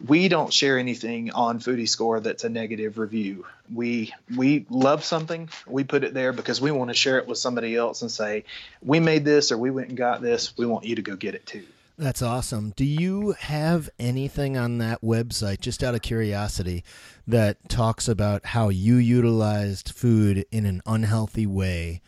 we 0.06 0.28
don't 0.28 0.52
share 0.52 0.78
anything 0.78 1.30
on 1.30 1.60
Foodie 1.60 1.88
Score 1.88 2.20
that's 2.20 2.44
a 2.44 2.48
negative 2.48 2.98
review. 2.98 3.46
We 3.72 4.12
we 4.36 4.66
love 4.68 5.02
something, 5.02 5.48
we 5.66 5.84
put 5.84 6.04
it 6.04 6.12
there 6.12 6.32
because 6.32 6.60
we 6.60 6.70
want 6.70 6.90
to 6.90 6.94
share 6.94 7.18
it 7.18 7.26
with 7.26 7.38
somebody 7.38 7.74
else 7.74 8.02
and 8.02 8.10
say, 8.10 8.44
we 8.82 9.00
made 9.00 9.23
this 9.24 9.50
or 9.50 9.58
we 9.58 9.70
went 9.70 9.88
and 9.88 9.96
got 9.96 10.22
this. 10.22 10.56
We 10.56 10.66
want 10.66 10.84
you 10.84 10.96
to 10.96 11.02
go 11.02 11.16
get 11.16 11.34
it 11.34 11.46
too. 11.46 11.64
That's 11.96 12.22
awesome. 12.22 12.72
Do 12.74 12.84
you 12.84 13.32
have 13.38 13.88
anything 14.00 14.56
on 14.56 14.78
that 14.78 15.00
website, 15.00 15.60
just 15.60 15.84
out 15.84 15.94
of 15.94 16.02
curiosity, 16.02 16.82
that 17.28 17.68
talks 17.68 18.08
about 18.08 18.46
how 18.46 18.68
you 18.68 18.96
utilized 18.96 19.92
food 19.94 20.44
in 20.50 20.66
an 20.66 20.82
unhealthy 20.86 21.46
way 21.46 22.02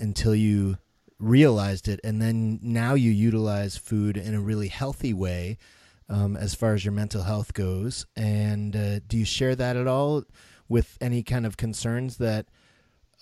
until 0.00 0.34
you 0.34 0.78
realized 1.18 1.86
it, 1.86 2.00
and 2.02 2.20
then 2.20 2.58
now 2.62 2.94
you 2.94 3.10
utilize 3.10 3.76
food 3.76 4.16
in 4.16 4.34
a 4.34 4.40
really 4.40 4.68
healthy 4.68 5.12
way 5.12 5.58
um, 6.08 6.36
as 6.36 6.54
far 6.54 6.72
as 6.72 6.84
your 6.84 6.92
mental 6.92 7.22
health 7.22 7.52
goes? 7.52 8.06
And 8.16 8.74
uh, 8.74 9.00
do 9.06 9.18
you 9.18 9.26
share 9.26 9.54
that 9.54 9.76
at 9.76 9.86
all 9.86 10.24
with 10.66 10.96
any 10.98 11.22
kind 11.22 11.44
of 11.44 11.58
concerns 11.58 12.16
that? 12.18 12.46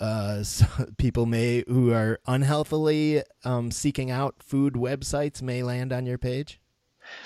Uh, 0.00 0.42
people 0.98 1.26
may 1.26 1.64
who 1.68 1.92
are 1.92 2.20
unhealthily 2.26 3.22
um, 3.44 3.70
seeking 3.70 4.10
out 4.10 4.42
food 4.42 4.74
websites 4.74 5.42
may 5.42 5.62
land 5.62 5.92
on 5.92 6.06
your 6.06 6.18
page? 6.18 6.60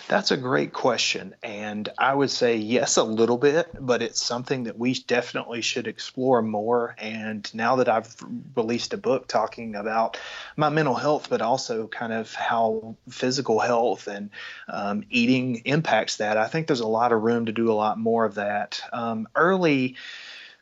That's 0.09 0.31
a 0.31 0.37
great 0.37 0.73
question. 0.73 1.35
And 1.43 1.89
I 1.99 2.15
would 2.15 2.31
say 2.31 2.57
yes, 2.57 2.97
a 2.97 3.05
little 3.05 3.37
bit, 3.37 3.69
but 3.79 4.03
it's 4.03 4.23
something 4.23 4.65
that 4.65 4.79
we 4.79 4.95
definitely 4.95 5.61
should 5.61 5.87
explore 5.87 6.41
more. 6.43 6.97
And 6.99 7.49
now 7.55 7.77
that 7.77 7.89
I've 7.89 8.17
released 8.57 8.95
a 8.95 8.99
book 8.99 9.29
talking 9.29 9.75
about 9.75 10.19
my 10.57 10.69
mental 10.71 10.95
health, 10.95 11.29
but 11.29 11.43
also 11.43 11.87
kind 11.87 12.13
of 12.13 12.35
how 12.35 12.97
physical 13.09 13.61
health 13.61 14.09
and 14.09 14.31
um, 14.69 15.05
eating 15.11 15.63
impacts 15.67 16.17
that, 16.17 16.39
I 16.39 16.49
think 16.49 16.67
there's 16.67 16.81
a 16.81 16.89
lot 16.89 17.13
of 17.13 17.23
room 17.23 17.47
to 17.47 17.53
do 17.53 17.71
a 17.71 17.75
lot 17.75 17.99
more 17.99 18.25
of 18.25 18.37
that. 18.37 18.81
Um, 18.93 19.29
early, 19.35 19.97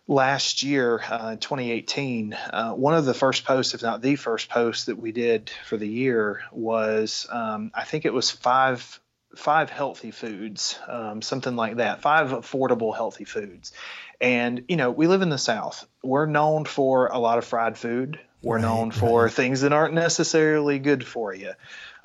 last 0.09 0.63
year, 0.63 1.01
uh, 1.09 1.37
2018, 1.37 2.33
uh, 2.33 2.73
one 2.73 2.95
of 2.95 3.05
the 3.05 3.15
first 3.15 3.45
posts, 3.45 3.75
if 3.75 3.83
not 3.83 4.03
the 4.03 4.17
first 4.17 4.49
post 4.49 4.87
that 4.87 4.99
we 4.99 5.13
did 5.13 5.51
for 5.67 5.77
the 5.77 5.89
year, 5.89 6.43
was 6.53 7.27
um, 7.31 7.71
I 7.75 7.85
think 7.85 8.05
it 8.05 8.13
was 8.13 8.31
five 8.31 9.01
five 9.37 9.69
healthy 9.69 10.13
foods, 10.13 10.79
um, 10.89 11.21
something 11.21 11.57
like 11.57 11.77
that, 11.77 12.01
five 12.01 12.31
affordable 12.31 12.95
healthy 12.95 13.25
foods. 13.25 13.73
And 14.21 14.65
you 14.69 14.77
know, 14.77 14.91
we 14.91 15.07
live 15.07 15.23
in 15.23 15.29
the 15.29 15.39
South. 15.39 15.87
We're 16.03 16.27
known 16.27 16.65
for 16.65 17.09
a 17.09 17.19
lot 17.19 17.39
of 17.39 17.45
fried 17.45 17.77
food. 17.77 18.19
We're 18.43 18.57
right, 18.57 18.63
known 18.63 18.91
for 18.93 19.25
right. 19.25 19.33
things 19.33 19.63
that 19.63 19.73
aren't 19.73 19.95
necessarily 19.95 20.79
good 20.79 21.07
for 21.07 21.35
you. 21.35 21.53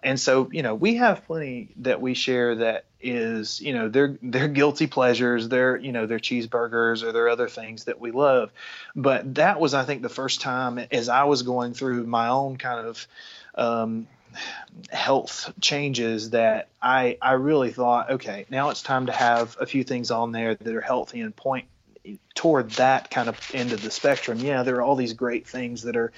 And 0.03 0.19
so, 0.19 0.49
you 0.51 0.63
know, 0.63 0.73
we 0.73 0.95
have 0.95 1.25
plenty 1.25 1.69
that 1.77 2.01
we 2.01 2.15
share 2.15 2.55
that 2.55 2.85
is, 2.99 3.61
you 3.61 3.73
know, 3.73 3.87
they're 3.87 4.17
they're 4.21 4.47
guilty 4.47 4.87
pleasures, 4.87 5.47
they're, 5.47 5.77
you 5.77 5.91
know, 5.91 6.07
they're 6.07 6.19
cheeseburgers 6.19 7.03
or 7.03 7.11
they're 7.11 7.29
other 7.29 7.47
things 7.47 7.85
that 7.85 7.99
we 7.99 8.11
love. 8.11 8.51
But 8.95 9.35
that 9.35 9.59
was, 9.59 9.73
I 9.73 9.83
think, 9.83 10.01
the 10.01 10.09
first 10.09 10.41
time 10.41 10.79
as 10.91 11.07
I 11.07 11.25
was 11.25 11.43
going 11.43 11.73
through 11.73 12.05
my 12.07 12.29
own 12.29 12.57
kind 12.57 12.87
of 12.87 13.07
um, 13.55 14.07
health 14.89 15.53
changes 15.61 16.31
that 16.31 16.69
I 16.81 17.17
I 17.21 17.33
really 17.33 17.71
thought, 17.71 18.11
okay, 18.11 18.45
now 18.49 18.69
it's 18.69 18.81
time 18.81 19.05
to 19.05 19.11
have 19.11 19.55
a 19.59 19.65
few 19.65 19.83
things 19.83 20.09
on 20.09 20.31
there 20.31 20.55
that 20.55 20.75
are 20.75 20.81
healthy 20.81 21.21
and 21.21 21.35
point 21.35 21.65
toward 22.33 22.71
that 22.71 23.11
kind 23.11 23.29
of 23.29 23.39
end 23.53 23.71
of 23.71 23.81
the 23.81 23.91
spectrum, 23.91 24.39
yeah, 24.39 24.63
there 24.63 24.75
are 24.75 24.81
all 24.81 24.95
these 24.95 25.13
great 25.13 25.47
things 25.47 25.83
that 25.83 25.95
are, 25.95 26.11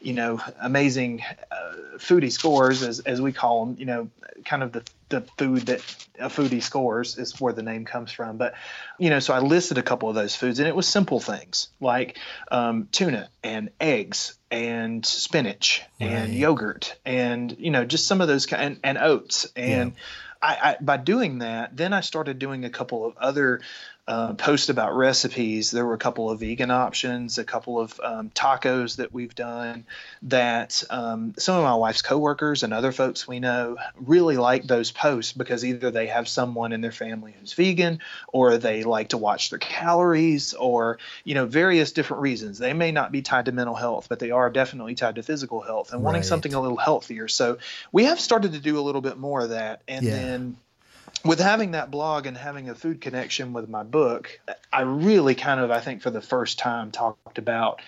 you 0.00 0.12
know, 0.12 0.40
amazing 0.60 1.22
uh, 1.50 1.74
foodie 1.98 2.32
scores, 2.32 2.82
as, 2.82 3.00
as 3.00 3.20
we 3.20 3.32
call 3.32 3.66
them, 3.66 3.76
you 3.78 3.84
know, 3.84 4.08
kind 4.44 4.62
of 4.62 4.72
the, 4.72 4.82
the 5.08 5.20
food 5.38 5.66
that 5.66 5.80
a 6.18 6.28
foodie 6.28 6.62
scores 6.62 7.18
is 7.18 7.40
where 7.40 7.52
the 7.52 7.62
name 7.62 7.84
comes 7.84 8.12
from. 8.12 8.36
But, 8.36 8.54
you 8.98 9.10
know, 9.10 9.18
so 9.18 9.34
I 9.34 9.40
listed 9.40 9.78
a 9.78 9.82
couple 9.82 10.08
of 10.08 10.14
those 10.14 10.34
foods 10.34 10.58
and 10.58 10.68
it 10.68 10.76
was 10.76 10.86
simple 10.86 11.20
things 11.20 11.68
like 11.80 12.18
um, 12.50 12.88
tuna 12.92 13.28
and 13.42 13.70
eggs 13.80 14.38
and 14.50 15.04
spinach 15.04 15.82
right. 16.00 16.10
and 16.10 16.34
yogurt 16.34 16.96
and, 17.04 17.54
you 17.58 17.70
know, 17.70 17.84
just 17.84 18.06
some 18.06 18.20
of 18.20 18.28
those 18.28 18.46
kind 18.46 18.62
and, 18.62 18.80
and 18.82 18.98
oats. 18.98 19.46
And 19.56 19.92
yeah. 19.92 19.98
I, 20.42 20.70
I, 20.70 20.76
by 20.80 20.96
doing 20.98 21.38
that, 21.38 21.76
then 21.76 21.92
I 21.92 22.00
started 22.00 22.38
doing 22.38 22.64
a 22.64 22.70
couple 22.70 23.06
of 23.06 23.16
other 23.16 23.60
uh, 24.08 24.34
post 24.34 24.70
about 24.70 24.96
recipes. 24.96 25.72
There 25.72 25.84
were 25.84 25.94
a 25.94 25.98
couple 25.98 26.30
of 26.30 26.38
vegan 26.38 26.70
options, 26.70 27.38
a 27.38 27.44
couple 27.44 27.80
of 27.80 27.98
um, 28.02 28.30
tacos 28.30 28.96
that 28.96 29.12
we've 29.12 29.34
done 29.34 29.84
that 30.22 30.84
um, 30.90 31.34
some 31.38 31.56
of 31.56 31.64
my 31.64 31.74
wife's 31.74 32.02
coworkers 32.02 32.62
and 32.62 32.72
other 32.72 32.92
folks 32.92 33.26
we 33.26 33.40
know 33.40 33.76
really 33.96 34.36
like 34.36 34.64
those 34.64 34.92
posts 34.92 35.32
because 35.32 35.64
either 35.64 35.90
they 35.90 36.06
have 36.06 36.28
someone 36.28 36.72
in 36.72 36.80
their 36.80 36.92
family 36.92 37.34
who's 37.38 37.52
vegan 37.52 37.98
or 38.32 38.58
they 38.58 38.84
like 38.84 39.08
to 39.08 39.18
watch 39.18 39.50
their 39.50 39.58
calories 39.58 40.54
or, 40.54 40.98
you 41.24 41.34
know, 41.34 41.46
various 41.46 41.90
different 41.90 42.22
reasons. 42.22 42.58
They 42.58 42.74
may 42.74 42.92
not 42.92 43.10
be 43.10 43.22
tied 43.22 43.46
to 43.46 43.52
mental 43.52 43.74
health, 43.74 44.06
but 44.08 44.20
they 44.20 44.30
are 44.30 44.50
definitely 44.50 44.94
tied 44.94 45.16
to 45.16 45.24
physical 45.24 45.60
health 45.60 45.92
and 45.92 46.02
wanting 46.02 46.20
right. 46.20 46.26
something 46.26 46.54
a 46.54 46.60
little 46.60 46.76
healthier. 46.76 47.26
So 47.26 47.58
we 47.90 48.04
have 48.04 48.20
started 48.20 48.52
to 48.52 48.60
do 48.60 48.78
a 48.78 48.82
little 48.82 49.00
bit 49.00 49.18
more 49.18 49.40
of 49.40 49.50
that. 49.50 49.82
And 49.88 50.04
yeah. 50.04 50.12
then 50.12 50.56
with 51.26 51.40
having 51.40 51.72
that 51.72 51.90
blog 51.90 52.26
and 52.26 52.36
having 52.36 52.68
a 52.68 52.74
food 52.74 53.00
connection 53.00 53.52
with 53.52 53.68
my 53.68 53.82
book, 53.82 54.40
I 54.72 54.82
really 54.82 55.34
kind 55.34 55.60
of, 55.60 55.70
I 55.70 55.80
think, 55.80 56.02
for 56.02 56.10
the 56.10 56.20
first 56.20 56.58
time, 56.58 56.90
talked 56.90 57.38
about 57.38 57.80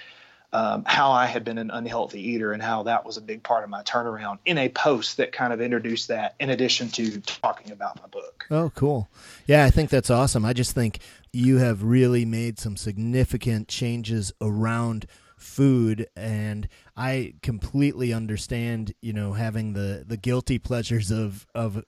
um, 0.52 0.84
how 0.86 1.10
I 1.12 1.26
had 1.26 1.44
been 1.44 1.58
an 1.58 1.70
unhealthy 1.70 2.20
eater 2.20 2.52
and 2.52 2.62
how 2.62 2.84
that 2.84 3.04
was 3.04 3.16
a 3.16 3.20
big 3.20 3.42
part 3.42 3.64
of 3.64 3.70
my 3.70 3.82
turnaround 3.82 4.38
in 4.46 4.56
a 4.56 4.68
post 4.70 5.18
that 5.18 5.32
kind 5.32 5.52
of 5.52 5.60
introduced 5.60 6.08
that, 6.08 6.34
in 6.40 6.50
addition 6.50 6.88
to 6.90 7.20
talking 7.20 7.70
about 7.70 8.00
my 8.00 8.06
book. 8.08 8.46
Oh, 8.50 8.70
cool. 8.74 9.08
Yeah, 9.46 9.64
I 9.64 9.70
think 9.70 9.90
that's 9.90 10.10
awesome. 10.10 10.44
I 10.44 10.54
just 10.54 10.72
think 10.72 11.00
you 11.32 11.58
have 11.58 11.82
really 11.82 12.24
made 12.24 12.58
some 12.58 12.76
significant 12.76 13.68
changes 13.68 14.32
around 14.40 15.06
food 15.36 16.06
and 16.16 16.68
I 16.96 17.34
completely 17.42 18.12
understand, 18.12 18.92
you 19.00 19.12
know, 19.12 19.34
having 19.34 19.72
the 19.72 20.04
the 20.06 20.16
guilty 20.16 20.58
pleasures 20.58 21.10
of 21.10 21.46
of 21.54 21.84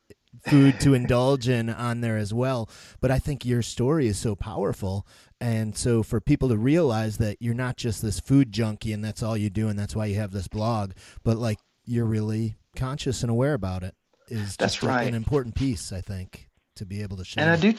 food 0.47 0.81
to 0.81 0.95
indulge 0.95 1.49
in 1.49 1.69
on 1.69 2.01
there 2.01 2.17
as 2.17 2.33
well. 2.33 2.69
But 3.01 3.11
I 3.11 3.19
think 3.19 3.45
your 3.45 3.63
story 3.63 4.07
is 4.07 4.19
so 4.19 4.35
powerful. 4.35 5.07
And 5.41 5.77
so 5.77 6.03
for 6.03 6.21
people 6.21 6.49
to 6.51 6.57
realize 6.57 7.19
that 7.19 7.39
you're 7.41 7.55
not 7.55 7.77
just 7.77 8.03
this 8.03 8.21
food 8.21 8.53
junkie 8.53 8.93
and 8.93 9.05
that's 9.05 9.23
all 9.23 9.37
you 9.37 9.51
do 9.51 9.69
and 9.69 9.79
that's 9.79 9.97
why 9.97 10.07
you 10.07 10.17
have 10.17 10.33
this 10.33 10.49
blog, 10.49 10.93
but 11.25 11.37
like 11.37 11.59
you're 11.85 12.05
really 12.05 12.57
conscious 12.77 13.23
and 13.23 13.31
aware 13.31 13.55
about 13.55 13.83
it 13.83 13.95
is 14.29 14.57
that's 14.57 14.83
right. 14.83 15.09
an 15.09 15.15
important 15.15 15.55
piece, 15.55 15.93
I 15.93 16.01
think, 16.01 16.49
to 16.77 16.87
be 16.87 17.03
able 17.03 17.17
to 17.17 17.25
share. 17.25 17.43
And 17.43 17.51
I 17.51 17.57
do 17.57 17.75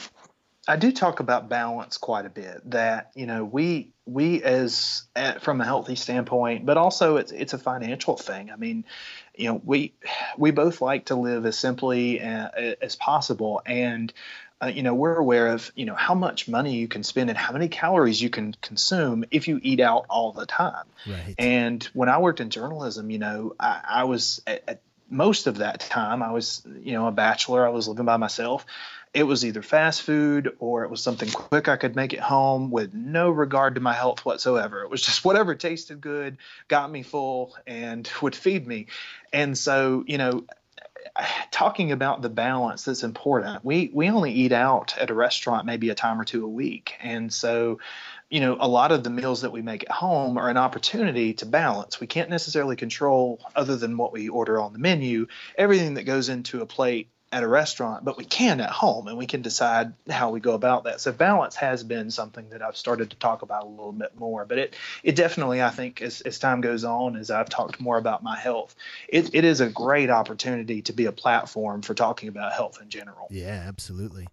I 0.68 0.76
do 0.76 0.92
talk 0.92 1.18
about 1.18 1.48
balance 1.48 1.96
quite 1.96 2.24
a 2.24 2.30
bit. 2.30 2.60
That 2.70 3.10
you 3.16 3.26
know, 3.26 3.44
we 3.44 3.92
we 4.06 4.42
as 4.42 5.04
from 5.40 5.60
a 5.60 5.64
healthy 5.64 5.96
standpoint, 5.96 6.66
but 6.66 6.76
also 6.76 7.16
it's 7.16 7.32
it's 7.32 7.52
a 7.52 7.58
financial 7.58 8.16
thing. 8.16 8.50
I 8.50 8.56
mean, 8.56 8.84
you 9.34 9.48
know, 9.48 9.60
we 9.64 9.94
we 10.36 10.50
both 10.50 10.80
like 10.80 11.06
to 11.06 11.14
live 11.14 11.46
as 11.46 11.58
simply 11.58 12.20
as, 12.20 12.76
as 12.80 12.96
possible, 12.96 13.62
and 13.64 14.12
uh, 14.62 14.66
you 14.66 14.82
know, 14.82 14.94
we're 14.94 15.16
aware 15.16 15.48
of 15.48 15.72
you 15.74 15.86
know 15.86 15.94
how 15.94 16.14
much 16.14 16.48
money 16.48 16.76
you 16.76 16.86
can 16.86 17.02
spend 17.02 17.30
and 17.30 17.38
how 17.38 17.52
many 17.52 17.68
calories 17.68 18.20
you 18.20 18.30
can 18.30 18.54
consume 18.60 19.24
if 19.30 19.48
you 19.48 19.58
eat 19.62 19.80
out 19.80 20.06
all 20.08 20.32
the 20.32 20.46
time. 20.46 20.84
Right. 21.06 21.34
And 21.38 21.82
when 21.94 22.08
I 22.08 22.18
worked 22.18 22.40
in 22.40 22.50
journalism, 22.50 23.10
you 23.10 23.18
know, 23.18 23.54
I, 23.58 23.80
I 23.88 24.04
was 24.04 24.42
at, 24.46 24.62
at 24.68 24.80
most 25.10 25.46
of 25.46 25.58
that 25.58 25.80
time 25.80 26.22
I 26.22 26.32
was, 26.32 26.62
you 26.82 26.92
know, 26.92 27.06
a 27.06 27.12
bachelor. 27.12 27.66
I 27.66 27.70
was 27.70 27.88
living 27.88 28.06
by 28.06 28.16
myself 28.16 28.64
it 29.14 29.24
was 29.24 29.44
either 29.44 29.62
fast 29.62 30.02
food 30.02 30.56
or 30.58 30.84
it 30.84 30.90
was 30.90 31.02
something 31.02 31.30
quick 31.30 31.68
I 31.68 31.76
could 31.76 31.94
make 31.94 32.14
at 32.14 32.20
home 32.20 32.70
with 32.70 32.94
no 32.94 33.30
regard 33.30 33.74
to 33.74 33.80
my 33.80 33.92
health 33.92 34.24
whatsoever. 34.24 34.82
It 34.82 34.90
was 34.90 35.02
just 35.06 35.24
whatever 35.24 35.54
tasted 35.54 36.00
good, 36.00 36.38
got 36.68 36.90
me 36.90 37.02
full, 37.02 37.54
and 37.66 38.08
would 38.22 38.34
feed 38.34 38.66
me. 38.66 38.86
And 39.32 39.56
so, 39.56 40.04
you 40.06 40.18
know, 40.18 40.44
talking 41.50 41.92
about 41.92 42.22
the 42.22 42.30
balance 42.30 42.84
that's 42.84 43.02
important. 43.02 43.64
We 43.64 43.90
we 43.92 44.08
only 44.08 44.32
eat 44.32 44.52
out 44.52 44.96
at 44.98 45.10
a 45.10 45.14
restaurant 45.14 45.66
maybe 45.66 45.90
a 45.90 45.94
time 45.94 46.20
or 46.20 46.24
two 46.24 46.44
a 46.44 46.48
week, 46.48 46.94
and 47.02 47.32
so 47.32 47.80
you 48.30 48.40
know 48.40 48.56
a 48.58 48.68
lot 48.68 48.92
of 48.92 49.04
the 49.04 49.10
meals 49.10 49.42
that 49.42 49.52
we 49.52 49.60
make 49.60 49.82
at 49.82 49.90
home 49.90 50.38
are 50.38 50.48
an 50.48 50.56
opportunity 50.56 51.34
to 51.34 51.46
balance. 51.46 52.00
We 52.00 52.06
can't 52.06 52.30
necessarily 52.30 52.76
control 52.76 53.40
other 53.54 53.76
than 53.76 53.96
what 53.96 54.12
we 54.12 54.28
order 54.28 54.60
on 54.60 54.72
the 54.72 54.78
menu. 54.78 55.26
Everything 55.58 55.94
that 55.94 56.04
goes 56.04 56.28
into 56.28 56.62
a 56.62 56.66
plate 56.66 57.08
at 57.32 57.42
a 57.42 57.48
restaurant, 57.48 58.04
but 58.04 58.18
we 58.18 58.26
can 58.26 58.60
at 58.60 58.68
home 58.70 59.08
and 59.08 59.16
we 59.16 59.26
can 59.26 59.40
decide 59.40 59.94
how 60.10 60.30
we 60.30 60.38
go 60.38 60.52
about 60.52 60.84
that. 60.84 61.00
So 61.00 61.12
balance 61.12 61.56
has 61.56 61.82
been 61.82 62.10
something 62.10 62.50
that 62.50 62.60
I've 62.60 62.76
started 62.76 63.10
to 63.10 63.16
talk 63.16 63.40
about 63.40 63.64
a 63.64 63.66
little 63.66 63.92
bit 63.92 64.14
more, 64.18 64.44
but 64.44 64.58
it, 64.58 64.76
it 65.02 65.16
definitely, 65.16 65.62
I 65.62 65.70
think 65.70 66.02
as, 66.02 66.20
as 66.20 66.38
time 66.38 66.60
goes 66.60 66.84
on, 66.84 67.16
as 67.16 67.30
I've 67.30 67.48
talked 67.48 67.80
more 67.80 67.96
about 67.96 68.22
my 68.22 68.36
health, 68.36 68.76
it, 69.08 69.34
it 69.34 69.44
is 69.44 69.62
a 69.62 69.70
great 69.70 70.10
opportunity 70.10 70.82
to 70.82 70.92
be 70.92 71.06
a 71.06 71.12
platform 71.12 71.80
for 71.80 71.94
talking 71.94 72.28
about 72.28 72.52
health 72.52 72.80
in 72.82 72.90
general. 72.90 73.28
Yeah, 73.30 73.64
absolutely. 73.66 74.28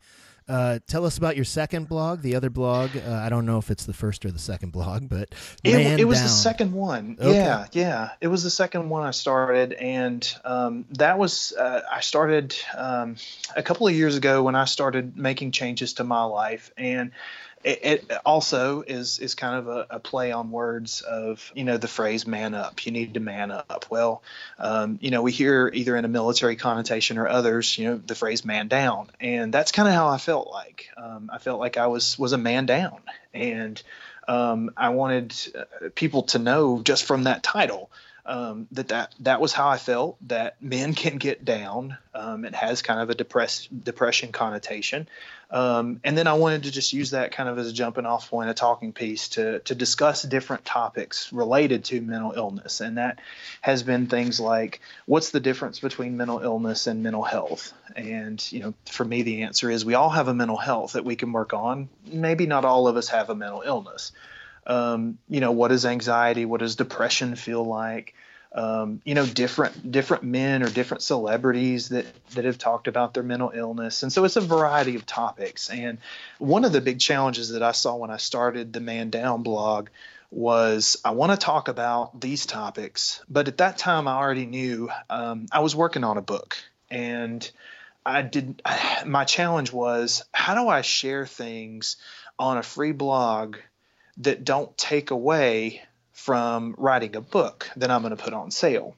Uh, 0.49 0.79
tell 0.87 1.05
us 1.05 1.19
about 1.19 1.35
your 1.35 1.45
second 1.45 1.87
blog, 1.87 2.21
the 2.21 2.35
other 2.35 2.49
blog. 2.49 2.89
Uh, 2.97 3.13
I 3.13 3.29
don't 3.29 3.45
know 3.45 3.59
if 3.59 3.69
it's 3.69 3.85
the 3.85 3.93
first 3.93 4.25
or 4.25 4.31
the 4.31 4.39
second 4.39 4.71
blog, 4.71 5.07
but 5.07 5.29
it, 5.63 5.99
it, 5.99 6.05
was 6.05 6.17
down. 6.17 6.25
the 6.25 6.33
second 6.33 6.71
one. 6.73 7.17
Okay. 7.21 7.35
Yeah, 7.35 7.67
yeah, 7.71 8.09
it 8.19 8.29
was 8.29 8.43
the 8.43 8.49
second 8.49 8.89
one 8.89 9.03
I 9.03 9.11
started, 9.11 9.73
and 9.73 10.27
um, 10.43 10.85
that 10.93 11.19
was 11.19 11.53
uh, 11.53 11.81
I 11.91 12.01
started 12.01 12.55
um, 12.75 13.17
a 13.55 13.61
couple 13.61 13.87
of 13.87 13.93
years 13.93 14.17
ago 14.17 14.41
when 14.41 14.55
I 14.55 14.65
started 14.65 15.15
making 15.15 15.51
changes 15.51 15.93
to 15.93 16.03
my 16.03 16.23
life, 16.23 16.71
and 16.75 17.11
it, 17.63 17.79
it, 17.83 18.11
also 18.25 18.81
is 18.81 19.19
is 19.19 19.35
kind 19.35 19.55
of 19.55 19.67
a, 19.67 19.87
a, 19.89 19.99
play 19.99 20.31
on 20.31 20.51
words 20.51 21.01
of 21.01 21.51
you 21.55 21.63
know 21.63 21.77
the 21.77 21.87
phrase 21.87 22.25
"man 22.25 22.53
up." 22.53 22.85
You 22.85 22.91
need 22.91 23.15
to 23.15 23.19
man 23.19 23.51
up. 23.51 23.85
Well, 23.89 24.21
um, 24.57 24.97
you 25.01 25.11
know 25.11 25.21
we 25.21 25.31
hear 25.31 25.69
either 25.73 25.95
in 25.95 26.05
a 26.05 26.09
military 26.09 26.55
connotation 26.55 27.17
or 27.17 27.27
others, 27.27 27.77
you 27.77 27.89
know, 27.89 27.97
the 27.97 28.15
phrase 28.15 28.45
"man 28.45 28.67
down," 28.67 29.09
and 29.19 29.53
that's 29.53 29.71
kind 29.71 29.87
of 29.87 29.93
how 29.93 30.07
I 30.07 30.17
felt 30.17 30.49
like. 30.49 30.89
Um, 30.97 31.29
I 31.33 31.37
felt 31.37 31.59
like 31.59 31.77
I 31.77 31.87
was 31.87 32.17
was 32.17 32.33
a 32.33 32.37
man 32.37 32.65
down, 32.65 32.99
and 33.33 33.81
um, 34.27 34.71
I 34.77 34.89
wanted 34.89 35.35
uh, 35.55 35.89
people 35.95 36.23
to 36.23 36.39
know 36.39 36.81
just 36.81 37.03
from 37.03 37.23
that 37.23 37.43
title 37.43 37.89
um, 38.29 38.67
that, 38.73 38.89
that 38.89 39.15
that 39.21 39.41
was 39.41 39.53
how 39.53 39.67
I 39.67 39.77
felt. 39.77 40.17
That 40.27 40.61
men 40.61 40.93
can 40.93 41.17
get 41.17 41.43
down. 41.43 41.97
Um, 42.13 42.45
it 42.45 42.53
has 42.53 42.83
kind 42.83 42.99
of 42.99 43.09
a 43.09 43.15
depress, 43.15 43.65
depression 43.65 44.31
connotation, 44.31 45.09
um, 45.49 45.99
and 46.03 46.15
then 46.15 46.27
I 46.27 46.33
wanted 46.33 46.63
to 46.63 46.71
just 46.71 46.93
use 46.93 47.11
that 47.11 47.31
kind 47.31 47.49
of 47.49 47.57
as 47.57 47.67
a 47.67 47.73
jumping 47.73 48.05
off 48.05 48.29
point, 48.29 48.51
a 48.51 48.53
talking 48.53 48.93
piece 48.93 49.29
to 49.29 49.59
to 49.61 49.73
discuss 49.73 50.21
different 50.21 50.63
topics 50.63 51.33
related 51.33 51.85
to 51.85 52.01
mental 52.01 52.33
illness, 52.33 52.81
and 52.81 52.99
that 52.99 53.19
has 53.61 53.81
been 53.81 54.05
things 54.05 54.39
like 54.39 54.79
what's 55.07 55.31
the 55.31 55.39
difference 55.39 55.79
between 55.79 56.15
mental 56.15 56.39
illness 56.39 56.85
and 56.85 57.01
mental 57.01 57.23
health. 57.23 57.73
And 57.95 58.39
you 58.51 58.59
know, 58.59 58.73
for 58.85 59.03
me, 59.03 59.23
the 59.23 59.41
answer 59.41 59.71
is 59.71 59.83
we 59.83 59.95
all 59.95 60.11
have 60.11 60.27
a 60.27 60.35
mental 60.35 60.57
health 60.57 60.93
that 60.93 61.03
we 61.03 61.15
can 61.15 61.31
work 61.31 61.53
on. 61.53 61.89
Maybe 62.05 62.45
not 62.45 62.63
all 62.63 62.87
of 62.87 62.95
us 62.95 63.09
have 63.09 63.31
a 63.31 63.35
mental 63.35 63.63
illness 63.65 64.11
um, 64.69 65.17
you 65.27 65.41
know, 65.41 65.51
what 65.51 65.69
does 65.69 65.85
anxiety, 65.85 66.45
what 66.45 66.59
does 66.59 66.75
depression 66.75 67.35
feel 67.35 67.65
like? 67.65 68.13
Um, 68.51 69.01
you 69.03 69.15
know, 69.15 69.25
different 69.25 69.91
different 69.91 70.23
men 70.23 70.63
or 70.63 70.69
different 70.69 71.03
celebrities 71.03 71.89
that 71.89 72.05
that 72.31 72.45
have 72.45 72.57
talked 72.57 72.87
about 72.87 73.13
their 73.13 73.23
mental 73.23 73.51
illness, 73.53 74.01
and 74.03 74.13
so 74.13 74.23
it's 74.23 74.37
a 74.37 74.41
variety 74.41 74.95
of 74.95 75.05
topics. 75.05 75.69
And 75.69 75.99
one 76.37 76.65
of 76.65 76.71
the 76.71 76.81
big 76.81 76.99
challenges 76.99 77.49
that 77.49 77.61
I 77.61 77.73
saw 77.73 77.95
when 77.95 78.09
I 78.09 78.17
started 78.17 78.71
the 78.71 78.79
Man 78.79 79.09
Down 79.09 79.43
blog 79.43 79.89
was 80.31 80.99
I 81.03 81.11
want 81.11 81.31
to 81.31 81.37
talk 81.37 81.67
about 81.67 82.19
these 82.19 82.45
topics, 82.45 83.23
but 83.29 83.47
at 83.47 83.57
that 83.57 83.77
time 83.77 84.07
I 84.07 84.13
already 84.13 84.45
knew 84.45 84.89
um, 85.09 85.47
I 85.51 85.59
was 85.59 85.75
working 85.75 86.03
on 86.03 86.17
a 86.17 86.21
book, 86.21 86.57
and 86.89 87.49
I 88.05 88.21
did. 88.23 88.61
My 89.05 89.25
challenge 89.25 89.71
was 89.71 90.23
how 90.31 90.55
do 90.55 90.67
I 90.69 90.81
share 90.81 91.27
things 91.27 91.97
on 92.39 92.57
a 92.57 92.63
free 92.63 92.93
blog 92.93 93.57
that 94.19 94.43
don't 94.43 94.77
take 94.77 95.11
away 95.11 95.81
from 96.11 96.75
writing 96.77 97.15
a 97.15 97.21
book 97.21 97.69
that 97.77 97.89
I'm 97.89 98.01
going 98.01 98.15
to 98.15 98.21
put 98.21 98.33
on 98.33 98.51
sale. 98.51 98.95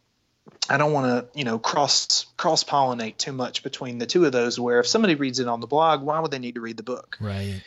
I 0.69 0.77
don't 0.77 0.91
want 0.91 1.05
to, 1.33 1.37
you 1.37 1.43
know, 1.43 1.59
cross 1.59 2.25
cross 2.37 2.63
pollinate 2.63 3.17
too 3.17 3.31
much 3.31 3.63
between 3.63 3.99
the 3.99 4.05
two 4.05 4.25
of 4.25 4.31
those. 4.31 4.59
Where 4.59 4.79
if 4.79 4.87
somebody 4.87 5.15
reads 5.15 5.39
it 5.39 5.47
on 5.47 5.59
the 5.59 5.67
blog, 5.67 6.01
why 6.01 6.19
would 6.19 6.31
they 6.31 6.39
need 6.39 6.55
to 6.55 6.61
read 6.61 6.77
the 6.77 6.83
book? 6.83 7.17
Right 7.21 7.61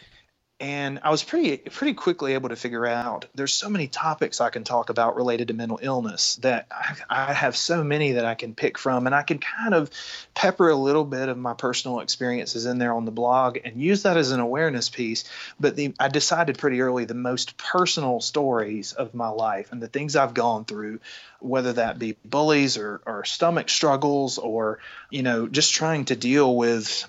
and 0.65 1.01
I 1.03 1.11
was 1.11 1.23
pretty 1.23 1.59
pretty 1.59 1.93
quickly 1.93 2.33
able 2.33 2.49
to 2.49 2.57
figure 2.57 2.87
out 2.87 3.27
there's 3.35 3.53
so 3.53 3.69
many 3.69 3.87
topics 3.87 4.41
I 4.41 4.49
can 4.49 4.65
talk 4.65 4.89
about 4.89 5.15
related 5.15 5.49
to 5.49 5.55
mental 5.55 5.79
illness 5.83 6.37
that 6.37 6.67
I, 6.71 6.97
I, 7.11 7.33
have 7.35 7.55
so 7.55 7.85
many 7.85 8.13
that 8.13 8.25
I 8.25 8.35
can 8.35 8.55
pick 8.55 8.79
from, 8.79 9.05
and 9.05 9.15
I 9.15 9.25
can 9.25 9.39
kind 9.39 9.75
of 9.75 9.91
pepper 10.33 10.71
a 10.71 10.75
little 10.75 11.05
bit 11.05 11.29
of 11.29 11.37
my 11.37 11.53
personal 11.53 12.01
experiences 12.01 12.65
in 12.65 12.79
there 12.79 12.95
on 12.95 13.05
the 13.05 13.11
blog 13.11 13.59
and 13.63 13.79
use 13.79 14.05
that 14.05 14.17
as 14.17 14.31
an 14.31 14.41
awareness 14.41 14.89
piece. 14.89 15.25
But 15.61 15.77
the, 15.77 15.95
I 16.01 16.09
decided 16.09 16.57
pretty 16.57 16.81
early 16.81 17.05
the 17.05 17.13
most 17.13 17.59
personal 17.59 18.23
stories 18.23 18.95
of 18.95 19.13
my 19.13 19.29
life 19.29 19.71
and 19.71 19.83
the 19.83 19.89
things 19.89 20.17
I've 20.17 20.33
gone 20.33 20.65
through, 20.65 21.01
whether 21.41 21.75
that 21.75 21.99
be 21.99 22.17
bullies 22.25 22.79
or, 22.79 23.03
or 23.05 23.27
stomach 23.27 23.69
struggles 23.69 24.39
or 24.39 24.79
you 25.11 25.23
know 25.23 25.47
just 25.47 25.75
trying 25.75 26.07
to 26.07 26.17
deal 26.17 26.57
with 26.57 27.05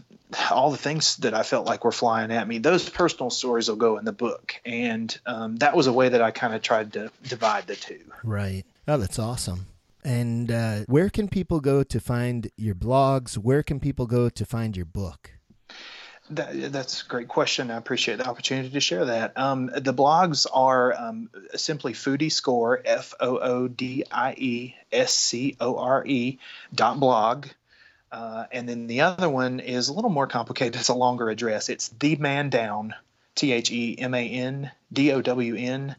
all 0.52 0.72
the 0.72 0.78
things 0.78 1.18
that 1.18 1.34
I 1.34 1.44
felt 1.44 1.66
like 1.66 1.84
were 1.84 1.92
flying 1.92 2.32
at 2.32 2.48
me, 2.48 2.58
those 2.58 2.90
personal 2.90 3.30
stories 3.30 3.70
will 3.70 3.76
go 3.76 3.98
in 3.98 4.06
the 4.06 4.12
book. 4.12 4.56
And 4.66 5.16
um, 5.26 5.58
that 5.58 5.76
was 5.76 5.88
a 5.88 5.94
way 5.94 6.10
that 6.10 6.22
I 6.22 6.32
kind 6.32 6.54
of 6.54 6.62
tried 6.62 6.94
to 6.94 7.12
divide 7.24 7.68
the 7.68 7.76
two. 7.76 8.02
Right. 8.24 8.64
Oh, 8.88 8.98
that's 8.98 9.20
awesome. 9.20 9.68
And 10.04 10.52
uh, 10.52 10.80
where 10.88 11.10
can 11.10 11.28
people 11.28 11.60
go 11.60 11.84
to 11.84 12.00
find 12.00 12.50
your 12.58 12.76
blogs? 12.76 13.38
Where 13.38 13.64
can 13.64 13.80
people 13.80 14.06
go 14.06 14.30
to 14.30 14.46
find 14.46 14.78
your 14.78 14.86
book? 14.86 15.32
That, 16.30 16.72
that's 16.72 17.04
a 17.04 17.06
great 17.06 17.28
question. 17.28 17.70
I 17.70 17.78
appreciate 17.78 18.18
the 18.18 18.28
opportunity 18.28 18.70
to 18.70 18.80
share 18.80 19.06
that. 19.06 19.38
Um, 19.38 19.68
the 19.68 19.94
blogs 19.94 20.48
are 20.52 20.94
um, 20.94 21.30
simply 21.56 21.94
Foodie 21.94 22.32
Score, 22.32 22.82
F 22.84 23.14
O 23.20 23.38
O 23.38 23.68
D 23.68 24.06
I 24.12 24.34
E 24.36 24.76
S 24.92 25.14
C 25.14 25.56
O 25.60 25.78
R 25.78 26.04
E 26.06 26.40
dot 26.74 27.00
blog. 27.00 27.48
Uh, 28.16 28.46
and 28.50 28.70
then 28.70 28.88
the 28.88 29.02
other 29.02 29.30
one 29.30 29.60
is 29.60 29.90
a 29.90 29.94
little 29.94 30.10
more 30.10 30.28
complicated. 30.28 30.76
It's 30.80 30.88
a 30.88 30.94
longer 30.94 31.30
address. 31.30 31.68
It's 31.68 31.90
the 31.90 32.16
man 32.16 32.50
down, 32.50 32.96
T 33.36 33.52
H 33.52 33.72
E 33.72 33.98
M 34.00 34.14
A 34.14 34.30
N 34.30 34.72
D 34.94 35.12
O 35.12 35.22
W 35.22 35.56
N 35.56 35.96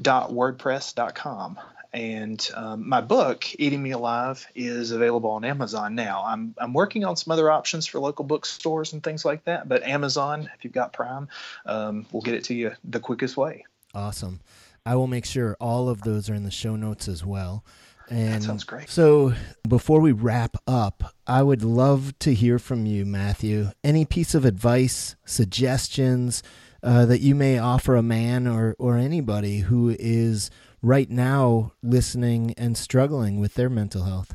dot 0.00 0.30
wordpress 0.30 0.94
dot 0.94 1.16
com. 1.16 1.58
And 1.92 2.48
um, 2.54 2.88
my 2.88 3.00
book, 3.00 3.46
Eating 3.58 3.82
Me 3.82 3.90
Alive, 3.90 4.46
is 4.54 4.92
available 4.92 5.30
on 5.30 5.44
Amazon 5.44 5.96
now. 5.96 6.22
I'm, 6.24 6.54
I'm 6.56 6.72
working 6.72 7.04
on 7.04 7.16
some 7.16 7.32
other 7.32 7.50
options 7.50 7.84
for 7.84 7.98
local 7.98 8.24
bookstores 8.24 8.92
and 8.92 9.02
things 9.02 9.24
like 9.24 9.42
that, 9.46 9.68
but 9.68 9.82
Amazon, 9.82 10.48
if 10.56 10.62
you've 10.62 10.72
got 10.72 10.92
Prime, 10.92 11.28
um, 11.66 12.06
will 12.12 12.20
get 12.20 12.34
it 12.34 12.44
to 12.44 12.54
you 12.54 12.70
the 12.84 13.00
quickest 13.00 13.36
way. 13.36 13.64
Awesome. 13.92 14.38
I 14.86 14.94
will 14.94 15.08
make 15.08 15.26
sure 15.26 15.56
all 15.60 15.88
of 15.88 16.02
those 16.02 16.30
are 16.30 16.34
in 16.34 16.44
the 16.44 16.50
show 16.52 16.76
notes 16.76 17.08
as 17.08 17.24
well. 17.24 17.64
And 18.10 18.34
that 18.34 18.42
sounds 18.42 18.64
great. 18.64 18.90
So 18.90 19.34
before 19.66 20.00
we 20.00 20.10
wrap 20.10 20.56
up, 20.66 21.14
I 21.26 21.42
would 21.42 21.62
love 21.62 22.18
to 22.20 22.34
hear 22.34 22.58
from 22.58 22.84
you, 22.84 23.06
Matthew. 23.06 23.70
Any 23.84 24.04
piece 24.04 24.34
of 24.34 24.44
advice, 24.44 25.14
suggestions 25.24 26.42
uh, 26.82 27.06
that 27.06 27.20
you 27.20 27.34
may 27.34 27.58
offer 27.58 27.94
a 27.94 28.02
man 28.02 28.48
or, 28.48 28.74
or 28.78 28.96
anybody 28.96 29.60
who 29.60 29.94
is 29.98 30.50
right 30.82 31.08
now 31.08 31.72
listening 31.82 32.54
and 32.56 32.76
struggling 32.76 33.38
with 33.38 33.54
their 33.54 33.70
mental 33.70 34.04
health. 34.04 34.34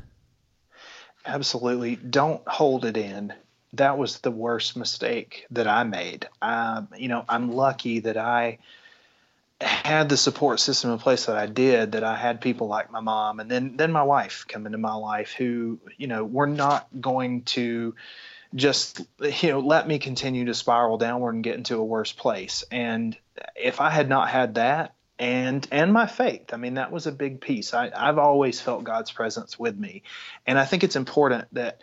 Absolutely. 1.26 1.97
Don't 1.97 2.47
hold 2.47 2.85
it 2.85 2.95
in. 2.95 3.34
That 3.73 3.97
was 3.97 4.19
the 4.19 4.31
worst 4.31 4.77
mistake 4.77 5.45
that 5.52 5.68
I 5.68 5.84
made. 5.84 6.30
Um, 6.41 6.88
you 6.95 7.10
know, 7.10 7.26
I'm 7.27 7.52
lucky 7.52 7.99
that 7.99 8.15
I 8.15 8.60
had 9.61 10.10
the 10.10 10.18
support 10.18 10.60
system 10.60 10.91
in 10.91 10.99
place 10.99 11.26
that 11.26 11.38
I 11.38 11.45
did, 11.45 11.94
that 11.94 12.03
I 12.03 12.15
had 12.15 12.41
people 12.41 12.68
like 12.68 12.91
my 12.91 12.99
mom 12.99 13.40
and 13.40 13.49
then 13.49 13.77
then 13.77 13.91
my 13.91 14.03
wife 14.03 14.45
come 14.48 14.65
into 14.65 14.77
my 14.77 14.95
life 14.95 15.32
who, 15.32 15.80
you 15.98 16.07
know, 16.07 16.26
were 16.26 16.48
not 16.48 16.88
going 16.99 17.44
to 17.44 17.95
just 18.53 19.02
you 19.41 19.49
know 19.49 19.60
let 19.60 19.88
me 19.88 19.99
continue 19.99 20.45
to 20.45 20.53
spiral 20.53 20.98
downward 20.98 21.36
and 21.36 21.44
get 21.44 21.56
into 21.56 21.77
a 21.77 21.84
worse 21.84 22.11
place. 22.11 22.64
And 22.72 23.18
if 23.56 23.82
I 23.82 23.90
had 23.90 24.10
not 24.10 24.30
had 24.30 24.56
that 24.56 24.95
and 25.18 25.65
and 25.72 25.94
my 25.94 26.07
faith, 26.07 26.53
I 26.53 26.57
mean 26.57 26.76
that 26.76 26.91
was 26.91 27.07
a 27.07 27.11
big 27.11 27.40
piece. 27.40 27.73
I, 27.73 27.91
I've 27.95 28.18
always 28.18 28.60
felt 28.60 28.84
God's 28.84 29.11
presence 29.11 29.57
with 29.57 29.77
me, 29.77 30.03
and 30.45 30.60
I 30.60 30.65
think 30.65 30.84
it's 30.84 30.98
important 30.98 31.48
that 31.53 31.82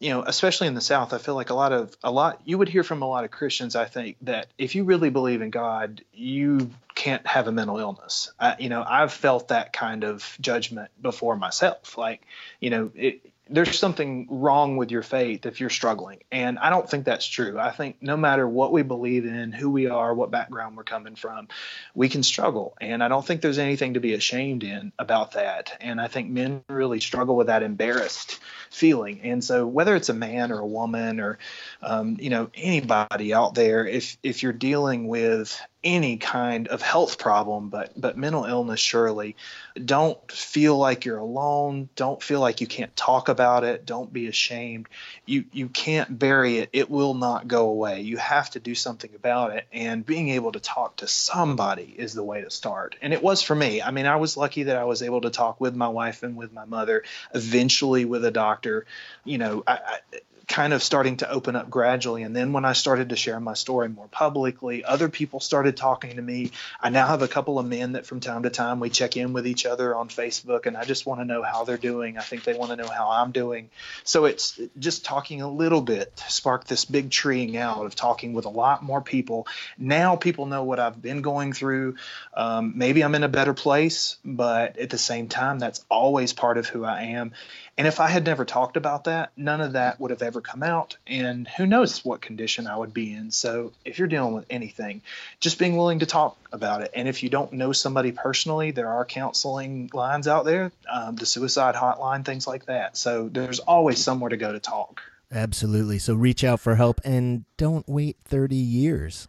you 0.00 0.10
know, 0.10 0.22
especially 0.24 0.68
in 0.68 0.74
the 0.74 0.80
South, 0.80 1.12
I 1.12 1.18
feel 1.18 1.34
like 1.34 1.50
a 1.50 1.54
lot 1.54 1.72
of 1.72 1.96
a 2.04 2.10
lot 2.10 2.40
you 2.44 2.58
would 2.58 2.68
hear 2.68 2.84
from 2.84 3.02
a 3.02 3.08
lot 3.08 3.24
of 3.24 3.30
Christians. 3.30 3.74
I 3.74 3.86
think 3.86 4.16
that 4.22 4.46
if 4.56 4.74
you 4.74 4.84
really 4.84 5.10
believe 5.10 5.42
in 5.42 5.50
God, 5.50 6.02
you 6.12 6.70
can't 6.94 7.26
have 7.26 7.48
a 7.48 7.52
mental 7.52 7.78
illness. 7.78 8.32
I, 8.38 8.56
you 8.58 8.68
know, 8.68 8.84
I've 8.86 9.12
felt 9.12 9.48
that 9.48 9.72
kind 9.72 10.04
of 10.04 10.36
judgment 10.40 10.90
before 11.00 11.36
myself. 11.36 11.98
Like, 11.98 12.22
you 12.60 12.70
know, 12.70 12.90
it, 12.94 13.32
there's 13.50 13.78
something 13.78 14.26
wrong 14.30 14.76
with 14.76 14.90
your 14.90 15.02
faith 15.02 15.46
if 15.46 15.60
you're 15.60 15.70
struggling. 15.70 16.20
And 16.30 16.58
I 16.58 16.70
don't 16.70 16.88
think 16.88 17.04
that's 17.04 17.26
true. 17.26 17.58
I 17.58 17.70
think 17.70 17.96
no 18.02 18.16
matter 18.16 18.46
what 18.46 18.72
we 18.72 18.82
believe 18.82 19.24
in, 19.24 19.52
who 19.52 19.70
we 19.70 19.88
are, 19.88 20.14
what 20.14 20.30
background 20.30 20.76
we're 20.76 20.84
coming 20.84 21.14
from, 21.14 21.48
we 21.94 22.08
can 22.08 22.22
struggle. 22.22 22.76
And 22.80 23.02
I 23.02 23.08
don't 23.08 23.24
think 23.24 23.40
there's 23.40 23.58
anything 23.58 23.94
to 23.94 24.00
be 24.00 24.14
ashamed 24.14 24.64
in 24.64 24.92
about 24.98 25.32
that. 25.32 25.76
And 25.80 26.00
I 26.00 26.08
think 26.08 26.30
men 26.30 26.62
really 26.68 27.00
struggle 27.00 27.36
with 27.36 27.46
that 27.46 27.62
embarrassed 27.62 28.38
feeling. 28.70 29.20
And 29.22 29.42
so 29.42 29.66
whether 29.66 29.96
it's 29.96 30.08
a 30.08 30.14
man 30.14 30.52
or 30.52 30.60
a 30.60 30.66
woman 30.66 31.20
or 31.20 31.38
um, 31.82 32.16
you 32.20 32.30
know 32.30 32.50
anybody 32.54 33.34
out 33.34 33.54
there, 33.54 33.86
if 33.86 34.16
if 34.22 34.42
you're 34.42 34.52
dealing 34.52 35.08
with 35.08 35.60
any 35.84 36.16
kind 36.16 36.66
of 36.68 36.82
health 36.82 37.18
problem, 37.18 37.68
but 37.68 37.92
but 37.96 38.16
mental 38.16 38.44
illness 38.44 38.80
surely. 38.80 39.36
Don't 39.82 40.30
feel 40.30 40.76
like 40.76 41.04
you're 41.04 41.18
alone. 41.18 41.88
Don't 41.94 42.20
feel 42.20 42.40
like 42.40 42.60
you 42.60 42.66
can't 42.66 42.94
talk 42.96 43.28
about 43.28 43.62
it. 43.62 43.86
Don't 43.86 44.12
be 44.12 44.26
ashamed. 44.26 44.88
You 45.24 45.44
you 45.52 45.68
can't 45.68 46.18
bury 46.18 46.58
it. 46.58 46.70
It 46.72 46.90
will 46.90 47.14
not 47.14 47.46
go 47.46 47.68
away. 47.68 48.00
You 48.00 48.16
have 48.16 48.50
to 48.50 48.60
do 48.60 48.74
something 48.74 49.14
about 49.14 49.52
it. 49.52 49.66
And 49.72 50.04
being 50.04 50.30
able 50.30 50.52
to 50.52 50.60
talk 50.60 50.96
to 50.96 51.06
somebody 51.06 51.94
is 51.96 52.12
the 52.12 52.24
way 52.24 52.42
to 52.42 52.50
start. 52.50 52.96
And 53.00 53.12
it 53.12 53.22
was 53.22 53.42
for 53.42 53.54
me. 53.54 53.80
I 53.80 53.92
mean, 53.92 54.06
I 54.06 54.16
was 54.16 54.36
lucky 54.36 54.64
that 54.64 54.76
I 54.76 54.84
was 54.84 55.02
able 55.02 55.20
to 55.20 55.30
talk 55.30 55.60
with 55.60 55.76
my 55.76 55.88
wife 55.88 56.24
and 56.24 56.36
with 56.36 56.52
my 56.52 56.64
mother, 56.64 57.04
eventually 57.32 58.04
with 58.04 58.24
a 58.24 58.32
doctor. 58.32 58.84
You 59.24 59.38
know, 59.38 59.62
I, 59.66 59.74
I 59.74 60.18
kind 60.48 60.72
of 60.72 60.82
starting 60.82 61.18
to 61.18 61.30
open 61.30 61.54
up 61.54 61.68
gradually. 61.68 62.22
And 62.22 62.34
then 62.34 62.52
when 62.52 62.64
I 62.64 62.72
started 62.72 63.10
to 63.10 63.16
share 63.16 63.38
my 63.38 63.52
story 63.52 63.88
more 63.88 64.08
publicly, 64.08 64.82
other 64.82 65.10
people 65.10 65.40
started 65.40 65.76
talking 65.76 66.16
to 66.16 66.22
me. 66.22 66.52
I 66.80 66.88
now 66.88 67.06
have 67.06 67.20
a 67.20 67.28
couple 67.28 67.58
of 67.58 67.66
men 67.66 67.92
that 67.92 68.06
from 68.06 68.20
time 68.20 68.44
to 68.44 68.50
time 68.50 68.80
we 68.80 68.88
check 68.88 69.16
in 69.18 69.34
with 69.34 69.46
each 69.46 69.66
other 69.66 69.94
on 69.94 70.08
Facebook, 70.08 70.64
and 70.64 70.76
I 70.76 70.84
just 70.84 71.04
want 71.04 71.20
to 71.20 71.26
know 71.26 71.42
how 71.42 71.64
they're 71.64 71.76
doing. 71.76 72.16
I 72.16 72.22
think 72.22 72.44
they 72.44 72.54
want 72.54 72.70
to 72.70 72.76
know 72.76 72.88
how 72.88 73.10
I'm 73.10 73.30
doing. 73.30 73.68
So 74.04 74.24
it's 74.24 74.58
just 74.78 75.04
talking 75.04 75.42
a 75.42 75.48
little 75.48 75.82
bit 75.82 76.18
sparked 76.28 76.66
this 76.66 76.86
big 76.86 77.10
treeing 77.10 77.56
out 77.58 77.84
of 77.84 77.94
talking 77.94 78.32
with 78.32 78.46
a 78.46 78.50
lot 78.50 78.82
more 78.82 79.02
people. 79.02 79.46
Now 79.76 80.16
people 80.16 80.46
know 80.46 80.64
what 80.64 80.80
I've 80.80 81.00
been 81.00 81.20
going 81.20 81.52
through. 81.52 81.96
Um, 82.32 82.72
maybe 82.74 83.04
I'm 83.04 83.14
in 83.14 83.22
a 83.22 83.28
better 83.28 83.54
place, 83.54 84.16
but 84.24 84.78
at 84.78 84.88
the 84.88 84.98
same 84.98 85.28
time, 85.28 85.58
that's 85.58 85.84
always 85.90 86.32
part 86.32 86.56
of 86.56 86.66
who 86.66 86.84
I 86.84 87.02
am. 87.02 87.32
And 87.78 87.86
if 87.86 88.00
I 88.00 88.08
had 88.08 88.26
never 88.26 88.44
talked 88.44 88.76
about 88.76 89.04
that, 89.04 89.30
none 89.36 89.60
of 89.60 89.74
that 89.74 90.00
would 90.00 90.10
have 90.10 90.20
ever 90.20 90.40
come 90.40 90.64
out. 90.64 90.96
And 91.06 91.46
who 91.46 91.64
knows 91.64 92.04
what 92.04 92.20
condition 92.20 92.66
I 92.66 92.76
would 92.76 92.92
be 92.92 93.14
in. 93.14 93.30
So 93.30 93.72
if 93.84 94.00
you're 94.00 94.08
dealing 94.08 94.34
with 94.34 94.46
anything, 94.50 95.00
just 95.38 95.60
being 95.60 95.76
willing 95.76 96.00
to 96.00 96.06
talk 96.06 96.36
about 96.52 96.82
it. 96.82 96.90
And 96.94 97.06
if 97.06 97.22
you 97.22 97.30
don't 97.30 97.52
know 97.52 97.70
somebody 97.72 98.10
personally, 98.10 98.72
there 98.72 98.88
are 98.88 99.04
counseling 99.04 99.90
lines 99.94 100.26
out 100.26 100.44
there, 100.44 100.72
um, 100.92 101.14
the 101.14 101.24
suicide 101.24 101.76
hotline, 101.76 102.24
things 102.24 102.48
like 102.48 102.66
that. 102.66 102.96
So 102.96 103.28
there's 103.28 103.60
always 103.60 104.02
somewhere 104.02 104.30
to 104.30 104.36
go 104.36 104.50
to 104.50 104.58
talk. 104.58 105.00
Absolutely. 105.30 105.98
So 105.98 106.14
reach 106.14 106.42
out 106.42 106.58
for 106.58 106.76
help 106.76 107.00
and 107.04 107.44
don't 107.58 107.86
wait 107.86 108.16
30 108.24 108.56
years. 108.56 109.28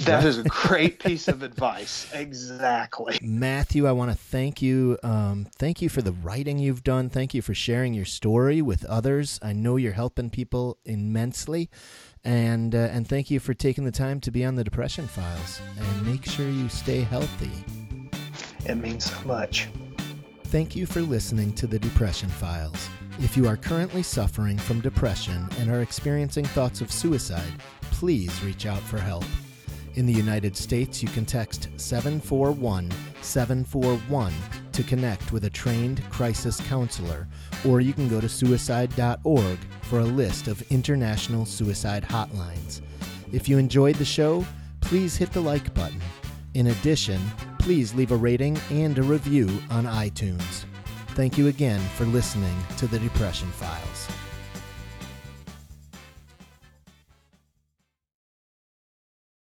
That 0.00 0.24
is 0.24 0.38
a 0.38 0.42
great 0.48 0.98
piece 0.98 1.28
of 1.28 1.44
advice. 1.44 2.10
Exactly. 2.12 3.18
Matthew, 3.22 3.86
I 3.86 3.92
want 3.92 4.10
to 4.10 4.16
thank 4.16 4.60
you. 4.60 4.98
Um, 5.04 5.46
thank 5.56 5.80
you 5.80 5.88
for 5.88 6.02
the 6.02 6.12
writing 6.12 6.58
you've 6.58 6.82
done. 6.82 7.10
Thank 7.10 7.32
you 7.32 7.42
for 7.42 7.54
sharing 7.54 7.94
your 7.94 8.04
story 8.04 8.60
with 8.60 8.84
others. 8.86 9.38
I 9.40 9.52
know 9.52 9.76
you're 9.76 9.92
helping 9.92 10.30
people 10.30 10.78
immensely. 10.84 11.70
And, 12.24 12.74
uh, 12.74 12.88
and 12.90 13.08
thank 13.08 13.30
you 13.30 13.38
for 13.38 13.54
taking 13.54 13.84
the 13.84 13.92
time 13.92 14.20
to 14.20 14.32
be 14.32 14.44
on 14.44 14.56
the 14.56 14.64
Depression 14.64 15.06
Files. 15.06 15.60
And 15.78 16.06
make 16.06 16.26
sure 16.26 16.48
you 16.48 16.68
stay 16.68 17.02
healthy. 17.02 17.52
It 18.66 18.74
means 18.74 19.12
so 19.12 19.26
much. 19.26 19.68
Thank 20.46 20.74
you 20.74 20.86
for 20.86 21.00
listening 21.00 21.52
to 21.54 21.68
the 21.68 21.78
Depression 21.78 22.28
Files. 22.28 22.88
If 23.22 23.36
you 23.36 23.46
are 23.46 23.56
currently 23.56 24.02
suffering 24.02 24.56
from 24.56 24.80
depression 24.80 25.46
and 25.58 25.70
are 25.70 25.82
experiencing 25.82 26.46
thoughts 26.46 26.80
of 26.80 26.90
suicide, 26.90 27.52
please 27.82 28.42
reach 28.42 28.64
out 28.64 28.80
for 28.80 28.98
help. 28.98 29.24
In 29.94 30.06
the 30.06 30.12
United 30.12 30.56
States, 30.56 31.02
you 31.02 31.08
can 31.10 31.26
text 31.26 31.68
741 31.76 32.90
741 33.20 34.32
to 34.72 34.82
connect 34.82 35.32
with 35.32 35.44
a 35.44 35.50
trained 35.50 36.02
crisis 36.08 36.62
counselor, 36.62 37.28
or 37.68 37.82
you 37.82 37.92
can 37.92 38.08
go 38.08 38.22
to 38.22 38.28
suicide.org 38.28 39.58
for 39.82 39.98
a 39.98 40.04
list 40.04 40.48
of 40.48 40.62
international 40.72 41.44
suicide 41.44 42.04
hotlines. 42.04 42.80
If 43.32 43.50
you 43.50 43.58
enjoyed 43.58 43.96
the 43.96 44.04
show, 44.04 44.46
please 44.80 45.14
hit 45.14 45.30
the 45.32 45.42
like 45.42 45.74
button. 45.74 46.00
In 46.54 46.68
addition, 46.68 47.20
please 47.58 47.92
leave 47.92 48.12
a 48.12 48.16
rating 48.16 48.58
and 48.70 48.98
a 48.98 49.02
review 49.02 49.46
on 49.70 49.84
iTunes. 49.84 50.64
Thank 51.20 51.36
you 51.36 51.48
again 51.48 51.80
for 51.98 52.06
listening 52.06 52.56
to 52.78 52.86
the 52.86 52.98
Depression 52.98 53.50
Files. 53.50 54.19